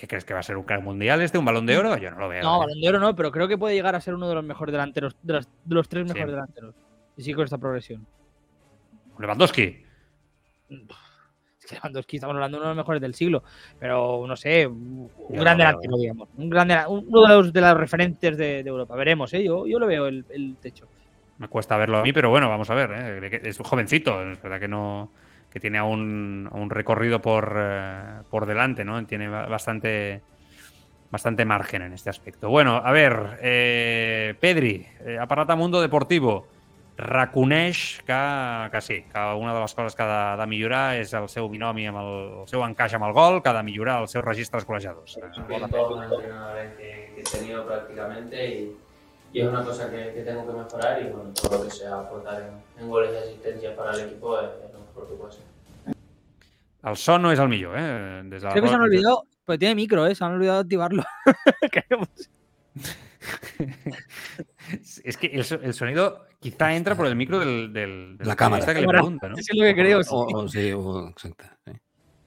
¿Qué 0.00 0.08
crees 0.08 0.24
que 0.24 0.32
va 0.32 0.40
a 0.40 0.42
ser 0.42 0.56
un 0.56 0.62
crack 0.64 0.82
mundial 0.82 1.20
este? 1.20 1.36
¿Un 1.36 1.44
balón 1.44 1.66
de 1.66 1.76
oro? 1.76 1.94
Yo 1.98 2.10
no 2.10 2.18
lo 2.18 2.28
veo. 2.30 2.42
No, 2.42 2.56
¿eh? 2.56 2.58
Balón 2.60 2.80
de 2.80 2.88
Oro 2.88 2.98
no, 3.00 3.14
pero 3.14 3.30
creo 3.30 3.46
que 3.46 3.58
puede 3.58 3.74
llegar 3.74 3.94
a 3.94 4.00
ser 4.00 4.14
uno 4.14 4.30
de 4.30 4.34
los 4.34 4.42
mejores 4.42 4.72
delanteros, 4.72 5.14
de 5.22 5.34
los, 5.34 5.46
de 5.46 5.74
los 5.74 5.88
tres 5.90 6.06
Sí. 6.08 6.14
mejores 6.14 6.32
delanteros. 6.32 6.74
Y 7.18 7.22
sí 7.22 7.34
con 7.34 7.44
esta 7.44 7.58
progresión. 7.58 8.06
Lewandowski. 9.18 9.84
Es 10.70 11.66
que 11.68 11.74
Lewandowski 11.74 12.16
estamos 12.16 12.34
hablando 12.34 12.56
de 12.56 12.60
uno 12.62 12.70
de 12.70 12.74
los 12.76 12.82
mejores 12.82 13.02
del 13.02 13.14
siglo, 13.14 13.44
pero 13.78 14.24
no 14.26 14.34
sé, 14.36 14.66
un 14.66 15.10
Yo 15.28 15.40
gran 15.42 15.58
delantero, 15.58 15.96
digamos. 15.98 16.28
Un 16.34 16.48
gran 16.48 16.70
uno 16.88 17.20
de 17.28 17.34
los, 17.34 17.52
de 17.52 17.60
los 17.60 17.76
referentes 17.76 18.38
de, 18.38 18.62
de 18.62 18.70
Europa. 18.70 18.96
Veremos, 18.96 19.34
¿eh? 19.34 19.44
Yo, 19.44 19.66
yo 19.66 19.78
lo 19.78 19.86
veo 19.86 20.06
el, 20.06 20.24
el 20.30 20.56
techo. 20.62 20.88
Me 21.36 21.48
cuesta 21.48 21.76
verlo 21.76 21.98
a 21.98 22.02
mí, 22.02 22.12
pero 22.14 22.30
bueno, 22.30 22.48
vamos 22.48 22.70
a 22.70 22.74
ver. 22.74 22.90
¿eh? 23.22 23.40
Es 23.44 23.58
un 23.60 23.66
jovencito, 23.66 24.22
es 24.30 24.40
verdad 24.40 24.60
que 24.60 24.68
no 24.68 25.10
que 25.50 25.60
tiene 25.60 25.78
aún 25.78 26.48
un 26.52 26.70
recorrido 26.70 27.20
por, 27.20 27.54
eh, 27.56 28.22
por 28.30 28.46
delante, 28.46 28.84
¿no? 28.84 29.04
Tiene 29.06 29.28
ba- 29.28 29.46
bastante 29.46 30.20
bastante 31.10 31.44
margen 31.44 31.82
en 31.82 31.92
este 31.92 32.08
aspecto. 32.08 32.48
Bueno, 32.48 32.76
a 32.76 32.92
ver, 32.92 33.38
eh, 33.42 34.34
Pedri, 34.38 34.86
eh, 35.04 35.18
ha 35.18 35.26
parlat 35.26 35.50
a 35.50 35.56
Mundo 35.56 35.80
Deportivo. 35.80 36.46
reconeix 37.00 38.02
que, 38.04 38.68
que 38.70 38.80
sí, 38.82 39.04
que 39.10 39.18
una 39.18 39.54
de 39.54 39.60
les 39.62 39.72
coses 39.74 39.94
que 39.96 40.02
ha 40.02 40.34
de, 40.36 40.40
de 40.42 40.46
millorar 40.46 40.98
és 41.00 41.14
el 41.16 41.30
seu 41.32 41.48
binomi 41.48 41.86
amb 41.88 41.96
el, 41.96 42.10
el 42.42 42.48
seu 42.50 42.60
encaix 42.66 42.92
amb 42.92 43.06
el 43.08 43.14
gol, 43.16 43.38
que 43.40 43.48
ha 43.48 43.54
de 43.56 43.62
millorar 43.64 44.02
els 44.02 44.12
seus 44.12 44.24
registres 44.24 44.66
golejadors. 44.68 45.16
Es 45.16 45.38
un 45.38 45.44
entrenadores 45.48 46.74
que, 46.76 47.12
que 47.14 47.20
he 47.20 47.24
tenido 47.24 47.64
prácticamente 47.66 48.36
y, 48.46 48.76
y 49.32 49.40
es 49.40 49.48
una 49.48 49.64
cosa 49.64 49.90
que, 49.90 50.12
que 50.12 50.22
tengo 50.22 50.46
que 50.46 50.52
mejorar 50.52 51.00
y 51.00 51.04
bueno, 51.08 51.30
todo 51.32 51.56
lo 51.58 51.64
que 51.64 51.70
sea 51.70 52.00
aportar 52.00 52.42
en, 52.42 52.82
en 52.82 52.90
goles 52.90 53.12
y 53.14 53.16
asistencias 53.16 53.74
para 53.74 53.92
el 53.92 54.00
equipo 54.00 54.38
es, 54.38 54.50
puede 55.06 55.32
ser. 55.32 55.42
El 56.82 56.96
son 56.96 57.22
no 57.22 57.30
és 57.32 57.38
el 57.38 57.48
millor, 57.48 57.74
eh? 57.76 58.22
Des 58.24 58.40
de 58.40 58.46
la 58.48 58.52
Creo 58.52 58.62
que 58.64 58.68
se 58.70 58.74
han 58.74 58.80
olvidado, 58.80 59.26
pues 59.44 59.58
tiene 59.58 59.74
micro, 59.74 60.06
¿eh? 60.06 60.14
Se 60.14 60.24
han 60.24 60.32
olvidado 60.32 60.58
de 60.58 60.62
activarlo. 60.62 61.04
Es 65.04 65.16
que 65.20 65.26
el, 65.28 65.44
so- 65.44 65.60
el 65.60 65.74
sonido 65.74 66.26
quizá 66.38 66.74
entra 66.74 66.94
por 66.94 67.06
el 67.06 67.16
micro 67.16 67.38
del, 67.38 67.72
del, 67.72 68.16
del 68.16 68.26
La 68.28 68.36
cámara. 68.36 68.64
que 68.74 68.86
pregunta, 68.86 69.28
no? 69.28 69.34
Eso 69.36 69.52
es 69.52 69.58
lo 69.58 69.64
que 69.64 69.74
creo. 69.74 70.02
sí. 70.02 70.10
O, 70.12 70.26
o, 70.38 70.48
sí, 70.48 70.72
o, 70.72 71.08
exacte. 71.08 71.50
Sí. 71.66 71.72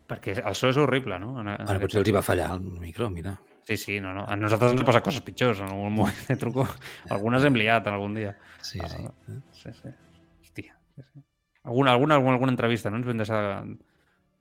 Perquè 0.05 0.35
el 0.45 0.53
so 0.53 0.67
és 0.69 0.77
horrible, 0.77 1.17
no? 1.17 1.39
En 1.41 1.79
potser 1.81 2.01
els 2.03 2.09
hi 2.11 2.13
va 2.13 2.21
fallar 2.21 2.51
el 2.57 2.61
micro, 2.61 3.07
mira. 3.09 3.37
Sí, 3.65 3.77
sí, 3.79 3.99
no, 4.03 4.11
no. 4.13 4.25
A 4.27 4.35
nosaltres 4.35 4.73
ens 4.75 4.81
han 4.83 4.85
passat 4.89 5.05
coses 5.05 5.23
pitjors 5.23 5.61
en 5.63 5.69
algun 5.71 5.93
moment 5.95 6.27
de 6.27 6.35
truco. 6.37 6.67
Algunes 7.09 7.45
hem 7.47 7.55
liat 7.55 7.87
en 7.87 7.95
algun 7.95 8.13
dia. 8.19 8.35
Sí, 8.61 8.81
sí. 8.91 9.07
Sí, 9.63 9.71
sí. 9.79 9.93
Hòstia. 10.43 10.75
Sí, 10.97 11.01
sí. 11.07 11.23
Alguna, 11.63 11.91
alguna, 11.93 12.15
alguna, 12.15 12.33
alguna 12.33 12.51
entrevista, 12.51 12.89
no? 12.91 12.97
Ens 12.97 13.05
vam 13.07 13.17
deixar, 13.17 13.63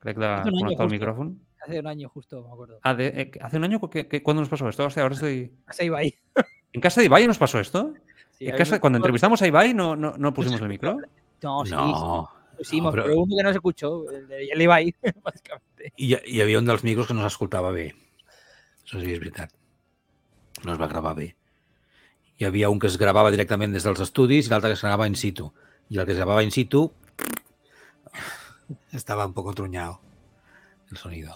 crec, 0.03 0.17
de 0.17 0.25
Hace 0.27 0.49
un 0.49 0.55
año 0.55 0.59
connectar 0.59 0.69
el 0.69 0.75
justo. 0.75 0.87
micrófono. 0.89 1.35
Hace 1.63 1.79
un 1.79 1.87
año 1.87 2.09
justo, 2.09 2.43
me 2.43 2.51
acuerdo. 2.53 2.79
Ah, 2.83 2.93
de, 2.93 3.07
eh, 3.07 3.31
¿hace 3.41 3.57
un 3.57 3.63
año? 3.63 3.79
¿Qué, 3.89 4.07
qué, 4.07 4.21
cuándo 4.21 4.41
nos 4.41 4.49
pasó 4.49 4.67
esto? 4.67 4.85
Hostia, 4.85 5.03
ahora 5.03 5.15
estoy... 5.15 5.53
Se 5.71 5.85
iba 5.85 5.99
ahí. 5.99 6.13
¿En 6.73 6.81
casa 6.81 6.99
de 6.99 7.05
Ibai 7.05 7.25
nos 7.27 7.37
pasó 7.37 7.59
esto? 7.59 7.93
Sí, 8.31 8.47
En 8.47 8.57
casa- 8.57 8.79
cuando 8.81 8.97
entrevistamos 8.97 9.41
a 9.41 9.47
Ibai 9.47 9.73
no, 9.73 9.95
no, 9.95 10.15
no 10.17 10.33
pusimos 10.33 10.59
el 10.59 10.67
micro. 10.67 10.97
No, 11.41 11.63
sí, 11.65 11.71
No. 11.71 12.29
sí, 12.51 12.57
pusimos, 12.57 12.93
no, 12.93 12.99
però- 13.01 13.03
pero 13.05 13.19
uno 13.21 13.35
que 13.37 13.43
no 13.43 13.49
se 13.49 13.55
escuchó, 13.55 14.09
el, 14.11 14.27
de- 14.27 14.47
el 14.51 14.61
iba 14.61 14.75
ahí, 14.75 14.93
básicamente. 15.23 15.93
Hi, 15.95 16.17
hi 16.25 16.41
havia 16.41 16.59
un 16.59 16.65
dels 16.65 16.83
micros 16.83 17.07
que 17.07 17.13
no 17.13 17.23
s'escoltava 17.23 17.71
bé. 17.71 17.93
Això 18.83 18.99
sí 18.99 19.05
que 19.07 19.13
és 19.15 19.19
veritat. 19.23 19.53
No 20.65 20.73
es 20.73 20.81
va 20.81 20.87
gravar 20.91 21.15
bé. 21.15 21.29
Hi 22.39 22.45
havia 22.49 22.69
un 22.69 22.79
que 22.79 22.87
es 22.87 22.97
gravava 22.97 23.31
directament 23.31 23.71
des 23.71 23.83
dels 23.87 24.01
estudis 24.03 24.47
i 24.47 24.51
l'altre 24.51 24.69
que 24.73 24.77
es 24.79 24.81
gravava 24.83 25.07
in 25.07 25.15
situ. 25.15 25.47
I 25.89 25.99
el 25.99 26.05
que 26.05 26.11
es 26.11 26.17
gravava 26.19 26.43
in 26.43 26.51
situ 26.51 26.89
estava 28.91 29.25
un 29.25 29.33
poco 29.33 29.53
truñado 29.53 29.99
el 30.91 30.97
sonido. 30.97 31.35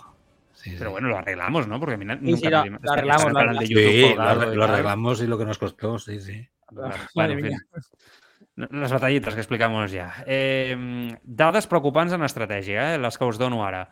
Sí, 0.54 0.72
sí. 0.72 0.76
Pero 0.80 0.92
bueno, 0.92 1.08
lo 1.08 1.18
arreglamos, 1.18 1.68
¿no? 1.68 1.80
Porque 1.80 1.96
a 1.96 1.98
mí 1.98 2.06
na- 2.06 2.16
Sí, 2.18 2.26
nunca 2.26 2.38
sí, 2.64 2.70
lo- 2.70 2.80
lo 2.82 2.92
arreglamos, 2.92 3.26
lo 3.32 3.34
canal 3.34 3.58
de 3.58 3.66
arreglamos. 3.66 3.70
YouTube 3.70 3.92
Sí, 3.92 4.10
lo, 4.10 4.16
colgado 4.18 4.64
arreglamos 4.64 5.22
y 5.22 5.28
lo 5.28 5.38
que 5.38 5.46
nos 5.46 5.58
costó, 5.58 6.00
sí, 6.00 6.20
sí. 6.20 6.48
Bueno, 6.72 6.94
Madre 7.16 7.34
en 7.34 7.42
fin. 7.46 7.58
Les 8.72 8.92
batallites 8.92 9.34
que 9.36 9.40
explicamos 9.40 9.92
ja. 9.94 10.24
Eh, 10.26 11.16
dades 11.24 11.68
preocupants 11.68 12.12
en 12.14 12.24
estratègia, 12.24 12.96
eh? 12.96 12.98
les 12.98 13.18
que 13.18 13.24
us 13.26 13.38
dono 13.38 13.62
ara. 13.64 13.88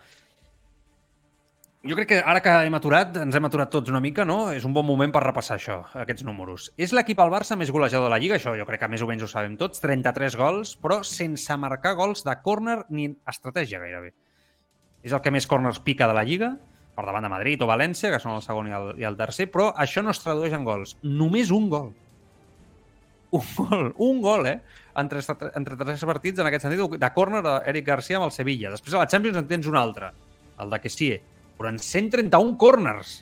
Jo 1.85 1.93
crec 1.93 2.07
que 2.09 2.17
ara 2.17 2.39
que 2.41 2.49
hem 2.65 2.73
aturat, 2.73 3.13
ens 3.21 3.35
hem 3.37 3.45
aturat 3.45 3.69
tots 3.69 3.91
una 3.91 3.99
mica, 4.01 4.23
no? 4.25 4.47
És 4.49 4.63
un 4.65 4.73
bon 4.73 4.87
moment 4.87 5.11
per 5.13 5.21
repassar 5.21 5.59
això, 5.59 5.75
aquests 6.01 6.23
números. 6.25 6.71
És 6.81 6.95
l'equip 6.97 7.19
al 7.21 7.29
Barça 7.29 7.53
més 7.53 7.69
golejador 7.69 8.07
de 8.07 8.13
la 8.15 8.17
Lliga, 8.17 8.39
això 8.39 8.55
jo 8.57 8.65
crec 8.65 8.81
que 8.81 8.87
més 8.89 9.03
o 9.05 9.07
menys 9.09 9.21
ho 9.21 9.29
sabem 9.29 9.53
tots, 9.59 9.83
33 9.83 10.33
gols, 10.39 10.71
però 10.81 11.03
sense 11.05 11.57
marcar 11.61 11.93
gols 11.99 12.25
de 12.25 12.33
córner 12.41 12.79
ni 12.89 13.11
estratègia 13.29 13.83
gairebé. 13.83 14.15
És 15.05 15.13
el 15.13 15.21
que 15.21 15.29
més 15.35 15.45
corners 15.45 15.77
pica 15.85 16.07
de 16.09 16.15
la 16.17 16.23
Lliga, 16.25 16.55
per 16.97 17.05
davant 17.05 17.27
de 17.27 17.31
Madrid 17.35 17.61
o 17.61 17.69
València, 17.69 18.09
que 18.09 18.21
són 18.23 18.33
el 18.33 18.41
segon 18.41 18.71
i 18.71 18.75
el, 18.79 18.89
i 19.03 19.05
el 19.05 19.19
tercer, 19.21 19.51
però 19.53 19.69
això 19.77 20.01
no 20.01 20.09
es 20.15 20.23
tradueix 20.23 20.57
en 20.57 20.65
gols. 20.65 20.95
Només 21.05 21.53
un 21.53 21.69
gol. 21.69 21.93
Un 23.35 23.53
gol, 23.59 23.93
un 24.07 24.25
gol, 24.25 24.49
eh? 24.49 24.57
Entre, 24.97 25.21
entre 25.53 25.77
tres 25.83 26.09
partits, 26.09 26.41
en 26.41 26.49
aquest 26.49 26.65
sentit, 26.65 26.97
de 26.97 27.13
córner 27.13 27.45
d'Eric 27.45 27.85
Garcia 27.93 28.17
amb 28.17 28.31
el 28.31 28.33
Sevilla. 28.33 28.73
Després 28.73 28.97
a 28.97 29.05
la 29.05 29.11
Champions 29.11 29.37
en 29.37 29.53
tens 29.53 29.69
un 29.69 29.77
altre, 29.77 30.13
el 30.57 30.73
de 30.73 30.81
Kessie. 30.81 31.21
Però 31.57 31.71
en 31.71 31.79
131 31.79 32.57
corners. 32.59 33.21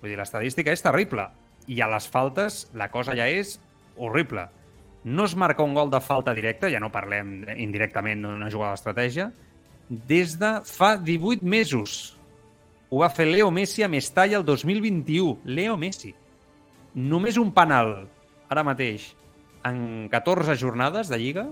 Vull 0.00 0.12
dir, 0.12 0.18
l'estadística 0.18 0.72
és 0.72 0.82
terrible. 0.84 1.28
I 1.70 1.78
a 1.82 1.88
les 1.92 2.08
faltes 2.10 2.66
la 2.74 2.88
cosa 2.90 3.14
ja 3.18 3.28
és 3.30 3.58
horrible. 3.96 4.48
No 5.04 5.26
es 5.26 5.34
marca 5.36 5.64
un 5.66 5.74
gol 5.74 5.90
de 5.90 6.00
falta 6.00 6.34
directa, 6.34 6.70
ja 6.70 6.80
no 6.82 6.92
parlem 6.94 7.42
indirectament 7.56 8.22
d'una 8.22 8.50
jugada 8.50 8.76
d'estratègia, 8.76 9.30
des 9.90 10.36
de 10.38 10.52
fa 10.64 10.94
18 10.96 11.42
mesos. 11.44 12.16
Ho 12.90 13.02
va 13.02 13.10
fer 13.10 13.26
Leo 13.26 13.50
Messi 13.50 13.82
a 13.82 13.88
Mestalla 13.88 14.38
el 14.38 14.44
2021. 14.44 15.40
Leo 15.44 15.76
Messi. 15.76 16.14
Només 16.94 17.38
un 17.40 17.50
penal, 17.56 17.94
ara 18.52 18.64
mateix, 18.68 19.10
en 19.64 20.08
14 20.12 20.56
jornades 20.60 21.08
de 21.08 21.18
Lliga, 21.18 21.46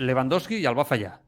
Lewandowski 0.00 0.60
ja 0.62 0.72
el 0.72 0.78
va 0.78 0.88
fallar. 0.88 1.18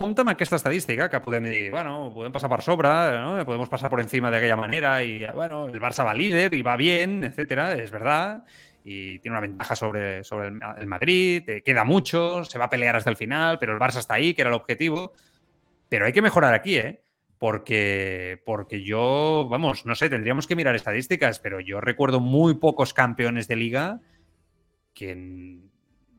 Compte 0.00 0.22
amb 0.24 0.30
aquesta 0.32 0.56
estadística, 0.56 1.10
que 1.12 1.18
podem 1.20 1.44
dir, 1.44 1.66
bueno, 1.74 2.06
podem 2.14 2.32
passar 2.32 2.48
per 2.48 2.62
sobre, 2.64 2.88
¿no? 3.20 3.44
podemos 3.44 3.68
pasar 3.68 3.90
por 3.90 4.00
encima 4.00 4.30
de 4.30 4.38
aquella 4.38 4.56
manera 4.56 5.04
y, 5.04 5.26
bueno, 5.34 5.66
el 5.68 5.78
Barça 5.78 6.06
va 6.06 6.14
líder 6.14 6.54
y 6.54 6.62
va 6.62 6.78
bien, 6.78 7.22
etcétera, 7.22 7.74
es 7.74 7.90
verdad, 7.90 8.46
y 8.82 9.18
tiene 9.18 9.36
una 9.36 9.46
ventaja 9.46 9.76
sobre, 9.76 10.24
sobre 10.24 10.48
el, 10.48 10.86
Madrid, 10.86 11.46
eh, 11.46 11.62
queda 11.62 11.84
mucho, 11.84 12.46
se 12.46 12.58
va 12.58 12.64
a 12.64 12.70
pelear 12.70 12.96
hasta 12.96 13.10
el 13.10 13.16
final, 13.16 13.58
pero 13.58 13.74
el 13.74 13.78
Barça 13.78 13.98
está 13.98 14.14
ahí, 14.14 14.32
que 14.32 14.40
era 14.40 14.48
el 14.48 14.56
objetivo. 14.56 15.12
Pero 15.90 16.06
hay 16.06 16.14
que 16.14 16.22
mejorar 16.22 16.54
aquí, 16.54 16.76
¿eh? 16.76 17.02
Porque, 17.36 18.40
porque 18.46 18.82
yo, 18.82 19.48
vamos, 19.50 19.84
no 19.84 19.94
sé, 19.94 20.08
tendríamos 20.08 20.46
que 20.46 20.56
mirar 20.56 20.76
estadísticas, 20.76 21.40
pero 21.40 21.60
yo 21.60 21.78
recuerdo 21.78 22.20
muy 22.20 22.54
pocos 22.54 22.94
campeones 22.94 23.48
de 23.48 23.56
liga 23.56 24.00
que 24.94 25.69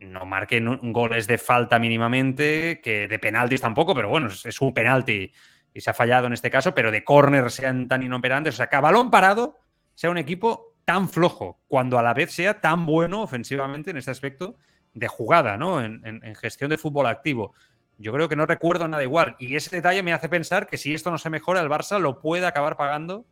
no 0.02 0.26
marquen 0.26 0.92
goles 0.92 1.28
de 1.28 1.38
falta 1.38 1.80
mínimamente, 1.80 2.82
que 2.82 3.08
de 3.08 3.20
penaltis 3.20 3.62
tampoco, 3.62 3.94
pero 3.94 4.10
bueno, 4.10 4.28
es, 4.28 4.62
un 4.62 4.74
penalti 4.74 5.32
y 5.74 5.82
se 5.82 5.90
ha 5.90 5.94
fallado 5.94 6.28
en 6.28 6.34
este 6.34 6.50
caso, 6.50 6.74
pero 6.74 6.92
de 6.92 7.04
córner 7.04 7.52
sean 7.52 7.88
tan 7.88 8.04
inoperantes, 8.04 8.56
o 8.56 8.58
sea, 8.58 8.68
que 8.68 8.76
a 8.76 8.82
balón 8.82 9.12
parado 9.12 9.58
sea 9.94 10.10
un 10.10 10.18
equipo 10.18 10.76
tan 10.86 11.08
flojo, 11.08 11.62
cuando 11.68 12.00
a 12.00 12.04
la 12.04 12.14
vez 12.14 12.32
sea 12.32 12.60
tan 12.60 12.86
bueno 12.86 13.22
ofensivamente 13.22 13.92
en 13.92 13.98
este 13.98 14.12
aspecto 14.12 14.58
de 14.94 15.08
jugada, 15.08 15.56
¿no? 15.58 15.82
En, 15.82 16.36
gestión 16.36 16.70
de 16.70 16.78
fútbol 16.78 17.06
activo. 17.06 17.54
Yo 17.98 18.12
creo 18.12 18.28
que 18.28 18.36
no 18.36 18.46
recuerdo 18.46 18.88
nada 18.88 19.04
igual. 19.04 19.36
Y 19.40 19.56
ese 19.56 19.76
detalle 19.76 20.02
me 20.02 20.12
hace 20.12 20.28
pensar 20.28 20.68
que 20.68 20.78
si 20.78 20.94
esto 20.94 21.12
no 21.12 21.20
se 21.20 21.30
mejora, 21.30 21.62
el 21.62 21.70
Barça 21.70 22.00
lo 22.00 22.20
puede 22.20 22.48
acabar 22.48 22.76
pagando 22.76 23.26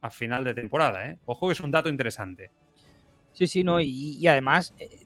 a 0.00 0.10
final 0.10 0.44
de 0.44 0.54
temporada. 0.54 1.06
¿eh? 1.06 1.18
Ojo 1.26 1.46
que 1.46 1.52
es 1.52 1.60
un 1.60 1.70
dato 1.70 1.88
interesante. 1.88 2.50
Sí, 3.32 3.46
sí, 3.46 3.62
no, 3.62 3.80
y, 3.80 4.16
y 4.18 4.26
además 4.26 4.74
eh, 4.78 5.04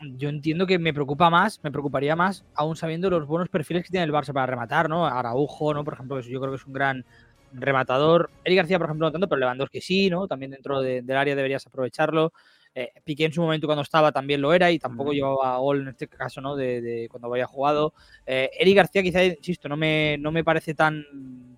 yo 0.00 0.28
entiendo 0.28 0.66
que 0.66 0.78
me 0.78 0.94
preocupa 0.94 1.28
más, 1.30 1.60
me 1.62 1.70
preocuparía 1.70 2.16
más, 2.16 2.44
aún 2.54 2.76
sabiendo 2.76 3.10
los 3.10 3.26
buenos 3.26 3.48
perfiles 3.48 3.84
que 3.84 3.90
tiene 3.90 4.04
el 4.04 4.12
Barça 4.12 4.32
para 4.32 4.46
rematar, 4.46 4.88
¿no? 4.88 5.06
Araujo, 5.06 5.74
¿no? 5.74 5.84
Por 5.84 5.94
ejemplo, 5.94 6.20
yo 6.20 6.40
creo 6.40 6.52
que 6.52 6.56
es 6.56 6.66
un 6.66 6.72
gran 6.72 7.04
rematador. 7.52 8.30
Eric 8.44 8.58
García, 8.58 8.78
por 8.78 8.86
ejemplo, 8.86 9.06
no 9.06 9.12
tanto, 9.12 9.28
pero 9.28 9.40
Lewandowski 9.40 9.80
sí, 9.80 10.08
¿no? 10.08 10.26
También 10.26 10.52
dentro 10.52 10.80
de- 10.80 11.02
del 11.02 11.16
área 11.16 11.34
deberías 11.34 11.66
aprovecharlo. 11.66 12.32
Eh, 12.74 12.92
Piqué 13.04 13.24
en 13.24 13.32
su 13.32 13.42
momento 13.42 13.66
cuando 13.66 13.82
estaba 13.82 14.12
también 14.12 14.40
lo 14.40 14.52
era 14.52 14.70
y 14.70 14.78
tampoco 14.78 15.12
llevaba 15.12 15.58
gol 15.58 15.82
en 15.82 15.88
este 15.88 16.06
caso, 16.06 16.40
¿no? 16.40 16.54
De, 16.56 16.80
de 16.80 17.08
cuando 17.10 17.28
había 17.28 17.46
jugado. 17.46 17.92
Eh, 18.24 18.48
Eric 18.58 18.76
García 18.76 19.02
quizá, 19.02 19.24
insisto, 19.24 19.68
no 19.68 19.76
me, 19.76 20.16
no 20.18 20.30
me 20.30 20.44
parece 20.44 20.74
tan, 20.74 21.04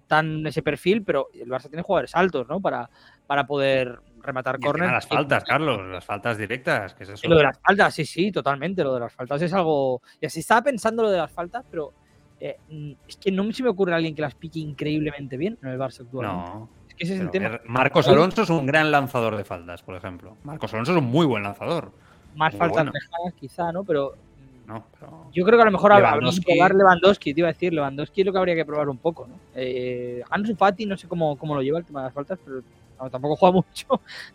tan 0.08 0.46
ese 0.46 0.62
perfil, 0.62 1.02
pero 1.04 1.28
el 1.34 1.48
Barça 1.50 1.68
tiene 1.68 1.82
jugadores 1.82 2.14
altos, 2.16 2.48
¿no? 2.48 2.60
Para, 2.60 2.88
para 3.26 3.46
poder 3.46 3.98
rematar 4.22 4.58
córner. 4.60 4.90
las 4.90 5.06
faltas, 5.06 5.44
Carlos, 5.44 5.80
las 5.86 6.04
faltas 6.04 6.38
directas, 6.38 6.94
que 6.94 7.04
es 7.04 7.10
eso. 7.10 7.28
Lo 7.28 7.36
de 7.36 7.44
las 7.44 7.58
faltas, 7.58 7.94
sí, 7.94 8.04
sí, 8.04 8.32
totalmente. 8.32 8.82
Lo 8.84 8.94
de 8.94 9.00
las 9.00 9.12
faltas 9.12 9.42
es 9.42 9.52
algo. 9.52 10.02
Y 10.20 10.26
así 10.26 10.40
estaba 10.40 10.62
pensando 10.62 11.02
lo 11.02 11.10
de 11.10 11.18
las 11.18 11.30
faltas, 11.30 11.64
pero 11.70 11.92
eh, 12.40 12.56
mm, 12.68 12.92
es 13.06 13.16
que 13.16 13.30
no 13.30 13.50
se 13.52 13.62
me 13.62 13.68
ocurre 13.68 13.94
alguien 13.94 14.14
que 14.14 14.22
las 14.22 14.34
pique 14.34 14.58
increíblemente 14.58 15.36
bien 15.36 15.58
en 15.62 15.68
el 15.68 15.78
Barça 15.78 16.00
actual. 16.00 16.26
No. 16.26 16.68
Es 16.88 16.94
que 16.94 17.04
ese 17.04 17.14
es 17.14 17.20
el 17.20 17.30
tema. 17.30 17.60
Marcos 17.66 18.08
Alonso 18.08 18.42
es 18.42 18.50
un 18.50 18.66
gran 18.66 18.90
lanzador 18.90 19.36
de 19.36 19.44
faltas, 19.44 19.82
por 19.82 19.94
ejemplo. 19.94 20.36
Marcos 20.44 20.72
Alonso 20.74 20.92
es 20.92 20.98
un 20.98 21.04
muy 21.04 21.24
buen 21.24 21.42
lanzador. 21.42 21.92
Más 22.34 22.52
muy 22.52 22.58
faltas 22.58 22.84
bueno. 22.84 22.92
lejanas, 22.92 23.34
quizá, 23.38 23.70
¿no? 23.70 23.84
Pero 23.84 24.14
mm, 24.14 24.66
No, 24.66 24.84
pero... 24.98 25.30
yo 25.32 25.44
creo 25.44 25.56
que 25.56 25.62
a 25.62 25.66
lo 25.66 25.70
mejor 25.70 25.92
habría 25.92 26.30
que 26.30 26.42
probar 26.42 26.74
Lewandowski, 26.74 27.32
te 27.32 27.40
iba 27.40 27.48
a 27.48 27.52
decir. 27.52 27.72
Lewandowski 27.72 28.22
es 28.22 28.26
lo 28.26 28.32
que 28.32 28.38
habría 28.38 28.54
que 28.54 28.64
probar 28.64 28.88
un 28.88 28.98
poco, 28.98 29.26
¿no? 29.28 29.34
Eh, 29.54 30.22
Ansu 30.30 30.56
Fati, 30.56 30.84
no 30.84 30.96
sé 30.96 31.06
cómo, 31.06 31.36
cómo 31.36 31.54
lo 31.54 31.62
lleva 31.62 31.78
el 31.78 31.84
tema 31.84 32.00
de 32.00 32.06
las 32.06 32.14
faltas, 32.14 32.40
pero 32.44 32.62
no, 33.02 33.10
tampoco 33.10 33.36
juega 33.36 33.52
mucho. 33.68 33.86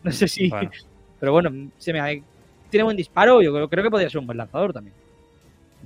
no 0.03 0.11
sé 0.11 0.27
si. 0.27 0.49
Bueno, 0.49 0.71
Pero 1.19 1.31
bueno, 1.31 1.71
se 1.77 1.93
me 1.93 2.23
tiene 2.69 2.83
buen 2.83 2.97
disparo. 2.97 3.41
Yo 3.41 3.53
creo, 3.53 3.69
creo 3.69 3.83
que 3.83 3.89
podría 3.91 4.09
ser 4.09 4.19
un 4.19 4.27
buen 4.27 4.37
lanzador 4.37 4.73
también. 4.73 4.95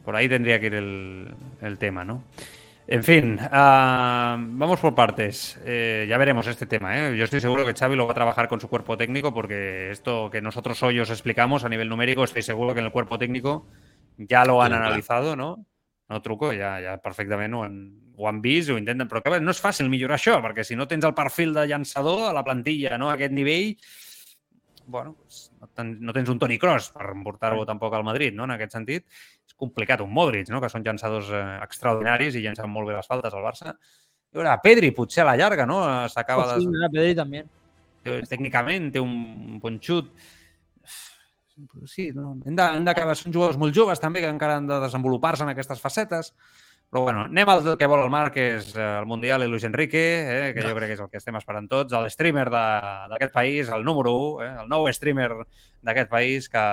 por 0.03 0.15
ahí 0.15 0.27
tendría 0.27 0.59
que 0.59 0.65
ir 0.67 0.73
el, 0.75 1.33
el 1.61 1.77
tema, 1.77 2.03
¿no? 2.03 2.23
En 2.87 3.03
fin, 3.03 3.37
ah, 3.51 4.35
vamos 4.39 4.79
por 4.79 4.95
partes. 4.95 5.59
Eh, 5.63 6.05
ya 6.09 6.17
veremos 6.17 6.47
este 6.47 6.65
tema. 6.65 6.97
¿eh? 6.97 7.15
Yo 7.15 7.23
estoy 7.23 7.39
seguro 7.39 7.65
que 7.65 7.73
Xavi 7.73 7.95
lo 7.95 8.05
va 8.05 8.11
a 8.11 8.15
trabajar 8.15 8.47
con 8.49 8.59
su 8.59 8.67
cuerpo 8.67 8.97
técnico 8.97 9.33
porque 9.33 9.91
esto 9.91 10.29
que 10.29 10.41
nosotros 10.41 10.81
hoy 10.83 10.99
os 10.99 11.09
explicamos 11.09 11.63
a 11.63 11.69
nivel 11.69 11.87
numérico, 11.87 12.23
estoy 12.23 12.41
seguro 12.41 12.73
que 12.73 12.79
en 12.79 12.87
el 12.87 12.91
cuerpo 12.91 13.17
técnico 13.17 13.67
ya 14.17 14.43
lo 14.43 14.61
han 14.61 14.71
Sí, 14.71 14.77
analitzado, 14.77 15.35
no? 15.35 15.65
No 16.09 16.21
truco, 16.21 16.51
ja, 16.51 16.81
ja 16.81 16.97
perfectament 16.97 17.53
ho 17.53 17.63
han, 17.63 18.00
ho 18.21 18.29
han 18.29 18.41
vist, 18.43 18.69
ho 18.69 18.77
intenten, 18.77 19.09
però 19.09 19.23
que 19.25 19.41
no 19.41 19.53
és 19.53 19.63
fàcil 19.63 19.89
millorar 19.89 20.19
això, 20.19 20.37
perquè 20.43 20.65
si 20.67 20.77
no 20.77 20.87
tens 20.87 21.07
el 21.07 21.17
perfil 21.17 21.55
de 21.57 21.65
llançador 21.71 22.27
a 22.29 22.33
la 22.37 22.45
plantilla, 22.45 22.97
no? 23.01 23.09
a 23.09 23.17
aquest 23.17 23.33
nivell, 23.33 23.73
bueno, 24.91 25.15
no, 25.59 25.69
ten, 25.73 25.95
no 26.03 26.13
tens 26.13 26.29
un 26.29 26.39
Toni 26.41 26.57
Kroos 26.59 26.91
per 26.93 27.13
portar-ho 27.23 27.63
tampoc 27.65 27.95
al 27.95 28.05
Madrid, 28.05 28.35
no? 28.35 28.45
En 28.45 28.55
aquest 28.55 28.75
sentit, 28.75 29.05
és 29.47 29.55
complicat. 29.57 30.03
Un 30.03 30.11
Modric, 30.13 30.49
no? 30.51 30.61
Que 30.61 30.69
són 30.73 30.85
llançadors 30.85 31.31
eh, 31.33 31.41
extraordinaris 31.63 32.37
i 32.37 32.43
llencen 32.43 32.69
molt 32.69 32.89
bé 32.89 32.97
les 32.97 33.07
faltes 33.07 33.33
al 33.33 33.45
Barça. 33.45 33.73
I 34.31 34.39
veure, 34.39 34.57
Pedri, 34.63 34.91
potser 34.95 35.23
a 35.23 35.31
la 35.31 35.37
llarga, 35.39 35.65
no? 35.69 35.81
S'acaba 36.11 36.51
sí, 36.53 36.65
de... 36.65 36.75
mira, 36.75 36.91
Pedri 36.93 37.15
también. 37.17 37.49
Eh, 38.03 38.21
tècnicament 38.29 38.91
té 38.93 39.01
un 39.03 39.59
bon 39.63 39.79
xut. 39.83 40.11
Sí, 41.85 42.09
no? 42.15 42.35
hem 42.47 42.57
d'acabar... 42.57 43.15
Són 43.19 43.33
jugadors 43.33 43.59
molt 43.61 43.75
joves 43.75 44.01
també 44.01 44.23
que 44.23 44.31
encara 44.31 44.57
han 44.59 44.69
de 44.69 44.79
desenvolupar-se 44.81 45.45
en 45.45 45.53
aquestes 45.53 45.83
facetes. 45.83 46.33
Però 46.91 47.03
bueno, 47.05 47.21
anem 47.29 47.47
al 47.47 47.77
que 47.79 47.87
vol 47.87 48.01
el 48.03 48.09
Marc, 48.11 48.33
que 48.35 48.45
és 48.57 48.73
eh, 48.75 48.83
el 48.99 49.05
Mundial 49.07 49.45
i 49.45 49.47
Luis 49.47 49.63
Enrique, 49.63 50.01
eh, 50.27 50.49
que 50.53 50.61
jo 50.65 50.73
crec 50.75 50.89
que 50.91 50.97
és 50.97 50.99
el 50.99 51.07
que 51.09 51.21
estem 51.21 51.37
esperant 51.39 51.69
tots, 51.71 51.93
el 51.95 52.09
streamer 52.11 52.49
d'aquest 52.51 53.31
país, 53.31 53.69
el 53.71 53.85
número 53.87 54.11
1, 54.11 54.43
eh, 54.43 54.49
el 54.65 54.67
nou 54.67 54.89
streamer 54.91 55.29
d'aquest 55.81 56.11
país 56.11 56.49
que, 56.51 56.65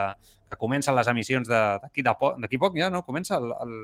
que 0.50 0.58
comença 0.58 0.90
les 0.96 1.06
emissions 1.14 1.46
de- 1.46 1.78
d'aquí 1.84 2.02
de, 2.02 2.16
po- 2.18 2.34
poc 2.58 2.74
ja, 2.80 2.90
no? 2.90 3.04
Comença 3.06 3.38
el, 3.38 3.52
el, 3.62 3.76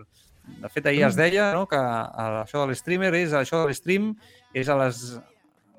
de 0.59 0.68
fet, 0.74 0.87
ahir 0.91 1.05
es 1.07 1.14
deia 1.14 1.53
no? 1.55 1.68
que 1.70 1.78
eh, 1.78 2.43
això 2.43 2.64
de 2.64 2.72
l'streamer 2.72 3.14
és 3.14 3.32
això 3.32 3.62
de 3.62 3.70
l'stream 3.70 4.11
és 4.53 4.68
a 4.68 4.74
les 4.82 5.05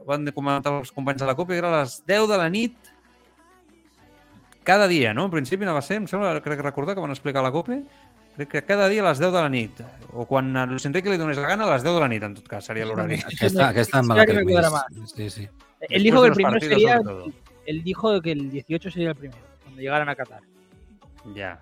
van 0.07 0.23
comentar 0.31 0.71
els 0.79 0.91
companys 0.95 1.19
de 1.19 1.27
la 1.27 1.35
COP, 1.35 1.51
era 1.51 1.67
a 1.67 1.81
les 1.81 1.99
10 2.07 2.29
de 2.31 2.37
la 2.39 2.47
nit 2.49 2.75
cada 4.63 4.87
dia, 4.87 5.13
no? 5.13 5.25
En 5.25 5.31
principi 5.31 5.65
no 5.65 5.75
va 5.75 5.81
ser, 5.85 5.99
em 5.99 6.07
sembla, 6.09 6.39
crec 6.41 6.63
recordar 6.63 6.95
que 6.95 7.01
van 7.03 7.11
explicar 7.13 7.43
a 7.43 7.49
la 7.49 7.51
COPE, 7.53 7.83
crec 8.35 8.49
que 8.51 8.61
cada 8.63 8.87
dia 8.89 9.01
a 9.03 9.09
les 9.09 9.19
10 9.19 9.31
de 9.31 9.41
la 9.41 9.49
nit, 9.49 9.81
o 10.13 10.25
quan 10.25 10.55
a 10.57 10.65
Luis 10.65 10.85
Enrique 10.85 11.09
li 11.09 11.17
donés 11.17 11.37
la 11.37 11.47
gana, 11.47 11.65
a 11.65 11.73
les 11.73 11.83
10 11.83 11.95
de 11.95 12.01
la 12.03 12.07
nit, 12.11 12.23
en 12.23 12.35
tot 12.35 12.47
cas, 12.47 12.65
seria 12.65 12.85
l'horari. 12.85 13.19
Aquesta, 13.25 13.69
aquesta 13.69 14.01
la 14.03 14.25
que. 14.25 14.43
Sí, 15.15 15.29
sí. 15.29 15.49
Él 15.89 16.03
dijo 16.03 16.21
que 16.21 16.27
el 16.27 16.33
primero 16.33 16.59
sería. 16.59 17.01
Él 17.65 17.83
dijo 17.83 18.21
que 18.21 18.31
el 18.31 18.51
18 18.51 18.91
sería 18.91 19.09
el 19.09 19.15
primero, 19.15 19.41
cuando 19.63 19.81
llegaran 19.81 20.07
a 20.09 20.15
Qatar. 20.15 20.41
Ya. 21.33 21.59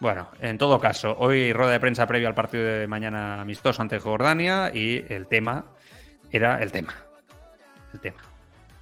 Bueno, 0.00 0.28
en 0.40 0.56
todo 0.58 0.78
caso, 0.80 1.14
hoy 1.18 1.52
rueda 1.52 1.72
de 1.72 1.80
prensa 1.80 2.06
previa 2.06 2.28
al 2.28 2.34
partido 2.34 2.64
de 2.64 2.86
mañana 2.86 3.40
amistoso 3.40 3.82
ante 3.82 3.98
Jordania 3.98 4.70
y 4.74 5.04
el 5.08 5.26
tema 5.26 5.64
era 6.30 6.62
el 6.62 6.72
tema. 6.72 6.94
El 7.92 8.00
tema. 8.00 8.22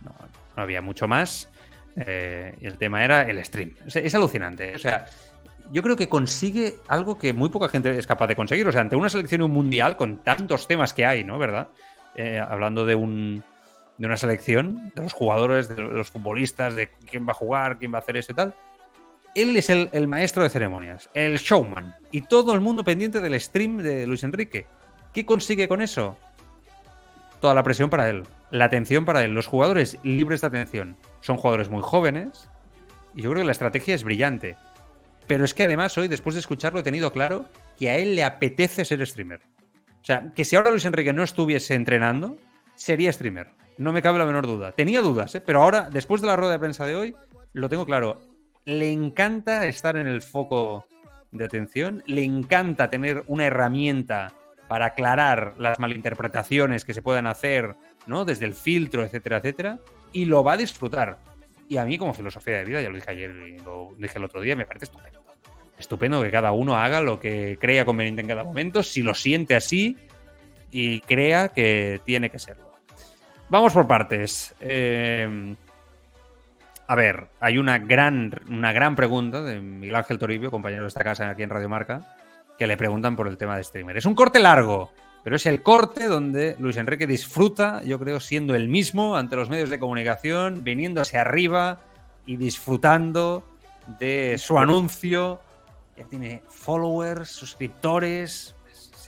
No, 0.02 0.14
no 0.56 0.62
había 0.62 0.80
mucho 0.82 1.08
más. 1.08 1.48
eh, 1.96 2.54
y 2.60 2.66
el 2.66 2.78
tema 2.78 3.04
era 3.04 3.22
el 3.22 3.44
stream. 3.44 3.74
O 3.86 3.90
sea, 3.90 4.02
es 4.02 4.14
alucinante. 4.14 4.74
O 4.74 4.78
sea, 4.78 5.06
yo 5.72 5.82
creo 5.82 5.96
que 5.96 6.08
consigue 6.08 6.76
algo 6.88 7.18
que 7.18 7.32
muy 7.32 7.48
poca 7.48 7.68
gente 7.68 7.96
es 7.98 8.06
capaz 8.06 8.26
de 8.26 8.36
conseguir. 8.36 8.66
O 8.66 8.72
sea, 8.72 8.80
ante 8.80 8.96
una 8.96 9.08
selección 9.08 9.42
y 9.42 9.44
un 9.44 9.52
mundial 9.52 9.96
con 9.96 10.18
tantos 10.18 10.66
temas 10.66 10.92
que 10.92 11.06
hay, 11.06 11.24
¿no? 11.24 11.38
¿Verdad? 11.38 11.68
Eh, 12.14 12.38
hablando 12.38 12.84
de 12.84 12.94
un 12.94 13.44
de 13.98 14.06
una 14.06 14.16
selección, 14.16 14.92
de 14.94 15.02
los 15.02 15.12
jugadores, 15.12 15.68
de 15.68 15.82
los 15.82 16.10
futbolistas, 16.10 16.76
de 16.76 16.88
quién 17.10 17.26
va 17.26 17.32
a 17.32 17.34
jugar, 17.34 17.78
quién 17.78 17.92
va 17.92 17.98
a 17.98 18.00
hacer 18.00 18.16
esto 18.16 18.32
y 18.32 18.36
tal 18.36 18.54
él 19.34 19.56
es 19.56 19.70
el, 19.70 19.88
el 19.92 20.08
maestro 20.08 20.42
de 20.42 20.50
ceremonias, 20.50 21.10
el 21.14 21.38
showman. 21.38 21.94
Y 22.10 22.22
todo 22.22 22.54
el 22.54 22.60
mundo 22.60 22.84
pendiente 22.84 23.20
del 23.20 23.40
stream 23.40 23.78
de 23.78 24.06
Luis 24.06 24.24
Enrique. 24.24 24.66
¿Qué 25.12 25.24
consigue 25.24 25.68
con 25.68 25.80
eso? 25.80 26.16
Toda 27.40 27.54
la 27.54 27.62
presión 27.62 27.88
para 27.88 28.08
él, 28.10 28.24
la 28.50 28.64
atención 28.64 29.04
para 29.04 29.24
él, 29.24 29.32
los 29.32 29.46
jugadores 29.46 29.98
libres 30.02 30.40
de 30.40 30.48
atención. 30.48 30.96
Son 31.20 31.36
jugadores 31.36 31.70
muy 31.70 31.82
jóvenes 31.82 32.48
y 33.14 33.22
yo 33.22 33.30
creo 33.30 33.42
que 33.42 33.46
la 33.46 33.52
estrategia 33.52 33.94
es 33.94 34.04
brillante. 34.04 34.56
Pero 35.28 35.44
es 35.44 35.54
que 35.54 35.64
además 35.64 35.96
hoy, 35.98 36.08
después 36.08 36.34
de 36.34 36.40
escucharlo, 36.40 36.80
he 36.80 36.82
tenido 36.82 37.12
claro 37.12 37.44
que 37.78 37.90
a 37.90 37.96
él 37.98 38.16
le 38.16 38.24
apetece 38.24 38.84
ser 38.84 39.06
streamer. 39.06 39.42
O 40.00 40.04
sea, 40.04 40.32
que 40.34 40.44
si 40.44 40.56
ahora 40.56 40.70
Luis 40.70 40.86
Enrique 40.86 41.12
no 41.12 41.22
estuviese 41.22 41.74
entrenando, 41.74 42.38
sería 42.74 43.12
streamer. 43.12 43.50
No 43.76 43.92
me 43.92 44.02
cabe 44.02 44.18
la 44.18 44.24
menor 44.24 44.46
duda. 44.46 44.72
Tenía 44.72 45.02
dudas, 45.02 45.34
¿eh? 45.34 45.42
pero 45.42 45.62
ahora, 45.62 45.90
después 45.90 46.22
de 46.22 46.28
la 46.28 46.36
rueda 46.36 46.52
de 46.52 46.58
prensa 46.58 46.86
de 46.86 46.96
hoy, 46.96 47.14
lo 47.52 47.68
tengo 47.68 47.84
claro. 47.84 48.20
Le 48.64 48.90
encanta 48.90 49.66
estar 49.66 49.96
en 49.96 50.06
el 50.06 50.22
foco 50.22 50.86
de 51.30 51.44
atención, 51.44 52.02
le 52.06 52.24
encanta 52.24 52.88
tener 52.88 53.22
una 53.26 53.46
herramienta 53.46 54.32
para 54.66 54.86
aclarar 54.86 55.54
las 55.58 55.78
malinterpretaciones 55.78 56.84
que 56.84 56.94
se 56.94 57.02
puedan 57.02 57.26
hacer, 57.26 57.76
¿no? 58.06 58.24
Desde 58.24 58.46
el 58.46 58.54
filtro, 58.54 59.04
etcétera, 59.04 59.38
etcétera, 59.38 59.78
y 60.12 60.24
lo 60.24 60.42
va 60.42 60.54
a 60.54 60.56
disfrutar. 60.56 61.18
Y 61.68 61.76
a 61.76 61.84
mí, 61.84 61.98
como 61.98 62.14
filosofía 62.14 62.58
de 62.58 62.64
vida, 62.64 62.80
ya 62.80 62.88
lo 62.88 62.96
dije 62.96 63.10
ayer 63.10 63.30
lo 63.64 63.94
dije 63.98 64.18
el 64.18 64.24
otro 64.24 64.40
día, 64.40 64.56
me 64.56 64.66
parece 64.66 64.86
estupendo. 64.86 65.22
Estupendo 65.78 66.22
que 66.22 66.30
cada 66.30 66.52
uno 66.52 66.76
haga 66.76 67.00
lo 67.00 67.20
que 67.20 67.58
crea 67.60 67.84
conveniente 67.84 68.22
en 68.22 68.28
cada 68.28 68.42
momento, 68.42 68.82
si 68.82 69.02
lo 69.02 69.14
siente 69.14 69.54
así 69.54 69.96
y 70.70 71.00
crea 71.00 71.48
que 71.48 72.00
tiene 72.04 72.30
que 72.30 72.38
serlo. 72.38 72.72
Vamos 73.48 73.72
por 73.72 73.86
partes. 73.86 74.54
Eh, 74.60 75.54
a 76.90 76.94
ver, 76.94 77.28
hay 77.40 77.58
una 77.58 77.78
gran, 77.78 78.32
una 78.48 78.72
gran 78.72 78.96
pregunta 78.96 79.42
de 79.42 79.60
Miguel 79.60 79.94
Ángel 79.94 80.18
Toribio, 80.18 80.50
compañero 80.50 80.82
de 80.82 80.88
esta 80.88 81.04
casa 81.04 81.28
aquí 81.28 81.42
en 81.42 81.50
Radio 81.50 81.68
Marca, 81.68 82.16
que 82.58 82.66
le 82.66 82.78
preguntan 82.78 83.14
por 83.14 83.28
el 83.28 83.36
tema 83.36 83.58
de 83.58 83.64
streamer. 83.64 83.98
Es 83.98 84.06
un 84.06 84.14
corte 84.14 84.38
largo, 84.38 84.90
pero 85.24 85.36
es 85.36 85.46
el 85.46 85.62
corte 85.62 86.06
donde 86.06 86.56
Luis 86.58 86.76
Enrique 86.76 87.06
disfruta, 87.06 87.82
yo 87.84 87.98
creo, 87.98 88.20
siendo 88.20 88.54
el 88.54 88.68
mismo 88.68 89.16
ante 89.16 89.36
los 89.36 89.50
medios 89.50 89.70
de 89.70 89.78
comunicación, 89.78 90.64
viniendo 90.64 91.00
hacia 91.00 91.20
arriba 91.20 91.80
y 92.26 92.36
disfrutando 92.36 93.44
de 93.98 94.36
su 94.38 94.58
anuncio. 94.58 95.40
Ya 95.96 96.04
tiene 96.04 96.42
followers, 96.48 97.28
suscriptores, 97.28 98.54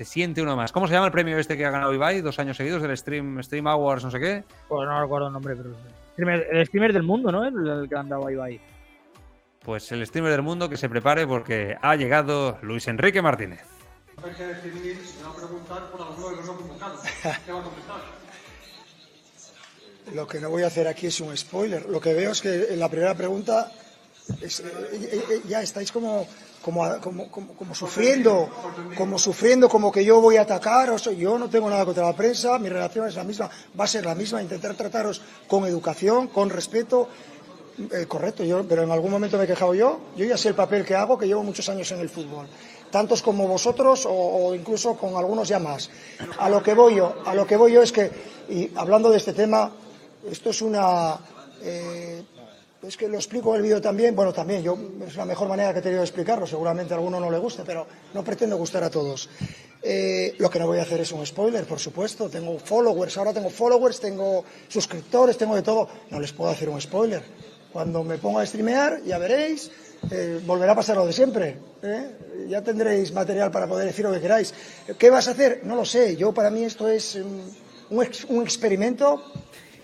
se 0.00 0.04
siente 0.04 0.42
uno 0.42 0.56
más. 0.56 0.72
¿Cómo 0.72 0.88
se 0.88 0.94
llama 0.94 1.06
el 1.06 1.12
premio 1.12 1.38
este 1.38 1.56
que 1.56 1.64
ha 1.66 1.70
ganado 1.70 1.94
Ibai 1.94 2.20
dos 2.22 2.38
años 2.38 2.56
seguidos 2.56 2.82
del 2.82 2.96
Stream, 2.96 3.42
Stream 3.42 3.66
Awards, 3.66 4.04
no 4.04 4.10
sé 4.10 4.18
qué? 4.18 4.44
Pues 4.68 4.88
no 4.88 5.00
recuerdo 5.00 5.26
el 5.28 5.32
nombre, 5.32 5.54
pero. 5.54 5.70
El 6.16 6.66
streamer 6.66 6.92
del 6.92 7.02
mundo, 7.02 7.30
¿no? 7.30 7.44
El, 7.44 7.66
el 7.66 7.88
que 7.88 7.96
han 7.96 8.08
dado 8.08 8.26
a 8.26 8.32
Ibai. 8.32 8.60
Pues 9.62 9.92
el 9.92 10.06
streamer 10.06 10.32
del 10.32 10.42
mundo 10.42 10.68
que 10.68 10.76
se 10.76 10.88
prepare 10.88 11.26
porque 11.26 11.76
ha 11.80 11.96
llegado 11.96 12.58
Luis 12.62 12.88
Enrique 12.88 13.22
Martínez. 13.22 13.79
Jorge 14.22 14.54
Civil 14.62 14.98
me 15.18 15.22
va 15.24 15.30
a 15.30 15.36
preguntar 15.36 15.90
por 15.90 16.02
alguno 16.02 16.30
de 16.30 16.36
los 16.36 16.44
no 16.46 16.56
convocados. 16.56 17.00
¿Qué 17.46 17.52
va 17.52 17.60
a 17.60 17.62
contestar? 17.62 18.00
Lo 20.14 20.26
que 20.26 20.40
no 20.40 20.50
voy 20.50 20.62
a 20.62 20.66
hacer 20.66 20.88
aquí 20.88 21.06
es 21.06 21.20
un 21.20 21.36
spoiler. 21.36 21.86
Lo 21.88 22.00
que 22.00 22.12
veo 22.14 22.32
es 22.32 22.40
que 22.40 22.72
en 22.72 22.80
la 22.80 22.88
primera 22.88 23.14
pregunta 23.14 23.70
es- 24.40 24.60
eh, 24.60 24.64
eh, 24.92 25.24
eh, 25.30 25.40
ya 25.46 25.62
estáis 25.62 25.92
como, 25.92 26.26
como, 26.62 27.00
como- 27.00 27.28
como 27.30 27.74
sufriendo, 27.74 28.50
como 28.96 29.18
sufriendo, 29.18 29.68
como 29.68 29.92
que 29.92 30.04
yo 30.04 30.20
voy 30.20 30.36
a 30.36 30.42
atacar. 30.42 30.94
yo 31.16 31.38
no 31.38 31.48
tengo 31.48 31.70
nada 31.70 31.84
contra 31.84 32.04
la 32.06 32.16
prensa, 32.16 32.58
mi 32.58 32.68
relación 32.68 33.06
es 33.08 33.14
la 33.14 33.24
misma, 33.24 33.48
va 33.78 33.84
a 33.84 33.88
ser 33.88 34.04
la 34.04 34.14
misma, 34.14 34.42
intentar 34.42 34.74
trataros 34.74 35.22
con 35.46 35.64
educación, 35.64 36.28
con 36.28 36.50
respeto. 36.50 37.08
Eh, 37.92 38.04
correcto, 38.06 38.44
yo, 38.44 38.66
pero 38.68 38.82
en 38.82 38.90
algún 38.90 39.10
momento 39.10 39.38
me 39.38 39.44
he 39.44 39.46
quejado 39.46 39.74
yo. 39.74 40.00
Yo 40.16 40.26
ya 40.26 40.36
sé 40.36 40.48
el 40.50 40.54
papel 40.54 40.84
que 40.84 40.94
hago, 40.94 41.16
que 41.16 41.26
llevo 41.26 41.42
muchos 41.42 41.66
años 41.68 41.90
en 41.92 42.00
el 42.00 42.10
fútbol. 42.10 42.46
Tantos 42.90 43.22
como 43.22 43.46
vosotros 43.46 44.06
o, 44.08 44.54
incluso 44.54 44.96
con 44.96 45.16
algunos 45.16 45.48
ya 45.48 45.58
más. 45.58 45.90
A 46.38 46.48
lo 46.48 46.62
que 46.62 46.74
voy 46.74 46.96
yo, 46.96 47.14
a 47.24 47.34
lo 47.34 47.46
que 47.46 47.56
voy 47.56 47.72
yo 47.72 47.82
es 47.82 47.92
que, 47.92 48.10
y 48.48 48.70
hablando 48.76 49.10
de 49.10 49.18
este 49.18 49.32
tema, 49.32 49.72
esto 50.30 50.50
es 50.50 50.62
una. 50.62 51.18
eh, 51.62 52.22
es 52.82 52.96
que 52.96 53.08
lo 53.08 53.16
explico 53.16 53.50
en 53.50 53.56
el 53.56 53.62
vídeo 53.62 53.80
también. 53.80 54.16
Bueno, 54.16 54.32
también, 54.32 54.62
yo 54.62 54.76
es 55.06 55.14
la 55.14 55.26
mejor 55.26 55.48
manera 55.48 55.72
que 55.72 55.80
he 55.80 55.82
tenido 55.82 56.00
de 56.00 56.06
explicarlo. 56.06 56.46
Seguramente 56.46 56.94
a 56.94 56.96
alguno 56.96 57.20
no 57.20 57.30
le 57.30 57.38
guste, 57.38 57.62
pero 57.64 57.86
no 58.14 58.24
pretendo 58.24 58.56
gustar 58.56 58.82
a 58.82 58.90
todos. 58.90 59.28
Eh, 59.82 60.34
lo 60.38 60.48
que 60.48 60.58
no 60.58 60.66
voy 60.66 60.78
a 60.78 60.82
hacer 60.82 61.00
es 61.00 61.12
un 61.12 61.24
spoiler, 61.26 61.66
por 61.66 61.78
supuesto. 61.78 62.30
Tengo 62.30 62.58
followers, 62.58 63.18
ahora 63.18 63.34
tengo 63.34 63.50
followers, 63.50 64.00
tengo 64.00 64.44
suscriptores, 64.68 65.36
tengo 65.36 65.54
de 65.54 65.62
todo. 65.62 65.88
No 66.10 66.20
les 66.20 66.32
puedo 66.32 66.50
hacer 66.50 66.70
un 66.70 66.80
spoiler. 66.80 67.22
Cuando 67.70 68.02
me 68.02 68.16
ponga 68.16 68.40
a 68.40 68.46
streamear, 68.46 69.02
ya 69.04 69.18
veréis, 69.18 69.70
eh, 70.10 70.40
volverá 70.46 70.72
a 70.72 70.76
pasar 70.76 70.96
lo 70.96 71.06
de 71.06 71.12
siempre. 71.12 71.58
¿eh? 71.82 72.46
Ya 72.48 72.62
tendréis 72.62 73.12
material 73.12 73.50
para 73.50 73.66
poder 73.66 73.86
decir 73.86 74.04
lo 74.04 74.12
que 74.12 74.20
queráis. 74.20 74.54
¿Qué 74.98 75.10
vas 75.10 75.28
a 75.28 75.32
hacer? 75.32 75.60
No 75.64 75.76
lo 75.76 75.84
sé. 75.84 76.16
Yo, 76.16 76.32
para 76.32 76.50
mí, 76.50 76.64
esto 76.64 76.88
es 76.88 77.16
mm, 77.16 77.94
un, 77.94 78.02
ex- 78.04 78.24
un 78.24 78.42
experimento 78.42 79.22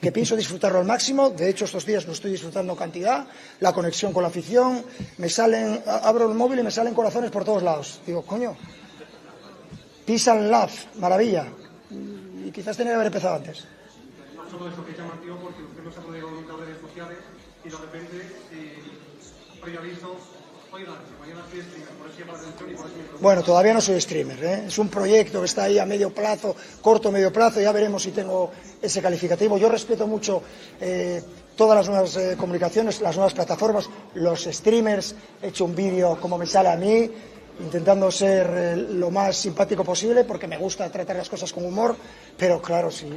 que 0.01 0.13
pienso 0.13 0.37
disfrutarlo 0.37 0.79
al 0.79 0.85
máximo. 0.87 1.31
De 1.31 1.49
hecho, 1.49 1.65
estos 1.65 1.85
días 1.87 2.07
lo 2.07 2.13
estoy 2.13 2.31
disfrutando 2.33 2.75
cantidad. 2.77 3.27
La 3.61 3.73
conexión 3.73 4.13
con 4.13 4.23
la 4.23 4.29
afición. 4.29 4.85
Me 5.19 5.29
salen, 5.29 5.83
abro 5.87 6.29
el 6.29 6.35
móvil 6.37 6.61
y 6.61 6.63
me 6.63 6.71
salen 6.71 6.95
corazones 6.95 7.31
por 7.31 7.45
todos 7.45 7.63
lados. 7.63 8.01
Digo, 8.07 8.23
coño, 8.23 8.57
peace 10.07 10.31
and 10.31 10.51
love, 10.51 10.73
maravilla. 10.97 11.47
Y 12.45 12.51
quizás 12.53 12.77
tenía 12.77 12.93
que 12.93 12.97
haber 12.97 13.07
empezado 13.09 13.35
antes. 13.37 13.65
Todo 14.51 14.69
esto 14.69 14.85
que 14.87 14.93
es 14.93 14.99
llamativo 14.99 15.37
porque 15.43 15.63
usted 15.63 15.83
no 15.83 15.93
se 15.93 15.99
ha 15.99 16.03
podido 16.03 16.31
nunca 16.31 16.53
redes 16.57 16.81
sociales 16.81 17.19
y 17.65 17.69
de 17.69 17.77
repente, 17.77 18.17
eh, 18.53 18.75
eso 18.79 18.85
llama 18.95 19.05
por 19.05 19.15
eso 19.17 19.25
me 19.27 19.45
preocupa. 19.45 19.56
Bueno, 23.21 23.43
todavía 23.43 23.75
no 23.75 23.81
soy 23.81 24.01
streamer, 24.01 24.45
¿eh? 24.45 24.65
es 24.67 24.79
un 24.79 24.89
proyecto 24.89 25.41
que 25.41 25.47
está 25.47 25.65
ahí 25.65 25.79
a 25.79 25.87
medio 25.87 26.13
plazo, 26.13 26.55
corto 26.81 27.11
medio 27.11 27.33
plazo, 27.33 27.61
ya 27.61 27.73
veremos 27.73 28.03
si 28.03 28.11
tengo 28.13 28.53
ese 28.81 29.03
calificativo. 29.03 29.59
Yo 29.59 29.69
respeto 29.69 30.07
mucho 30.07 30.43
eh, 30.81 31.23
todas 31.57 31.77
las 31.77 31.89
nuevas 31.89 32.17
eh, 32.17 32.37
comunicaciones, 32.39 33.01
las 33.01 33.17
nuevas 33.17 33.35
plataformas, 33.35 33.89
los 34.15 34.45
streamers. 34.45 35.15
He 35.43 35.49
hecho 35.49 35.65
un 35.65 35.75
vídeo 35.75 36.19
como 36.21 36.39
me 36.39 36.47
sale 36.47 36.69
a 36.69 36.77
mí, 36.77 37.11
intentando 37.61 38.11
ser 38.11 38.77
lo 38.91 39.11
más 39.11 39.37
simpático 39.37 39.83
posible, 39.83 40.25
porque 40.25 40.47
me 40.47 40.59
gusta 40.59 40.91
tratar 40.91 41.17
las 41.17 41.29
cosas 41.29 41.53
con 41.53 41.65
humor, 41.65 41.97
pero 42.37 42.61
claro, 42.61 42.91
sí, 42.91 43.09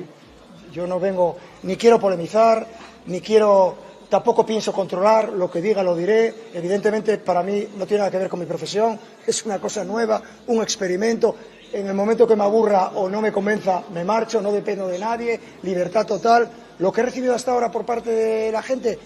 yo 0.72 0.88
no 0.88 1.00
vengo, 1.00 1.38
ni 1.64 1.76
quiero 1.76 2.00
polemizar, 2.00 2.66
ni 3.06 3.22
quiero 3.22 3.89
tampoco 4.10 4.46
pienso 4.46 4.74
controlar, 4.74 5.30
lo 5.30 5.50
que 5.50 5.62
diga 5.62 5.84
lo 5.84 5.96
diré. 5.96 6.34
Evidentemente, 6.54 7.18
para 7.20 7.44
mí 7.44 7.68
no 7.78 7.86
tiene 7.86 8.00
nada 8.00 8.12
que 8.12 8.18
ver 8.18 8.30
con 8.30 8.40
mi 8.40 8.46
profesión, 8.46 9.00
es 9.26 9.46
una 9.46 9.60
cosa 9.60 9.84
nueva, 9.84 10.22
un 10.48 10.62
experimento. 10.62 11.36
En 11.72 11.88
el 11.88 11.94
momento 11.94 12.28
que 12.28 12.36
me 12.36 12.44
aburra 12.44 12.90
o 12.96 13.08
no 13.10 13.22
me 13.22 13.32
convenza, 13.32 13.84
me 13.94 14.04
marcho, 14.04 14.42
no 14.42 14.52
dependo 14.52 14.88
de 14.88 14.98
nadie, 14.98 15.40
libertad 15.62 16.06
total. 16.06 16.50
Lo 16.80 16.92
que 16.92 17.02
he 17.02 17.04
recibido 17.06 17.36
hasta 17.36 17.52
ahora 17.52 17.72
por 17.72 17.86
parte 17.86 18.10
de 18.10 18.52
la 18.52 18.64
gente, 18.64 18.98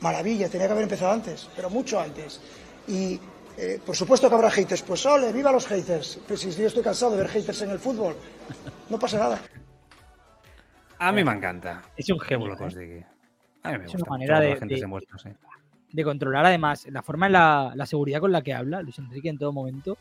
maravilla, 0.00 0.48
tenía 0.48 0.66
que 0.66 0.72
haber 0.72 0.84
empezado 0.84 1.10
antes, 1.10 1.48
pero 1.56 1.70
mucho 1.70 1.98
antes. 1.98 2.40
Y 2.86 3.18
eh, 3.56 3.80
por 3.84 3.96
supuesto 3.96 4.28
que 4.28 4.34
habrá 4.34 4.50
haters, 4.50 4.82
pues 4.82 5.04
ole, 5.06 5.32
viva 5.32 5.50
los 5.50 5.66
haters. 5.66 6.20
Pero 6.26 6.36
si 6.36 6.50
yo 6.52 6.66
estoy 6.68 6.82
cansado 6.82 7.12
de 7.12 7.18
ver 7.18 7.28
haters 7.28 7.62
en 7.62 7.70
el 7.70 7.80
fútbol, 7.80 8.14
no 8.88 8.98
pasa 8.98 9.18
nada. 9.18 9.40
A 10.98 11.10
mi 11.10 11.24
m'encanta. 11.24 11.82
Es 11.96 12.08
un 12.10 12.18
us 12.18 12.76
¿eh? 12.76 13.04
A 13.64 13.78
me 13.78 13.84
Es 13.86 13.94
una 13.94 14.04
manera 14.08 14.40
de- 14.40 14.46
que 14.48 14.52
la 14.54 14.58
gente 14.60 14.74
de- 14.74 14.80
se 14.80 14.86
muestre, 14.86 15.18
sí. 15.18 15.28
de 15.92 16.04
controlar 16.04 16.44
además 16.46 16.86
la 16.90 17.02
forma 17.02 17.26
en 17.26 17.32
la, 17.32 17.72
la 17.74 17.86
seguridad 17.86 18.20
con 18.20 18.32
la 18.32 18.42
que 18.42 18.52
habla 18.54 18.82
Luis 18.82 18.98
Enrique 18.98 19.28
en 19.28 19.38
todo 19.38 19.52
momento. 19.52 19.96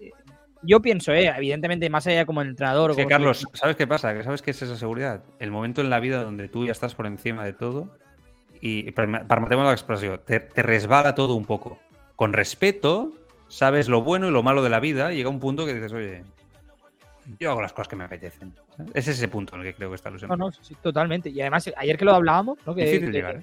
Eh, 0.00 0.10
Yo 0.62 0.80
pienso, 0.82 1.12
eh, 1.12 1.32
evidentemente, 1.36 1.88
más 1.88 2.06
allá 2.08 2.26
como 2.26 2.42
el 2.42 2.48
entrenador. 2.48 2.90
Que, 2.96 3.02
como- 3.04 3.08
Carlos, 3.08 3.46
¿sabes 3.54 3.76
qué 3.76 3.86
pasa? 3.86 4.12
Que 4.14 4.24
¿Sabes 4.24 4.42
qué 4.42 4.50
es 4.50 4.60
esa 4.62 4.76
seguridad? 4.76 5.22
El 5.38 5.50
momento 5.52 5.80
en 5.80 5.88
la 5.90 6.00
vida 6.00 6.22
donde 6.24 6.48
tú 6.48 6.66
ya 6.66 6.72
estás 6.72 6.94
por 6.96 7.06
encima 7.06 7.44
de 7.44 7.52
todo 7.52 7.96
y, 8.60 8.90
permatemos 8.90 9.64
la 9.66 9.72
expresión, 9.72 10.20
te, 10.26 10.40
te 10.40 10.62
resbala 10.62 11.14
todo 11.14 11.34
un 11.36 11.44
poco. 11.46 11.78
Con 12.16 12.32
respeto, 12.32 13.12
sabes 13.46 13.88
lo 13.88 14.02
bueno 14.02 14.26
y 14.28 14.32
lo 14.32 14.42
malo 14.42 14.62
de 14.64 14.70
la 14.70 14.80
vida, 14.80 15.12
y 15.12 15.16
llega 15.16 15.28
un 15.30 15.38
punto 15.38 15.64
que 15.64 15.74
dices, 15.74 15.92
oye, 15.92 16.24
yo 17.38 17.50
hago 17.50 17.60
las 17.62 17.72
cosas 17.72 17.88
que 17.88 17.96
me 17.96 18.04
apetecen. 18.04 18.54
¿sabes? 18.76 18.92
Es 18.94 19.08
ese 19.08 19.28
punto 19.28 19.54
en 19.54 19.62
el 19.62 19.66
que 19.68 19.74
creo 19.74 19.88
que 19.90 19.96
está 19.96 20.10
Luis 20.10 20.22
No, 20.24 20.36
no, 20.36 20.52
sí, 20.52 20.74
totalmente. 20.82 21.28
Y 21.30 21.40
además, 21.40 21.70
ayer 21.76 21.96
que 21.98 22.04
lo 22.04 22.14
hablábamos, 22.14 22.58
¿no? 22.66 22.74
que, 22.74 22.84
Difícil 22.84 23.06
que- 23.06 23.12
llegar, 23.12 23.36
¿eh? 23.36 23.42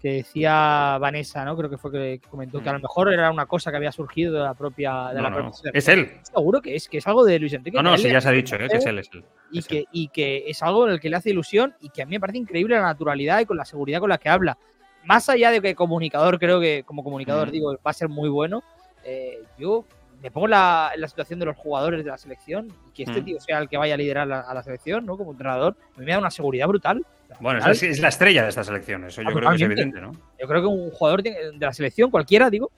que 0.00 0.12
decía 0.14 0.96
Vanessa, 0.98 1.44
¿no? 1.44 1.54
Creo 1.58 1.68
que 1.68 1.76
fue 1.76 1.92
que 1.92 2.20
comentó 2.30 2.62
que 2.62 2.70
a 2.70 2.72
lo 2.72 2.78
mejor 2.80 3.12
era 3.12 3.30
una 3.30 3.44
cosa 3.44 3.70
que 3.70 3.76
había 3.76 3.92
surgido 3.92 4.32
de 4.32 4.40
la 4.40 4.54
propia. 4.54 5.08
De 5.08 5.16
No, 5.16 5.22
la 5.24 5.28
no, 5.30 5.36
propia 5.36 5.50
no. 5.50 5.52
selección. 5.52 5.76
Es 5.76 5.88
él. 5.88 6.20
Seguro 6.22 6.62
que 6.62 6.74
es, 6.74 6.88
que 6.88 6.96
es 6.98 7.06
algo 7.06 7.22
de 7.22 7.38
Luis 7.38 7.52
Enrique. 7.52 7.76
No, 7.76 7.82
no, 7.82 7.98
sí, 7.98 8.10
ya 8.10 8.18
se 8.22 8.28
ha 8.30 8.32
dicho, 8.32 8.56
¿eh? 8.56 8.66
que 8.70 8.78
es 8.78 8.86
él, 8.86 8.98
es 8.98 9.10
él. 9.12 9.24
y 9.52 9.58
Es 9.58 9.68
que, 9.68 9.78
él. 9.80 9.86
y 9.92 10.08
que 10.08 10.44
es 10.48 10.62
algo 10.62 10.86
en 10.86 10.92
el 10.94 11.00
que 11.00 11.10
le 11.10 11.16
hace 11.16 11.28
ilusión 11.28 11.74
y 11.80 11.90
que 11.90 12.00
a 12.00 12.06
mí 12.06 12.12
me 12.12 12.20
parece 12.20 12.38
increíble 12.38 12.76
la 12.76 12.82
naturalidad 12.82 13.40
y 13.40 13.44
con 13.44 13.58
la 13.58 13.66
seguridad 13.66 14.00
con 14.00 14.08
la 14.08 14.16
que 14.16 14.30
habla. 14.30 14.56
Más 15.04 15.28
allá 15.28 15.50
de 15.50 15.60
que 15.60 15.74
comunicador, 15.74 16.38
creo 16.38 16.60
que 16.60 16.82
como 16.86 17.04
comunicador, 17.04 17.48
Ujú. 17.48 17.52
digo, 17.52 17.72
va 17.74 17.90
a 17.90 17.92
ser 17.92 18.08
muy 18.08 18.30
bueno, 18.30 18.62
eh, 19.04 19.38
yo 19.58 19.84
me 20.22 20.30
pongo 20.30 20.46
la, 20.48 20.90
en 20.94 21.00
la 21.00 21.08
situación 21.08 21.38
de 21.38 21.46
los 21.46 21.56
jugadores 21.56 22.04
de 22.04 22.10
la 22.10 22.18
selección 22.18 22.68
y 22.88 22.92
que 22.92 23.02
este 23.04 23.16
Ujú. 23.18 23.24
tío 23.24 23.40
sea 23.40 23.58
el 23.58 23.68
que 23.68 23.76
vaya 23.76 23.94
a 23.94 23.96
liderar 23.96 24.26
la- 24.26 24.40
a 24.40 24.52
la 24.54 24.62
selección, 24.62 25.06
¿no? 25.06 25.16
Como 25.16 25.32
entrenador, 25.32 25.76
a 25.96 25.98
mí 25.98 26.04
me 26.04 26.12
da 26.12 26.18
una 26.18 26.30
seguridad 26.30 26.66
brutal. 26.68 27.04
Bueno, 27.40 27.64
es, 27.70 27.82
es 27.82 28.00
la 28.00 28.08
estrella 28.08 28.42
de 28.42 28.48
esta 28.50 28.64
selección, 28.64 29.04
eso 29.04 29.22
yo 29.22 29.32
creo 29.32 29.48
que 29.50 29.56
es 29.56 29.62
evidente, 29.62 30.00
¿no? 30.00 30.12
Yo 30.38 30.46
creo 30.48 30.60
que 30.60 30.66
un 30.66 30.90
jugador 30.90 31.22
de 31.22 31.52
la 31.58 31.72
selección, 31.72 32.10
cualquiera, 32.10 32.50
digo, 32.50 32.70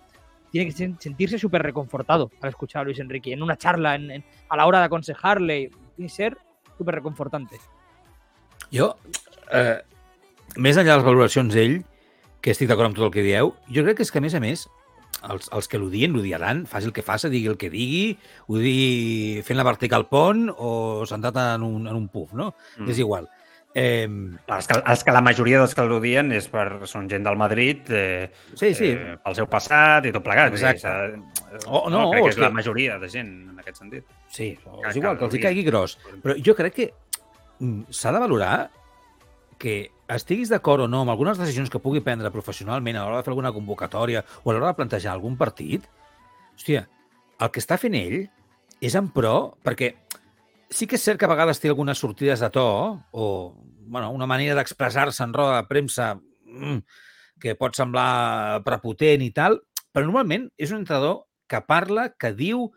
tiene 0.50 0.70
que 0.70 0.76
sen- 0.76 0.98
sentirse 1.00 1.38
súper 1.38 1.62
reconfortado 1.62 2.30
al 2.42 2.50
escuchar 2.50 2.82
a 2.82 2.84
Luis 2.84 2.98
Enrique. 3.00 3.32
En 3.32 3.42
una 3.42 3.56
charla, 3.56 3.94
en- 3.94 4.10
en- 4.10 4.24
a 4.48 4.56
la 4.56 4.66
hora 4.66 4.78
de 4.80 4.84
aconsejarle, 4.84 5.70
tiene 5.96 6.08
que 6.10 6.14
ser 6.14 6.36
súper 6.76 6.94
reconfortante. 6.96 7.56
Jo, 8.72 8.96
eh, 9.50 9.80
més 10.56 10.76
enllà 10.76 10.92
de 10.92 10.96
les 11.00 11.04
valoracions 11.06 11.52
d'ell, 11.54 11.82
que 12.42 12.52
estic 12.52 12.68
d'acord 12.68 12.90
amb 12.90 12.96
tot 12.96 13.06
el 13.08 13.12
que 13.14 13.22
dieu, 13.24 13.54
jo 13.72 13.82
crec 13.84 13.96
que 13.98 14.02
és 14.06 14.12
que, 14.12 14.18
a 14.18 14.24
més 14.24 14.34
a 14.34 14.40
més, 14.40 14.68
els, 15.30 15.48
els 15.52 15.68
que 15.68 15.78
l'odien, 15.78 16.12
l'odiaran, 16.12 16.64
faci 16.66 16.86
el 16.90 16.92
que 16.96 17.02
faci, 17.06 17.28
digui 17.30 17.46
el 17.52 17.56
que 17.60 17.70
digui, 17.70 18.16
ho 18.48 18.56
digui 18.58 19.42
fent 19.46 19.56
la 19.60 19.64
vertical 19.68 20.06
pont 20.10 20.48
o 20.56 21.04
sentat 21.06 21.36
en 21.36 21.62
un, 21.62 21.86
en 21.86 21.94
un 21.94 22.08
puf, 22.08 22.32
no? 22.34 22.54
Mm. 22.78 22.88
És 22.90 22.98
igual. 22.98 23.28
Eh, 23.74 24.04
Els 24.04 24.66
que, 24.68 24.76
els 24.84 25.02
que 25.04 25.12
la 25.16 25.22
majoria 25.24 25.58
dels 25.62 25.72
que 25.74 25.84
l'odien 25.88 26.28
és 26.36 26.44
per, 26.52 26.82
són 26.90 27.06
gent 27.08 27.24
del 27.24 27.38
Madrid, 27.40 27.86
eh, 27.88 28.26
sí, 28.52 28.74
sí. 28.76 28.90
eh, 28.92 29.14
pel 29.24 29.34
seu 29.38 29.46
passat 29.48 30.04
i 30.04 30.12
tot 30.12 30.22
plegat. 30.26 30.52
Exacte. 30.52 30.82
s'ha- 30.82 31.62
O- 31.72 31.88
no, 31.88 32.10
crec 32.10 32.20
o 32.20 32.24
que 32.26 32.30
és 32.34 32.38
la 32.42 32.50
majoria 32.52 32.98
de 32.98 33.08
gent 33.08 33.30
en 33.48 33.58
aquest 33.62 33.78
sentit. 33.80 34.04
Sí, 34.28 34.50
Que- 34.60 34.90
és 34.90 34.96
igual, 34.96 35.14
que 35.16 35.20
que 35.20 35.24
els 35.24 35.34
hi 35.34 35.40
caigui 35.40 35.64
gros. 35.64 35.98
Però 36.22 36.36
jo 36.44 36.54
crec 36.54 36.74
que 36.74 36.92
mm, 37.60 37.84
s'ha 37.88 38.12
de 38.12 38.18
valorar 38.20 38.70
que 39.58 39.90
estiguis 40.18 40.50
d'acord 40.52 40.84
o 40.84 40.88
no 40.90 41.02
amb 41.02 41.12
algunes 41.12 41.38
decisions 41.40 41.70
que 41.70 41.80
pugui 41.82 42.02
prendre 42.04 42.30
professionalment 42.34 42.96
a 42.98 43.04
l'hora 43.04 43.20
de 43.20 43.26
fer 43.26 43.32
alguna 43.32 43.52
convocatòria 43.54 44.24
o 44.42 44.50
a 44.50 44.54
l'hora 44.54 44.72
de 44.72 44.78
plantejar 44.80 45.12
algun 45.12 45.36
partit, 45.40 45.86
hòstia, 46.56 46.86
el 47.40 47.50
que 47.50 47.62
està 47.62 47.78
fent 47.80 47.96
ell 47.98 48.18
és 48.82 48.96
en 48.98 49.08
pro, 49.14 49.54
perquè 49.62 49.92
sí 50.72 50.88
que 50.88 50.96
és 50.98 51.04
cert 51.04 51.20
que 51.20 51.28
a 51.28 51.32
vegades 51.32 51.60
té 51.60 51.70
algunes 51.70 52.00
sortides 52.00 52.40
de 52.42 52.50
to 52.50 52.66
o 53.12 53.24
bueno, 53.92 54.10
una 54.10 54.26
manera 54.26 54.56
d'expressar-se 54.56 55.22
en 55.24 55.34
roda 55.36 55.60
de 55.60 55.68
premsa 55.68 56.14
mm, 56.16 56.78
que 57.42 57.56
pot 57.58 57.76
semblar 57.76 58.62
prepotent 58.64 59.24
i 59.24 59.32
tal, 59.34 59.58
però 59.92 60.06
normalment 60.06 60.48
és 60.56 60.72
un 60.72 60.82
entrenador 60.82 61.26
que 61.50 61.60
parla, 61.68 62.08
que 62.16 62.32
diu, 62.32 62.70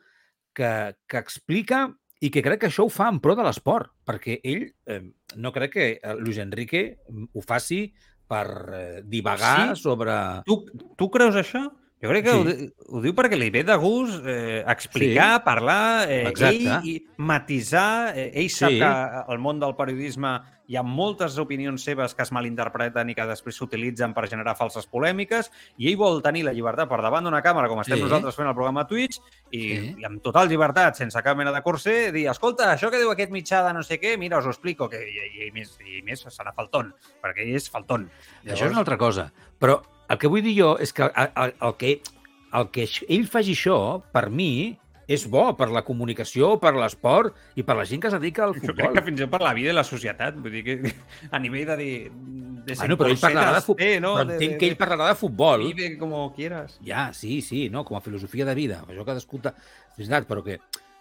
que, 0.55 0.95
que 1.07 1.21
explica 1.21 1.85
i 2.19 2.31
que 2.33 2.43
crec 2.43 2.63
que 2.63 2.69
això 2.71 2.87
ho 2.87 2.91
fa 2.91 3.07
en 3.11 3.21
pro 3.23 3.35
de 3.37 3.45
l'esport, 3.45 3.91
perquè 4.07 4.39
ell 4.43 4.65
eh, 4.89 5.03
no 5.35 5.51
crec 5.51 5.71
que 5.73 5.87
eh, 6.01 6.15
Luis 6.19 6.37
Enrique 6.37 6.99
ho 7.33 7.41
faci 7.41 7.93
per 8.27 8.47
eh, 8.73 9.01
divagar 9.05 9.75
Sí? 9.75 9.83
sobre... 9.83 10.13
Tu, 10.45 10.57
tu 10.97 11.09
creus 11.13 11.35
això? 11.37 11.67
Jo 12.01 12.09
crec 12.09 12.25
que 12.25 12.31
Sí. 12.31 12.71
ho, 12.91 12.97
ho 12.97 13.01
diu 13.01 13.13
perquè 13.15 13.37
li 13.39 13.49
ve 13.49 13.63
de 13.63 13.75
gust 13.77 14.25
eh, 14.27 14.63
explicar, 14.67 15.37
Sí. 15.39 15.43
parlar, 15.45 16.09
eh, 16.11 16.27
Exacte. 16.27 16.55
ell 16.55 16.85
i 16.85 17.07
matisar. 17.17 18.13
Eh, 18.17 18.31
ell 18.35 18.49
sap 18.49 18.69
Sí. 18.69 18.79
que 18.79 18.85
al 18.85 19.39
món 19.39 19.59
del 19.59 19.75
periodisme 19.75 20.41
hi 20.67 20.75
ha 20.75 20.83
moltes 20.83 21.37
opinions 21.37 21.83
seves 21.83 22.13
que 22.15 22.23
es 22.23 22.31
malinterpreten 22.33 23.09
i 23.09 23.15
que 23.15 23.25
després 23.29 23.55
s'utilitzen 23.55 24.13
per 24.13 24.27
generar 24.27 24.55
falses 24.57 24.87
polèmiques 24.89 25.51
i 25.77 25.91
ell 25.91 25.97
vol 25.97 26.21
tenir 26.25 26.43
la 26.43 26.53
llibertat 26.53 26.89
per 26.89 27.01
davant 27.01 27.23
d'una 27.23 27.41
càmera, 27.41 27.67
com 27.69 27.79
estem 27.81 27.97
Sí. 27.97 28.03
nosaltres 28.03 28.35
fent 28.35 28.47
el 28.49 28.55
programa 28.55 28.85
Twitch, 28.87 29.19
i, 29.51 29.59
Sí. 29.77 29.95
i 29.99 30.05
amb 30.05 30.21
total 30.21 30.49
llibertat, 30.49 30.95
sense 30.95 31.21
cap 31.23 31.37
mena 31.37 31.51
de 31.51 31.61
corser, 31.61 32.11
dir, 32.11 32.27
escolta, 32.27 32.73
això 32.75 32.89
que 32.91 32.97
diu 32.99 33.11
aquest 33.11 33.31
mitjà 33.31 33.65
de 33.65 33.73
no 33.73 33.83
sé 33.83 33.99
què, 34.01 34.17
mira, 34.17 34.39
us 34.39 34.45
ho 34.45 34.49
explico, 34.49 34.89
que, 34.89 34.97
i, 34.97 35.43
i, 35.43 35.47
i, 35.47 35.51
més, 35.51 35.77
i 35.85 36.01
més 36.01 36.25
serà 36.25 36.51
faltón, 36.53 36.93
perquè 37.23 37.43
ell 37.43 37.55
és 37.55 37.69
faltón. 37.69 38.09
Això 38.43 38.65
és 38.65 38.71
una 38.71 38.79
altra 38.79 38.97
cosa. 38.97 39.31
Però 39.59 39.81
el 40.09 40.17
que 40.21 40.27
vull 40.31 40.43
dir 40.45 40.55
jo 40.59 40.73
és 40.81 40.93
que 40.93 41.03
el, 41.07 41.51
el, 41.59 41.75
que, 41.79 41.99
el 42.53 42.67
que 42.73 42.87
ell 43.09 43.27
faci 43.31 43.55
això, 43.57 43.77
per 44.13 44.29
mi, 44.29 44.75
és 45.05 45.27
bo 45.29 45.51
per 45.53 45.67
la 45.69 45.83
comunicació, 45.85 46.55
per 46.57 46.71
l'esport 46.73 47.35
i 47.55 47.61
per 47.61 47.75
la 47.77 47.83
gent 47.85 48.01
que 48.01 48.09
es 48.09 48.15
dedica 48.17 48.43
al 48.47 48.55
Jo 48.55 48.61
crec 48.61 48.71
futbol. 48.71 48.93
que 48.95 49.03
fins 49.05 49.19
i 49.19 49.23
tot 49.25 49.33
per 49.35 49.41
la 49.45 49.51
vida 49.53 49.69
i 49.69 49.75
la 49.77 49.83
societat. 49.85 50.39
Vull 50.41 50.55
dir 50.55 50.63
que 50.65 50.77
a 51.31 51.39
nivell 51.39 51.67
de 51.69 51.77
dir... 51.77 51.95
De 52.65 52.73
Bueno, 52.73 52.95
però 52.97 53.11
ell 53.13 53.19
parlarà 53.21 53.51
de 53.53 53.61
futbol. 53.61 53.85
Eh, 53.85 53.99
no? 54.01 54.15
Però 54.17 54.31
entenc 54.33 54.55
que 54.57 54.65
ell 54.71 54.77
parlarà 54.79 55.11
de 55.11 55.19
futbol. 55.19 55.67
Vive 55.67 55.91
como 56.01 56.23
quieras. 56.33 56.79
Ja, 56.83 57.11
sí, 57.13 57.41
sí, 57.45 57.67
no, 57.69 57.83
com 57.85 57.99
a 57.99 58.01
filosofia 58.01 58.47
de 58.49 58.55
vida. 58.57 58.79
Això 58.89 59.05
cadascú... 59.05 59.37
ta- 59.43 59.53
És 59.95 60.07
veritat, 60.09 60.25
però 60.27 60.41
que, 60.43 60.57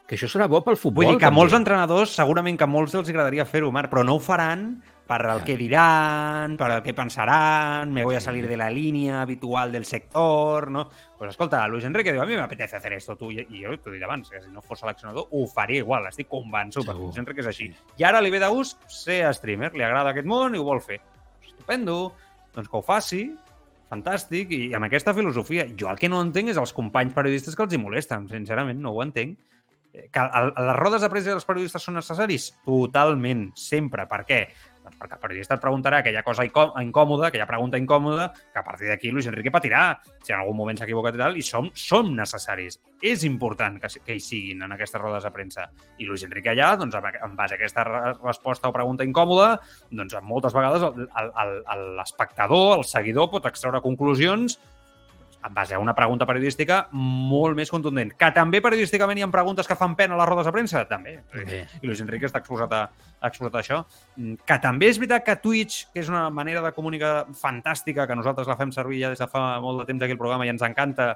que 0.06 0.18
això 0.18 0.28
serà 0.28 0.44
bo 0.52 0.60
pel 0.66 0.76
futbol. 0.76 1.06
Vull 1.06 1.14
dir 1.16 1.22
que 1.22 1.30
a 1.30 1.32
molts 1.32 1.56
entrenadors, 1.56 2.12
segurament 2.14 2.60
que 2.60 2.66
a 2.68 2.68
molts 2.68 2.92
els 3.00 3.08
agradaria 3.08 3.46
fer-ho, 3.48 3.72
Marc, 3.72 3.88
però 3.90 4.04
no 4.04 4.18
ho 4.18 4.20
faran 4.20 4.82
per 5.06 5.20
el 5.28 5.42
que 5.44 5.56
diran, 5.60 6.56
per 6.56 6.70
el 6.70 6.82
que 6.82 6.94
pensaran, 6.96 7.92
me 7.92 8.04
voy 8.04 8.16
a 8.16 8.20
salir 8.20 8.48
de 8.48 8.56
la 8.56 8.70
línea 8.70 9.20
habitual 9.22 9.70
del 9.70 9.84
sector, 9.84 10.70
¿no? 10.70 10.88
Pues 11.18 11.30
escolta, 11.30 11.66
Luis 11.68 11.84
Enrique 11.84 12.12
diu, 12.12 12.22
a 12.22 12.26
mi 12.26 12.36
m'apetece 12.36 12.76
hacer 12.76 12.94
esto, 12.94 13.16
tu, 13.16 13.30
i, 13.30 13.44
jo 13.50 13.76
t'ho 13.76 13.92
dit 13.92 14.02
abans, 14.02 14.30
que 14.30 14.40
si 14.40 14.48
no 14.48 14.62
fos 14.64 14.80
seleccionador 14.80 15.28
ho 15.30 15.46
faria 15.46 15.84
igual, 15.84 16.08
estic 16.08 16.28
convençut, 16.32 16.86
perquè. 16.88 17.00
Luis 17.04 17.20
Enrique 17.20 17.44
és 17.44 17.50
així. 17.52 17.68
I 18.00 18.08
ara 18.08 18.22
li 18.24 18.32
ve 18.32 18.40
de 18.40 18.48
gust 18.48 18.80
ser 18.88 19.22
streamer, 19.36 19.74
li 19.76 19.84
agrada 19.84 20.14
aquest 20.16 20.26
món 20.28 20.56
i 20.56 20.60
ho 20.62 20.64
vol 20.64 20.80
fer. 20.80 21.00
Estupendo, 21.44 22.14
doncs 22.56 22.68
que 22.72 22.78
ho 22.80 22.82
faci, 22.84 23.24
fantàstic, 23.92 24.52
i 24.56 24.74
amb 24.74 24.88
aquesta 24.88 25.12
filosofia. 25.14 25.68
Jo 25.78 25.90
el 25.92 26.00
que 26.00 26.08
no 26.08 26.22
entenc 26.24 26.54
és 26.54 26.60
els 26.60 26.72
companys 26.72 27.12
periodistes 27.14 27.54
que 27.54 27.62
els 27.66 27.74
hi 27.76 27.80
molesten, 27.82 28.28
sincerament, 28.32 28.80
no 28.80 28.96
ho 28.96 29.02
entenc. 29.04 29.36
Eh, 29.92 30.08
Que 30.10 30.20
les 30.20 30.76
rodes 30.80 31.02
de 31.04 31.08
premsa 31.12 31.30
dels 31.30 31.44
periodistes 31.46 31.84
són 31.84 31.94
necessaris? 32.00 32.48
Totalment, 32.66 33.50
sempre. 33.54 34.08
Per 34.10 34.24
què? 34.26 34.40
Doncs 34.84 34.98
perquè 35.00 35.16
el 35.16 35.20
periodista 35.22 35.56
et 35.56 35.62
preguntarà 35.62 36.02
aquella 36.02 36.22
cosa 36.22 36.44
incò- 36.44 36.74
incòmoda, 36.82 37.28
aquella 37.30 37.46
pregunta 37.48 37.78
incòmoda, 37.80 38.26
que 38.52 38.58
a 38.60 38.64
partir 38.64 38.90
d'aquí 38.90 39.10
Luis 39.10 39.26
Enrique 39.30 39.50
patirà 39.50 39.98
si 40.22 40.32
en 40.34 40.38
algun 40.42 40.56
moment 40.58 40.76
s'ha 40.76 40.84
equivocat 40.84 41.16
i 41.16 41.22
tal, 41.22 41.38
i 41.40 41.42
som, 41.42 41.70
som 41.72 42.10
necessaris. 42.14 42.76
És 43.00 43.24
important 43.24 43.80
que, 43.80 43.88
que 44.04 44.14
hi 44.18 44.20
siguin 44.20 44.62
en 44.62 44.72
aquestes 44.76 45.00
rodes 45.00 45.24
de 45.24 45.30
premsa. 45.32 45.70
I 45.98 46.04
Luis 46.04 46.22
Enrique 46.28 46.52
allà, 46.52 46.74
doncs, 46.76 46.94
en 47.00 47.34
base 47.36 47.56
a 47.56 47.56
aquesta 47.56 47.84
re- 47.88 48.12
resposta 48.22 48.68
o 48.68 48.76
pregunta 48.76 49.04
incòmoda, 49.08 49.58
doncs 49.90 50.14
moltes 50.22 50.52
vegades 50.52 50.82
el- 50.84 51.08
el- 51.08 51.32
el- 51.74 51.88
l'espectador, 51.96 52.76
el 52.78 52.84
seguidor, 52.84 53.30
pot 53.32 53.46
extreure 53.48 53.80
conclusions 53.80 54.58
en 55.44 55.52
base 55.54 55.74
a 55.74 55.78
una 55.78 55.94
pregunta 55.94 56.24
periodística 56.26 56.86
molt 56.92 57.56
més 57.58 57.70
contundent. 57.70 58.14
Que 58.16 58.30
també 58.32 58.62
periodísticament 58.64 59.20
hi 59.20 59.26
ha 59.26 59.30
preguntes 59.32 59.68
que 59.68 59.76
fan 59.76 59.96
pena 59.98 60.16
a 60.16 60.20
les 60.22 60.28
rodes 60.30 60.48
de 60.48 60.54
premsa? 60.56 60.84
També. 60.88 61.18
Bé. 61.34 61.60
I 61.82 61.86
Luis 61.86 62.00
Enrique 62.00 62.30
està 62.30 62.40
exposat 62.40 62.72
a, 62.72 62.82
a 63.20 63.30
exposat 63.30 63.58
a 63.58 63.60
això. 63.60 63.82
Mm, 64.16 64.40
Que 64.48 64.58
també 64.62 64.88
és 64.88 65.00
veritat 65.02 65.26
que 65.26 65.36
Twitch, 65.42 65.90
que 65.92 66.00
és 66.00 66.08
una 66.08 66.30
manera 66.32 66.64
de 66.64 66.72
comunicar 66.72 67.26
fantàstica, 67.36 68.08
que 68.08 68.16
nosaltres 68.16 68.48
la 68.48 68.56
fem 68.56 68.72
servir 68.72 69.02
ja 69.04 69.12
des 69.12 69.20
de 69.20 69.28
fa 69.28 69.60
molt 69.60 69.82
de 69.82 69.88
temps 69.92 70.02
aquí 70.02 70.16
al 70.16 70.22
programa 70.22 70.48
i 70.48 70.52
ens 70.54 70.64
encanta, 70.64 71.12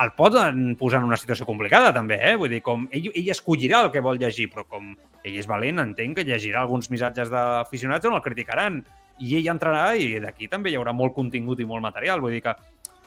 el 0.00 0.12
poden 0.16 0.76
posar 0.80 1.02
en 1.02 1.10
una 1.10 1.18
situació 1.20 1.44
complicada, 1.44 1.92
també, 1.92 2.16
eh? 2.22 2.36
Vull 2.38 2.54
dir, 2.54 2.62
com 2.64 2.86
ell, 2.94 3.10
ell 3.10 3.34
escollirà 3.34 3.82
el 3.84 3.90
que 3.92 4.00
vol 4.04 4.20
llegir, 4.20 4.46
però 4.52 4.64
com 4.64 4.94
ell 4.94 5.36
és 5.36 5.48
valent, 5.50 5.82
entenc 5.82 6.16
que 6.16 6.24
llegirà 6.24 6.62
alguns 6.62 6.88
missatges 6.92 7.28
d'aficionats 7.32 8.08
on 8.08 8.16
el 8.16 8.24
criticaran. 8.24 8.80
I 9.20 9.36
ell 9.36 9.50
entrarà 9.52 9.94
i 10.00 10.18
d'aquí 10.20 10.48
també 10.48 10.70
hi 10.72 10.76
haurà 10.80 10.92
molt 10.96 11.14
contingut 11.14 11.60
i 11.60 11.66
molt 11.68 11.82
material. 11.84 12.20
Vull 12.20 12.32
dir 12.32 12.42
que, 12.42 12.54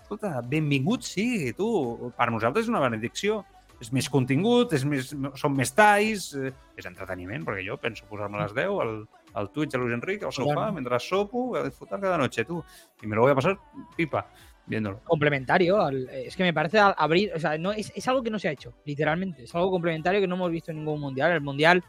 escolta, 0.03 0.41
benvingut 0.45 1.03
sí, 1.03 1.51
tu. 1.57 2.11
Per 2.15 2.29
nosaltres 2.31 2.65
és 2.65 2.69
una 2.69 2.79
benedicció. 2.83 3.43
És 3.81 3.89
més 3.91 4.07
contingut, 4.07 4.71
és 4.77 4.85
més, 4.87 5.09
són 5.35 5.55
més 5.57 5.73
talls, 5.75 6.29
eh, 6.39 6.53
és 6.77 6.85
entreteniment, 6.87 7.43
perquè 7.43 7.65
jo 7.67 7.75
penso 7.81 8.05
posar-me 8.07 8.37
a 8.37 8.43
les 8.45 8.53
10 8.55 8.69
al, 8.79 8.93
al 9.33 9.49
Twitch 9.51 9.73
de 9.73 9.79
Luis 9.81 9.93
Enrique, 9.93 10.23
al 10.23 10.31
sofà, 10.31 10.53
Claro. 10.53 10.73
mentre 10.77 10.99
sopo, 10.99 11.55
a 11.57 11.63
disfrutar 11.65 11.99
cada 11.99 12.17
noche, 12.17 12.45
tú. 12.45 12.63
Y 13.01 13.07
me 13.07 13.15
lo 13.15 13.23
voy 13.23 13.31
a 13.31 13.35
pasar 13.35 13.57
pipa 13.97 14.25
viéndolo. 14.67 15.01
complementario. 15.03 15.81
al- 15.81 16.07
eh, 16.11 16.27
es 16.27 16.35
que 16.37 16.43
me 16.43 16.53
parece 16.53 16.79
abrir, 16.79 17.33
o 17.35 17.39
sea, 17.39 17.57
no, 17.57 17.73
es, 17.73 17.91
es 17.93 18.07
algo 18.07 18.23
que 18.23 18.29
no 18.29 18.39
se 18.39 18.47
ha 18.47 18.51
hecho, 18.51 18.73
literalmente. 18.85 19.43
Es 19.43 19.55
algo 19.55 19.71
complementario 19.71 20.21
que 20.21 20.27
no 20.27 20.35
hemos 20.35 20.51
visto 20.51 20.71
en 20.71 20.77
ningún 20.77 21.01
mundial. 21.01 21.31
El 21.33 21.41
mundial, 21.41 21.83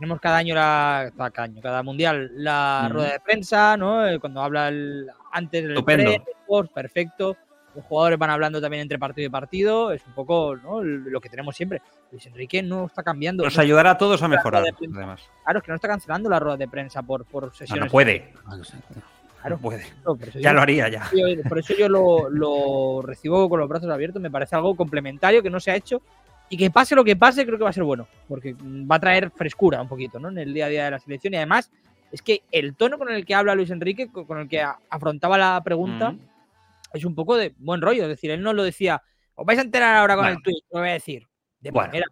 tenemos 0.00 0.18
cada 0.20 0.38
año, 0.38 0.54
la, 0.54 1.12
cada 1.14 1.42
año, 1.44 1.60
cada 1.60 1.82
mundial, 1.82 2.30
la 2.36 2.88
rueda 2.90 3.12
de 3.12 3.20
prensa, 3.20 3.76
¿no? 3.76 4.06
Eh, 4.08 4.18
Cuando 4.18 4.40
habla 4.42 4.68
el, 4.68 5.06
antes 5.30 5.62
del 5.68 5.84
pre, 5.84 6.22
perfecto. 6.74 7.36
Los 7.74 7.84
jugadores 7.84 8.18
van 8.18 8.30
hablando 8.30 8.60
también 8.60 8.80
entre 8.80 8.98
partido 8.98 9.26
y 9.26 9.30
partido. 9.30 9.92
Es 9.92 10.04
un 10.06 10.12
poco 10.14 10.56
¿no? 10.56 10.82
lo 10.82 11.20
que 11.20 11.28
tenemos 11.28 11.54
siempre. 11.54 11.80
Luis 12.10 12.26
Enrique 12.26 12.62
no 12.62 12.86
está 12.86 13.02
cambiando. 13.02 13.44
Nos 13.44 13.54
no- 13.56 13.62
ayudará 13.62 13.90
a 13.92 13.98
todos 13.98 14.20
a 14.22 14.28
mejorar, 14.28 14.64
además. 14.76 15.20
claro, 15.44 15.58
es 15.58 15.64
que 15.64 15.70
no 15.70 15.76
está 15.76 15.86
cancelando 15.88 16.28
la 16.30 16.40
rueda 16.40 16.56
de 16.56 16.66
prensa 16.66 17.02
por, 17.02 17.24
por 17.26 17.54
sesiones. 17.54 17.84
no 17.84 17.90
puede. 17.90 18.32
Claro. 18.42 19.56
No 19.56 19.58
puede. 19.58 19.86
No, 20.04 20.16
Ya 20.18 20.40
yo- 20.40 20.52
lo 20.54 20.60
haría 20.62 20.88
ya. 20.88 21.08
yo- 21.12 21.42
por 21.48 21.58
eso 21.60 21.74
yo 21.78 21.88
lo, 21.88 22.28
lo 22.28 23.02
recibo 23.02 23.48
con 23.48 23.60
los 23.60 23.68
brazos 23.68 23.88
abiertos. 23.90 24.20
Me 24.20 24.30
parece 24.30 24.56
algo 24.56 24.74
complementario 24.74 25.40
que 25.42 25.50
no 25.50 25.60
se 25.60 25.70
ha 25.70 25.76
hecho 25.76 26.02
y 26.50 26.56
que 26.58 26.70
pase 26.70 26.94
lo 26.94 27.04
que 27.04 27.16
pase, 27.16 27.46
creo 27.46 27.56
que 27.56 27.64
va 27.64 27.70
a 27.70 27.72
ser 27.72 27.84
bueno, 27.84 28.06
porque 28.28 28.54
va 28.60 28.96
a 28.96 29.00
traer 29.00 29.30
frescura 29.30 29.80
un 29.80 29.88
poquito 29.88 30.18
¿no? 30.18 30.28
en 30.28 30.36
el 30.38 30.52
día 30.52 30.66
a 30.66 30.68
día 30.68 30.84
de 30.84 30.90
la 30.90 30.98
selección. 30.98 31.32
Y 31.32 31.36
además, 31.38 31.70
es 32.12 32.20
que 32.22 32.42
el 32.50 32.74
tono 32.74 32.98
con 32.98 33.08
el 33.10 33.24
que 33.24 33.34
habla 33.34 33.54
Luis 33.54 33.70
Enrique, 33.70 34.08
co- 34.12 34.26
con 34.26 34.38
el 34.38 34.48
que 34.48 34.60
afrontaba 34.90 35.38
la 35.38 35.62
pregunta, 35.64 36.10
Mm. 36.12 36.18
es 36.92 37.04
un 37.04 37.14
poco 37.14 37.36
de 37.36 37.54
buen 37.58 37.80
rollo. 37.80 38.02
Es 38.02 38.08
decir, 38.08 38.30
él 38.32 38.42
no 38.42 38.52
lo 38.52 38.64
decía, 38.64 39.00
os 39.36 39.46
vais 39.46 39.58
a 39.58 39.62
enterar 39.62 39.94
ahora 39.96 40.16
con 40.16 40.24
Bueno. 40.24 40.36
el 40.38 40.42
tweet, 40.42 40.60
lo 40.72 40.80
voy 40.80 40.88
a 40.88 40.92
decir. 40.94 41.26
De 41.60 41.70
Bueno. 41.70 41.90
primera. 41.90 42.06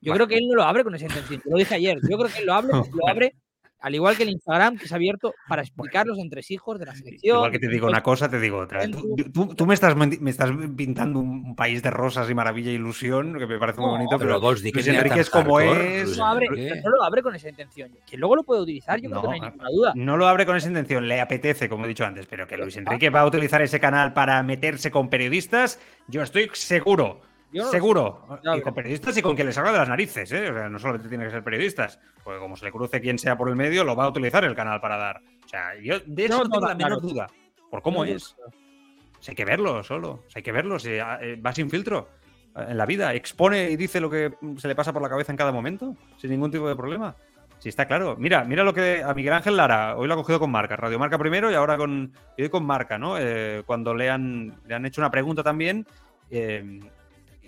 Yo 0.00 0.12
Bueno. 0.12 0.14
creo 0.14 0.28
que 0.28 0.34
él 0.44 0.48
no 0.48 0.54
lo 0.54 0.62
abre 0.64 0.84
con 0.84 0.94
esa 0.94 1.06
intención. 1.06 1.40
Te 1.40 1.50
lo 1.50 1.56
dije 1.56 1.74
ayer. 1.74 1.98
Yo 2.08 2.18
creo 2.18 2.28
que 2.30 2.38
él 2.40 2.46
lo 2.46 2.52
abre, 2.54 2.72
lo 2.72 2.72
abre 3.08 3.34
al 3.80 3.94
igual 3.94 4.16
que 4.16 4.24
el 4.24 4.30
Instagram, 4.30 4.76
que 4.76 4.86
es 4.86 4.92
abierto 4.92 5.34
para 5.48 5.62
explicar 5.62 6.06
los 6.06 6.18
entresijos 6.18 6.78
de 6.78 6.86
la 6.86 6.94
selección. 6.94 7.36
Igual 7.36 7.52
que 7.52 7.58
te 7.58 7.68
digo 7.68 7.86
una 7.86 8.02
cosa, 8.02 8.28
te 8.28 8.40
digo 8.40 8.58
otra. 8.58 8.88
Tú, 8.90 9.14
tú- 9.32 9.54
tú 9.54 9.66
me, 9.66 9.74
estás, 9.74 9.94
me 9.96 10.30
estás 10.30 10.50
pintando 10.76 11.20
un 11.20 11.54
país 11.54 11.82
de 11.82 11.90
rosas 11.90 12.28
y 12.28 12.34
maravilla 12.34 12.70
e 12.70 12.74
ilusión, 12.74 13.38
que 13.38 13.46
me 13.46 13.58
parece 13.58 13.80
muy 13.80 13.88
No, 13.90 13.92
bonito, 13.96 14.18
pero 14.18 14.40
Luis 14.40 14.86
Enrique 14.88 15.20
es 15.20 15.30
como 15.30 15.56
hardcore, 15.56 16.00
es. 16.02 16.16
No, 16.18 16.26
abre, 16.26 16.46
no 16.82 16.90
lo 16.90 17.02
abre 17.04 17.22
con 17.22 17.34
esa 17.34 17.48
intención. 17.48 17.90
Que 18.08 18.16
luego 18.16 18.36
lo 18.36 18.42
puede 18.42 18.62
utilizar, 18.62 19.00
yo 19.00 19.10
creo 19.10 19.22
que 19.22 19.26
no 19.28 19.32
hay 19.34 19.40
No, 19.40 19.46
ninguna 19.50 19.70
duda. 19.70 19.92
No 19.94 20.16
lo 20.16 20.26
abre 20.28 20.44
con 20.46 20.56
esa 20.56 20.68
intención, 20.68 21.06
le 21.06 21.20
apetece, 21.20 21.68
como 21.68 21.84
he 21.84 21.88
dicho 21.88 22.04
antes, 22.04 22.26
pero 22.26 22.46
que 22.46 22.56
Luis 22.56 22.76
Enrique 22.76 23.10
va 23.10 23.20
a 23.20 23.26
utilizar 23.26 23.62
ese 23.62 23.78
canal 23.78 24.12
para 24.12 24.42
meterse 24.42 24.90
con 24.90 25.08
periodistas, 25.08 25.80
yo 26.08 26.22
estoy 26.22 26.50
seguro. 26.52 27.20
Yo 27.52 27.70
seguro. 27.70 28.26
Y 28.56 28.60
con 28.60 28.74
periodistas 28.74 29.16
y 29.16 29.22
con 29.22 29.34
quien 29.34 29.46
les 29.46 29.54
salga 29.54 29.72
de 29.72 29.78
las 29.78 29.88
narices, 29.88 30.30
¿eh? 30.32 30.50
O 30.50 30.54
sea, 30.54 30.68
no 30.68 30.78
solamente 30.78 31.08
tiene 31.08 31.24
que 31.24 31.30
ser 31.30 31.42
periodistas, 31.42 31.98
porque 32.22 32.38
como 32.40 32.56
se 32.56 32.64
le 32.66 32.72
cruce 32.72 33.00
quien 33.00 33.18
sea 33.18 33.36
por 33.36 33.48
el 33.48 33.56
medio, 33.56 33.84
lo 33.84 33.96
va 33.96 34.04
a 34.04 34.08
utilizar 34.08 34.44
el 34.44 34.54
canal 34.54 34.80
para 34.80 34.96
dar. 34.96 35.22
O 35.44 35.48
sea, 35.48 35.74
yo 35.80 35.98
de 36.04 36.24
eso 36.26 36.38
No, 36.38 36.44
no, 36.44 36.50
tengo 36.50 36.68
la 36.68 36.74
menor 36.74 37.00
duda. 37.00 37.26
Por 37.70 37.82
cómo 37.82 38.04
es. 38.04 38.36
O 38.38 39.22
sea, 39.22 39.32
hay 39.32 39.36
que 39.36 39.44
verlo 39.44 39.82
solo. 39.82 40.10
O 40.26 40.30
sea, 40.30 40.40
hay 40.40 40.42
que 40.42 40.52
verlo. 40.52 40.78
Si, 40.78 40.98
ah, 40.98 41.18
eh, 41.22 41.36
va 41.36 41.54
sin 41.54 41.70
filtro 41.70 42.08
en 42.54 42.76
la 42.76 42.86
vida. 42.86 43.14
Expone 43.14 43.70
y 43.70 43.76
dice 43.76 44.00
lo 44.00 44.10
que 44.10 44.34
se 44.58 44.68
le 44.68 44.74
pasa 44.74 44.92
por 44.92 45.02
la 45.02 45.08
cabeza 45.08 45.32
en 45.32 45.38
cada 45.38 45.52
momento, 45.52 45.96
sin 46.18 46.30
ningún 46.30 46.50
tipo 46.50 46.68
de 46.68 46.76
problema. 46.76 47.16
Sí, 47.58 47.68
está 47.68 47.86
claro. 47.86 48.16
Mira, 48.16 48.44
mira 48.44 48.62
lo 48.62 48.72
que 48.72 49.02
a 49.02 49.12
Miguel 49.14 49.32
Ángel 49.32 49.56
Lara, 49.56 49.96
hoy 49.96 50.06
lo 50.06 50.14
ha 50.14 50.16
cogido 50.16 50.38
con 50.38 50.50
marca, 50.50 50.76
Radio 50.76 50.98
Marca 50.98 51.18
primero 51.18 51.50
y 51.50 51.54
ahora 51.54 51.76
con, 51.76 52.12
y 52.36 52.42
hoy 52.42 52.48
con 52.50 52.64
marca, 52.64 52.98
¿no? 52.98 53.18
Eh, 53.18 53.64
cuando 53.66 53.94
le 53.94 54.10
han, 54.10 54.54
le 54.66 54.74
han 54.74 54.86
hecho 54.86 55.00
una 55.00 55.10
pregunta 55.10 55.42
también, 55.42 55.84
eh, 56.30 56.80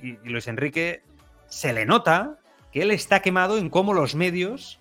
y, 0.03 0.19
Luis 0.29 0.49
Enrique 0.49 1.03
se 1.49 1.73
le 1.73 1.87
nota 1.87 2.39
que 2.73 2.83
él 2.83 2.91
está 2.91 3.21
quemado 3.21 3.59
en 3.59 3.71
cómo 3.71 3.95
los 3.95 4.15
medios 4.15 4.81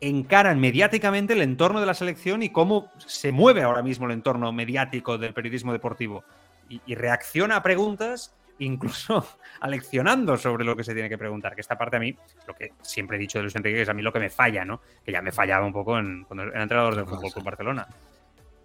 encaran 0.00 0.60
mediáticamente 0.60 1.34
el 1.34 1.42
entorno 1.42 1.80
de 1.80 1.86
la 1.86 1.94
selección 1.94 2.42
y 2.42 2.50
cómo 2.50 2.90
se 2.98 3.32
mueve 3.32 3.62
ahora 3.62 3.82
mismo 3.82 4.06
el 4.06 4.12
entorno 4.12 4.52
mediático 4.52 5.18
del 5.18 5.34
periodismo 5.34 5.72
deportivo. 5.72 6.24
Y, 6.68 6.94
reacciona 6.94 7.56
a 7.56 7.62
preguntas, 7.64 8.32
incluso 8.60 9.26
aleccionando 9.60 10.36
sobre 10.36 10.64
lo 10.64 10.76
que 10.76 10.84
se 10.84 10.94
tiene 10.94 11.08
que 11.08 11.18
preguntar. 11.18 11.56
Que 11.56 11.60
esta 11.62 11.76
parte 11.76 11.96
a 11.96 12.00
mí, 12.00 12.16
lo 12.46 12.54
que 12.54 12.72
siempre 12.80 13.16
he 13.16 13.20
dicho 13.20 13.38
de 13.38 13.42
Luis 13.42 13.56
Enrique, 13.56 13.76
que 13.76 13.82
es 13.82 13.88
a 13.88 13.94
mí 13.94 14.02
lo 14.02 14.12
que 14.12 14.20
me 14.20 14.30
falla, 14.30 14.64
¿no? 14.64 14.80
Que 15.04 15.10
ya 15.10 15.20
me 15.20 15.32
fallaba 15.32 15.66
un 15.66 15.72
poco 15.72 15.98
en, 15.98 16.24
cuando 16.24 16.44
era 16.44 16.62
entrenador 16.62 16.94
del 16.94 17.06
Fútbol 17.06 17.32
Club 17.32 17.44
Barcelona. 17.44 17.88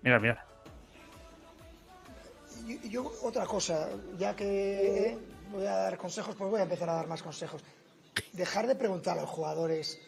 Mira, 0.03 0.19
mira. 0.19 0.45
Y 2.68 2.89
yo, 2.89 3.11
otra 3.23 3.45
cosa, 3.45 3.89
ya 4.18 4.35
que 4.35 5.07
eh, 5.07 5.18
voy 5.51 5.65
a 5.65 5.76
dar 5.76 5.97
consejos, 5.97 6.35
pues 6.35 6.49
voy 6.49 6.59
a 6.59 6.63
empezar 6.63 6.89
a 6.89 6.93
dar 6.93 7.07
más 7.07 7.23
consejos. 7.23 7.61
Dejar 8.34 8.67
de 8.67 8.76
preguntar 8.76 9.17
a 9.17 9.22
los 9.22 9.30
jugadores 9.30 9.99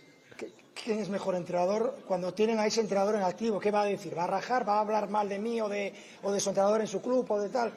quién 0.84 1.00
es 1.00 1.10
mejor 1.10 1.36
entrenador 1.36 1.98
cuando 2.08 2.34
tienen 2.34 2.60
a 2.60 2.66
ese 2.66 2.82
entrenador 2.82 3.16
en 3.16 3.24
activo. 3.24 3.60
¿Qué 3.60 3.72
va 3.72 3.82
a 3.82 3.86
decir? 3.86 4.18
¿Va 4.18 4.26
a 4.26 4.28
rajar? 4.28 4.68
¿Va 4.68 4.78
a 4.78 4.80
hablar 4.80 5.10
mal 5.10 5.28
de 5.28 5.40
mí 5.40 5.60
o 5.62 5.68
de, 5.68 5.94
o 6.24 6.32
de 6.32 6.40
su 6.40 6.50
entrenador 6.50 6.82
en 6.82 6.88
su 6.88 7.02
club 7.02 7.30
o 7.30 7.40
de 7.40 7.50
tal? 7.50 7.74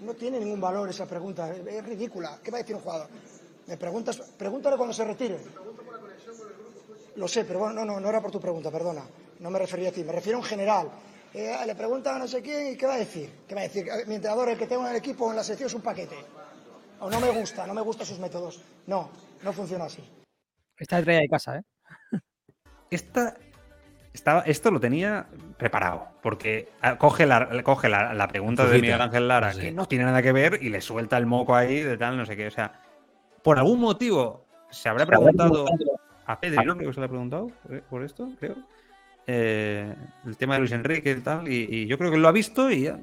No 0.00 0.14
tiene 0.14 0.38
ningún 0.38 0.60
valor 0.60 0.88
esa 0.88 1.06
pregunta, 1.06 1.50
es, 1.54 1.84
ridícula. 1.84 2.38
¿Qué 2.42 2.50
va 2.50 2.58
a 2.58 2.60
decir 2.60 2.76
un 2.76 2.82
jugador? 2.82 3.08
Me 3.66 3.76
preguntas, 3.76 4.20
pregúntale 4.36 4.76
cuando 4.76 4.92
se 4.92 5.04
retire. 5.04 5.38
Lo 7.16 7.28
sé, 7.28 7.44
pero 7.44 7.60
bueno, 7.60 7.74
no, 7.74 7.84
no, 7.84 8.00
no 8.00 8.08
era 8.08 8.20
por 8.20 8.30
tu 8.30 8.40
pregunta, 8.40 8.70
perdona. 8.70 9.06
No 9.38 9.50
me 9.50 9.58
refería 9.58 9.90
a 9.90 9.92
ti, 9.92 10.02
me 10.02 10.12
refiero 10.12 10.38
en 10.38 10.44
general. 10.44 10.90
Eh, 11.32 11.56
le 11.66 11.74
pregunta 11.74 12.14
a 12.14 12.18
no 12.18 12.28
sé 12.28 12.42
quién 12.42 12.72
y 12.72 12.76
¿qué 12.76 12.86
va 12.86 12.94
a 12.94 12.98
decir? 12.98 13.30
¿Qué 13.48 13.54
va 13.54 13.62
a 13.62 13.64
decir? 13.64 13.86
Mi 14.06 14.16
entrenador, 14.16 14.48
el 14.48 14.58
que 14.58 14.66
tengo 14.66 14.82
en 14.82 14.90
el 14.90 14.96
equipo, 14.96 15.30
en 15.30 15.36
la 15.36 15.44
sección, 15.44 15.68
es 15.68 15.74
un 15.74 15.82
paquete. 15.82 16.16
O 17.04 17.10
no 17.10 17.20
me 17.20 17.28
gusta, 17.28 17.66
no 17.66 17.74
me 17.74 17.82
gustan 17.82 18.06
sus 18.06 18.18
métodos. 18.18 18.62
No, 18.86 19.10
no 19.42 19.52
funciona 19.52 19.84
así. 19.84 20.02
Esta 20.78 21.00
es 21.00 21.04
de 21.04 21.28
casa, 21.28 21.58
¿eh? 21.58 21.62
Esta, 22.90 23.36
estaba, 24.14 24.40
esto 24.40 24.70
lo 24.70 24.80
tenía 24.80 25.26
preparado, 25.58 26.08
porque 26.22 26.70
ah, 26.80 26.96
coge 26.96 27.26
la, 27.26 27.62
coge 27.62 27.90
la, 27.90 28.14
la 28.14 28.28
pregunta 28.28 28.64
de 28.64 28.80
Miguel 28.80 29.02
Ángel 29.02 29.28
Lara, 29.28 29.52
sí. 29.52 29.60
que 29.60 29.72
no 29.72 29.84
tiene 29.86 30.06
nada 30.06 30.22
que 30.22 30.32
ver, 30.32 30.60
y 30.62 30.70
le 30.70 30.80
suelta 30.80 31.18
el 31.18 31.26
moco 31.26 31.54
ahí 31.54 31.80
de 31.80 31.98
tal, 31.98 32.16
no 32.16 32.24
sé 32.24 32.36
qué. 32.36 32.46
O 32.46 32.50
sea, 32.50 32.80
por 33.42 33.58
algún 33.58 33.80
motivo 33.80 34.46
se 34.70 34.88
habrá 34.88 35.04
preguntado 35.04 35.66
a 36.24 36.40
Pedri, 36.40 36.64
¿no? 36.64 36.74
Creo 36.74 36.88
que 36.88 36.94
se 36.94 37.00
le 37.00 37.06
ha 37.06 37.10
preguntado 37.10 37.50
eh, 37.68 37.82
por 37.90 38.02
esto, 38.02 38.30
creo. 38.40 38.56
Eh, 39.26 39.94
el 40.24 40.36
tema 40.38 40.54
de 40.54 40.60
Luis 40.60 40.72
Enrique 40.72 41.10
y 41.10 41.20
tal, 41.20 41.46
y, 41.48 41.66
y 41.68 41.86
yo 41.86 41.98
creo 41.98 42.10
que 42.10 42.16
lo 42.16 42.28
ha 42.28 42.32
visto 42.32 42.70
y 42.70 42.84
ya, 42.84 42.98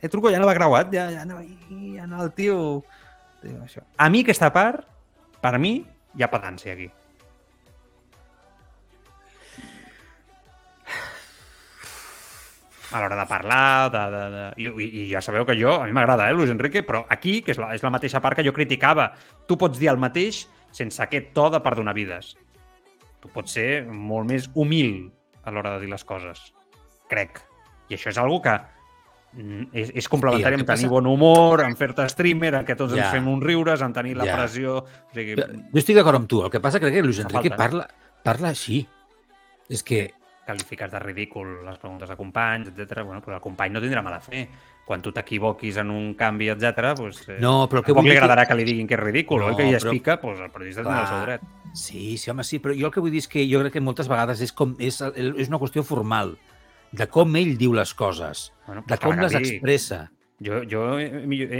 el 0.00 0.10
truco 0.10 0.30
ya 0.30 0.38
no 0.38 0.46
va 0.46 0.54
grabado, 0.54 0.90
ya, 0.90 1.10
ya, 1.10 1.24
no, 1.24 1.40
ya 1.42 2.06
no 2.06 2.24
el. 2.24 2.32
Digo, 2.36 2.84
això. 3.64 3.82
A 3.96 4.10
mi 4.12 4.20
aquesta 4.20 4.50
part, 4.52 4.84
per 5.40 5.58
mi, 5.58 5.78
hi 6.14 6.22
ha 6.22 6.28
pedància 6.28 6.74
aquí. 6.74 6.90
a 12.90 12.98
l'hora 12.98 13.16
de 13.16 13.26
parlar, 13.26 13.90
de, 13.90 14.00
de, 14.10 14.22
de... 14.34 14.44
I, 14.58 14.86
i, 14.86 15.02
ja 15.12 15.20
sabeu 15.22 15.44
que 15.46 15.54
jo, 15.58 15.76
a 15.78 15.86
mi 15.86 15.94
m'agrada, 15.94 16.26
eh, 16.28 16.34
Luis 16.34 16.50
Enrique, 16.50 16.82
però 16.86 17.04
aquí, 17.08 17.38
que 17.46 17.54
és 17.54 17.60
la, 17.62 17.70
és 17.76 17.84
la 17.86 17.92
mateixa 17.94 18.20
part 18.22 18.38
que 18.38 18.44
jo 18.46 18.54
criticava, 18.56 19.12
tu 19.46 19.56
pots 19.60 19.78
dir 19.78 19.92
el 19.92 20.00
mateix 20.02 20.42
sense 20.74 20.98
aquest 21.02 21.30
to 21.36 21.48
de 21.54 21.62
perdonar 21.62 21.94
vides. 21.94 22.34
Tu 23.22 23.30
pots 23.30 23.54
ser 23.54 23.84
molt 23.86 24.26
més 24.30 24.48
humil 24.58 25.10
a 25.44 25.54
l'hora 25.54 25.76
de 25.76 25.84
dir 25.84 25.92
les 25.92 26.04
coses, 26.04 26.50
crec. 27.10 27.40
I 27.90 27.96
això 27.96 28.10
és 28.10 28.18
algo 28.18 28.40
que 28.42 28.56
és, 29.72 29.92
és 29.94 30.08
complementari 30.08 30.54
amb 30.56 30.62
que 30.64 30.66
tenir 30.66 30.88
passa- 30.88 30.90
bon 30.90 31.06
humor, 31.06 31.60
en 31.62 31.76
fer-te 31.76 32.08
streamer, 32.08 32.54
en 32.54 32.64
què 32.66 32.76
tots 32.76 32.94
Ja. 32.94 33.04
ens 33.04 33.12
fem 33.12 33.28
uns 33.28 33.42
riures, 33.44 33.80
en 33.82 33.92
tenir 33.92 34.16
la 34.16 34.24
Ja. 34.26 34.36
pressió... 34.36 34.78
O 34.78 35.14
sigui, 35.14 35.36
Jo 35.36 35.78
estic 35.78 35.96
d'acord 35.96 36.16
amb 36.16 36.28
tu. 36.28 36.42
El 36.44 36.50
que 36.50 36.60
passa 36.60 36.80
crec 36.80 36.94
que 36.94 37.02
Luis 37.02 37.18
Enrique 37.20 37.48
falta, 37.50 37.54
eh? 37.54 37.56
parla, 37.56 37.88
parla 38.24 38.48
així. 38.48 38.86
És 39.68 39.82
que 39.84 40.12
qualifiques 40.46 40.90
de 40.90 40.98
ridícul 40.98 41.64
les 41.64 41.78
preguntes 41.78 42.08
de 42.08 42.16
companys, 42.16 42.68
etc. 42.74 43.04
Bueno, 43.04 43.20
però 43.22 43.36
el 43.36 43.40
company 43.40 43.70
no 43.72 43.80
tindrà 43.80 44.02
mala 44.02 44.18
fe. 44.20 44.48
Quan 44.84 45.00
tu 45.00 45.12
t'equivoquis 45.12 45.76
en 45.78 45.90
un 45.94 46.14
canvi, 46.14 46.48
etc., 46.50 46.96
pues, 46.98 47.20
eh, 47.28 47.36
No, 47.38 47.68
però 47.68 47.84
que 47.84 47.92
vull 47.92 48.02
li 48.02 48.10
dir 48.10 48.18
que- 48.18 48.24
agradarà 48.24 48.48
que... 48.48 48.56
li 48.56 48.64
diguin 48.64 48.88
que 48.88 48.94
és 48.94 49.00
ridícul, 49.00 49.38
No, 49.38 49.46
oi? 49.46 49.54
Que 49.54 49.68
es 49.76 49.84
però- 49.84 49.92
pica, 49.92 50.20
pues, 50.20 50.40
el 50.40 50.50
periodista 50.50 50.82
tindrà 50.82 51.02
el 51.02 51.06
seu 51.06 51.20
dret. 51.22 51.40
Sí, 51.72 52.16
sí, 52.18 52.30
home, 52.32 52.42
sí, 52.42 52.58
però 52.58 52.74
jo 52.74 52.86
el 52.86 52.92
que 52.92 52.98
vull 52.98 53.12
dir 53.12 53.18
és 53.22 53.28
que 53.28 53.46
jo 53.48 53.60
crec 53.60 53.72
que 53.74 53.80
moltes 53.80 54.08
vegades 54.08 54.40
és, 54.40 54.50
com, 54.52 54.74
és, 54.80 55.00
és 55.14 55.46
una 55.48 55.58
qüestió 55.60 55.84
formal, 55.84 56.36
de 56.92 57.06
com 57.06 57.36
ell 57.38 57.56
diu 57.60 57.74
les 57.76 57.92
coses, 57.94 58.50
Bueno, 58.66 58.84
de 58.86 58.98
com 58.98 59.18
les 59.20 59.36
expressa. 59.38 60.08
Jo, 60.40 60.62
jo 60.64 60.98
he, 60.98 61.04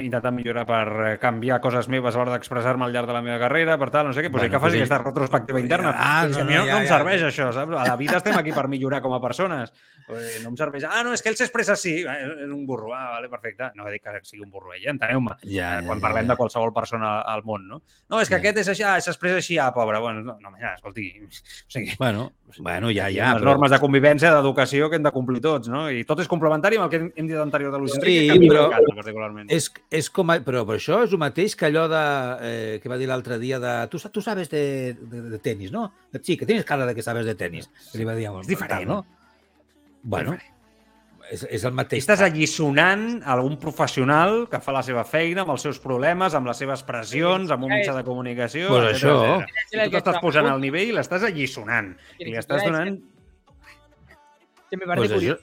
intentat 0.00 0.32
millorar 0.32 0.62
per 0.64 0.86
eh, 1.04 1.18
canviar 1.20 1.58
coses 1.60 1.84
meves 1.92 2.14
a 2.16 2.18
l'hora 2.22 2.32
d'expressar-me 2.32 2.86
al 2.86 2.94
llarg 2.94 3.10
de 3.10 3.12
la 3.12 3.20
meva 3.20 3.36
carrera, 3.38 3.74
per 3.76 3.90
tal, 3.92 4.06
no 4.08 4.14
sé 4.16 4.22
què, 4.24 4.30
doncs 4.30 4.40
Bueno, 4.40 4.54
que 4.54 4.60
faci 4.62 4.78
ell- 4.78 4.86
aquesta 4.86 4.98
retrospectiva 5.02 5.60
interna. 5.60 5.92
Ah, 5.92 6.22
Però 6.24 6.38
no, 6.38 6.40
a 6.40 6.44
mi 6.48 6.54
no, 6.54 6.60
no, 6.60 6.66
ja, 6.66 6.72
no 6.72 6.78
em 6.80 6.86
ja, 6.88 6.96
serveix 6.96 7.20
ja. 7.20 7.28
això, 7.28 7.50
saps? 7.52 7.76
A 7.76 7.84
la 7.90 7.96
vida 8.00 8.16
estem 8.16 8.38
aquí 8.40 8.54
per 8.56 8.64
millorar 8.72 9.02
com 9.04 9.12
a 9.12 9.20
persones. 9.20 9.70
Eh, 10.08 10.40
No 10.42 10.48
em 10.48 10.56
serveix. 10.56 10.84
Ah, 10.88 11.02
no, 11.04 11.12
és 11.12 11.20
que 11.22 11.28
ell 11.28 11.36
s'expressa 11.36 11.74
així. 11.76 11.92
Eh, 12.02 12.16
És 12.46 12.48
un 12.50 12.64
burro. 12.66 12.94
Ah, 12.96 13.10
vale, 13.18 13.28
perfecte. 13.28 13.68
No 13.76 13.86
he 13.86 13.92
dit 13.92 14.02
que 14.02 14.16
sigui 14.24 14.42
un 14.42 14.50
burro, 14.50 14.72
ella, 14.72 14.90
enteneu-me. 14.90 15.36
Ja, 15.44 15.78
Eh, 15.80 15.84
Quan 15.86 16.00
parlem 16.00 16.26
de 16.26 16.36
qualsevol 16.36 16.72
persona 16.72 17.20
al 17.20 17.44
món, 17.44 17.68
no? 17.68 17.82
No, 18.08 18.20
és 18.20 18.28
que 18.28 18.34
Ja. 18.34 18.40
aquest 18.40 18.58
és 18.64 18.68
així, 18.72 18.82
ah, 18.82 18.96
s'expressa 19.00 19.36
així, 19.36 19.58
ah, 19.58 19.70
pobre. 19.74 19.98
Bueno, 20.00 20.22
no, 20.22 20.38
no 20.40 20.50
ja, 20.58 20.72
escolti, 20.74 21.12
o 21.28 21.28
sigui, 21.68 21.92
Bueno, 21.98 22.32
bueno, 22.58 22.88
ja, 22.90 23.10
ja. 23.12 23.28
ha 23.28 23.34
unes 23.36 23.44
normes 23.44 23.70
de 23.70 23.78
convivència, 23.78 24.32
d'educació 24.34 24.88
que 24.88 24.96
hem 24.96 25.02
de 25.04 25.12
complir 25.12 25.40
tots, 25.42 25.68
no? 25.68 25.88
I 25.90 26.02
tot 26.04 26.18
és 26.20 26.26
complementari 26.28 26.76
amb 26.80 26.84
el 26.86 26.90
que 26.90 26.96
hem- 27.04 27.26
dit 27.28 27.36
anterior 27.36 27.70
de 27.72 27.78
Luis 27.78 27.92
Sí, 27.92 28.28
però- 28.48 28.69
m'encanta 28.70 28.96
particularment. 29.02 29.50
És, 29.52 29.68
és 29.90 30.08
com 30.10 30.30
a, 30.32 30.38
però, 30.46 30.62
però 30.68 30.78
això 30.80 31.02
és 31.04 31.12
el 31.12 31.20
mateix 31.22 31.56
que 31.58 31.66
allò 31.68 31.86
de, 31.90 32.04
eh, 32.48 32.78
que 32.82 32.88
va 32.88 32.96
dir 33.00 33.08
l'altre 33.10 33.38
dia 33.42 33.58
de 33.62 33.74
tu, 33.92 33.98
sa- 33.98 34.10
tu 34.14 34.22
sabes 34.24 34.48
de, 34.50 34.94
de, 35.00 35.22
de 35.34 35.38
tenis, 35.42 35.70
no? 35.74 35.88
Sí, 36.22 36.36
que 36.36 36.46
tienes 36.46 36.64
cara 36.64 36.86
de 36.86 36.94
que 36.94 37.02
sabes 37.02 37.26
de 37.26 37.34
tenis. 37.34 37.68
Que 37.92 37.98
li 37.98 38.08
va 38.08 38.14
dir 38.16 38.30
el 38.30 38.40
És 38.40 38.48
diferent. 38.48 38.88
no? 38.88 39.04
Bueno, 40.02 40.38
és, 41.30 41.44
és 41.50 41.64
el 41.68 41.74
mateix. 41.76 42.00
Estàs 42.02 42.22
allisonant 42.24 43.20
algun 43.28 43.58
professional 43.60 44.46
que 44.50 44.58
fa 44.64 44.72
la 44.74 44.80
seva 44.82 45.04
feina 45.04 45.44
amb 45.44 45.52
els 45.54 45.62
seus 45.62 45.78
problemes, 45.78 46.34
amb 46.34 46.48
les 46.48 46.56
seves 46.58 46.82
pressions, 46.88 47.52
amb 47.52 47.68
un 47.68 47.74
mitjà 47.76 47.92
de 47.94 48.02
comunicació... 48.06 48.66
Pues 48.72 48.88
etcètera, 48.96 49.36
això. 49.36 49.44
etcètera. 49.44 49.84
I 49.84 49.90
tu 49.92 49.96
t'estàs 49.98 50.20
posant 50.24 50.48
al 50.50 50.60
nivell 50.64 50.88
i 50.90 50.96
l'estàs 50.96 51.22
allisonant. 51.28 51.92
I 52.18 52.30
li 52.32 52.36
estàs 52.40 52.64
donant... 52.66 52.98
Que 54.70 54.76
me 54.76 54.86
parece 54.86 55.08
Pues 55.08 55.12
curioso. 55.18 55.42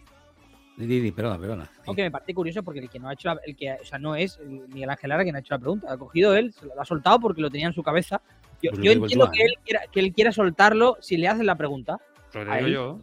Això... 0.77 0.87
Di, 0.87 0.99
di, 0.99 1.11
perdona, 1.11 1.37
perdona. 1.39 1.69
Aunque 1.85 2.03
me 2.03 2.11
parece 2.11 2.33
curioso 2.33 2.63
porque 2.63 2.79
el 2.79 2.89
que 2.89 2.99
no 2.99 3.09
ha 3.09 3.13
hecho 3.13 3.29
la- 3.33 3.41
el 3.45 3.55
que, 3.55 3.73
o 3.73 3.85
sea, 3.85 3.97
no 3.99 4.15
es 4.15 4.37
el 4.39 4.67
Miguel 4.69 4.89
Ángel 4.89 5.09
Lara 5.09 5.23
quien 5.23 5.35
ha 5.35 5.39
hecho 5.39 5.53
la 5.53 5.59
pregunta. 5.59 5.91
Ha 5.91 5.97
cogido 5.97 6.35
él, 6.35 6.53
se 6.53 6.65
lo 6.65 6.79
ha 6.79 6.85
soltado 6.85 7.19
porque 7.19 7.41
lo 7.41 7.49
tenía 7.49 7.67
en 7.67 7.73
su 7.73 7.83
cabeza. 7.83 8.21
Yo, 8.61 8.71
Pues 8.71 8.83
yo 8.83 8.91
entiendo 8.91 9.29
que 9.31 9.43
él, 9.43 9.53
quiera, 9.63 9.81
que 9.91 9.99
él 9.99 10.13
quiera 10.13 10.31
soltarlo 10.31 10.97
si 10.99 11.17
le 11.17 11.27
hacen 11.27 11.45
la 11.45 11.55
pregunta. 11.55 11.99
Lo 12.33 12.43
digo 12.55 12.67
yo. 12.67 12.99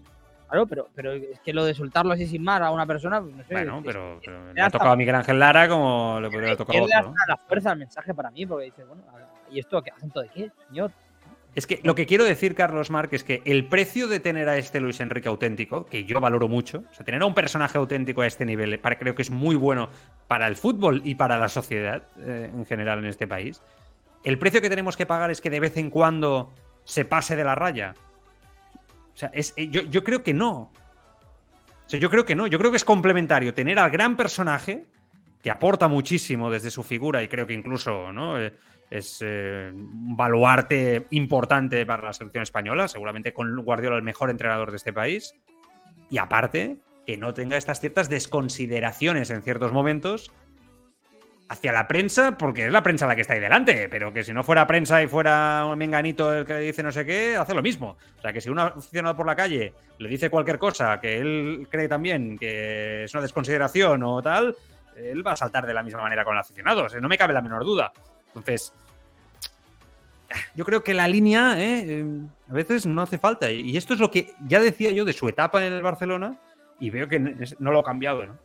Claro, 0.49 0.67
pero, 0.67 0.89
pero 0.95 1.13
es 1.15 1.41
que 1.41 1.53
lo 1.53 1.65
de 1.65 1.75
soltarlo 1.75 2.13
así 2.13 2.27
sin 2.27 2.43
más 2.45 2.61
a 2.61 2.71
una 2.71 2.87
persona, 2.87 3.21
pues, 3.21 3.35
no 3.35 3.43
sé. 3.45 3.53
Bueno, 3.55 3.79
es- 3.79 3.85
pero, 3.87 4.21
pero 4.25 4.53
le 4.53 4.61
ha 4.63 4.71
tocado 4.71 4.93
a 4.93 4.97
Miguel 4.97 5.15
Ángel 5.17 5.39
Lara 5.39 5.69
como 5.69 6.19
le 6.21 6.29
podría 6.29 6.49
haber 6.49 6.57
tocado 6.59 6.79
a 6.79 6.83
otro. 6.83 7.03
¿no? 7.11 7.15
la 7.29 7.37
fuerza 7.37 7.71
del 7.71 7.79
mensaje 7.81 8.15
para 8.15 8.31
mí, 8.31 8.47
porque 8.47 8.67
dice, 8.67 8.85
bueno, 8.85 9.03
¿y 9.51 9.59
esto 9.59 9.83
qué 9.83 9.91
acento 9.91 10.21
de 10.21 10.29
qué, 10.29 10.51
señor? 10.69 10.93
Es 11.55 11.67
que 11.69 11.81
lo 11.85 11.95
que 11.95 12.07
quiero 12.07 12.25
decir, 12.25 12.55
Carlos 12.55 12.91
Marc, 12.91 13.13
es 13.13 13.23
que 13.23 13.41
el 13.45 13.67
precio 13.67 14.09
de 14.09 14.19
tener 14.19 14.49
a 14.49 14.57
este 14.57 14.81
Luis 14.81 15.01
Enrique 15.01 15.29
auténtico, 15.29 15.87
que 15.87 16.05
yo 16.05 16.21
valoro 16.21 16.49
mucho, 16.49 16.85
o 16.91 16.95
sea, 16.95 17.05
tener 17.05 17.23
a 17.23 17.27
un 17.27 17.35
personaje 17.35 17.79
auténtico 17.79 18.23
a 18.23 18.27
este 18.27 18.45
nivel, 18.45 18.81
creo 18.81 19.15
que 19.15 19.23
es 19.23 19.31
muy 19.31 19.55
bueno 19.55 19.89
para 20.27 20.49
el 20.49 20.57
fútbol 20.57 21.03
y 21.05 21.15
para 21.15 21.39
la 21.39 21.49
sociedad 21.49 22.03
eh, 22.19 22.51
en 22.53 22.67
general 22.67 22.99
en 22.99 23.07
este 23.07 23.29
país. 23.29 23.63
El 24.25 24.39
precio 24.39 24.61
que 24.61 24.69
tenemos 24.69 24.97
que 24.97 25.07
pagar 25.07 25.31
es 25.31 25.41
que 25.41 25.51
de 25.51 25.61
vez 25.61 25.77
en 25.77 25.91
cuando 25.91 26.53
se 26.83 27.05
pase 27.05 27.37
de 27.37 27.45
la 27.45 27.55
raya. 27.55 27.95
O 29.15 29.17
sea, 29.17 29.31
eh, 29.33 29.69
yo, 29.69 29.83
yo 29.83 30.03
creo 30.03 30.25
que 30.25 30.35
no. 30.35 30.73
O 31.87 31.89
sea, 31.89 32.01
yo 32.01 32.11
creo 32.11 32.25
que 32.25 32.35
no. 32.35 32.47
Yo 32.47 32.59
creo 32.59 32.71
que 32.71 32.79
es 32.79 32.85
complementario 32.85 33.55
tener 33.55 33.79
al 33.79 33.91
gran 33.91 34.17
personaje 34.17 34.87
que 35.43 35.51
aporta 35.51 35.89
muchísimo 35.89 36.51
desde 36.51 36.71
su 36.71 36.83
figura 36.83 37.23
y 37.23 37.29
creo 37.29 37.47
que 37.47 37.53
incluso 37.53 38.13
¿no? 38.13 38.41
Eh, 38.41 38.55
es 38.99 39.19
eh, 39.21 39.71
un 39.73 40.17
baluarte 40.17 41.07
importante 41.11 41.85
para 41.85 42.05
la 42.05 42.13
selección 42.13 42.43
española, 42.43 42.89
seguramente 42.89 43.33
con 43.33 43.55
Guardiola 43.63 43.97
el 43.97 44.03
mejor 44.03 44.31
entrenador 44.31 44.71
de 44.71 44.77
este 44.77 44.93
país. 44.93 45.35
Y 46.11 46.19
aparte, 46.19 46.79
que 47.07 47.17
no 47.17 47.35
tenga 47.35 47.57
estas 47.57 47.81
ciertas 47.81 48.09
desconsideraciones 48.09 49.31
en 49.31 49.43
ciertos 49.43 49.73
momentos 49.73 50.31
hacia 51.49 51.73
la 51.73 51.87
prensa, 51.87 52.39
porque 52.39 52.67
es 52.67 52.73
la 52.73 52.83
prensa 52.83 53.07
la 53.07 53.15
que 53.15 53.21
está 53.23 53.35
ahí 53.35 53.41
delante, 53.41 53.89
pero 53.89 54.13
que 54.13 54.25
si 54.25 54.33
no 54.33 54.43
fuera 54.43 54.67
prensa 54.67 55.03
y 55.03 55.09
fuera 55.09 55.67
un 55.67 55.79
menganito 55.79 56.33
el 56.33 56.47
que 56.47 56.59
dice 56.59 56.83
no 56.83 56.91
sé 56.91 57.05
qué, 57.05 57.37
hace 57.37 57.55
lo 57.55 57.63
mismo. 57.63 57.97
O 58.19 58.21
sea, 58.21 58.33
que 58.33 58.41
si 58.41 58.49
un 58.49 58.59
aficionado 58.59 59.17
por 59.17 59.27
la 59.27 59.37
calle 59.37 59.75
le 59.99 60.09
dice 60.09 60.31
cualquier 60.31 60.59
cosa 60.59 60.99
que 61.01 61.19
él 61.19 61.69
cree 61.71 61.89
también 61.89 62.39
que 62.39 63.05
es 63.05 63.15
una 63.15 63.23
desconsideración 63.23 64.03
o 64.05 64.23
tal, 64.23 64.57
él 64.97 65.27
va 65.27 65.33
a 65.33 65.37
saltar 65.37 65.67
de 65.67 65.75
la 65.75 65.83
misma 65.83 66.03
manera 66.03 66.25
con 66.25 66.35
el 66.35 66.41
aficionado. 66.41 66.87
No 67.01 67.09
me 67.09 67.19
cabe 67.19 67.35
la 67.35 67.43
menor 67.43 67.65
duda. 67.65 67.93
Entonces, 68.29 68.73
yo 70.55 70.65
creo 70.65 70.83
que 70.83 70.95
la 70.95 71.09
línea 71.09 71.59
¿eh? 71.59 71.85
Eh, 71.87 72.21
a 72.49 72.53
veces 72.53 72.87
no 72.87 73.03
hace 73.03 73.19
falta. 73.19 73.51
Y 73.51 73.77
esto 73.77 73.95
es 73.95 74.01
lo 74.01 74.11
que 74.11 74.35
ya 74.47 74.61
decía 74.61 74.91
yo 74.91 75.05
de 75.05 75.13
su 75.13 75.29
etapa 75.29 75.65
en 75.65 75.73
el 75.73 75.83
Barcelona 75.83 76.39
y 76.79 76.91
veo 76.91 77.09
que 77.09 77.19
no 77.19 77.73
lo 77.73 77.81
ha 77.81 77.85
cambiado. 77.85 78.27
¿no? 78.27 78.39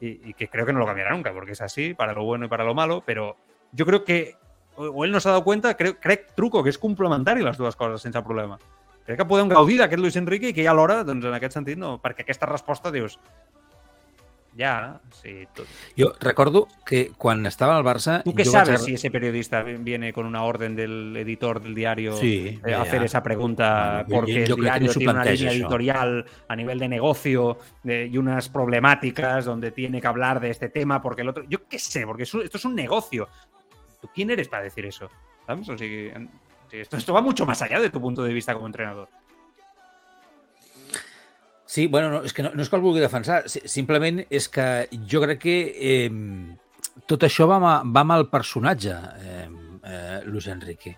Y, 0.00 0.34
que 0.34 0.48
creo 0.48 0.66
que 0.66 0.72
no 0.72 0.78
lo 0.78 0.86
cambiará 0.86 1.12
nunca, 1.12 1.32
porque 1.32 1.52
es 1.52 1.60
así, 1.60 1.94
para 1.94 2.12
lo 2.12 2.24
bueno 2.24 2.46
y 2.46 2.48
para 2.48 2.64
lo 2.64 2.74
malo. 2.74 3.02
Pero 3.06 3.36
yo 3.72 3.86
creo 3.86 4.04
que, 4.04 4.36
o, 4.76 4.84
o 4.86 5.04
él 5.04 5.12
no 5.12 5.20
s'ha 5.20 5.30
dado 5.30 5.44
cuenta, 5.44 5.76
crec, 5.76 6.00
crec, 6.00 6.34
truco, 6.34 6.62
que 6.62 6.70
és 6.70 6.78
complementari 6.78 7.42
les 7.42 7.56
dues 7.56 7.76
coses 7.76 8.02
sense 8.02 8.20
problema. 8.22 8.58
Crec 9.06 9.22
que 9.22 9.28
podem 9.28 9.48
gaudir 9.48 9.78
d'aquest 9.78 10.02
Luis 10.02 10.16
Enrique 10.18 10.50
i 10.50 10.54
que 10.54 10.64
ja 10.66 10.72
alhora, 10.74 11.02
doncs 11.06 11.24
en 11.24 11.36
aquest 11.36 11.54
sentit, 11.54 11.78
no, 11.78 11.96
perquè 12.02 12.26
aquesta 12.26 12.48
resposta 12.50 12.90
dius, 12.90 13.20
ja, 14.56 15.00
sí, 15.10 15.46
tot. 15.54 15.66
Jo 15.98 16.12
recordo 16.20 16.68
que 16.84 17.10
quan 17.16 17.44
estava 17.46 17.76
al 17.76 17.84
Barça... 17.84 18.22
¿Tú 18.22 18.34
qué 18.34 18.42
vaig 18.44 18.52
sabes 18.52 18.84
si 18.84 18.94
ese 18.94 19.10
periodista 19.10 19.62
viene 19.62 20.12
con 20.12 20.26
una 20.26 20.42
orden 20.44 20.74
del 20.74 21.16
editor 21.16 21.60
del 21.60 21.74
diario 21.74 22.16
Sí, 22.16 22.60
eh, 22.64 22.74
a 22.74 22.82
hacer 22.82 23.02
esa 23.02 23.22
pregunta 23.22 24.04
Bueno, 24.06 24.20
porque 24.20 24.44
el 24.44 24.54
diario 24.56 24.92
tiene 24.92 25.12
una 25.12 25.24
línea 25.24 25.52
editorial 25.52 26.24
a 26.48 26.56
nivel 26.56 26.78
de 26.78 26.88
negocio 26.88 27.58
de- 27.82 28.06
y 28.06 28.18
unas 28.18 28.48
problemáticas 28.48 29.44
donde 29.44 29.70
tiene 29.72 30.00
que 30.00 30.06
hablar 30.06 30.40
de 30.40 30.50
este 30.50 30.68
tema 30.68 31.02
porque 31.02 31.22
el 31.22 31.28
otro... 31.28 31.44
Yo 31.48 31.66
qué 31.68 31.78
sé, 31.78 32.06
porque 32.06 32.22
esto 32.22 32.40
es 32.42 32.64
un 32.64 32.74
negocio. 32.74 33.28
¿Tú 34.00 34.08
quién 34.14 34.30
eres 34.30 34.48
para 34.48 34.62
decir 34.62 34.86
eso? 34.86 35.10
¿Sabes? 35.46 35.68
O 35.68 35.74
esto 36.70 37.12
va 37.12 37.20
mucho 37.20 37.46
más 37.46 37.62
allá 37.62 37.78
de 37.80 37.90
tu 37.90 38.00
punto 38.00 38.22
de 38.22 38.32
vista 38.32 38.54
como 38.54 38.66
entrenador. 38.66 39.08
Sí, 41.76 41.88
bueno, 41.92 42.08
no, 42.08 42.18
és 42.24 42.32
que 42.32 42.40
no, 42.40 42.54
no 42.56 42.64
és 42.64 42.70
que 42.72 42.76
el 42.78 42.80
vulgui 42.80 43.02
defensar, 43.04 43.42
si- 43.52 43.60
simplement 43.68 44.22
és 44.32 44.46
que 44.48 44.64
jo 45.12 45.20
crec 45.20 45.42
que 45.42 45.56
eh, 45.76 46.06
tot 47.04 47.26
això 47.26 47.44
va, 47.50 47.58
va 47.60 48.00
amb 48.00 48.14
el 48.14 48.24
personatge, 48.32 48.94
eh, 49.20 49.42
eh, 49.84 50.20
Luis 50.24 50.46
Enrique. 50.48 50.94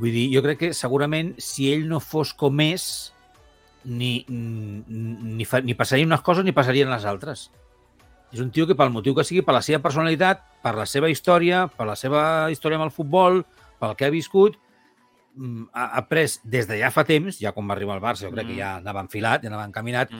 Vull 0.00 0.14
dir, 0.14 0.22
jo 0.32 0.40
crec 0.46 0.62
que 0.62 0.70
segurament 0.72 1.34
si 1.36 1.68
ell 1.68 1.84
no 1.90 2.00
fos 2.00 2.32
com 2.32 2.62
és, 2.64 2.86
ni, 3.84 4.24
ni, 4.30 5.44
fa, 5.44 5.60
ni 5.60 5.76
passarien 5.76 6.08
unes 6.08 6.24
coses 6.24 6.48
ni 6.48 6.56
passarien 6.56 6.88
les 6.88 7.04
altres. 7.04 7.50
És 8.32 8.40
un 8.40 8.48
tio 8.56 8.64
que 8.64 8.78
pel 8.78 8.94
motiu 8.96 9.12
que 9.18 9.26
sigui, 9.28 9.44
per 9.44 9.52
la 9.58 9.60
seva 9.66 9.82
personalitat, 9.84 10.40
per 10.64 10.78
la 10.80 10.88
seva 10.88 11.12
història, 11.12 11.66
per 11.76 11.90
la 11.92 11.98
seva 12.00 12.22
història 12.48 12.80
amb 12.80 12.88
el 12.88 12.96
futbol, 12.96 13.42
pel 13.84 13.96
que 14.00 14.08
ha 14.08 14.16
viscut, 14.16 14.56
ha 15.40 15.84
ha 15.84 15.98
après 15.98 16.40
des 16.44 16.68
de 16.68 16.78
ja 16.80 16.90
fa 16.90 17.04
temps, 17.08 17.38
ja 17.40 17.52
quan 17.52 17.68
va 17.68 17.74
arribar 17.74 17.96
al 17.96 18.02
Barça, 18.04 18.26
jo 18.26 18.32
crec 18.34 18.46
Mm. 18.46 18.50
que 18.50 18.56
ja 18.58 18.76
anava 18.76 19.00
enfilat, 19.00 19.42
ja 19.42 19.48
anava 19.48 19.64
encaminat, 19.64 20.10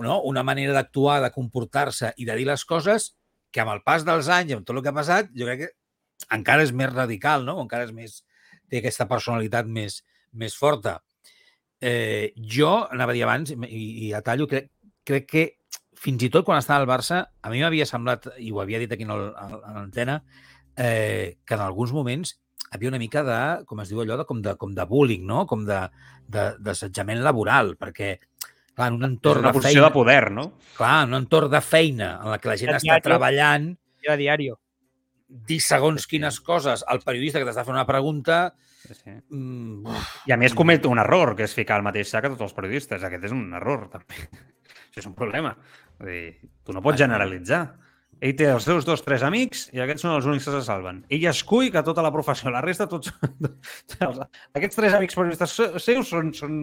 no? 0.00 0.20
una 0.22 0.42
manera 0.42 0.72
d'actuar, 0.72 1.20
de 1.22 1.30
comportar-se 1.30 2.12
i 2.16 2.24
de 2.24 2.36
dir 2.36 2.46
les 2.46 2.64
coses 2.64 3.14
que 3.52 3.60
amb 3.60 3.70
el 3.70 3.82
pas 3.82 4.04
dels 4.04 4.28
anys, 4.28 4.52
amb 4.52 4.66
tot 4.66 4.76
el 4.76 4.82
que 4.82 4.88
ha 4.88 4.96
passat, 4.96 5.28
jo 5.34 5.46
crec 5.46 5.60
que 5.60 5.70
encara 6.34 6.62
és 6.62 6.72
més 6.72 6.92
radical, 6.92 7.44
no? 7.44 7.60
encara 7.62 7.84
és 7.84 7.92
més, 7.92 8.24
té 8.68 8.78
aquesta 8.78 9.06
personalitat 9.06 9.66
més, 9.66 10.02
més 10.32 10.56
forta. 10.56 11.02
Eh, 11.80 12.32
jo, 12.36 12.88
anava 12.90 13.12
a 13.12 13.14
dir 13.14 13.22
abans, 13.22 13.52
i, 13.52 14.08
i 14.08 14.12
a 14.12 14.22
tallo, 14.22 14.48
crec, 14.48 14.70
crec 15.04 15.26
que 15.28 15.44
fins 15.94 16.22
i 16.22 16.30
tot 16.30 16.44
quan 16.44 16.58
estava 16.58 16.80
al 16.80 16.88
Barça, 16.88 17.26
a 17.42 17.50
mi 17.50 17.60
m'havia 17.60 17.86
semblat, 17.86 18.26
i 18.38 18.50
ho 18.50 18.60
havia 18.60 18.80
dit 18.82 18.90
aquí 18.92 19.04
en 19.04 19.12
l'antena, 19.14 20.22
eh, 20.76 21.36
que 21.44 21.54
en 21.54 21.60
alguns 21.60 21.92
moments 21.92 22.40
havia 22.74 22.90
una 22.90 22.98
mica 22.98 23.22
de, 23.22 23.40
com 23.68 23.80
es 23.84 23.90
diu 23.92 24.00
allò, 24.02 24.16
de, 24.18 24.24
com, 24.28 24.40
de, 24.42 24.56
com 24.58 24.72
de 24.74 24.84
bullying, 24.90 25.24
no? 25.26 25.44
com 25.46 25.62
de, 25.68 25.80
de, 26.26 26.48
d'assetjament 26.58 27.22
laboral, 27.22 27.76
perquè 27.78 28.16
clar, 28.74 28.88
en 28.90 28.98
un 28.98 29.06
És 29.06 29.10
entorn 29.12 29.44
una 29.44 29.52
de 29.54 29.62
feina, 29.62 29.86
de 29.86 29.90
poder, 29.94 30.30
no? 30.34 30.48
clar, 30.76 31.04
en 31.04 31.14
un 31.14 31.20
entorn 31.22 31.52
de 31.52 31.60
feina 31.62 32.10
en 32.22 32.32
la 32.34 32.38
que 32.42 32.50
la 32.50 32.56
gent 32.58 32.72
El 32.74 32.80
està 32.80 32.88
diario. 32.96 33.06
treballant, 33.06 33.70
Era 34.04 34.16
diario. 34.20 34.58
dir 35.28 35.60
segons 35.62 36.06
quines 36.06 36.40
coses 36.44 36.82
al 36.86 37.00
periodista 37.06 37.38
que 37.40 37.46
t'està 37.48 37.64
fent 37.64 37.78
una 37.78 37.86
pregunta... 37.88 38.42
Sí, 38.84 38.92
sí. 38.92 39.12
Mm, 39.32 39.86
uf, 39.88 40.08
I 40.28 40.34
a 40.34 40.36
més 40.36 40.52
comet 40.52 40.84
un 40.84 40.98
error, 41.00 41.32
que 41.38 41.46
és 41.46 41.54
ficar 41.56 41.78
el 41.80 41.86
mateix 41.86 42.10
sac 42.10 42.26
a 42.26 42.30
tots 42.34 42.42
els 42.44 42.52
periodistes. 42.52 43.00
Aquest 43.06 43.24
és 43.30 43.32
un 43.32 43.54
error, 43.56 43.86
també. 43.88 44.26
Això 44.90 45.00
és 45.00 45.06
un 45.08 45.14
problema. 45.16 45.54
Vull 46.02 46.10
dir, 46.10 46.50
tu 46.66 46.74
no 46.76 46.82
pots 46.84 47.00
generalitzar. 47.00 47.62
Ell 48.24 48.32
té 48.38 48.46
els 48.48 48.64
seus 48.64 48.86
dos, 48.88 49.02
tres 49.04 49.20
amics 49.26 49.66
i 49.76 49.82
aquests 49.84 50.00
són 50.06 50.14
els 50.16 50.24
únics 50.24 50.46
que 50.48 50.52
se 50.54 50.62
salven. 50.64 51.02
Ell 51.12 51.26
escull 51.28 51.66
que 51.74 51.82
tota 51.84 52.00
la 52.00 52.08
professió, 52.14 52.48
la 52.54 52.62
resta 52.64 52.86
tots... 52.88 53.10
Aquests 54.56 54.78
tres 54.78 54.94
amics 54.96 55.16
periodistes 55.18 55.52
se- 55.58 55.80
seus 55.82 56.08
són, 56.08 56.30
són 56.32 56.54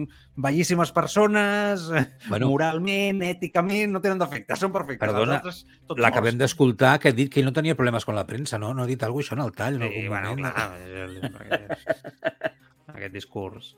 bellíssimes 0.42 0.90
persones, 0.96 1.84
Bueno. 2.28 2.48
moralment, 2.50 3.22
èticament, 3.28 3.92
no 3.94 4.02
tenen 4.02 4.18
defectes, 4.18 4.58
són 4.58 4.72
perfectes. 4.74 5.04
Perdona, 5.06 5.38
altres, 5.38 5.62
tots 5.86 6.02
L'acabem 6.02 6.40
d'escoltar, 6.40 6.96
que 7.02 7.12
ha 7.12 7.16
dit 7.16 7.30
que 7.30 7.38
ell 7.42 7.46
no 7.46 7.54
tenia 7.54 7.78
problemes 7.78 8.08
amb 8.08 8.18
la 8.18 8.26
premsa, 8.26 8.58
no? 8.58 8.72
No 8.74 8.82
ha 8.82 8.90
dit 8.90 9.02
alguna 9.06 9.22
cosa 9.22 9.34
això 9.34 9.38
en 9.38 9.46
el 9.46 9.54
tall 9.54 9.78
en 9.78 9.86
Sí, 9.86 9.88
algun 9.92 10.08
bueno, 10.08 10.34
moment? 10.34 10.54
clar, 10.56 12.52
aquest, 13.02 13.14
discurs. 13.14 13.74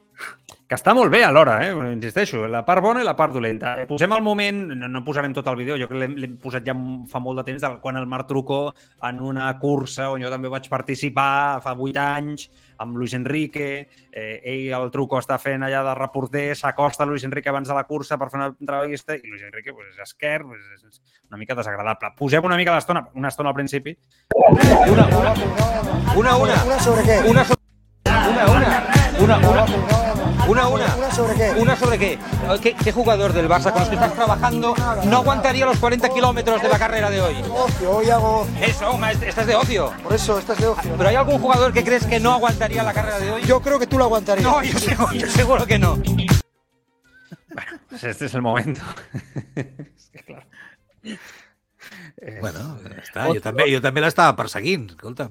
que 0.68 0.76
està 0.78 0.92
molt 0.94 1.10
bé 1.10 1.24
alhora, 1.26 1.56
eh? 1.66 1.72
insisteixo, 1.92 2.44
la 2.46 2.60
part 2.64 2.80
bona 2.80 3.00
i 3.02 3.04
la 3.04 3.16
part 3.18 3.32
dolenta. 3.34 3.72
Eh, 3.82 3.86
Posem 3.90 4.12
el 4.14 4.22
moment, 4.22 4.60
no, 4.70 4.86
no 4.88 5.00
posarem 5.04 5.32
tot 5.34 5.48
el 5.50 5.56
vídeo, 5.58 5.74
jo 5.80 5.88
crec 5.90 6.00
que 6.14 6.20
l'hem- 6.22 6.36
posat 6.40 6.64
ja 6.64 6.74
fa 7.10 7.18
molt 7.20 7.40
de 7.40 7.44
temps, 7.48 7.60
del- 7.64 7.80
quan 7.82 7.96
el 7.98 8.06
Marc 8.06 8.28
Trucó 8.30 8.72
en 9.02 9.18
una 9.20 9.48
cursa 9.58 10.10
on 10.14 10.22
jo 10.22 10.30
també 10.30 10.48
vaig 10.48 10.68
participar 10.70 11.58
fa 11.64 11.74
vuit 11.74 11.96
anys, 11.98 12.46
amb 12.78 12.96
Luis 12.96 13.12
Enrique, 13.14 13.88
eh, 14.12 14.40
ell, 14.44 14.72
el 14.72 14.90
Trucó, 14.94 15.18
està 15.18 15.36
fent 15.42 15.62
allà 15.66 15.82
de 15.82 15.94
reporter, 15.98 16.54
s'acosta 16.56 17.02
a 17.02 17.06
Luis 17.06 17.24
Enrique 17.26 17.48
abans 17.50 17.68
de 17.68 17.74
la 17.74 17.84
cursa 17.84 18.16
per 18.16 18.30
fer 18.30 18.38
una 18.38 18.52
entrevista 18.54 19.16
i 19.18 19.22
Luis 19.26 19.42
Enrique 19.42 19.72
pues, 19.74 19.88
és 19.94 19.98
esquerp, 20.06 20.46
pues, 20.46 20.60
és 20.86 21.02
una 21.28 21.38
mica 21.42 21.54
desagradable. 21.58 22.14
Posem 22.16 22.44
una 22.44 22.56
mica 22.56 22.72
l'estona, 22.74 23.08
una 23.14 23.28
estona 23.34 23.50
al 23.50 23.54
principi. 23.58 23.98
Una, 24.88 25.08
una. 26.16 26.34
¿Una 26.54 26.78
sobre 26.80 27.02
qué? 27.02 27.18
Una 27.28 27.44
sobre. 27.44 27.53
Una, 28.30 28.46
una. 28.46 28.86
Una, 29.20 29.36
una. 29.38 29.66
Una, 30.46 30.68
una. 30.68 30.96
¿Una 30.96 31.10
sobre 31.10 31.34
qué? 31.34 31.50
¿Una 31.60 31.76
sobre 31.76 31.98
qué? 31.98 32.18
¿Qué, 32.60 32.74
qué 32.74 32.92
jugador 32.92 33.32
del 33.32 33.48
Barça 33.48 33.70
con 33.72 33.80
los 33.80 33.88
que 33.88 33.94
estás 33.94 34.14
trabajando 34.14 34.74
no 35.04 35.16
aguantaría 35.18 35.64
los 35.64 35.78
40 35.78 36.08
kilómetros 36.10 36.60
de 36.62 36.68
la 36.68 36.78
carrera 36.78 37.10
de 37.10 37.20
hoy? 37.22 37.36
Ocio, 37.50 37.90
hoy 37.90 38.10
hago... 38.10 38.46
Eso, 38.60 38.96
maestro, 38.98 39.28
estás 39.28 39.46
de 39.46 39.54
ocio. 39.54 39.92
Por 40.02 40.12
eso, 40.14 40.38
estás 40.38 40.58
de 40.58 40.66
ocio. 40.66 40.94
¿Pero 40.96 41.08
hay 41.08 41.16
algún 41.16 41.38
jugador 41.38 41.72
que 41.72 41.82
crees 41.84 42.04
que 42.06 42.20
no 42.20 42.32
aguantaría 42.32 42.82
la 42.82 42.92
carrera 42.92 43.18
de 43.18 43.30
hoy? 43.30 43.42
Yo 43.44 43.60
creo 43.60 43.78
que 43.78 43.86
tú 43.86 43.96
lo 43.98 44.04
aguantarías. 44.04 44.44
No, 44.46 44.62
yo 44.62 44.78
seguro, 44.78 45.12
yo 45.12 45.26
seguro 45.28 45.66
que 45.66 45.78
no. 45.78 45.98
Pues 47.88 48.04
este 48.04 48.26
es 48.26 48.34
el 48.34 48.42
momento. 48.42 48.80
és 49.54 50.10
que, 50.10 50.24
clar. 50.24 50.44
Eh, 51.04 52.38
Bueno, 52.40 52.78
està. 52.98 53.28
Jo 53.30 53.40
també, 53.44 53.68
jo 53.70 53.78
també 53.84 54.02
l'estava 54.02 54.34
perseguint, 54.34 54.88
escolta'm. 54.96 55.30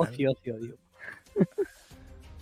Ocio, 0.00 0.32
ocio, 0.32 0.56
digo. 0.62 0.76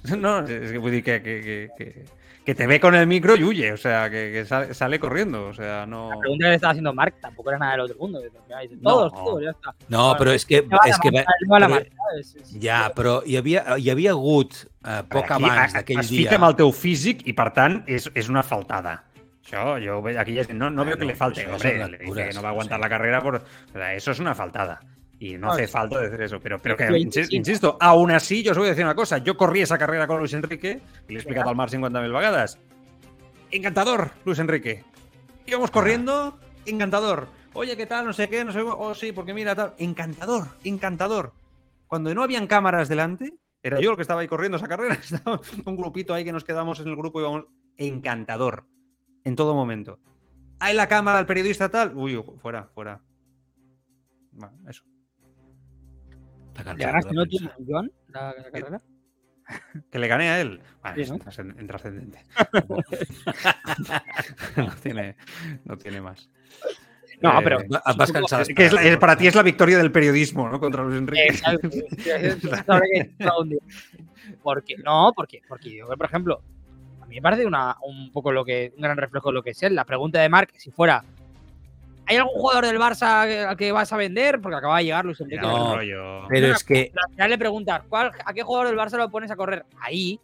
No, 0.19 0.41
es 0.41 0.73
que 0.73 0.79
decir 0.79 1.05
que, 1.05 1.23
que, 1.23 2.05
que, 2.45 2.55
te 2.55 2.67
ve 2.67 2.81
con 2.81 2.95
el 2.95 3.07
micro 3.07 3.37
y 3.37 3.45
huye, 3.45 3.73
o 3.73 3.77
sea, 3.77 4.11
que, 4.11 4.33
que 4.33 4.45
sale, 4.45 4.75
sale 4.75 4.99
corriendo, 4.99 5.47
o 5.47 5.55
sea, 5.55 5.87
no... 5.87 6.11
La 6.11 6.19
pregunta 6.19 6.45
que 6.45 6.49
le 6.49 6.55
estaba 6.57 6.71
haciendo 6.73 6.93
Mark 6.93 7.15
tampoco 7.21 7.51
era 7.51 7.59
nada 7.59 7.73
del 7.73 7.81
otro 7.83 7.99
mundo. 7.99 8.21
que 8.21 8.55
me 8.55 8.63
dice, 8.63 8.77
No. 8.81 8.91
Todos, 8.91 9.13
todos, 9.13 9.43
ya 9.43 9.51
está. 9.51 9.75
No, 9.89 10.17
però 10.19 10.35
és 10.35 10.45
que... 10.45 10.65
La 10.67 11.69
que 11.71 11.87
Ja, 12.59 12.91
però 12.97 13.21
hi 13.25 13.39
havia, 13.39 13.79
hi 13.79 13.91
havia 13.91 14.11
hagut 14.11 14.59
eh, 14.59 15.03
poc 15.09 15.31
Aquí, 15.31 15.47
abans 15.47 15.79
d'aquell 15.79 16.03
es 16.03 16.11
dia... 16.11 16.25
fica 16.25 16.37
amb 16.41 16.51
el 16.51 16.59
teu 16.59 16.75
físic 16.75 17.23
i, 17.27 17.33
per 17.39 17.53
tant, 17.55 17.83
és, 17.87 18.11
és 18.19 18.29
una 18.29 18.43
faltada. 18.43 18.99
Això, 19.43 19.77
jo 19.83 20.01
aquí 20.19 20.35
ja, 20.39 20.47
no, 20.55 20.71
no 20.71 20.85
veo 20.85 20.99
que 20.99 21.07
le 21.07 21.15
falte. 21.15 21.47
Hombre, 21.47 21.77
le 21.79 21.99
dice 21.99 22.29
que 22.29 22.35
no 22.35 22.43
va 22.43 22.51
a 22.51 22.53
aguantar 22.53 22.81
la 22.81 22.89
carrera, 22.89 23.23
por, 23.23 23.37
o 23.37 23.73
sea, 23.73 23.95
eso 23.95 24.11
es 24.11 24.19
una 24.19 24.35
faltada. 24.35 24.81
Y 25.23 25.39
no 25.39 25.47
No, 25.47 25.53
hace 25.53 25.69
falta 25.69 26.01
decir 26.01 26.21
eso. 26.21 26.41
Pero, 26.41 26.61
pero 26.61 26.77
que, 26.77 26.99
insisto. 26.99 27.77
aún 27.79 28.11
así, 28.11 28.43
yo 28.43 28.51
os 28.51 28.59
voy 28.59 28.67
a 28.67 28.71
decir 28.71 28.85
una 28.85 28.97
cosa. 28.97 29.19
Yo 29.19 29.37
corrí 29.37 29.61
esa 29.61 29.79
carrera 29.79 30.09
con 30.09 30.19
Luis 30.19 30.33
Enrique 30.33 30.81
y 31.09 31.13
le 31.13 31.15
he 31.15 31.19
explicado 31.19 31.49
al 31.49 31.55
Mar 31.55 31.71
50.000 31.71 32.13
vagadas. 32.13 32.59
Encantador, 33.53 34.11
Luis 34.25 34.41
Enrique. 34.41 34.83
Íbamos 35.47 35.71
corriendo, 35.71 36.41
encantador. 36.67 37.29
Oye, 37.53 37.77
¿qué 37.77 37.87
tal? 37.87 38.05
No 38.05 38.13
sé 38.13 38.29
qué, 38.29 38.45
no 38.45 38.51
sé. 38.51 38.63
Oh, 38.63 38.97
sí, 38.97 39.13
porque 39.13 39.33
mira, 39.33 39.55
tal. 39.55 39.75
Encantador, 39.79 40.49
encantador. 40.65 41.35
Cuando 41.87 42.13
no 42.17 42.25
habían 42.25 42.49
cámaras 42.49 42.89
delante, 42.89 43.33
era 43.63 43.79
yo 43.79 43.91
el 43.91 43.97
que 43.97 44.03
estaba 44.03 44.23
ahí 44.23 44.27
corriendo 44.27 44.57
esa 44.57 44.67
carrera. 44.67 44.95
Estaba 45.01 45.41
un 45.67 45.77
grupito 45.77 46.15
ahí 46.15 46.25
que 46.25 46.33
nos 46.33 46.43
quedamos 46.43 46.81
en 46.81 46.89
el 46.89 46.97
grupo 46.97 47.21
y 47.21 47.23
íbamos. 47.23 47.45
Encantador. 47.77 48.67
En 49.23 49.37
todo 49.37 49.55
momento. 49.55 50.01
Hay 50.59 50.75
la 50.75 50.89
cámara, 50.89 51.21
el 51.21 51.27
periodista 51.27 51.69
tal. 51.69 51.97
Uy, 51.97 52.21
fuera, 52.41 52.65
fuera. 52.75 53.01
Bueno, 54.33 54.59
eso. 54.69 54.83
Cansado 56.55 56.77
¿Le 56.77 56.85
ganaste, 56.85 57.15
no 57.15 57.27
tú. 57.27 57.39
Joan, 57.67 57.91
la, 58.09 58.35
la 58.37 58.51
carrera? 58.51 58.81
Que 59.91 59.99
le 59.99 60.09
gané 60.09 60.29
a 60.31 60.41
él. 60.41 60.61
Bueno, 60.83 60.97
Sí, 60.97 61.03
es 61.03 61.11
¿no? 61.11 61.17
intrascendente. 61.61 62.25
no, 64.57 64.71
tiene, 64.83 65.17
no 65.65 65.77
tiene 65.77 66.01
más. 66.01 66.29
No, 67.21 67.39
Eh, 67.39 67.41
pero- 67.45 67.59
vas 67.97 68.11
es 68.49 68.55
que 68.55 68.67
es 68.67 68.73
es- 68.73 68.97
para 68.99 69.17
ti 69.17 69.27
es 69.27 69.35
la 69.35 69.43
victoria 69.43 69.79
del 69.79 69.93
periodismo, 69.93 70.49
¿no? 70.49 70.59
Contra 70.59 70.83
Luis 70.83 70.99
Enrique. 70.99 71.27
Es. 71.29 71.43
Porque, 74.43 74.77
no, 74.77 75.13
porque, 75.15 75.43
porque 75.49 75.77
yo, 75.77 75.87
por 75.89 76.07
ejemplo, 76.07 76.43
a 77.01 77.07
mí 77.07 77.17
me 77.17 77.23
parece 77.23 77.45
una, 77.45 77.77
un 77.83 78.11
poco 78.13 78.33
lo 78.33 78.45
que, 78.45 78.73
un 78.77 78.83
gran 78.83 78.97
reflejo 78.97 79.29
de 79.29 79.35
lo 79.35 79.43
que 79.43 79.51
es 79.51 79.63
él. 79.63 79.75
La 79.75 79.85
pregunta 79.85 80.21
de 80.21 80.29
Marc, 80.29 80.53
si 80.57 80.71
fuera, 80.71 81.05
¿hay 82.07 82.17
algún 82.17 82.35
jugador 82.35 82.67
del 82.67 82.79
Barça 82.79 83.27
que- 83.27 83.41
al 83.41 83.57
que 83.57 83.73
vas 83.73 83.93
a 83.93 83.97
vender? 83.97 84.41
Porque 84.41 84.57
acaba 84.57 84.79
de 84.79 84.85
llegar 84.85 85.05
Luis 85.05 85.21
Enrique. 85.21 85.43
No, 85.43 85.77
rollo. 85.77 86.27
Pero 86.29 86.47
es 86.53 86.65
que 86.65 86.93
al 86.95 87.13
final 87.13 87.31
le 87.31 87.39
preguntas, 87.39 87.83
¿cuál, 87.89 88.11
¿a 88.25 88.33
qué 88.33 88.43
jugador 88.43 88.69
del 88.69 88.77
Barça 88.79 88.97
lo 88.99 89.11
pones 89.11 89.31
a 89.31 89.37
correr? 89.37 89.65
Ahí, 89.81 90.19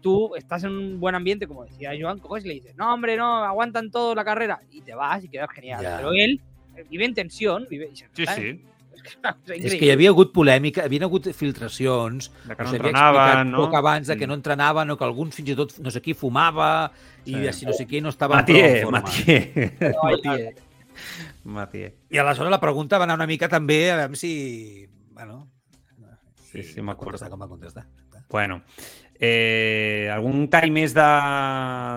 tú 0.00 0.34
estás 0.36 0.62
en 0.64 0.70
un 0.72 1.00
buen 1.00 1.14
ambiente, 1.14 1.46
como 1.46 1.64
decía 1.64 1.90
Joan, 1.98 2.18
coges 2.18 2.44
y 2.44 2.48
le 2.48 2.54
dices, 2.54 2.76
no, 2.76 2.92
hombre, 2.94 3.16
no, 3.16 3.44
aguantan 3.44 3.90
todo 3.90 4.14
la 4.14 4.24
carrera. 4.24 4.60
Y 4.70 4.80
te 4.82 4.94
vas 4.94 5.24
y 5.24 5.28
quedas 5.28 5.50
genial. 5.50 5.82
Ya. 5.82 5.96
Pero 5.96 6.12
él 6.12 6.40
eh, 6.76 6.84
vive 6.90 7.04
en 7.06 7.14
tensión, 7.14 7.66
vive 7.68 7.90
Sí, 8.12 8.24
sí. 8.26 8.64
És 9.46 9.76
que 9.78 9.86
hi 9.86 9.90
havia 9.94 10.10
hagut 10.10 10.32
polèmica, 10.34 10.82
hi 10.82 10.88
havia 10.90 11.04
hagut 11.06 11.28
filtracions, 11.30 12.26
De 12.44 12.56
que 12.56 12.64
no 12.64 12.72
entrenaven, 12.74 13.52
no? 13.52 13.60
poc 13.62 13.74
abans 13.78 14.08
de 14.08 14.16
que 14.16 14.26
Mm. 14.26 14.28
no 14.32 14.34
entrenaven 14.34 14.90
o 14.90 14.96
que 14.98 15.04
alguns 15.04 15.32
fins 15.36 15.50
i 15.52 15.54
tot 15.54 15.76
no 15.78 15.92
sé 15.94 16.00
qui 16.02 16.12
fumava 16.14 16.90
i 17.24 17.34
Sí. 17.34 17.38
de 17.40 17.52
si 17.52 17.66
no 17.66 17.72
sé 17.72 17.86
qui 17.86 18.00
no 18.00 18.08
estava 18.08 18.36
Matié, 18.40 18.62
prou 18.62 18.74
en 18.74 18.82
forma. 18.82 19.00
Matié. 19.02 19.76
Ai, 20.02 20.16
Matié. 20.16 20.54
Matié. 21.44 21.92
I 22.10 22.18
aleshores 22.22 22.50
la 22.50 22.60
pregunta 22.62 22.98
va 22.98 23.04
anar 23.08 23.18
una 23.20 23.28
mica 23.30 23.48
també 23.48 23.90
a 23.90 24.00
veure 24.02 24.18
si... 24.20 24.86
Bueno, 25.16 25.44
Sí, 26.46 26.62
sí, 26.62 26.80
m'acordo. 26.80 27.18
com 27.28 27.42
va 27.42 27.48
contestar. 27.48 27.84
Bueno, 28.30 28.62
eh, 29.14 30.08
algun 30.12 30.48
tall 30.50 30.70
més 30.72 30.94
de, 30.96 31.06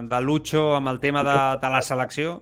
de 0.10 0.22
Lucho 0.22 0.76
amb 0.76 0.92
el 0.92 1.00
tema 1.00 1.24
de, 1.24 1.36
de 1.62 1.70
la 1.72 1.82
selecció? 1.82 2.40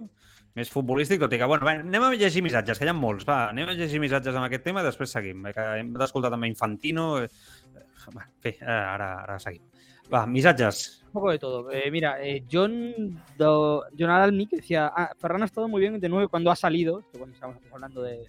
Més 0.57 0.71
futbolístic, 0.73 1.21
tot 1.21 1.33
i 1.35 1.37
que, 1.37 1.45
bueno, 1.45 1.67
va, 1.67 1.75
anem 1.83 2.07
a 2.07 2.09
llegir 2.17 2.41
missatges, 2.41 2.79
que 2.79 2.87
hi 2.87 2.89
ha 2.89 2.95
molts, 2.97 3.27
va, 3.29 3.43
anem 3.51 3.69
a 3.69 3.75
llegir 3.77 4.01
missatges 4.01 4.33
amb 4.33 4.47
aquest 4.47 4.63
tema 4.65 4.81
i 4.81 4.87
després 4.87 5.13
seguim, 5.13 5.45
eh, 5.45 5.53
que 5.53 5.65
hem 5.83 5.91
d'escoltar 5.93 6.31
també 6.33 6.49
Infantino, 6.49 7.05
eh, 7.21 7.29
va, 8.15 8.25
bé, 8.43 8.55
eh, 8.57 8.65
ara, 8.65 9.11
ara 9.27 9.37
seguim. 9.43 9.67
Va, 10.09 10.25
missatges. 10.25 11.03
Un 11.07 11.11
poco 11.13 11.31
de 11.31 11.39
todo. 11.39 11.71
Eh, 11.71 11.89
mira, 11.91 12.23
eh, 12.23 12.43
John, 12.51 13.21
do, 13.37 13.83
John 13.97 14.09
Adalmi 14.09 14.45
que 14.47 14.57
decía, 14.57 14.91
ah, 14.95 15.11
Ferran 15.17 15.41
ha 15.41 15.45
estado 15.45 15.67
muy 15.67 15.81
bien 15.81 15.99
de 15.99 16.09
nuevo 16.09 16.29
cuando 16.29 16.51
ha 16.51 16.55
salido, 16.55 17.03
cuando 17.17 17.33
estábamos 17.33 17.61
hablando 17.71 18.01
de 18.01 18.25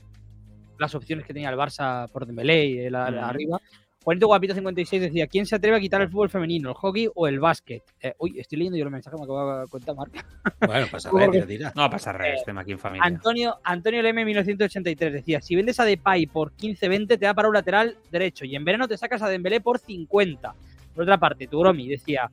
las 0.78 0.94
opciones 0.94 1.26
que 1.26 1.32
tenía 1.34 1.50
el 1.50 1.56
Barça 1.56 2.08
por 2.10 2.24
Dembélé 2.26 2.66
y 2.66 2.86
Ujú. 2.86 2.96
arriba. 2.96 3.60
Juanito 4.04 4.26
Guapito 4.28 4.54
56 4.54 5.02
decía, 5.02 5.26
¿quién 5.26 5.44
se 5.44 5.56
atreve 5.56 5.76
a 5.76 5.80
quitar 5.80 6.00
el 6.00 6.08
fútbol 6.08 6.30
femenino, 6.30 6.70
el 6.70 6.74
hockey 6.76 7.08
o 7.14 7.26
el 7.26 7.40
básquet? 7.40 7.82
Eh, 8.00 8.14
uy, 8.18 8.38
estoy 8.38 8.56
leyendo 8.58 8.78
yo 8.78 8.84
el 8.84 8.90
mensaje 8.90 9.14
que 9.16 9.20
me 9.20 9.24
acaba 9.24 9.62
de 9.62 9.68
contar 9.68 9.96
Marc. 9.96 10.24
Bueno, 10.66 10.86
passa 10.90 11.10
res, 11.10 11.30
tira, 11.30 11.46
tira. 11.46 11.72
No 11.76 11.90
passa 11.90 12.12
res, 12.12 12.30
Eh, 12.30 12.34
estem 12.36 12.56
aquí 12.56 12.72
en 12.72 12.78
família. 12.78 13.04
Antonio, 13.04 13.56
Antonio 13.64 14.00
Leme 14.00 14.24
1983 14.24 15.12
decía, 15.12 15.42
si 15.42 15.56
vendes 15.56 15.78
a 15.80 15.84
Depay 15.84 16.26
por 16.26 16.52
15-20 16.52 17.06
te 17.08 17.18
da 17.18 17.34
para 17.34 17.48
un 17.48 17.54
lateral 17.54 17.98
derecho 18.10 18.46
y 18.46 18.54
en 18.56 18.64
verano 18.64 18.88
te 18.88 18.96
sacas 18.96 19.20
a 19.20 19.28
Dembélé 19.28 19.60
por 19.60 19.78
50. 19.78 20.54
Por 20.94 21.02
otra 21.02 21.18
parte, 21.18 21.46
Turomi 21.46 21.88
decía, 21.88 22.30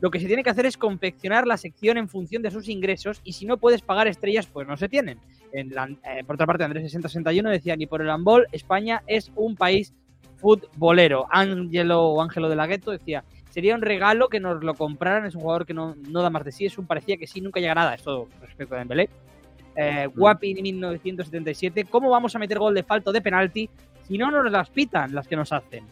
lo 0.00 0.10
que 0.10 0.20
se 0.20 0.26
tiene 0.26 0.42
que 0.44 0.50
hacer 0.50 0.66
es 0.66 0.76
confeccionar 0.76 1.46
la 1.46 1.56
sección 1.56 1.96
en 1.98 2.08
función 2.08 2.42
de 2.42 2.50
sus 2.50 2.68
ingresos 2.68 3.20
y 3.24 3.32
si 3.32 3.46
no 3.46 3.56
puedes 3.58 3.82
pagar 3.82 4.06
estrellas, 4.08 4.46
pues 4.46 4.66
no 4.68 4.76
se 4.76 4.88
tienen. 4.88 5.18
En 5.52 5.70
la- 5.70 5.88
eh, 5.88 6.22
por 6.26 6.34
otra 6.34 6.46
parte, 6.46 6.64
Andrés 6.64 6.84
6061 6.84 7.50
decía, 7.50 7.74
ni 7.76 7.86
por 7.86 8.00
el 8.02 8.10
handball, 8.10 8.46
España 8.52 9.02
es 9.06 9.32
un 9.34 9.56
país 9.56 9.92
futbolero. 10.36 11.26
Ángelo 11.30 12.02
o 12.04 12.22
Ángelo 12.22 12.48
de 12.48 12.56
la 12.56 12.66
Gueto 12.66 12.90
decía, 12.92 13.24
sería 13.50 13.74
un 13.74 13.82
regalo 13.82 14.28
que 14.28 14.40
nos 14.40 14.62
lo 14.62 14.74
compraran, 14.74 15.26
es 15.26 15.34
un 15.34 15.40
jugador 15.40 15.66
que 15.66 15.74
no, 15.74 15.96
no 16.08 16.22
da 16.22 16.30
más 16.30 16.44
de 16.44 16.52
sí, 16.52 16.66
es 16.66 16.78
un 16.78 16.86
parecía 16.86 17.16
que 17.16 17.26
sí, 17.26 17.40
nunca 17.40 17.58
llega 17.60 17.72
a 17.72 17.76
nada, 17.76 17.94
esto 17.94 18.28
respecto 18.40 18.74
a 18.74 18.78
Dembélé. 18.78 19.08
Eh, 19.74 20.08
Guapi 20.14 20.54
1977, 20.60 21.84
¿cómo 21.84 22.10
vamos 22.10 22.34
a 22.34 22.38
meter 22.38 22.58
gol 22.58 22.74
de 22.74 22.82
falta 22.82 23.10
o 23.10 23.12
de 23.12 23.20
penalti 23.20 23.68
si 24.06 24.18
no 24.18 24.30
nos 24.30 24.50
las 24.50 24.70
pitan 24.70 25.14
las 25.14 25.26
que 25.28 25.36
nos 25.36 25.52
hacen? 25.52 25.84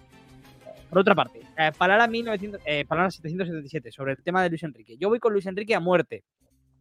Por 0.88 0.98
otra 1.00 1.14
parte, 1.14 1.40
eh, 1.58 1.72
Palabra, 1.76 2.06
1900, 2.06 2.60
eh, 2.64 2.84
Palabra 2.86 3.10
777 3.10 3.90
sobre 3.92 4.12
el 4.12 4.22
tema 4.22 4.42
de 4.42 4.48
Luis 4.50 4.62
Enrique. 4.62 4.96
Yo 4.98 5.08
voy 5.08 5.18
con 5.18 5.32
Luis 5.32 5.46
Enrique 5.46 5.74
a 5.74 5.80
muerte. 5.80 6.22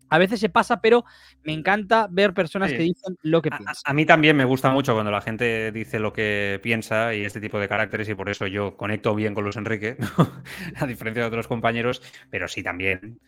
A 0.10 0.19
veces 0.19 0.40
se 0.40 0.49
pasa, 0.49 0.80
pero 0.82 1.03
me 1.44 1.52
encanta 1.53 2.07
ver 2.11 2.34
personas 2.36 2.69
Sí. 2.69 2.77
que 2.77 2.84
dicen 2.84 3.18
lo 3.23 3.41
que 3.41 3.49
piensan. 3.49 3.73
a 3.84 3.94
mí 3.94 4.06
también 4.06 4.38
me 4.38 4.45
gusta 4.45 4.69
mucho 4.69 4.94
cuando 4.94 5.10
la 5.11 5.22
gente 5.22 5.72
dice 5.72 5.98
lo 5.99 6.14
que 6.14 6.60
piensa 6.61 7.15
y 7.15 7.26
este 7.26 7.41
tipo 7.41 7.60
de 7.60 7.68
caracteres 7.68 8.07
y 8.07 8.14
por 8.14 8.30
eso 8.30 8.45
yo 8.45 8.77
conecto 8.77 9.15
bien 9.15 9.34
con 9.34 9.44
Luis 9.44 9.56
Enrique, 9.56 9.98
¿no? 9.99 10.07
a 10.76 10.86
diferencia 10.86 11.23
de 11.23 11.27
otros 11.27 11.48
compañeros, 11.48 12.03
pero 12.30 12.48
sí 12.48 12.61
también, 12.61 13.19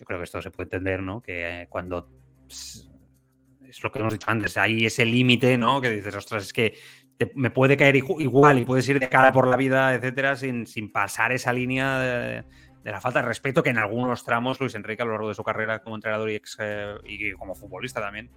yo 0.00 0.04
creo 0.04 0.18
que 0.18 0.24
esto 0.24 0.42
se 0.42 0.50
puede 0.50 0.64
entender, 0.66 1.00
¿no? 1.00 1.22
Que 1.22 1.62
eh, 1.62 1.66
cuando 1.68 2.10
es 2.48 3.80
lo 3.84 3.92
que 3.92 4.00
hemos 4.00 4.12
dicho 4.12 4.28
antes, 4.28 4.56
hay 4.56 4.84
ese 4.86 5.04
límite, 5.04 5.56
¿no? 5.56 5.80
Que 5.80 5.90
dices, 5.90 6.16
ostras, 6.16 6.42
es 6.42 6.52
que 6.52 6.74
te- 7.20 7.32
me 7.34 7.50
puede 7.50 7.76
caer 7.76 7.96
igu- 7.96 8.18
igual 8.20 8.58
y 8.58 8.64
puedes 8.64 8.88
ir 8.88 8.98
de 8.98 9.08
cara 9.10 9.30
por 9.30 9.46
la 9.46 9.56
vida, 9.58 9.94
etcétera, 9.94 10.36
sin, 10.36 10.66
sin 10.66 10.90
pasar 10.90 11.32
esa 11.32 11.52
línea 11.52 11.98
de, 12.00 12.44
de 12.82 12.90
la 12.90 12.98
falta 13.00 13.20
de 13.20 13.28
respeto 13.28 13.62
que 13.62 13.68
en 13.68 13.76
algunos 13.76 14.24
tramos 14.24 14.58
Luis 14.58 14.74
Enrique 14.74 15.02
a 15.02 15.04
lo 15.04 15.12
largo 15.12 15.28
de 15.28 15.34
su 15.34 15.44
carrera 15.44 15.80
como 15.80 15.96
entrenador 15.96 16.30
y, 16.30 16.36
ex, 16.36 16.56
eh, 16.60 16.94
y 17.04 17.32
como 17.32 17.54
futbolista 17.54 18.00
también 18.00 18.30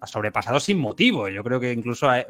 ha 0.00 0.06
sobrepasado 0.06 0.58
sin 0.58 0.78
motivo. 0.78 1.28
Yo 1.28 1.44
creo 1.44 1.60
que 1.60 1.70
incluso 1.72 2.08
a- 2.08 2.24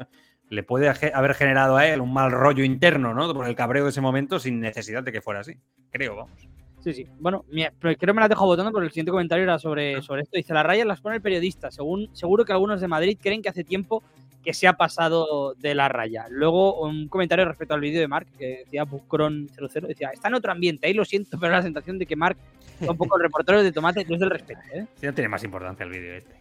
le 0.49 0.63
puede 0.63 0.89
haber 1.13 1.33
generado 1.33 1.77
a 1.77 1.87
él 1.87 2.01
un 2.01 2.11
mal 2.13 2.29
rollo 2.29 2.65
interno, 2.65 3.13
¿no? 3.13 3.33
Por 3.33 3.47
el 3.47 3.55
cabreo 3.55 3.85
de 3.85 3.91
ese 3.91 4.01
momento 4.01 4.37
sin 4.37 4.59
necesidad 4.59 5.01
de 5.01 5.13
que 5.13 5.21
fuera 5.21 5.39
así. 5.39 5.53
Creo, 5.91 6.17
vamos. 6.17 6.45
Sí, 6.81 6.93
sí. 6.93 7.07
Bueno, 7.19 7.45
pero 7.79 7.95
creo 7.95 7.95
que 7.97 8.13
me 8.13 8.19
la 8.21 8.27
dejo 8.27 8.45
votando 8.45 8.71
porque 8.73 8.87
el 8.87 8.91
siguiente 8.91 9.11
comentario 9.11 9.43
era 9.43 9.57
sobre, 9.59 10.01
sobre 10.01 10.23
esto. 10.23 10.35
Dice, 10.35 10.53
las 10.53 10.65
rayas 10.65 10.85
las 10.87 10.99
pone 10.99 11.15
el 11.15 11.21
periodista. 11.21 11.71
Según, 11.71 12.09
seguro 12.13 12.43
que 12.43 12.51
algunos 12.51 12.81
de 12.81 12.87
Madrid 12.89 13.17
creen 13.21 13.41
que 13.41 13.47
hace 13.49 13.63
tiempo 13.63 14.03
que 14.43 14.53
se 14.53 14.67
ha 14.67 14.73
pasado 14.73 15.53
de 15.55 15.75
la 15.75 15.87
raya. 15.89 16.25
Luego, 16.29 16.81
un 16.81 17.07
comentario 17.07 17.45
respecto 17.45 17.73
al 17.73 17.81
vídeo 17.81 17.99
de 18.01 18.07
Mark, 18.07 18.27
que 18.37 18.63
decía 18.65 18.85
Bucron00, 18.85 19.87
decía, 19.87 20.09
está 20.13 20.27
en 20.27 20.33
otro 20.35 20.51
ambiente, 20.51 20.87
ahí 20.87 20.93
lo 20.93 21.05
siento, 21.05 21.37
pero 21.39 21.51
la 21.53 21.61
sensación 21.61 21.97
de 21.99 22.05
que 22.05 22.15
Mark 22.15 22.37
está 22.79 22.91
un 22.91 22.97
poco 22.97 23.17
el 23.17 23.23
reportero 23.23 23.61
de 23.63 23.71
tomate, 23.71 24.05
no 24.05 24.15
es 24.15 24.19
del 24.19 24.29
respeto. 24.29 24.61
¿eh? 24.73 24.85
Sí, 24.95 25.05
no 25.05 25.13
tiene 25.13 25.29
más 25.29 25.43
importancia 25.43 25.83
el 25.83 25.91
vídeo 25.91 26.15
este. 26.15 26.35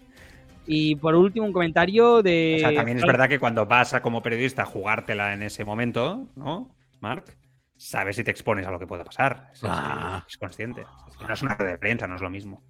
Y 0.67 0.95
por 0.97 1.15
último, 1.15 1.47
un 1.47 1.53
comentario 1.53 2.23
de... 2.23 2.57
O 2.59 2.61
sea, 2.61 2.75
también 2.75 2.99
es 2.99 3.05
verdad 3.05 3.29
que 3.29 3.41
cuando 3.41 3.67
vas 3.67 3.93
a, 3.95 4.03
como 4.03 4.23
periodista 4.23 4.63
a 4.63 4.67
jugártela 4.67 5.33
en 5.33 5.43
ese 5.43 5.65
momento, 5.65 6.29
¿no, 6.37 6.75
Mark? 7.01 7.25
Sabes 7.77 8.17
si 8.17 8.25
te 8.25 8.31
expones 8.31 8.67
a 8.67 8.71
lo 8.71 8.79
que 8.79 8.87
pueda 8.87 9.03
pasar. 9.05 9.49
Es, 9.53 9.61
Ah. 9.65 10.25
es 10.29 10.37
consciente. 10.37 10.85
No 11.27 11.33
es 11.33 11.43
una 11.43 11.57
red 11.57 11.67
de 11.67 11.79
prensa, 11.79 12.07
no 12.07 12.15
es 12.17 12.21
lo 12.23 12.31
mismo. 12.31 12.63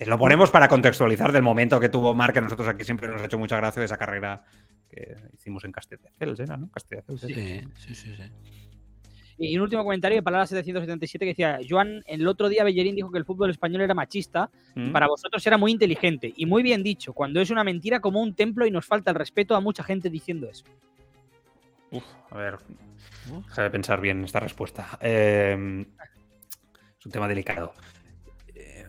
Eh, 0.00 0.06
Lo 0.06 0.18
ponemos 0.18 0.50
para 0.50 0.66
contextualizar 0.66 1.30
del 1.30 1.42
momento 1.42 1.78
que 1.78 1.88
tuvo 1.90 2.14
Mark, 2.14 2.32
que 2.34 2.40
nosotros 2.40 2.66
aquí 2.68 2.84
siempre 2.84 3.06
nos 3.08 3.20
ha 3.22 3.26
hecho 3.26 3.38
mucha 3.38 3.56
gracia 3.56 3.80
de 3.80 3.86
esa 3.86 3.96
carrera 3.98 4.42
que 4.90 5.14
hicimos 5.34 5.62
en 5.64 5.72
Castelldefels, 5.72 6.40
¿era, 6.40 6.56
no? 6.56 6.68
Castelldefels. 6.70 7.20
Sí, 7.20 7.34
sí, 7.76 7.94
sí. 7.94 8.14
sí. 8.16 8.22
Y 9.42 9.56
un 9.56 9.62
último 9.62 9.82
comentario 9.84 10.16
de 10.16 10.22
Palabra 10.22 10.46
777 10.46 11.24
que 11.24 11.30
decía, 11.30 11.58
Joan, 11.66 12.02
el 12.06 12.26
otro 12.28 12.48
día 12.50 12.62
Bellerín 12.64 12.94
dijo 12.94 13.10
que 13.10 13.16
el 13.18 13.24
fútbol 13.24 13.50
español 13.50 13.80
era 13.82 13.94
machista, 13.94 14.50
Mm. 14.74 14.92
para 14.92 15.06
vosotros 15.06 15.46
era 15.46 15.56
muy 15.58 15.72
inteligente 15.72 16.32
y 16.36 16.44
muy 16.46 16.62
bien 16.62 16.82
dicho, 16.82 17.12
cuando 17.12 17.40
es 17.40 17.50
una 17.50 17.64
mentira 17.64 18.00
como 18.00 18.20
un 18.22 18.34
templo 18.34 18.66
y 18.66 18.70
nos 18.70 18.84
falta 18.86 19.10
el 19.10 19.16
respeto 19.16 19.54
a 19.56 19.60
mucha 19.60 19.82
gente 19.82 20.10
diciendo 20.10 20.48
eso. 20.48 20.64
Uf, 21.90 22.04
a 22.30 22.36
ver, 22.36 22.58
déjame 23.48 23.70
pensar 23.70 24.00
bien 24.00 24.22
esta 24.24 24.40
respuesta. 24.40 24.98
Eh, 25.00 25.84
es 26.98 27.06
un 27.06 27.12
tema 27.12 27.26
delicado. 27.26 27.72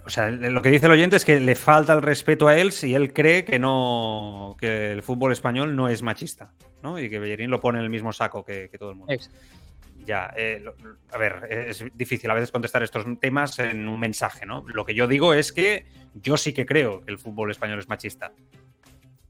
O 0.06 0.10
sea, 0.10 0.30
lo 0.32 0.62
que 0.62 0.70
dice 0.72 0.88
el 0.88 0.92
oyente 0.94 1.16
es 1.16 1.26
que 1.26 1.40
le 1.40 1.56
falta 1.56 1.94
el 1.94 2.02
respeto 2.02 2.48
a 2.48 2.58
él 2.58 2.72
si 2.72 2.96
él 2.96 3.14
cree 3.14 3.46
que 3.46 3.60
no 3.60 4.56
que 4.60 4.92
el 4.92 5.04
fútbol 5.04 5.32
español 5.32 5.76
no 5.76 5.90
es 5.90 6.02
machista, 6.02 6.52
¿no? 6.82 7.00
Y 7.00 7.10
que 7.10 7.20
Bellerín 7.20 7.52
lo 7.52 7.60
pone 7.62 7.78
en 7.78 7.84
el 7.84 7.90
mismo 7.92 8.12
saco 8.12 8.44
que, 8.44 8.68
que 8.70 8.78
todo 8.80 8.90
el 8.92 8.96
mundo. 8.96 9.14
Exacto. 9.14 9.38
Ya, 10.04 10.34
eh, 10.36 10.60
lo- 10.64 10.74
a 11.14 11.18
ver, 11.20 11.48
es 11.52 11.86
difícil 11.94 12.32
a 12.32 12.34
veces 12.34 12.52
contestar 12.52 12.82
estos 12.82 13.06
temas 13.20 13.60
en 13.60 13.88
un 13.88 14.00
mensaje, 14.00 14.48
¿no? 14.48 14.66
Lo 14.74 14.84
que 14.84 14.96
yo 14.96 15.08
digo 15.08 15.36
es 15.36 15.52
que 15.54 15.86
yo 16.16 16.36
sí 16.38 16.52
que 16.54 16.66
creo 16.66 17.02
que 17.02 17.12
el 17.12 17.20
fútbol 17.20 17.52
español 17.52 17.78
es 17.78 17.88
machista. 17.88 18.32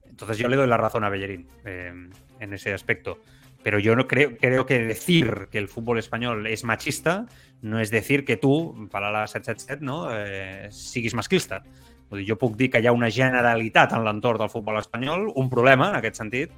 Entonces 0.10 0.38
yo 0.38 0.48
le 0.48 0.56
doy 0.56 0.68
la 0.68 0.78
razón 0.78 1.04
a 1.04 1.10
Bellerín 1.10 1.48
eh, 1.66 1.92
en 2.40 2.54
ese 2.54 2.74
aspecto. 2.74 3.20
Pero 3.64 3.78
yo 3.80 3.96
no 3.96 4.08
creo, 4.08 4.38
creo 4.38 4.66
que 4.66 4.80
decir 4.80 5.50
que 5.52 5.58
el 5.58 5.68
fútbol 5.68 6.00
español 6.00 6.48
es 6.48 6.64
machista 6.64 7.28
no 7.62 7.80
es 7.80 7.92
decir 7.92 8.26
que 8.26 8.38
tu, 8.38 8.88
para 8.92 9.12
la 9.12 9.28
777, 9.28 9.86
no, 9.86 10.08
eh, 10.12 10.68
siguis 10.72 11.14
masclista. 11.14 11.64
Vull 12.10 12.22
dir, 12.22 12.28
Jo 12.32 12.38
puc 12.42 12.58
dir 12.60 12.70
que 12.74 12.82
hi 12.82 12.88
ha 12.90 12.96
una 12.96 13.12
generalitat 13.14 13.94
en 13.96 14.04
l'entorn 14.04 14.42
del 14.42 14.52
futbol 14.52 14.80
espanyol, 14.82 15.30
un 15.36 15.50
problema 15.50 15.92
en 15.92 16.00
aquest 16.02 16.20
sentit, 16.20 16.52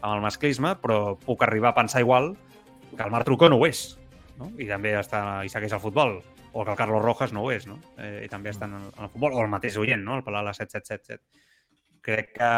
amb 0.00 0.16
el 0.16 0.24
masclisme, 0.24 0.74
però 0.82 1.16
puc 1.20 1.44
arribar 1.44 1.70
a 1.70 1.78
pensar 1.78 2.02
igual 2.02 2.34
que 2.96 3.02
el 3.02 3.12
Marc 3.12 3.28
Trucó 3.28 3.50
no 3.52 3.60
ho 3.60 3.66
és, 3.68 3.98
no? 4.40 4.50
i 4.58 4.66
també 4.66 4.96
està, 4.98 5.44
i 5.44 5.52
segueix 5.52 5.76
el 5.76 5.82
futbol, 5.82 6.18
o 6.52 6.64
que 6.64 6.72
el 6.72 6.78
Carlos 6.78 7.04
Rojas 7.04 7.34
no 7.36 7.44
ho 7.44 7.50
és, 7.52 7.66
no? 7.68 7.76
Eh, 8.00 8.24
i 8.24 8.28
també 8.32 8.48
està 8.50 8.64
en 8.64 8.78
el, 8.78 8.88
en 8.96 9.04
el 9.04 9.12
futbol, 9.12 9.34
o 9.36 9.44
el 9.44 9.52
mateix 9.52 9.76
oient, 9.76 10.00
no? 10.02 10.16
el 10.16 10.24
Palala 10.24 10.54
7777. 10.56 11.20
Crec 12.06 12.32
que 12.38 12.50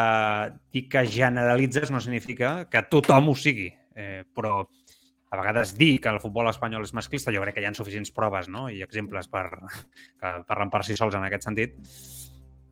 dir 0.71 0.83
que 0.87 1.03
generalitzes 1.09 1.91
no 1.91 1.99
significa 1.99 2.69
que 2.71 2.85
tothom 2.87 3.31
ho 3.31 3.35
sigui, 3.35 3.67
eh, 3.97 4.23
però 4.35 4.61
a 5.29 5.37
vegades 5.37 5.75
dir 5.77 5.99
que 6.01 6.09
el 6.09 6.19
futbol 6.21 6.49
espanyol 6.49 6.85
és 6.87 6.93
masclista, 6.97 7.33
jo 7.33 7.43
crec 7.43 7.57
que 7.57 7.61
hi 7.61 7.67
ha 7.69 7.73
suficients 7.77 8.11
proves 8.15 8.49
no? 8.49 8.67
i 8.69 8.81
exemples 8.81 9.29
per, 9.29 9.45
que 10.19 10.33
parlen 10.49 10.73
per 10.73 10.83
si 10.87 10.97
sols 10.97 11.17
en 11.17 11.27
aquest 11.27 11.45
sentit. 11.45 11.77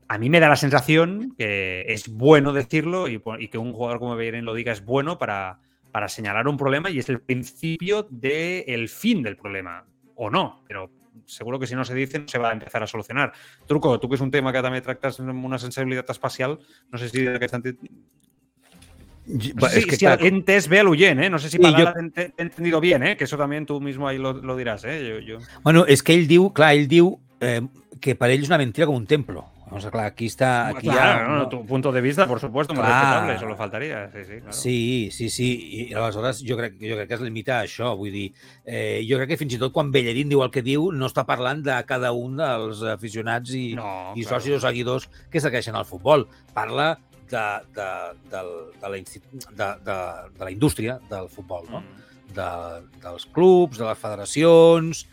A 0.08 0.18
mí 0.18 0.30
me 0.30 0.40
da 0.40 0.50
la 0.50 0.56
sensación 0.56 1.36
que 1.38 1.86
es 1.88 2.08
bueno 2.08 2.54
decirlo 2.54 3.08
y, 3.10 3.22
y 3.40 3.48
que 3.50 3.58
un 3.58 3.74
jugador 3.74 4.00
como 4.00 4.16
Bellerín 4.16 4.46
lo 4.46 4.54
diga 4.54 4.72
es 4.72 4.84
bueno 4.84 5.18
para, 5.18 5.60
para 5.92 6.08
señalar 6.08 6.48
un 6.48 6.58
problema 6.58 6.90
y 6.90 7.00
es 7.00 7.10
el 7.10 7.20
principio 7.20 8.08
del 8.10 8.88
fin 8.90 9.22
del 9.22 9.36
problema. 9.36 9.86
O 10.16 10.30
no, 10.30 10.64
pero 10.68 10.90
seguro 11.26 11.60
que 11.60 11.68
si 11.68 11.76
no 11.76 11.86
se 11.86 11.94
dice 11.94 12.20
no 12.20 12.28
se 12.28 12.40
va 12.40 12.50
a 12.50 12.54
empezar 12.54 12.82
a 12.84 12.88
solucionar. 12.88 13.34
Truco, 13.66 14.00
tu 14.00 14.10
que 14.10 14.16
és 14.16 14.24
un 14.24 14.32
tema 14.32 14.54
que 14.54 14.64
també 14.64 14.82
tractes 14.82 15.20
amb 15.22 15.46
una 15.46 15.60
sensibilitat 15.60 16.10
espacial, 16.16 16.58
no 16.92 16.98
sé 16.98 17.10
si 17.10 17.26
en 17.28 17.36
aquest 17.38 17.58
sentit... 17.58 17.82
No 19.28 19.68
sé 19.68 19.80
Es 19.80 19.84
si, 19.84 19.90
que 19.90 19.96
si 19.98 20.06
está- 20.06 20.26
entès 20.26 20.68
bé 20.70 20.84
l'oient, 20.84 21.20
¿eh? 21.20 21.30
No 21.30 21.38
sé 21.38 21.50
si 21.50 21.58
Sí, 21.58 21.64
Palala 21.64 21.94
yo- 21.96 22.12
te 22.14 22.22
he 22.38 22.42
entendido 22.42 22.80
bien, 22.80 23.04
¿eh? 23.04 23.18
Que 23.18 23.26
eso 23.26 23.38
también 23.38 23.66
tú 23.66 23.82
mismo 23.82 24.08
ahí 24.08 24.18
lo, 24.18 24.32
lo 24.34 24.56
dirás, 24.56 24.86
¿eh? 24.86 25.06
Yo, 25.06 25.20
yo... 25.20 25.46
Bueno, 25.64 25.86
és 25.86 26.02
que 26.02 26.14
ell 26.14 26.28
diu, 26.28 26.54
clar, 26.54 26.76
ell 26.76 26.88
diu 26.88 27.20
eh, 27.42 27.62
que 28.00 28.16
per 28.16 28.32
ell 28.32 28.42
és 28.42 28.48
una 28.48 28.58
mentira 28.58 28.88
com 28.88 28.96
un 28.96 29.06
templo. 29.06 29.44
O 29.70 29.82
sea, 29.82 29.92
clar, 29.92 30.06
aquí 30.06 30.28
està... 30.32 30.70
Aquí 30.70 30.88
claro, 30.88 31.20
ja, 31.20 31.28
no, 31.28 31.36
no, 31.40 31.50
tu 31.50 31.66
punto 31.66 31.92
de 31.92 32.00
vista, 32.00 32.26
por 32.26 32.40
supuesto, 32.40 32.74
muy 32.74 32.86
Clar. 32.86 33.02
respetable, 33.04 33.38
solo 33.38 33.58
faltaría. 33.58 34.10
Sí, 34.14 34.20
sí, 34.24 34.36
claro. 34.40 34.54
Sí, 34.54 35.10
sí, 35.12 35.30
sí. 35.30 35.88
I 35.90 35.94
aleshores 35.94 36.40
jo 36.48 36.56
crec, 36.56 36.78
jo 36.80 36.96
crec 36.96 37.08
que 37.10 37.14
es 37.16 37.20
limita 37.20 37.60
a 37.60 37.66
això. 37.66 37.92
Vull 38.00 38.14
dir, 38.16 38.30
eh, 38.64 39.04
jo 39.04 39.18
crec 39.20 39.28
que 39.34 39.38
fins 39.42 39.58
i 39.58 39.60
tot 39.60 39.74
quan 39.76 39.92
Bellerín 39.92 40.30
diu 40.32 40.40
el 40.46 40.52
que 40.56 40.64
diu, 40.64 40.88
no 40.96 41.10
està 41.12 41.26
parlant 41.28 41.60
de 41.68 41.76
cada 41.86 42.14
un 42.16 42.38
dels 42.40 42.80
aficionats 42.82 43.52
i, 43.60 43.74
No, 43.76 44.14
i 44.16 44.24
claro. 44.24 44.40
socis 44.40 44.56
o 44.56 44.62
seguidors 44.64 45.10
que 45.30 45.42
segueixen 45.44 45.76
el 45.76 45.84
futbol. 45.84 46.30
Parla 46.56 46.94
de, 47.32 47.46
de, 47.76 47.88
del, 48.32 48.52
de, 48.80 48.90
la, 48.90 48.98
de, 48.98 49.70
de, 49.90 49.98
de 50.38 50.44
la 50.44 50.52
indústria 50.52 51.00
del 51.10 51.30
futbol, 51.30 51.68
no? 51.72 51.82
Mm. 51.82 52.34
de, 52.38 52.50
dels 53.04 53.28
clubs, 53.34 53.78
de 53.80 53.86
les 53.88 54.00
federacions, 54.00 55.06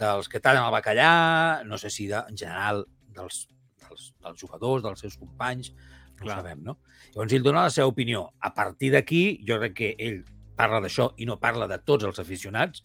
dels 0.00 0.28
que 0.30 0.40
tallen 0.40 0.64
el 0.64 0.74
bacallà, 0.74 1.62
no 1.66 1.78
sé 1.78 1.90
si 1.90 2.06
de, 2.10 2.20
en 2.30 2.38
general 2.38 2.84
dels, 3.16 3.46
dels, 3.82 4.12
dels 4.22 4.40
jugadors, 4.40 4.84
dels 4.86 5.02
seus 5.06 5.18
companys, 5.20 5.72
no 5.72 6.26
Clar. 6.26 6.38
ho 6.38 6.42
sabem, 6.42 6.62
no? 6.64 6.78
Llavors 7.10 7.34
ell 7.34 7.44
dona 7.44 7.66
la 7.66 7.74
seva 7.74 7.90
opinió. 7.90 8.26
A 8.40 8.52
partir 8.54 8.92
d'aquí, 8.94 9.40
jo 9.46 9.58
crec 9.60 9.76
que 9.76 9.92
ell 9.98 10.22
parla 10.56 10.80
d'això 10.84 11.10
i 11.18 11.26
no 11.28 11.40
parla 11.40 11.66
de 11.70 11.80
tots 11.82 12.06
els 12.06 12.20
aficionats, 12.22 12.84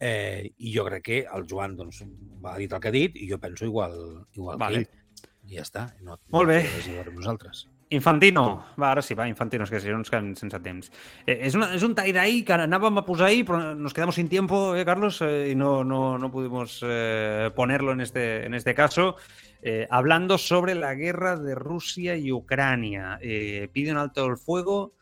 eh, 0.00 0.46
i 0.58 0.72
jo 0.74 0.84
crec 0.86 1.04
que 1.04 1.18
el 1.26 1.46
Joan 1.50 1.74
doncs, 1.76 2.04
va 2.44 2.56
dir 2.58 2.70
el 2.70 2.80
que 2.80 2.90
ha 2.90 2.94
dit 2.94 3.18
i 3.18 3.26
jo 3.30 3.40
penso 3.42 3.66
igual, 3.66 3.98
igual 4.32 4.60
Vale. 4.60 4.84
que 4.84 4.86
ell. 4.86 5.26
I 5.48 5.58
ja 5.58 5.64
està. 5.64 5.88
No, 6.04 6.18
Molt 6.30 6.50
bé. 6.50 6.62
No 6.92 7.12
nosaltres. 7.16 7.66
Infantino. 7.90 8.64
Va, 8.76 8.90
ara 8.90 9.02
sí, 9.02 9.14
va, 9.16 9.26
Infantino, 9.30 9.64
és 9.64 9.72
que 9.72 9.80
si 9.80 9.88
no 9.88 10.02
ens 10.02 10.10
quedem 10.12 10.34
sense 10.36 10.60
temps. 10.64 10.90
Eh, 11.24 11.38
és, 11.48 11.56
una, 11.56 11.70
és 11.76 11.84
un 11.86 11.94
tie-dye 11.96 12.42
que 12.44 12.56
anàvem 12.56 13.00
a 13.00 13.04
posar 13.06 13.30
però 13.48 13.74
nos 13.74 13.94
quedamos 13.96 14.16
sin 14.16 14.28
tiempo, 14.28 14.76
eh, 14.76 14.84
Carlos, 14.84 15.22
eh, 15.22 15.50
y 15.52 15.54
no, 15.54 15.84
no, 15.84 16.18
no 16.18 16.30
pudimos 16.30 16.80
eh, 16.84 17.50
ponerlo 17.54 17.92
en 17.92 18.02
este, 18.02 18.44
en 18.44 18.54
este 18.54 18.74
caso. 18.74 19.16
Eh, 19.62 19.86
hablando 19.90 20.38
sobre 20.38 20.74
la 20.74 20.94
guerra 20.94 21.36
de 21.36 21.54
Rusia 21.54 22.16
y 22.16 22.30
Ucrania. 22.30 23.18
Eh, 23.22 23.68
pide 23.72 23.90
un 23.90 23.98
alto 23.98 24.26
el 24.26 24.36
fuego 24.36 24.92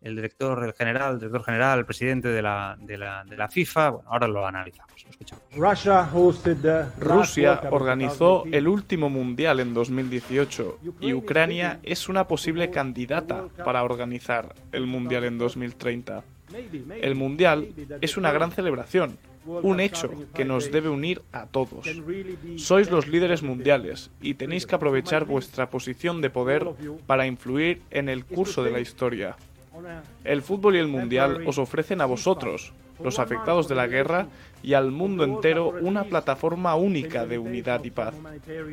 el 0.00 0.16
director, 0.16 0.64
el 0.64 0.72
general, 0.74 1.14
el 1.14 1.18
director 1.18 1.44
general, 1.44 1.78
el 1.80 1.84
presidente 1.84 2.28
de 2.28 2.42
la, 2.42 2.76
de 2.80 2.98
la, 2.98 3.24
de 3.24 3.36
la 3.36 3.48
FIFA. 3.48 3.90
Bueno, 3.90 4.08
ahora 4.08 4.28
lo 4.28 4.46
analizamos, 4.46 5.02
lo 5.04 5.10
escuchamos. 5.10 5.44
Rusia 6.98 7.60
organizó 7.70 8.44
el 8.50 8.68
último 8.68 9.10
mundial 9.10 9.60
en 9.60 9.74
2018 9.74 10.78
y 11.00 11.12
Ucrania 11.12 11.80
es 11.82 12.08
una 12.08 12.28
posible 12.28 12.70
candidata 12.70 13.46
para 13.64 13.82
organizar 13.82 14.54
el 14.72 14.86
mundial 14.86 15.24
en 15.24 15.38
2030. 15.38 16.22
El 17.02 17.14
mundial 17.14 17.68
es 18.00 18.16
una 18.16 18.32
gran 18.32 18.52
celebración, 18.52 19.18
un 19.44 19.80
hecho 19.80 20.10
que 20.34 20.44
nos 20.44 20.70
debe 20.70 20.88
unir 20.88 21.22
a 21.32 21.46
todos. 21.46 21.86
Sois 22.56 22.90
los 22.90 23.06
líderes 23.06 23.42
mundiales 23.42 24.10
y 24.20 24.34
tenéis 24.34 24.66
que 24.66 24.74
aprovechar 24.74 25.24
vuestra 25.24 25.68
posición 25.68 26.20
de 26.20 26.30
poder 26.30 26.66
para 27.06 27.26
influir 27.26 27.82
en 27.90 28.08
el 28.08 28.24
curso 28.24 28.62
de 28.62 28.70
la 28.70 28.80
historia. 28.80 29.36
El 30.24 30.42
fútbol 30.42 30.76
y 30.76 30.78
el 30.78 30.88
mundial 30.88 31.44
os 31.46 31.58
ofrecen 31.58 32.00
a 32.00 32.06
vosotros, 32.06 32.72
los 33.02 33.18
afectados 33.18 33.68
de 33.68 33.74
la 33.74 33.86
guerra, 33.86 34.26
y 34.62 34.74
al 34.74 34.90
mundo 34.90 35.24
entero 35.24 35.74
una 35.80 36.04
plataforma 36.04 36.74
única 36.74 37.26
de 37.26 37.38
unidad 37.38 37.84
y 37.84 37.90
paz. 37.90 38.14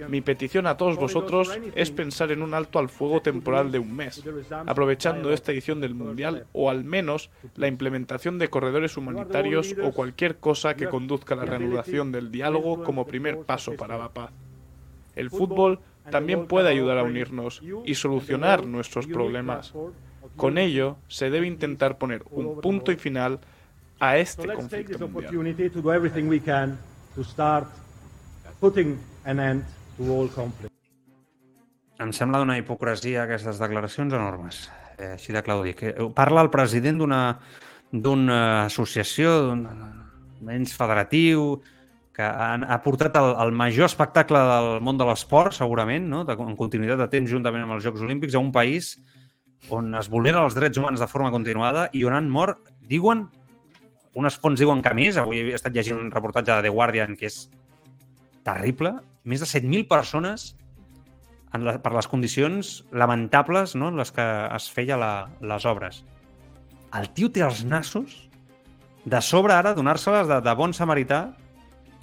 Mi 0.10 0.22
petición 0.22 0.68
a 0.68 0.78
todos 0.78 0.96
vosotros 0.98 1.58
es 1.76 1.92
pensar 1.92 2.32
en 2.32 2.42
un 2.42 2.54
alto 2.54 2.80
al 2.80 2.90
fuego 2.90 3.22
temporal 3.22 3.72
de 3.72 3.80
un 3.80 3.96
mes, 3.96 4.24
aprovechando 4.66 5.32
esta 5.32 5.52
edición 5.52 5.82
del 5.82 5.94
mundial 5.94 6.48
o 6.54 6.70
al 6.70 6.84
menos 6.84 7.30
la 7.56 7.68
implementación 7.68 8.40
de 8.40 8.50
corredores 8.50 8.98
humanitarios 8.98 9.76
o 9.84 9.92
cualquier 9.92 10.38
cosa 10.38 10.76
que 10.76 10.90
conduzca 10.90 11.36
a 11.36 11.38
la 11.38 11.46
reanudación 11.46 12.12
del 12.12 12.32
diálogo 12.32 12.84
como 12.84 13.06
primer 13.06 13.40
paso 13.42 13.74
para 13.76 13.98
la 13.98 14.10
paz. 14.10 14.32
El 15.16 15.30
fútbol 15.30 15.80
también 16.10 16.48
puede 16.48 16.70
ayudar 16.70 16.98
a 16.98 17.04
unirnos 17.04 17.62
y 17.86 17.96
solucionar 17.96 18.66
nuestros 18.66 19.08
problemas. 19.08 19.74
Con 20.36 20.58
ello, 20.58 20.98
se 21.08 21.30
debe 21.30 21.48
intentar 21.48 21.98
poner 21.98 22.24
un 22.32 22.60
punto 22.62 22.92
y 22.92 22.98
final 22.98 23.40
a 24.00 24.18
este 24.18 24.48
conflicto 24.48 25.08
mundial. 25.08 25.32
Em 31.96 32.12
sembla 32.12 32.42
d'una 32.42 32.58
hipocresia 32.60 33.24
aquestes 33.24 33.60
declaracions 33.62 34.12
enormes. 34.12 34.66
Eh, 35.00 35.14
així 35.16 35.32
de 35.32 35.40
clar 35.44 35.56
ho 35.62 35.64
dic. 35.64 35.80
Eh, 35.88 35.94
Parla 36.16 36.44
el 36.44 36.52
president 36.52 37.00
d'una 37.00 37.22
d'una 37.92 38.66
associació, 38.66 39.32
d'un 39.48 40.50
ens 40.52 40.74
federatiu, 40.76 41.62
que 42.16 42.24
han, 42.24 42.64
ha 42.64 42.80
portat 42.84 43.16
el, 43.20 43.34
el 43.44 43.52
major 43.56 43.88
espectacle 43.90 44.40
del 44.40 44.70
món 44.84 45.00
de 45.00 45.08
l'esport, 45.08 45.56
segurament, 45.56 46.08
no? 46.12 46.24
de, 46.28 46.36
en 46.36 46.56
continuïtat 46.60 47.02
de 47.02 47.10
temps 47.12 47.32
juntament 47.32 47.66
amb 47.66 47.76
els 47.76 47.84
Jocs 47.84 48.04
Olímpics, 48.06 48.36
a 48.36 48.44
un 48.44 48.52
país 48.56 48.96
on 49.74 49.94
es 49.98 50.10
vulneren 50.12 50.44
els 50.44 50.56
drets 50.58 50.78
humans 50.78 51.02
de 51.02 51.10
forma 51.10 51.32
continuada 51.34 51.88
i 51.94 52.04
on 52.06 52.16
han 52.18 52.30
mort, 52.30 52.72
diuen, 52.90 53.26
unes 54.16 54.38
fonts 54.40 54.62
diuen 54.62 54.84
que 54.86 54.94
més, 54.96 55.18
avui 55.20 55.42
he 55.42 55.56
estat 55.58 55.74
llegint 55.76 56.00
un 56.00 56.12
reportatge 56.14 56.54
de 56.54 56.68
The 56.68 56.74
Guardian 56.74 57.16
que 57.20 57.28
és 57.32 57.46
terrible, 58.46 58.94
més 59.26 59.42
de 59.42 59.50
7.000 59.50 59.88
persones 59.90 60.54
en 61.56 61.66
la, 61.66 61.78
per 61.82 61.94
les 61.96 62.08
condicions 62.08 62.76
lamentables 62.92 63.76
no? 63.76 63.90
en 63.90 63.98
les 64.00 64.12
que 64.14 64.26
es 64.56 64.70
feia 64.72 65.00
la, 65.00 65.14
les 65.42 65.66
obres. 65.66 66.04
El 66.96 67.10
tio 67.16 67.32
té 67.34 67.44
els 67.44 67.64
nassos 67.68 68.22
de 69.06 69.22
sobre 69.22 69.54
ara 69.54 69.74
donar-se-les 69.78 70.30
de, 70.30 70.40
de 70.46 70.54
bon 70.58 70.74
samarità 70.74 71.28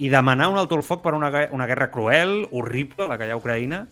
i 0.03 0.09
demanar 0.09 0.49
un 0.51 0.59
alto 0.59 0.75
el 0.75 0.83
foc 0.85 1.03
per 1.03 1.13
una, 1.15 1.29
una 1.55 1.67
guerra 1.69 1.89
cruel, 1.91 2.47
horrible, 2.51 3.07
la 3.07 3.17
que 3.17 3.27
hi 3.27 3.33
ha 3.33 3.37
a 3.37 3.41
Ucraïna, 3.41 3.85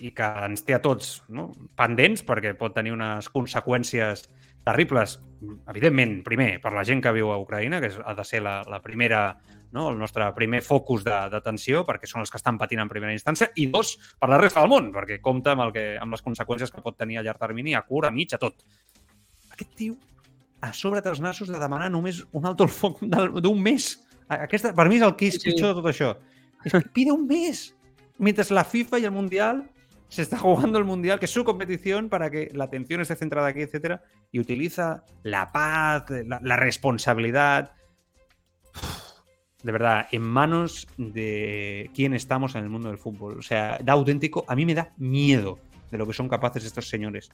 i 0.00 0.10
que 0.14 0.26
ens 0.46 0.64
té 0.64 0.74
a 0.76 0.82
tots 0.84 1.22
no? 1.28 1.48
pendents 1.76 2.22
perquè 2.26 2.54
pot 2.58 2.74
tenir 2.76 2.92
unes 2.94 3.28
conseqüències 3.32 4.28
terribles, 4.64 5.18
evidentment, 5.70 6.18
primer, 6.26 6.58
per 6.60 6.74
la 6.74 6.84
gent 6.84 7.00
que 7.02 7.12
viu 7.16 7.30
a 7.32 7.38
Ucraïna, 7.40 7.80
que 7.80 7.88
és, 7.88 7.96
ha 8.04 8.12
de 8.14 8.24
ser 8.26 8.42
la, 8.44 8.58
la 8.68 8.82
primera, 8.84 9.38
no? 9.72 9.86
el 9.88 9.96
nostre 9.98 10.26
primer 10.36 10.60
focus 10.62 11.06
de- 11.06 11.22
d'atenció, 11.32 11.86
perquè 11.88 12.06
són 12.10 12.20
els 12.20 12.30
que 12.30 12.36
estan 12.36 12.58
patint 12.60 12.82
en 12.82 12.90
primera 12.90 13.14
instància, 13.14 13.48
i 13.56 13.66
dos, 13.72 13.94
per 14.20 14.28
la 14.28 14.38
resta 14.42 14.60
del 14.60 14.68
món, 14.74 14.90
perquè 14.92 15.20
compta 15.24 15.54
amb, 15.56 15.64
el 15.68 15.72
que, 15.72 15.86
amb 15.96 16.12
les 16.12 16.22
conseqüències 16.26 16.74
que 16.74 16.84
pot 16.84 16.98
tenir 16.98 17.18
a 17.18 17.24
llarg 17.24 17.40
termini, 17.40 17.74
a 17.74 17.82
curt, 17.86 18.10
a 18.10 18.12
mig, 18.12 18.34
a 18.36 18.42
tot. 18.42 18.60
Aquest 19.54 19.72
tio 19.74 19.96
a 20.60 20.72
sobre 20.74 21.00
dels 21.00 21.20
nassos 21.22 21.48
de 21.48 21.58
demanar 21.58 21.88
només 21.88 22.24
un 22.34 22.46
alto 22.50 22.66
el 22.66 22.70
foc 22.74 23.00
d'un 23.06 23.60
mes. 23.62 23.92
Aquesta, 24.28 24.74
per 24.74 24.88
mi 24.90 24.98
és 24.98 25.04
el 25.06 25.14
que 25.16 25.28
és 25.30 25.36
Sí, 25.38 25.44
pitjor 25.52 25.70
de 25.72 25.80
tot 25.80 25.86
això. 25.92 26.12
Es 26.66 26.72
que 26.74 26.80
pide 26.92 27.12
un 27.14 27.24
mes. 27.28 27.74
Mientras 28.18 28.50
la 28.50 28.64
FIFA 28.64 28.98
y 28.98 29.04
el 29.04 29.12
Mundial 29.12 29.70
se 30.08 30.22
está 30.22 30.38
jugando 30.38 30.78
el 30.78 30.84
Mundial, 30.84 31.18
que 31.18 31.26
es 31.26 31.30
su 31.30 31.44
competición 31.44 32.08
para 32.08 32.30
que 32.30 32.50
la 32.54 32.64
atención 32.64 33.00
esté 33.00 33.16
centrada 33.16 33.48
aquí, 33.48 33.60
etcétera, 33.60 34.02
y 34.32 34.40
utiliza 34.40 35.04
la 35.22 35.52
paz, 35.52 36.04
la, 36.26 36.40
la 36.42 36.56
responsabilidad. 36.56 37.72
De 39.62 39.72
verdad, 39.72 40.06
en 40.12 40.22
manos 40.22 40.86
de 40.96 41.90
quién 41.94 42.14
estamos 42.14 42.54
en 42.54 42.62
el 42.62 42.70
mundo 42.70 42.88
del 42.88 42.98
fútbol. 42.98 43.38
O 43.38 43.42
sea, 43.42 43.78
da 43.82 43.92
auténtico. 43.94 44.44
A 44.46 44.54
mí 44.54 44.64
me 44.64 44.74
da 44.74 44.92
miedo 44.96 45.58
de 45.90 45.98
lo 45.98 46.06
que 46.06 46.12
son 46.12 46.28
capaces 46.28 46.64
estos 46.64 46.88
señores. 46.88 47.30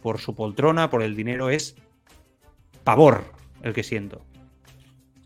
Por 0.00 0.18
su 0.18 0.34
poltrona, 0.34 0.88
por 0.88 1.02
el 1.02 1.14
dinero, 1.14 1.50
es 1.50 1.76
pavor 2.82 3.24
el 3.62 3.74
que 3.74 3.82
siento. 3.82 4.24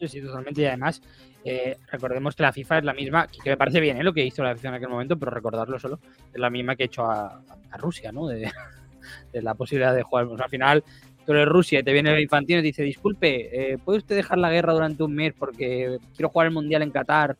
Sí, 0.00 0.08
sí, 0.08 0.20
totalmente. 0.20 0.62
Y 0.62 0.64
además, 0.64 1.02
eh, 1.44 1.76
recordemos 1.90 2.36
que 2.36 2.42
la 2.42 2.52
FIFA 2.52 2.78
es 2.78 2.84
la 2.84 2.92
misma, 2.92 3.26
que, 3.26 3.50
me 3.50 3.56
parece 3.56 3.80
bien 3.80 3.96
¿eh? 3.96 4.04
lo 4.04 4.12
que 4.12 4.24
hizo 4.24 4.42
la 4.42 4.54
FIFA 4.54 4.68
en 4.68 4.74
aquel 4.74 4.88
momento, 4.88 5.18
pero 5.18 5.30
recordarlo 5.30 5.78
solo, 5.78 5.98
es 6.32 6.40
la 6.40 6.50
misma 6.50 6.76
que 6.76 6.84
hecho 6.84 7.04
a, 7.04 7.42
a 7.70 7.76
Rusia, 7.78 8.12
¿no? 8.12 8.26
De, 8.26 8.50
la 9.32 9.54
posibilidad 9.54 9.94
de 9.94 10.02
jugar. 10.02 10.26
O 10.26 10.36
sea, 10.36 10.44
al 10.44 10.50
final, 10.50 10.84
tú 11.24 11.32
eres 11.32 11.46
Rusia 11.46 11.82
te 11.82 11.92
viene 11.92 12.12
el 12.12 12.20
infantino 12.20 12.60
y 12.60 12.62
dice, 12.62 12.82
disculpe, 12.82 13.72
eh, 13.72 13.78
¿puede 13.78 13.98
usted 13.98 14.16
dejar 14.16 14.38
la 14.38 14.50
guerra 14.50 14.72
durante 14.72 15.02
un 15.02 15.14
mes 15.14 15.34
porque 15.38 15.98
quiero 16.14 16.28
jugar 16.28 16.48
el 16.48 16.54
Mundial 16.54 16.82
en 16.82 16.90
Qatar? 16.90 17.36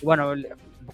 Y 0.00 0.04
bueno, 0.04 0.34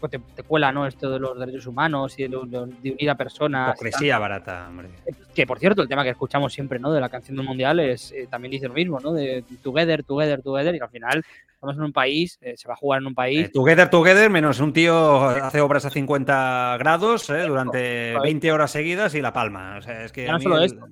poco 0.01 0.09
te, 0.09 0.19
te 0.19 0.43
cuela, 0.43 0.73
¿no? 0.73 0.87
Esto 0.87 1.11
de 1.11 1.19
los 1.19 1.39
derechos 1.39 1.67
humanos 1.67 2.19
y 2.19 2.27
de, 2.27 2.37
unir 2.37 3.11
a 3.11 3.15
personas. 3.15 3.75
Hipocresía 3.75 4.19
barata, 4.19 4.67
hombre. 4.69 4.89
Que 5.35 5.47
por 5.47 5.59
cierto, 5.59 5.83
el 5.83 5.89
tema 5.89 6.03
que 6.03 6.11
escuchamos 6.11 6.53
siempre, 6.53 6.79
¿no? 6.79 6.91
De 6.93 7.01
la 7.01 7.09
canción 7.09 7.37
del 7.37 7.47
mundial 7.47 7.79
es 7.81 8.13
eh, 8.13 8.27
también 8.29 8.53
dice 8.53 8.69
lo 8.69 8.75
mismo, 8.75 8.99
¿no? 9.01 9.13
De 9.13 9.45
together, 9.63 10.03
together, 10.03 10.43
together. 10.43 10.75
Y 10.75 10.81
al 10.81 10.89
final 10.89 11.25
estamos 11.53 11.77
en 11.77 11.83
un 11.83 11.93
país, 11.93 12.39
eh, 12.41 12.55
se 12.57 12.67
va 12.67 12.75
a 12.75 12.77
jugar 12.77 13.01
en 13.03 13.09
un 13.09 13.15
país. 13.15 13.47
Eh, 13.47 13.51
together, 13.53 13.91
together, 13.91 14.31
menos 14.31 14.61
un 14.61 14.73
tío 14.73 15.25
hace 15.27 15.61
obras 15.61 15.85
a 15.85 15.91
50 15.91 16.77
grados 16.79 17.29
eh, 17.31 17.43
durante 17.47 18.19
20 18.19 18.53
horas 18.53 18.71
seguidas 18.71 19.15
y 19.15 19.21
la 19.21 19.33
palma. 19.33 19.77
O 19.79 19.83
sea, 19.83 20.05
es 20.05 20.13
que 20.13 20.25
Ya 20.25 20.33
no 20.33 20.41
solo 20.41 20.59
el- 20.59 20.65
esto, 20.65 20.87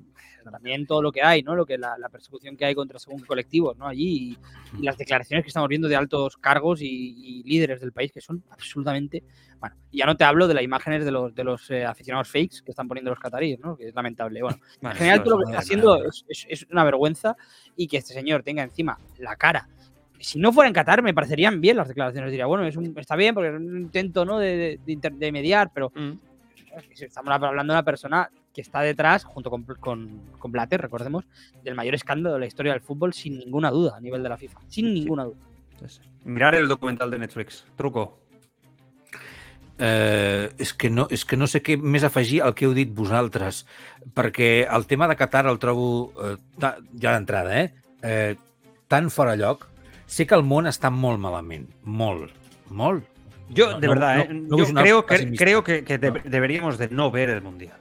también 0.51 0.87
todo 0.87 1.03
lo 1.03 1.12
que 1.12 1.23
hay, 1.23 1.43
¿no? 1.43 1.55
Lo 1.55 1.65
que 1.66 1.79
la, 1.79 1.97
la 1.99 2.09
persecución 2.09 2.57
que 2.57 2.65
hay 2.65 2.75
contra 2.75 2.99
según 2.99 3.20
colectivos, 3.23 3.77
¿no? 3.77 3.87
Allí 3.87 4.39
y, 4.77 4.81
y 4.81 4.83
las 4.85 4.97
declaraciones 4.99 5.45
que 5.45 5.49
estamos 5.49 5.69
viendo 5.69 5.89
de 5.89 5.97
altos 5.97 6.37
cargos 6.37 6.83
y, 6.83 6.87
y 6.87 7.43
líderes 7.45 7.81
del 7.81 7.93
país 7.93 8.12
que 8.12 8.20
son 8.20 8.43
absolutamente, 8.51 9.23
bueno, 9.61 9.77
ya 9.93 10.07
no 10.07 10.16
te 10.16 10.25
hablo 10.25 10.47
de 10.49 10.55
las 10.55 10.62
imágenes 10.62 11.05
de 11.05 11.11
los 11.11 11.35
de 11.35 11.45
los 11.45 11.70
eh, 11.70 11.85
aficionados 11.85 12.29
fakes 12.29 12.62
que 12.65 12.70
están 12.73 12.89
poniendo 12.89 13.11
los 13.11 13.19
cataríes, 13.20 13.59
¿no? 13.61 13.77
Que 13.77 13.89
es 13.89 13.95
lamentable. 13.95 14.43
Bueno, 14.43 14.59
en 14.83 14.91
general 14.93 15.23
todo 15.23 15.39
lo 15.39 15.45
que 15.45 15.51
está 15.53 15.59
haciendo 15.61 16.05
es, 16.05 16.25
es- 16.29 16.47
es 16.49 16.66
una 16.70 16.85
vergüenza 16.85 17.37
y 17.77 17.87
que 17.89 17.97
este 17.99 18.15
señor 18.15 18.43
tenga 18.43 18.62
encima 18.62 18.99
la 19.19 19.37
cara. 19.37 19.69
Si 20.20 20.39
no 20.41 20.53
fuera 20.53 20.66
en 20.66 20.75
Qatar, 20.75 21.01
me 21.01 21.15
parecerían 21.15 21.61
bien 21.61 21.77
las 21.77 21.87
declaraciones. 21.87 22.31
Diría, 22.33 22.47
bueno, 22.47 22.66
es 22.66 22.77
un- 22.77 22.93
está 22.99 23.15
bien 23.15 23.35
porque 23.35 23.51
es 23.51 23.55
un 23.55 23.77
intento 23.83 24.25
¿no? 24.25 24.39
de, 24.41 24.81
de- 24.85 25.11
de 25.12 25.33
mediar, 25.33 25.70
pero 25.73 25.93
Mm. 25.95 26.12
estamos 27.01 27.31
hablando 27.33 27.73
de 27.73 27.77
una 27.77 27.85
persona 27.85 28.31
que 28.55 28.61
está 28.61 28.81
detrás, 28.81 29.25
junto 29.25 29.51
con, 29.51 29.62
con, 29.65 30.20
con 30.39 30.51
Blatter, 30.53 30.81
recordemos, 30.81 31.25
del 31.62 31.75
mayor 31.75 31.95
escándalo 31.95 32.35
de 32.35 32.41
la 32.41 32.47
historia 32.47 32.73
del 32.73 32.81
fútbol, 32.81 33.12
sin 33.12 33.39
ninguna 33.39 33.70
duda, 33.70 33.97
a 33.97 34.01
nivel 34.01 34.23
de 34.23 34.29
la 34.29 34.37
FIFA. 34.37 34.61
Sin 34.69 34.93
ninguna 34.95 35.25
duda. 35.25 35.37
Mirar 36.25 36.55
el 36.57 36.66
documental 36.66 37.11
de 37.11 37.19
Netflix. 37.19 37.65
Truco. 37.77 38.19
Eh, 39.81 40.51
és, 40.59 40.73
que 40.75 40.91
no, 40.91 41.05
és 41.15 41.23
que 41.25 41.37
no 41.39 41.47
sé 41.47 41.61
què 41.62 41.77
més 41.79 42.03
afegir 42.03 42.41
al 42.43 42.51
que 42.59 42.66
heu 42.66 42.73
dit 42.75 42.91
vosaltres, 42.91 43.61
perquè 44.16 44.65
el 44.66 44.89
tema 44.91 45.07
de 45.07 45.15
Qatar 45.15 45.45
el 45.47 45.61
trobo, 45.62 46.11
eh, 46.19 46.33
ta, 46.59 46.73
ja 46.99 47.12
d'entrada, 47.15 47.61
eh, 47.62 47.69
eh, 48.03 48.35
tan 48.91 49.07
fora 49.15 49.37
lloc. 49.39 49.69
Sé 50.09 50.27
que 50.27 50.35
el 50.35 50.43
món 50.43 50.66
està 50.66 50.91
molt 50.91 51.20
malament, 51.23 51.69
molt, 51.85 52.33
molt. 52.75 53.05
Yo, 53.55 53.70
No, 53.70 53.79
de 53.81 53.87
no, 53.87 53.93
verdad, 53.95 54.16
no, 54.16 54.23
¿eh? 54.25 54.29
no 54.35 54.57
yo 54.59 54.65
es 54.65 54.70
una 54.70 54.83
creo, 54.83 55.07
que, 55.07 55.33
creo 55.37 55.62
que, 55.62 55.85
que 55.85 55.99
de- 55.99 56.23
deberíamos 56.25 56.77
de 56.77 56.89
no 56.89 57.11
ver 57.12 57.31
el 57.31 57.41
Mundial. 57.43 57.79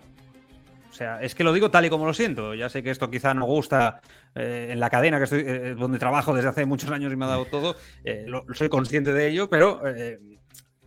Sea, 0.97 1.21
es 1.21 1.35
que 1.35 1.43
lo 1.43 1.53
digo 1.53 1.69
tal 1.69 1.85
y 1.85 1.89
como 1.91 2.07
lo 2.07 2.13
siento. 2.15 2.55
Ya 2.55 2.69
sé 2.69 2.81
que 2.81 2.89
esto 2.89 3.07
quizá 3.11 3.31
no 3.35 3.45
gusta 3.45 4.01
eh, 4.33 4.69
en 4.71 4.79
la 4.79 4.89
cadena 4.89 5.19
que 5.19 5.25
estoy, 5.25 5.43
eh, 5.45 5.75
donde 5.77 5.99
trabajo 5.99 6.33
desde 6.33 6.49
hace 6.49 6.65
muchos 6.65 6.89
años 6.89 7.13
y 7.13 7.15
me 7.15 7.25
ha 7.25 7.27
dado 7.27 7.45
todo. 7.45 7.75
eh, 8.03 8.23
lo- 8.25 8.45
soy 8.55 8.67
consciente 8.67 9.13
de 9.13 9.27
ello, 9.27 9.47
pero 9.47 9.87
eh, 9.87 10.17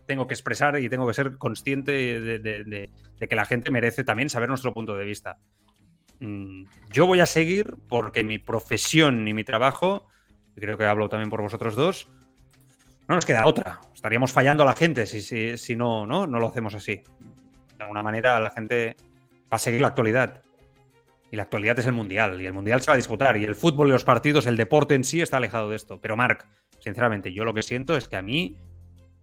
tengo 0.07 0.27
que 0.27 0.35
expresar 0.35 0.77
y 0.81 0.89
tengo 0.89 1.07
que 1.07 1.15
ser 1.15 1.39
consciente 1.39 1.93
de, 1.93 2.91
que 3.21 3.37
la 3.37 3.45
gente 3.45 3.71
merece 3.71 4.03
también 4.03 4.29
saber 4.31 4.49
nuestro 4.49 4.75
punto 4.75 4.97
de 4.97 5.05
vista. 5.05 5.39
Mm, 6.19 6.65
Yo 6.91 7.07
voy 7.07 7.21
a 7.21 7.27
seguir 7.27 7.77
porque 7.89 8.25
mi 8.25 8.39
profesión 8.41 9.29
y 9.29 9.33
mi 9.33 9.45
trabajo, 9.45 10.09
creo 10.57 10.77
que 10.77 10.87
hablo 10.87 11.09
también 11.09 11.31
por 11.31 11.41
vosotros 11.41 11.77
dos, 11.77 12.09
no 13.07 13.15
nos 13.15 13.25
queda 13.25 13.47
otra. 13.47 13.81
Estaríamos 13.95 14.33
fallando 14.33 14.65
a 14.65 14.67
la 14.67 14.75
gente 14.75 15.07
si, 15.07 15.77
no, 15.77 16.05
no 16.05 16.27
lo 16.27 16.49
hacemos 16.49 16.75
así. 16.75 16.97
De 17.77 17.85
alguna 17.85 18.03
manera 18.03 18.41
la 18.41 18.51
gente 18.51 18.97
va 19.53 19.57
a 19.57 19.59
seguir 19.59 19.81
la 19.81 19.89
actualidad. 19.89 20.43
Y 21.31 21.37
la 21.37 21.45
actualidad 21.45 21.79
es 21.79 21.87
el 21.87 21.93
Mundial. 21.93 22.41
Y 22.41 22.47
el 22.47 22.53
Mundial 22.53 22.81
se 22.81 22.91
va 22.91 22.95
a 22.95 22.97
disputar. 22.97 23.37
Y 23.37 23.45
el 23.45 23.55
fútbol 23.55 23.89
y 23.89 23.93
los 23.93 24.05
partidos, 24.05 24.47
el 24.47 24.57
deporte 24.57 24.95
en 24.95 25.05
sí 25.05 25.21
está 25.21 25.37
alejado 25.37 25.71
de 25.71 25.77
esto. 25.77 26.01
Pero 26.01 26.17
Marc, 26.17 26.47
sinceramente, 26.81 27.33
yo 27.33 27.45
lo 27.45 27.55
que 27.55 27.63
siento 27.63 27.97
es 27.97 28.09
que 28.09 28.17
a 28.17 28.23
mí, 28.23 28.57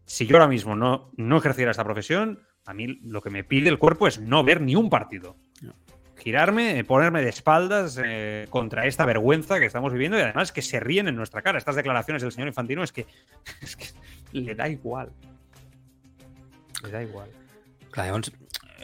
si 0.05 0.25
yo 0.25 0.37
ahora 0.37 0.47
mismo 0.47 0.75
no, 0.75 1.11
no 1.17 1.37
ejerciera 1.37 1.71
esta 1.71 1.83
profesión, 1.83 2.39
a 2.65 2.73
mí 2.73 2.99
lo 3.03 3.21
que 3.21 3.29
me 3.29 3.43
pide 3.43 3.69
el 3.69 3.79
cuerpo 3.79 4.07
es 4.07 4.19
no 4.19 4.43
ver 4.43 4.61
ni 4.61 4.75
un 4.75 4.89
partido. 4.89 5.37
Girarme, 6.17 6.83
ponerme 6.83 7.21
de 7.21 7.29
espaldas 7.29 8.01
eh, 8.03 8.47
contra 8.49 8.87
esta 8.87 9.05
vergüenza 9.05 9.59
que 9.59 9.65
estamos 9.65 9.93
viviendo 9.93 10.17
y 10.17 10.21
además 10.21 10.51
que 10.51 10.61
se 10.61 10.79
ríen 10.79 11.07
en 11.07 11.15
nuestra 11.15 11.41
cara. 11.41 11.59
Estas 11.59 11.75
declaraciones 11.75 12.23
del 12.23 12.31
señor 12.31 12.47
Infantino 12.47 12.83
es 12.83 12.91
que, 12.91 13.05
es 13.61 13.75
que 13.75 13.87
le 14.31 14.55
da 14.55 14.67
igual. 14.67 15.11
Le 16.83 16.91
da 16.91 17.03
igual. 17.03 17.29
Clar, 17.91 18.07
llavors, 18.07 18.31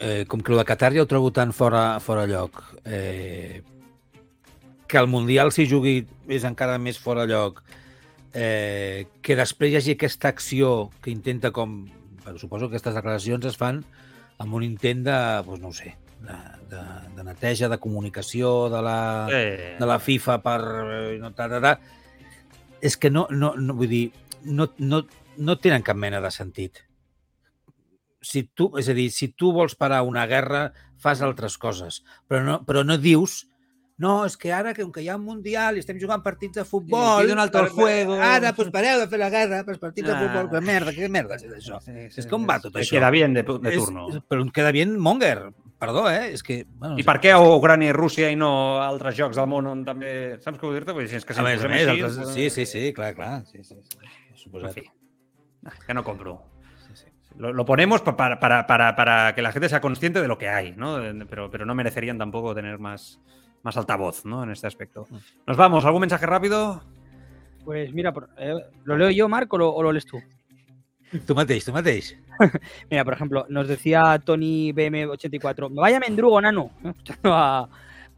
eh, 0.00 0.24
com 0.28 0.40
que 0.40 0.52
el 0.52 0.58
de 0.58 0.64
Qatar 0.64 0.92
ja 0.94 1.02
ho 1.02 1.06
trobo 1.10 1.30
tan 1.32 1.52
fora, 1.52 2.00
fora 2.00 2.26
lloc, 2.26 2.62
eh, 2.84 3.62
que 4.88 4.98
el 4.98 5.06
Mundial 5.08 5.52
s'hi 5.52 5.66
jugui 5.70 6.06
és 6.28 6.44
encara 6.44 6.78
més 6.78 6.98
fora 7.00 7.24
lloc, 7.26 7.62
eh, 8.34 9.06
que 9.22 9.36
després 9.38 9.72
hi 9.72 9.76
hagi 9.80 9.94
aquesta 9.98 10.28
acció 10.28 10.90
que 11.02 11.10
intenta 11.10 11.50
com... 11.50 11.84
Bueno, 12.24 12.38
suposo 12.38 12.68
que 12.68 12.76
aquestes 12.78 12.94
declaracions 12.96 13.44
es 13.44 13.56
fan 13.60 13.82
amb 14.40 14.54
un 14.56 14.62
intent 14.64 15.02
de, 15.04 15.16
doncs 15.44 15.60
no 15.60 15.68
ho 15.68 15.74
sé, 15.76 15.90
de, 16.24 16.36
de, 16.70 16.80
de 17.18 17.24
neteja, 17.26 17.68
de 17.68 17.76
comunicació 17.78 18.70
de 18.72 18.80
la, 18.82 18.96
Eh, 19.30 19.76
de 19.78 19.86
la 19.86 19.98
FIFA 20.00 20.38
per... 20.42 20.60
eh, 20.62 21.18
No, 21.20 21.32
ta, 21.36 21.48
ta, 21.52 21.60
ta. 21.60 21.74
És 22.80 22.96
que 22.96 23.10
no, 23.10 23.26
no, 23.30 23.52
no 23.56 23.76
vull 23.76 23.88
dir, 23.92 24.06
no, 24.44 24.70
no, 24.78 25.02
no 25.36 25.56
tenen 25.60 25.84
cap 25.84 25.96
mena 25.96 26.20
de 26.20 26.30
sentit 26.32 26.80
si 28.24 28.46
tu, 28.56 28.70
és 28.80 28.88
a 28.88 28.94
dir, 28.96 29.10
si 29.14 29.28
tu 29.36 29.52
vols 29.52 29.76
parar 29.78 30.02
una 30.08 30.26
guerra, 30.26 30.70
fas 30.98 31.20
altres 31.22 31.58
coses, 31.60 32.02
però 32.26 32.42
no, 32.42 32.62
però 32.64 32.82
no 32.84 32.96
dius 32.98 33.44
no, 34.02 34.24
és 34.26 34.34
que 34.36 34.50
ara, 34.50 34.72
que 34.74 34.82
com 34.82 34.90
que 34.90 35.04
hi 35.04 35.06
ha 35.06 35.14
un 35.14 35.22
Mundial 35.22 35.76
i 35.76 35.82
estem 35.84 36.00
jugant 36.02 36.18
partits 36.24 36.56
de 36.58 36.64
futbol... 36.66 37.20
pido 37.22 37.36
un 37.36 37.38
alto 37.38 37.60
el 37.60 37.68
per- 37.68 37.74
fuego. 37.76 38.16
Ara, 38.18 38.50
doncs 38.50 38.72
pareu 38.74 38.98
de 38.98 39.06
fer 39.12 39.20
la 39.20 39.28
guerra 39.30 39.60
pels 39.62 39.78
partits 39.78 40.08
de 40.08 40.14
Ah. 40.16 40.18
futbol. 40.18 40.48
Que 40.50 40.60
merda, 40.66 40.90
que 40.96 41.08
merda 41.08 41.36
és 41.38 41.44
això? 41.60 41.78
és 42.18 42.26
com 42.26 42.42
va 42.48 42.56
tot 42.58 42.74
això? 42.74 42.96
queda 42.96 43.10
bien 43.14 43.32
de, 43.36 43.44
de 43.46 43.74
turno. 43.76 44.08
És, 44.10 44.18
però 44.26 44.42
em 44.42 44.50
queda 44.50 44.72
bien 44.74 44.96
Monger, 44.98 45.52
perdó, 45.78 46.08
eh? 46.10 46.32
És 46.34 46.42
que... 46.42 46.64
Bueno, 46.74 46.98
I 46.98 47.04
per 47.06 47.20
què 47.22 47.30
a 47.30 47.38
Ucrània 47.38 47.92
i 47.92 47.94
Rússia 47.94 48.32
i 48.34 48.40
no 48.40 48.50
altres 48.82 49.14
jocs 49.14 49.38
del 49.38 49.46
món 49.46 49.70
on 49.70 49.84
també... 49.86 50.40
Saps 50.42 50.58
què 50.58 50.66
vull 50.66 50.74
dir-te? 50.80 50.90
Vull 50.96 51.06
dir, 51.06 51.12
si 51.14 51.20
és 51.22 51.28
que 51.30 51.38
si 51.38 51.44
A 51.44 51.46
més 51.46 51.62
a 51.62 51.70
més, 51.70 51.86
així, 51.86 52.02
altres... 52.02 52.34
sí, 52.34 52.48
sí, 52.50 52.66
sí, 52.66 52.90
clar, 52.98 53.12
clar. 53.14 53.44
Sí, 53.46 53.62
sí, 53.62 53.78
sí. 53.78 54.02
En 54.02 54.42
Suposat. 54.42 54.74
fi. 54.74 54.88
que 55.86 55.94
no 55.94 56.02
compro. 56.02 56.40
Lo, 57.36 57.52
lo 57.52 57.64
ponemos 57.64 58.00
pa- 58.02 58.16
para, 58.16 58.38
para, 58.38 58.66
para, 58.66 58.94
para 58.96 59.34
que 59.34 59.42
la 59.42 59.52
gente 59.52 59.68
sea 59.68 59.80
consciente 59.80 60.20
de 60.22 60.28
lo 60.28 60.38
que 60.38 60.48
hay, 60.48 60.72
¿no? 60.76 60.98
De- 60.98 61.26
Pero, 61.26 61.50
pero 61.50 61.66
no 61.66 61.74
merecerían 61.74 62.18
tampoco 62.18 62.54
tener 62.54 62.78
más, 62.78 63.20
más 63.62 63.76
altavoz, 63.76 64.24
¿no? 64.24 64.42
En 64.44 64.50
este 64.50 64.66
aspecto. 64.66 65.06
Nos 65.46 65.56
vamos. 65.56 65.84
¿Algún 65.84 66.00
mensaje 66.02 66.26
rápido? 66.26 66.82
Pues 67.64 67.92
mira, 67.92 68.12
eh, 68.38 68.54
¿lo 68.84 68.96
leo 68.96 69.10
yo, 69.10 69.28
Marco, 69.28 69.56
o 69.56 69.58
lo, 69.58 69.70
o 69.72 69.82
lo 69.82 69.90
lees 69.92 70.06
tú? 70.06 70.20
Tu 71.26 71.34
mateix, 71.34 71.64
tu 71.64 71.72
mateix. 71.72 72.16
Mira, 72.90 73.04
por 73.04 73.14
ejemplo, 73.14 73.46
nos 73.48 73.68
decía 73.68 74.20
Tony 74.24 74.72
BM84, 74.72 75.68
vaya 75.72 76.00
mendrugo, 76.00 76.40
nano. 76.40 76.70
a, 77.24 77.68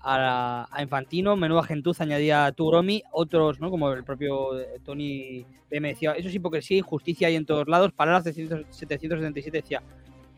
a, 0.07 0.69
a 0.70 0.83
Infantino, 0.83 1.37
menuda 1.37 1.65
gentuza, 1.65 2.05
añadía 2.05 2.53
Tugromi, 2.53 3.03
otros, 3.11 3.59
¿no? 3.59 3.70
Como 3.70 3.91
el 3.93 4.05
propio 4.05 4.59
eh, 4.59 4.81
Tony 4.85 5.45
BM 5.69 5.89
decía, 5.89 6.12
eso 6.12 6.28
es 6.28 6.35
hipocresía 6.35 6.78
y 6.78 6.81
justicia 6.81 7.27
hay 7.27 7.35
en 7.35 7.45
todos 7.45 7.66
lados. 7.66 7.93
Palabras 7.93 8.23
de 8.23 8.33
777 8.33 9.59
decía, 9.59 9.83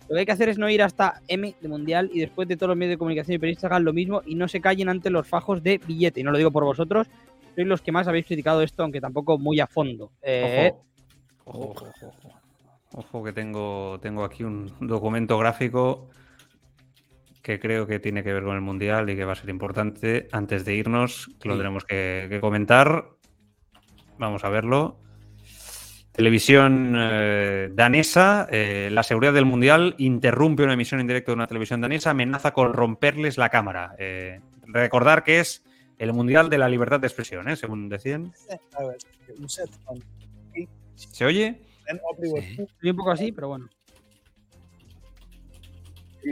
lo 0.08 0.14
que 0.14 0.20
hay 0.20 0.26
que 0.26 0.32
hacer 0.32 0.48
es 0.48 0.56
no 0.56 0.70
ir 0.70 0.82
hasta 0.82 1.20
M 1.28 1.54
de 1.60 1.68
Mundial 1.68 2.10
y 2.14 2.20
después 2.20 2.48
de 2.48 2.56
todos 2.56 2.68
los 2.68 2.78
medios 2.78 2.94
de 2.94 2.98
comunicación 2.98 3.34
y 3.34 3.38
periodistas 3.38 3.70
hagan 3.70 3.84
lo 3.84 3.92
mismo 3.92 4.22
y 4.24 4.36
no 4.36 4.48
se 4.48 4.62
callen 4.62 4.88
ante 4.88 5.10
los 5.10 5.28
fajos 5.28 5.62
de 5.62 5.78
billete. 5.86 6.20
Y 6.20 6.24
no 6.24 6.30
lo 6.30 6.38
digo 6.38 6.50
por 6.50 6.64
vosotros, 6.64 7.06
sois 7.54 7.66
los 7.66 7.82
que 7.82 7.92
más 7.92 8.08
habéis 8.08 8.24
criticado 8.24 8.62
esto, 8.62 8.82
aunque 8.82 9.02
tampoco 9.02 9.36
muy 9.36 9.60
a 9.60 9.66
fondo. 9.66 10.12
Eh, 10.22 10.72
Ojo. 11.44 11.60
Ojo, 11.60 11.86
ojo, 11.88 12.06
ojo. 12.06 12.40
Ojo 12.94 13.22
que 13.22 13.32
tengo, 13.32 13.98
tengo 14.00 14.24
aquí 14.24 14.44
un 14.44 14.72
documento 14.80 15.36
gráfico 15.36 16.08
que 17.48 17.58
creo 17.58 17.86
que 17.86 17.98
tiene 17.98 18.22
que 18.22 18.30
ver 18.34 18.42
con 18.44 18.54
el 18.56 18.60
Mundial 18.60 19.08
y 19.08 19.16
que 19.16 19.24
va 19.24 19.32
a 19.32 19.36
ser 19.36 19.48
importante 19.48 20.28
antes 20.32 20.66
de 20.66 20.74
irnos, 20.74 21.30
que 21.40 21.48
lo 21.48 21.54
Sí. 21.54 21.60
tenemos 21.60 21.84
que, 21.86 22.26
que 22.28 22.40
comentar. 22.40 23.06
Vamos 24.18 24.44
a 24.44 24.50
verlo. 24.50 25.00
Televisión 26.12 26.94
eh, 26.94 27.70
danesa, 27.72 28.46
eh, 28.50 28.90
la 28.92 29.02
seguridad 29.02 29.32
del 29.32 29.46
Mundial 29.46 29.94
interrumpe 29.96 30.62
una 30.62 30.74
emisión 30.74 31.00
en 31.00 31.06
directo 31.06 31.30
de 31.30 31.36
una 31.36 31.46
televisión 31.46 31.80
danesa, 31.80 32.10
amenaza 32.10 32.50
con 32.52 32.74
romperles 32.74 33.38
la 33.38 33.48
cámara. 33.48 33.94
Eh, 33.98 34.40
recordar 34.66 35.24
que 35.24 35.40
es 35.40 35.64
el 35.96 36.12
Mundial 36.12 36.50
de 36.50 36.58
la 36.58 36.68
Libertad 36.68 37.00
de 37.00 37.06
Expresión, 37.06 37.48
¿eh? 37.48 37.56
según 37.56 37.88
decían. 37.88 38.30
¿Se 40.96 41.24
oye? 41.24 41.62
Soy 42.78 42.90
un 42.90 42.96
poco 42.96 43.10
así, 43.12 43.32
pero 43.32 43.48
bueno. 43.48 43.68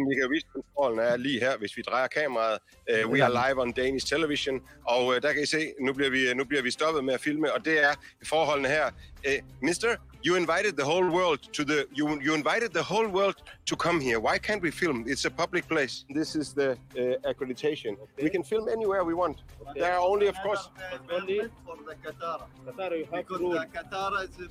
Vi 0.05 0.15
kan 0.21 0.31
vise 0.31 0.47
kontrollen 0.55 0.99
er 0.99 1.17
lige 1.17 1.41
her, 1.41 1.57
hvis 1.57 1.77
vi 1.77 1.83
drejer 1.83 2.07
kameraet. 2.07 2.59
Uh, 2.93 3.11
we 3.13 3.25
are 3.25 3.33
live 3.43 3.61
on 3.63 3.73
Danish 3.73 4.07
television, 4.07 4.61
og 4.85 5.07
uh, 5.07 5.15
der 5.23 5.33
kan 5.33 5.43
I 5.43 5.47
se, 5.47 5.73
nu 5.81 5.93
bliver, 5.93 6.11
vi, 6.11 6.35
nu 6.35 6.45
bliver 6.45 6.63
vi 6.63 6.71
stoppet 6.71 7.05
med 7.05 7.15
at 7.15 7.21
filme, 7.21 7.53
og 7.53 7.65
det 7.65 7.85
er 7.85 7.93
forholdene 8.25 8.69
her. 8.69 8.91
Uh, 9.27 9.41
mister, 9.61 9.99
you 10.23 10.37
invited 10.37 10.77
the 10.77 10.85
whole 10.85 11.09
world 11.09 11.41
to 11.53 11.65
the, 11.65 11.89
you, 11.93 12.21
you 12.21 12.33
invited 12.35 12.73
the 12.73 12.83
whole 12.83 13.09
world 13.09 13.37
to 13.65 13.75
come 13.77 14.01
here. 14.01 14.21
Why 14.21 14.39
can't 14.39 14.63
we 14.63 14.71
film? 14.71 15.05
It's 15.07 15.25
a 15.25 15.31
public 15.31 15.69
place. 15.69 16.05
This 16.09 16.37
is 16.37 16.53
the 16.53 16.73
uh, 16.73 17.31
accreditation. 17.31 17.97
We 18.23 18.31
can 18.31 18.45
film 18.45 18.69
anywhere 18.69 19.03
we 19.05 19.15
want. 19.15 19.43
There 19.75 19.93
are 19.93 20.01
only, 20.01 20.29
of 20.29 20.37
course, 20.43 20.69
only 21.13 21.41
for 21.65 21.77
the 21.89 21.95
Qatar. 22.05 22.43
Qatar, 22.67 22.99
you 22.99 23.09
have 23.13 23.27
to 23.27 23.39
rule. 23.39 23.65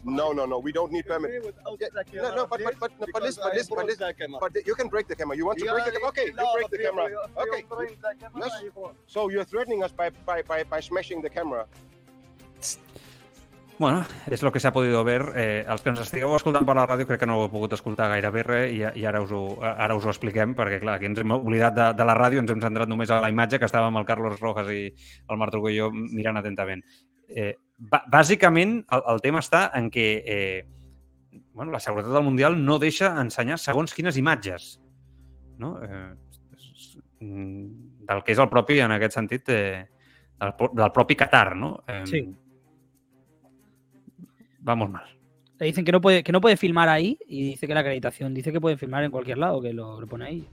No, 0.03 0.33
no, 0.33 0.45
no. 0.45 0.59
We 0.59 0.71
don't 0.73 0.91
need 0.91 1.05
permit. 1.05 1.31
Yeah, 2.11 2.21
no, 2.21 2.35
no, 2.35 2.47
but 2.47 2.61
but 2.63 2.79
but, 2.79 2.91
but 3.13 3.23
listen, 3.23 3.43
but 3.43 3.53
listen, 3.55 3.75
but 3.75 3.85
listen. 3.85 4.13
But 4.39 4.67
you 4.67 4.75
can 4.75 4.87
break 4.89 5.07
the 5.07 5.15
camera. 5.15 5.37
You 5.37 5.45
want 5.45 5.59
to 5.59 5.65
break 5.65 5.85
the 5.85 5.91
camera? 5.91 6.07
Okay, 6.09 6.25
you 6.27 6.53
break 6.55 6.69
the 6.69 6.77
camera. 6.77 7.05
Okay. 7.37 7.65
Yes. 8.37 8.51
So 9.07 9.29
you're 9.29 9.45
threatening 9.45 9.83
us 9.83 9.91
by 9.91 10.09
by 10.25 10.41
by, 10.41 10.63
by 10.63 10.79
smashing 10.81 11.21
the 11.21 11.29
camera. 11.29 11.65
Bueno, 13.77 14.05
és 14.31 14.41
el 14.41 14.51
que 14.55 14.59
s'ha 14.63 14.71
podido 14.71 15.03
ver. 15.03 15.21
Eh, 15.35 15.65
els 15.67 15.81
que 15.83 15.89
ens 15.91 15.99
estigueu 15.99 16.31
escoltant 16.37 16.63
per 16.67 16.75
la 16.77 16.85
ràdio 16.87 17.07
crec 17.09 17.19
que 17.19 17.27
no 17.27 17.35
ho 17.35 17.41
heu 17.43 17.51
pogut 17.51 17.73
escoltar 17.75 18.07
gairebé 18.13 18.43
res 18.47 18.69
i, 18.71 18.77
i 19.01 19.03
ara, 19.05 19.19
us 19.25 19.33
ho, 19.35 19.41
ara 19.67 19.97
us 19.97 20.05
ho 20.07 20.11
expliquem 20.13 20.53
perquè, 20.55 20.77
clar, 20.79 20.95
aquí 20.95 21.09
ens 21.09 21.19
hem 21.19 21.33
oblidat 21.35 21.75
de, 21.75 21.87
de 21.99 22.05
la 22.07 22.15
ràdio, 22.15 22.39
ens 22.39 22.53
hem 22.53 22.61
centrat 22.63 22.87
només 22.87 23.11
a 23.11 23.17
la 23.19 23.31
imatge 23.33 23.59
que 23.59 23.67
estàvem 23.67 23.99
el 23.99 24.05
Carlos 24.07 24.39
Rojas 24.39 24.69
i 24.71 24.85
el 25.27 25.41
Marc 25.41 25.57
jo 25.75 25.89
mirant 25.91 26.39
atentament. 26.39 26.85
Eh, 27.27 27.55
bà- 27.77 28.05
bàsicament, 28.07 28.77
el, 28.95 29.03
el 29.11 29.19
tema 29.25 29.43
està 29.43 29.65
en 29.75 29.89
què 29.91 30.07
eh, 30.23 30.65
bueno, 31.51 31.71
la 31.75 31.79
seguretat 31.83 32.13
del 32.15 32.23
Mundial 32.23 32.55
no 32.63 32.79
deixa 32.79 33.11
ensenyar 33.19 33.57
segons 33.59 33.93
quines 33.93 34.15
imatges 34.17 34.79
no? 35.57 35.75
eh, 35.83 36.15
mm, 37.19 38.07
del 38.07 38.23
que 38.23 38.31
és 38.31 38.39
el 38.39 38.49
propi, 38.49 38.79
en 38.79 38.95
aquest 38.95 39.19
sentit, 39.19 39.49
eh, 39.51 39.85
del, 40.39 40.55
del 40.79 40.91
propi 40.95 41.15
Qatar, 41.19 41.55
no? 41.59 41.75
Eh, 41.87 42.01
Sí. 42.07 42.23
Vamos 44.65 44.89
mal. 44.89 45.03
Le 45.59 45.67
dicen 45.67 45.85
que 45.85 45.91
no 45.91 46.01
puede, 46.01 46.23
que 46.23 46.31
no 46.31 46.41
puede 46.41 46.57
filmar 46.57 46.89
ahí 46.89 47.17
y 47.27 47.43
dice 47.51 47.67
que 47.67 47.73
la 47.73 47.79
acreditación 47.81 48.33
dice 48.33 48.51
que 48.51 48.59
puede 48.59 48.77
filmar 48.77 49.03
en 49.03 49.11
cualquier 49.11 49.37
lado, 49.37 49.61
que 49.61 49.71
lo, 49.73 50.01
lo 50.01 50.07
pone 50.07 50.25
ahí. 50.25 50.49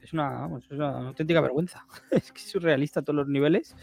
Es 0.00 0.12
una, 0.12 0.30
vamos, 0.30 0.64
es 0.64 0.72
una 0.72 1.08
auténtica 1.08 1.40
vergüenza. 1.40 1.84
es 2.10 2.32
que 2.32 2.38
es 2.40 2.50
surrealista 2.50 3.00
a 3.00 3.02
todos 3.04 3.18
los 3.18 3.28
niveles. 3.28 3.76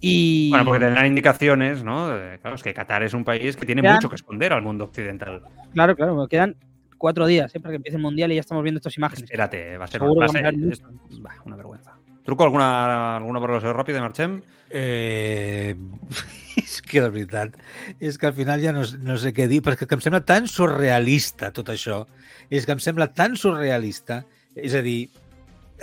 Y 0.00 0.48
Bueno, 0.50 0.64
porque 0.64 0.84
tendrán 0.86 1.06
indicaciones, 1.06 1.84
¿no? 1.84 2.08
De- 2.08 2.38
Claro, 2.38 2.54
es 2.56 2.62
que 2.62 2.72
Qatar 2.72 3.02
es 3.02 3.12
un 3.12 3.24
país 3.24 3.56
que 3.56 3.66
tiene 3.66 3.82
Ya. 3.82 3.94
mucho 3.94 4.08
que 4.08 4.14
esconder 4.14 4.52
al 4.52 4.62
mundo 4.62 4.84
occidental. 4.84 5.42
claro, 5.74 5.94
claro, 5.94 6.14
me 6.16 6.28
quedan 6.28 6.56
cuatro 6.96 7.26
días 7.26 7.54
¿eh? 7.54 7.60
para 7.60 7.72
que 7.72 7.76
empiece 7.76 7.96
el 7.96 8.02
mundial 8.02 8.32
y 8.32 8.36
ya 8.36 8.40
estamos 8.40 8.62
viendo 8.62 8.78
estas 8.78 8.96
imágenes. 8.96 9.24
Espérate, 9.24 9.76
va 9.76 9.84
a 9.84 9.88
ser, 9.88 10.00
va 10.02 10.24
a 10.24 10.28
ser- 10.28 10.46
a 10.46 10.50
va, 10.50 11.34
una 11.44 11.56
vergüenza. 11.56 11.98
Truco 12.24 12.44
alguna, 12.44 13.16
alguna 13.16 13.38
valoració 13.38 13.72
ràpida, 13.72 14.00
marxem? 14.00 14.40
Eh, 14.70 15.74
és 16.62 16.80
que 16.82 17.00
de 17.00 17.10
veritat, 17.12 17.54
és 18.00 18.18
que 18.18 18.28
al 18.28 18.36
final 18.36 18.60
ja 18.62 18.74
no, 18.74 18.84
no 19.04 19.16
sé 19.20 19.32
què 19.36 19.48
dir, 19.50 19.62
perquè 19.64 19.88
que 19.88 19.96
em 19.98 20.04
sembla 20.04 20.24
tan 20.26 20.48
surrealista 20.50 21.52
tot 21.54 21.70
això, 21.72 22.02
és 22.50 22.66
que 22.66 22.74
em 22.76 22.82
sembla 22.82 23.10
tan 23.14 23.36
surrealista, 23.38 24.22
és 24.58 24.74
a 24.74 24.82
dir, 24.84 25.08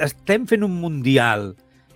estem 0.02 0.46
fent 0.50 0.66
un 0.68 0.76
mundial 0.82 1.54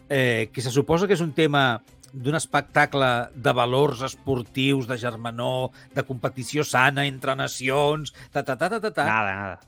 eh, 0.10 0.50
que 0.54 0.64
se 0.64 0.72
suposa 0.72 1.08
que 1.08 1.18
és 1.18 1.26
un 1.26 1.34
tema 1.36 1.82
d'un 2.14 2.38
espectacle 2.38 3.10
de 3.36 3.54
valors 3.54 4.02
esportius, 4.06 4.88
de 4.90 4.98
germanor, 4.98 5.70
de 5.94 6.06
competició 6.08 6.66
sana 6.66 7.06
entre 7.06 7.36
nacions, 7.38 8.16
ta, 8.34 8.42
ta, 8.42 8.56
ta, 8.56 8.70
ta, 8.70 8.80
ta, 8.80 8.92
ta. 8.92 9.06
Nada, 9.06 9.36
nada. 9.36 9.60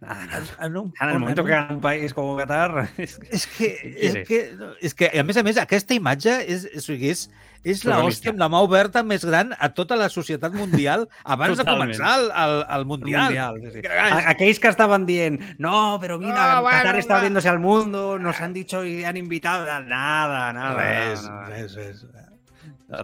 Nada, 0.00 0.26
nada. 0.26 0.46
En, 0.62 0.76
un, 0.76 0.92
En 1.00 1.08
el 1.10 1.18
moment 1.18 1.36
que 1.40 1.42
gana 1.50 1.74
un 1.74 1.80
país 1.82 2.12
com 2.14 2.36
Qatar... 2.38 2.84
És 2.98 3.16
que, 3.18 3.32
És 3.34 3.46
que, 3.50 3.70
és 3.98 4.14
que, 4.28 4.38
no, 4.54 4.68
és 4.80 4.94
que, 4.94 5.08
a 5.10 5.24
més 5.26 5.36
a 5.36 5.42
més, 5.42 5.56
aquesta 5.58 5.96
imatge 5.96 6.36
és, 6.46 6.68
és, 6.70 6.86
és, 6.88 7.22
és 7.64 7.80
la 7.82 7.96
Surrealista. 7.96 8.04
hòstia 8.06 8.30
amb 8.30 8.38
la 8.44 8.48
mà 8.52 8.60
oberta 8.62 9.02
més 9.02 9.24
gran 9.26 9.50
a 9.58 9.68
tota 9.74 9.96
la 9.98 10.06
societat 10.08 10.54
mundial 10.54 11.08
abans 11.24 11.58
Totalment. 11.58 11.90
de 11.90 11.98
començar 11.98 12.12
el, 12.20 12.28
el, 12.44 12.54
el 12.78 12.86
Mundial. 12.86 13.24
mundial, 13.26 13.58
sí, 13.74 13.82
ah, 13.90 14.22
Aquells 14.30 14.60
que 14.62 14.70
estaban 14.70 15.04
dient, 15.08 15.42
no, 15.58 15.98
pero 16.00 16.20
mira, 16.22 16.54
No, 16.54 16.62
bueno, 16.62 16.78
Qatar 16.78 16.96
está 17.02 17.14
va. 17.14 17.18
abriéndose 17.18 17.48
al 17.48 17.58
mundo, 17.58 18.20
nos 18.20 18.40
han 18.40 18.52
dicho 18.54 18.84
y 18.84 19.02
han 19.02 19.16
invitado. 19.16 19.66
Nada, 19.82 20.52
nada. 20.52 20.76
Res, 20.78 21.24
nada. 21.24 21.48
res, 21.48 21.74
res. 21.74 22.06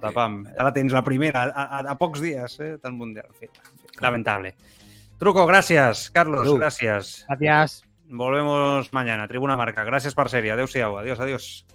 Tapam. 0.01 0.45
Ara 0.57 0.71
tens 0.73 0.93
la 0.95 1.03
primera, 1.05 1.43
a, 1.51 1.65
a, 1.81 1.83
a 1.91 1.99
pocs 1.99 2.23
dies 2.23 2.55
eh, 2.61 2.77
del 2.81 2.93
Mundial. 2.95 3.27
En 3.43 3.51
lamentable. 4.01 4.55
Truco, 5.19 5.47
gracias. 5.47 6.11
Carlos, 6.11 6.59
gracias. 6.59 7.25
Gracias. 7.29 7.85
Volvemos 8.09 8.93
mañana. 8.93 9.27
Tribuna 9.29 9.57
Marca. 9.57 9.85
Gracias 9.85 10.15
por 10.15 10.29
serie. 10.29 10.53
Adéu-siau. 10.53 10.99
Adiós, 10.99 11.21
adiós. 11.21 11.67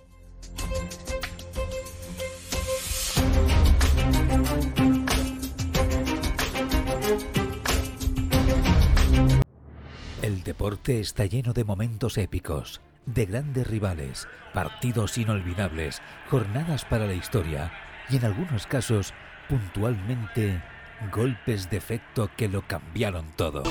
El 10.22 10.44
deporte 10.44 11.00
está 11.00 11.26
lleno 11.26 11.54
de 11.54 11.64
momentos 11.64 12.18
épicos, 12.18 12.82
de 13.06 13.26
grandes 13.26 13.66
rivales, 13.66 14.28
partidos 14.54 15.18
inolvidables, 15.18 16.02
jornadas 16.30 16.86
para 16.86 17.08
la 17.08 17.14
historia 17.14 17.72
y 18.10 18.18
en 18.18 18.26
algunos 18.26 18.68
casos, 18.68 19.14
puntualmente, 19.48 20.62
golpes 21.12 21.70
de 21.70 21.78
efecto 21.78 22.30
que 22.36 22.48
lo 22.48 22.62
cambiaron 22.62 23.26
todo. 23.36 23.64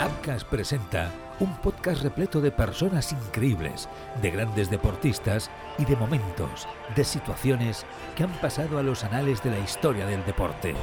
Abcas 0.00 0.44
presenta 0.44 1.10
un 1.40 1.56
podcast 1.56 2.02
repleto 2.02 2.40
de 2.40 2.50
personas 2.50 3.12
increíbles, 3.12 3.88
de 4.22 4.30
grandes 4.30 4.70
deportistas 4.70 5.50
y 5.78 5.84
de 5.84 5.96
momentos, 5.96 6.68
de 6.94 7.04
situaciones 7.04 7.84
que 8.16 8.24
han 8.24 8.32
pasado 8.40 8.78
a 8.78 8.82
los 8.82 9.04
anales 9.04 9.42
de 9.42 9.50
la 9.50 9.58
historia 9.58 10.06
del 10.06 10.24
deporte. 10.24 10.74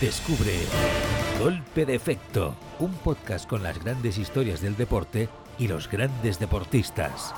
Descubre 0.00 0.52
Golpe 1.38 1.86
de 1.86 1.94
Efecto, 1.94 2.54
un 2.78 2.92
podcast 2.94 3.48
con 3.48 3.62
las 3.62 3.82
grandes 3.82 4.18
historias 4.18 4.60
del 4.60 4.76
deporte 4.76 5.28
y 5.58 5.68
los 5.68 5.90
grandes 5.90 6.38
deportistas. 6.38 7.34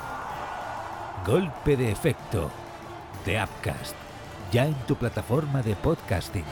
Golpe 1.25 1.77
de 1.77 1.91
Efecto, 1.91 2.51
de 3.25 3.41
Upcast, 3.41 3.95
ya 4.53 4.67
en 4.67 4.75
tu 4.85 4.95
plataforma 4.95 5.63
de 5.63 5.75
podcasting. 5.75 6.45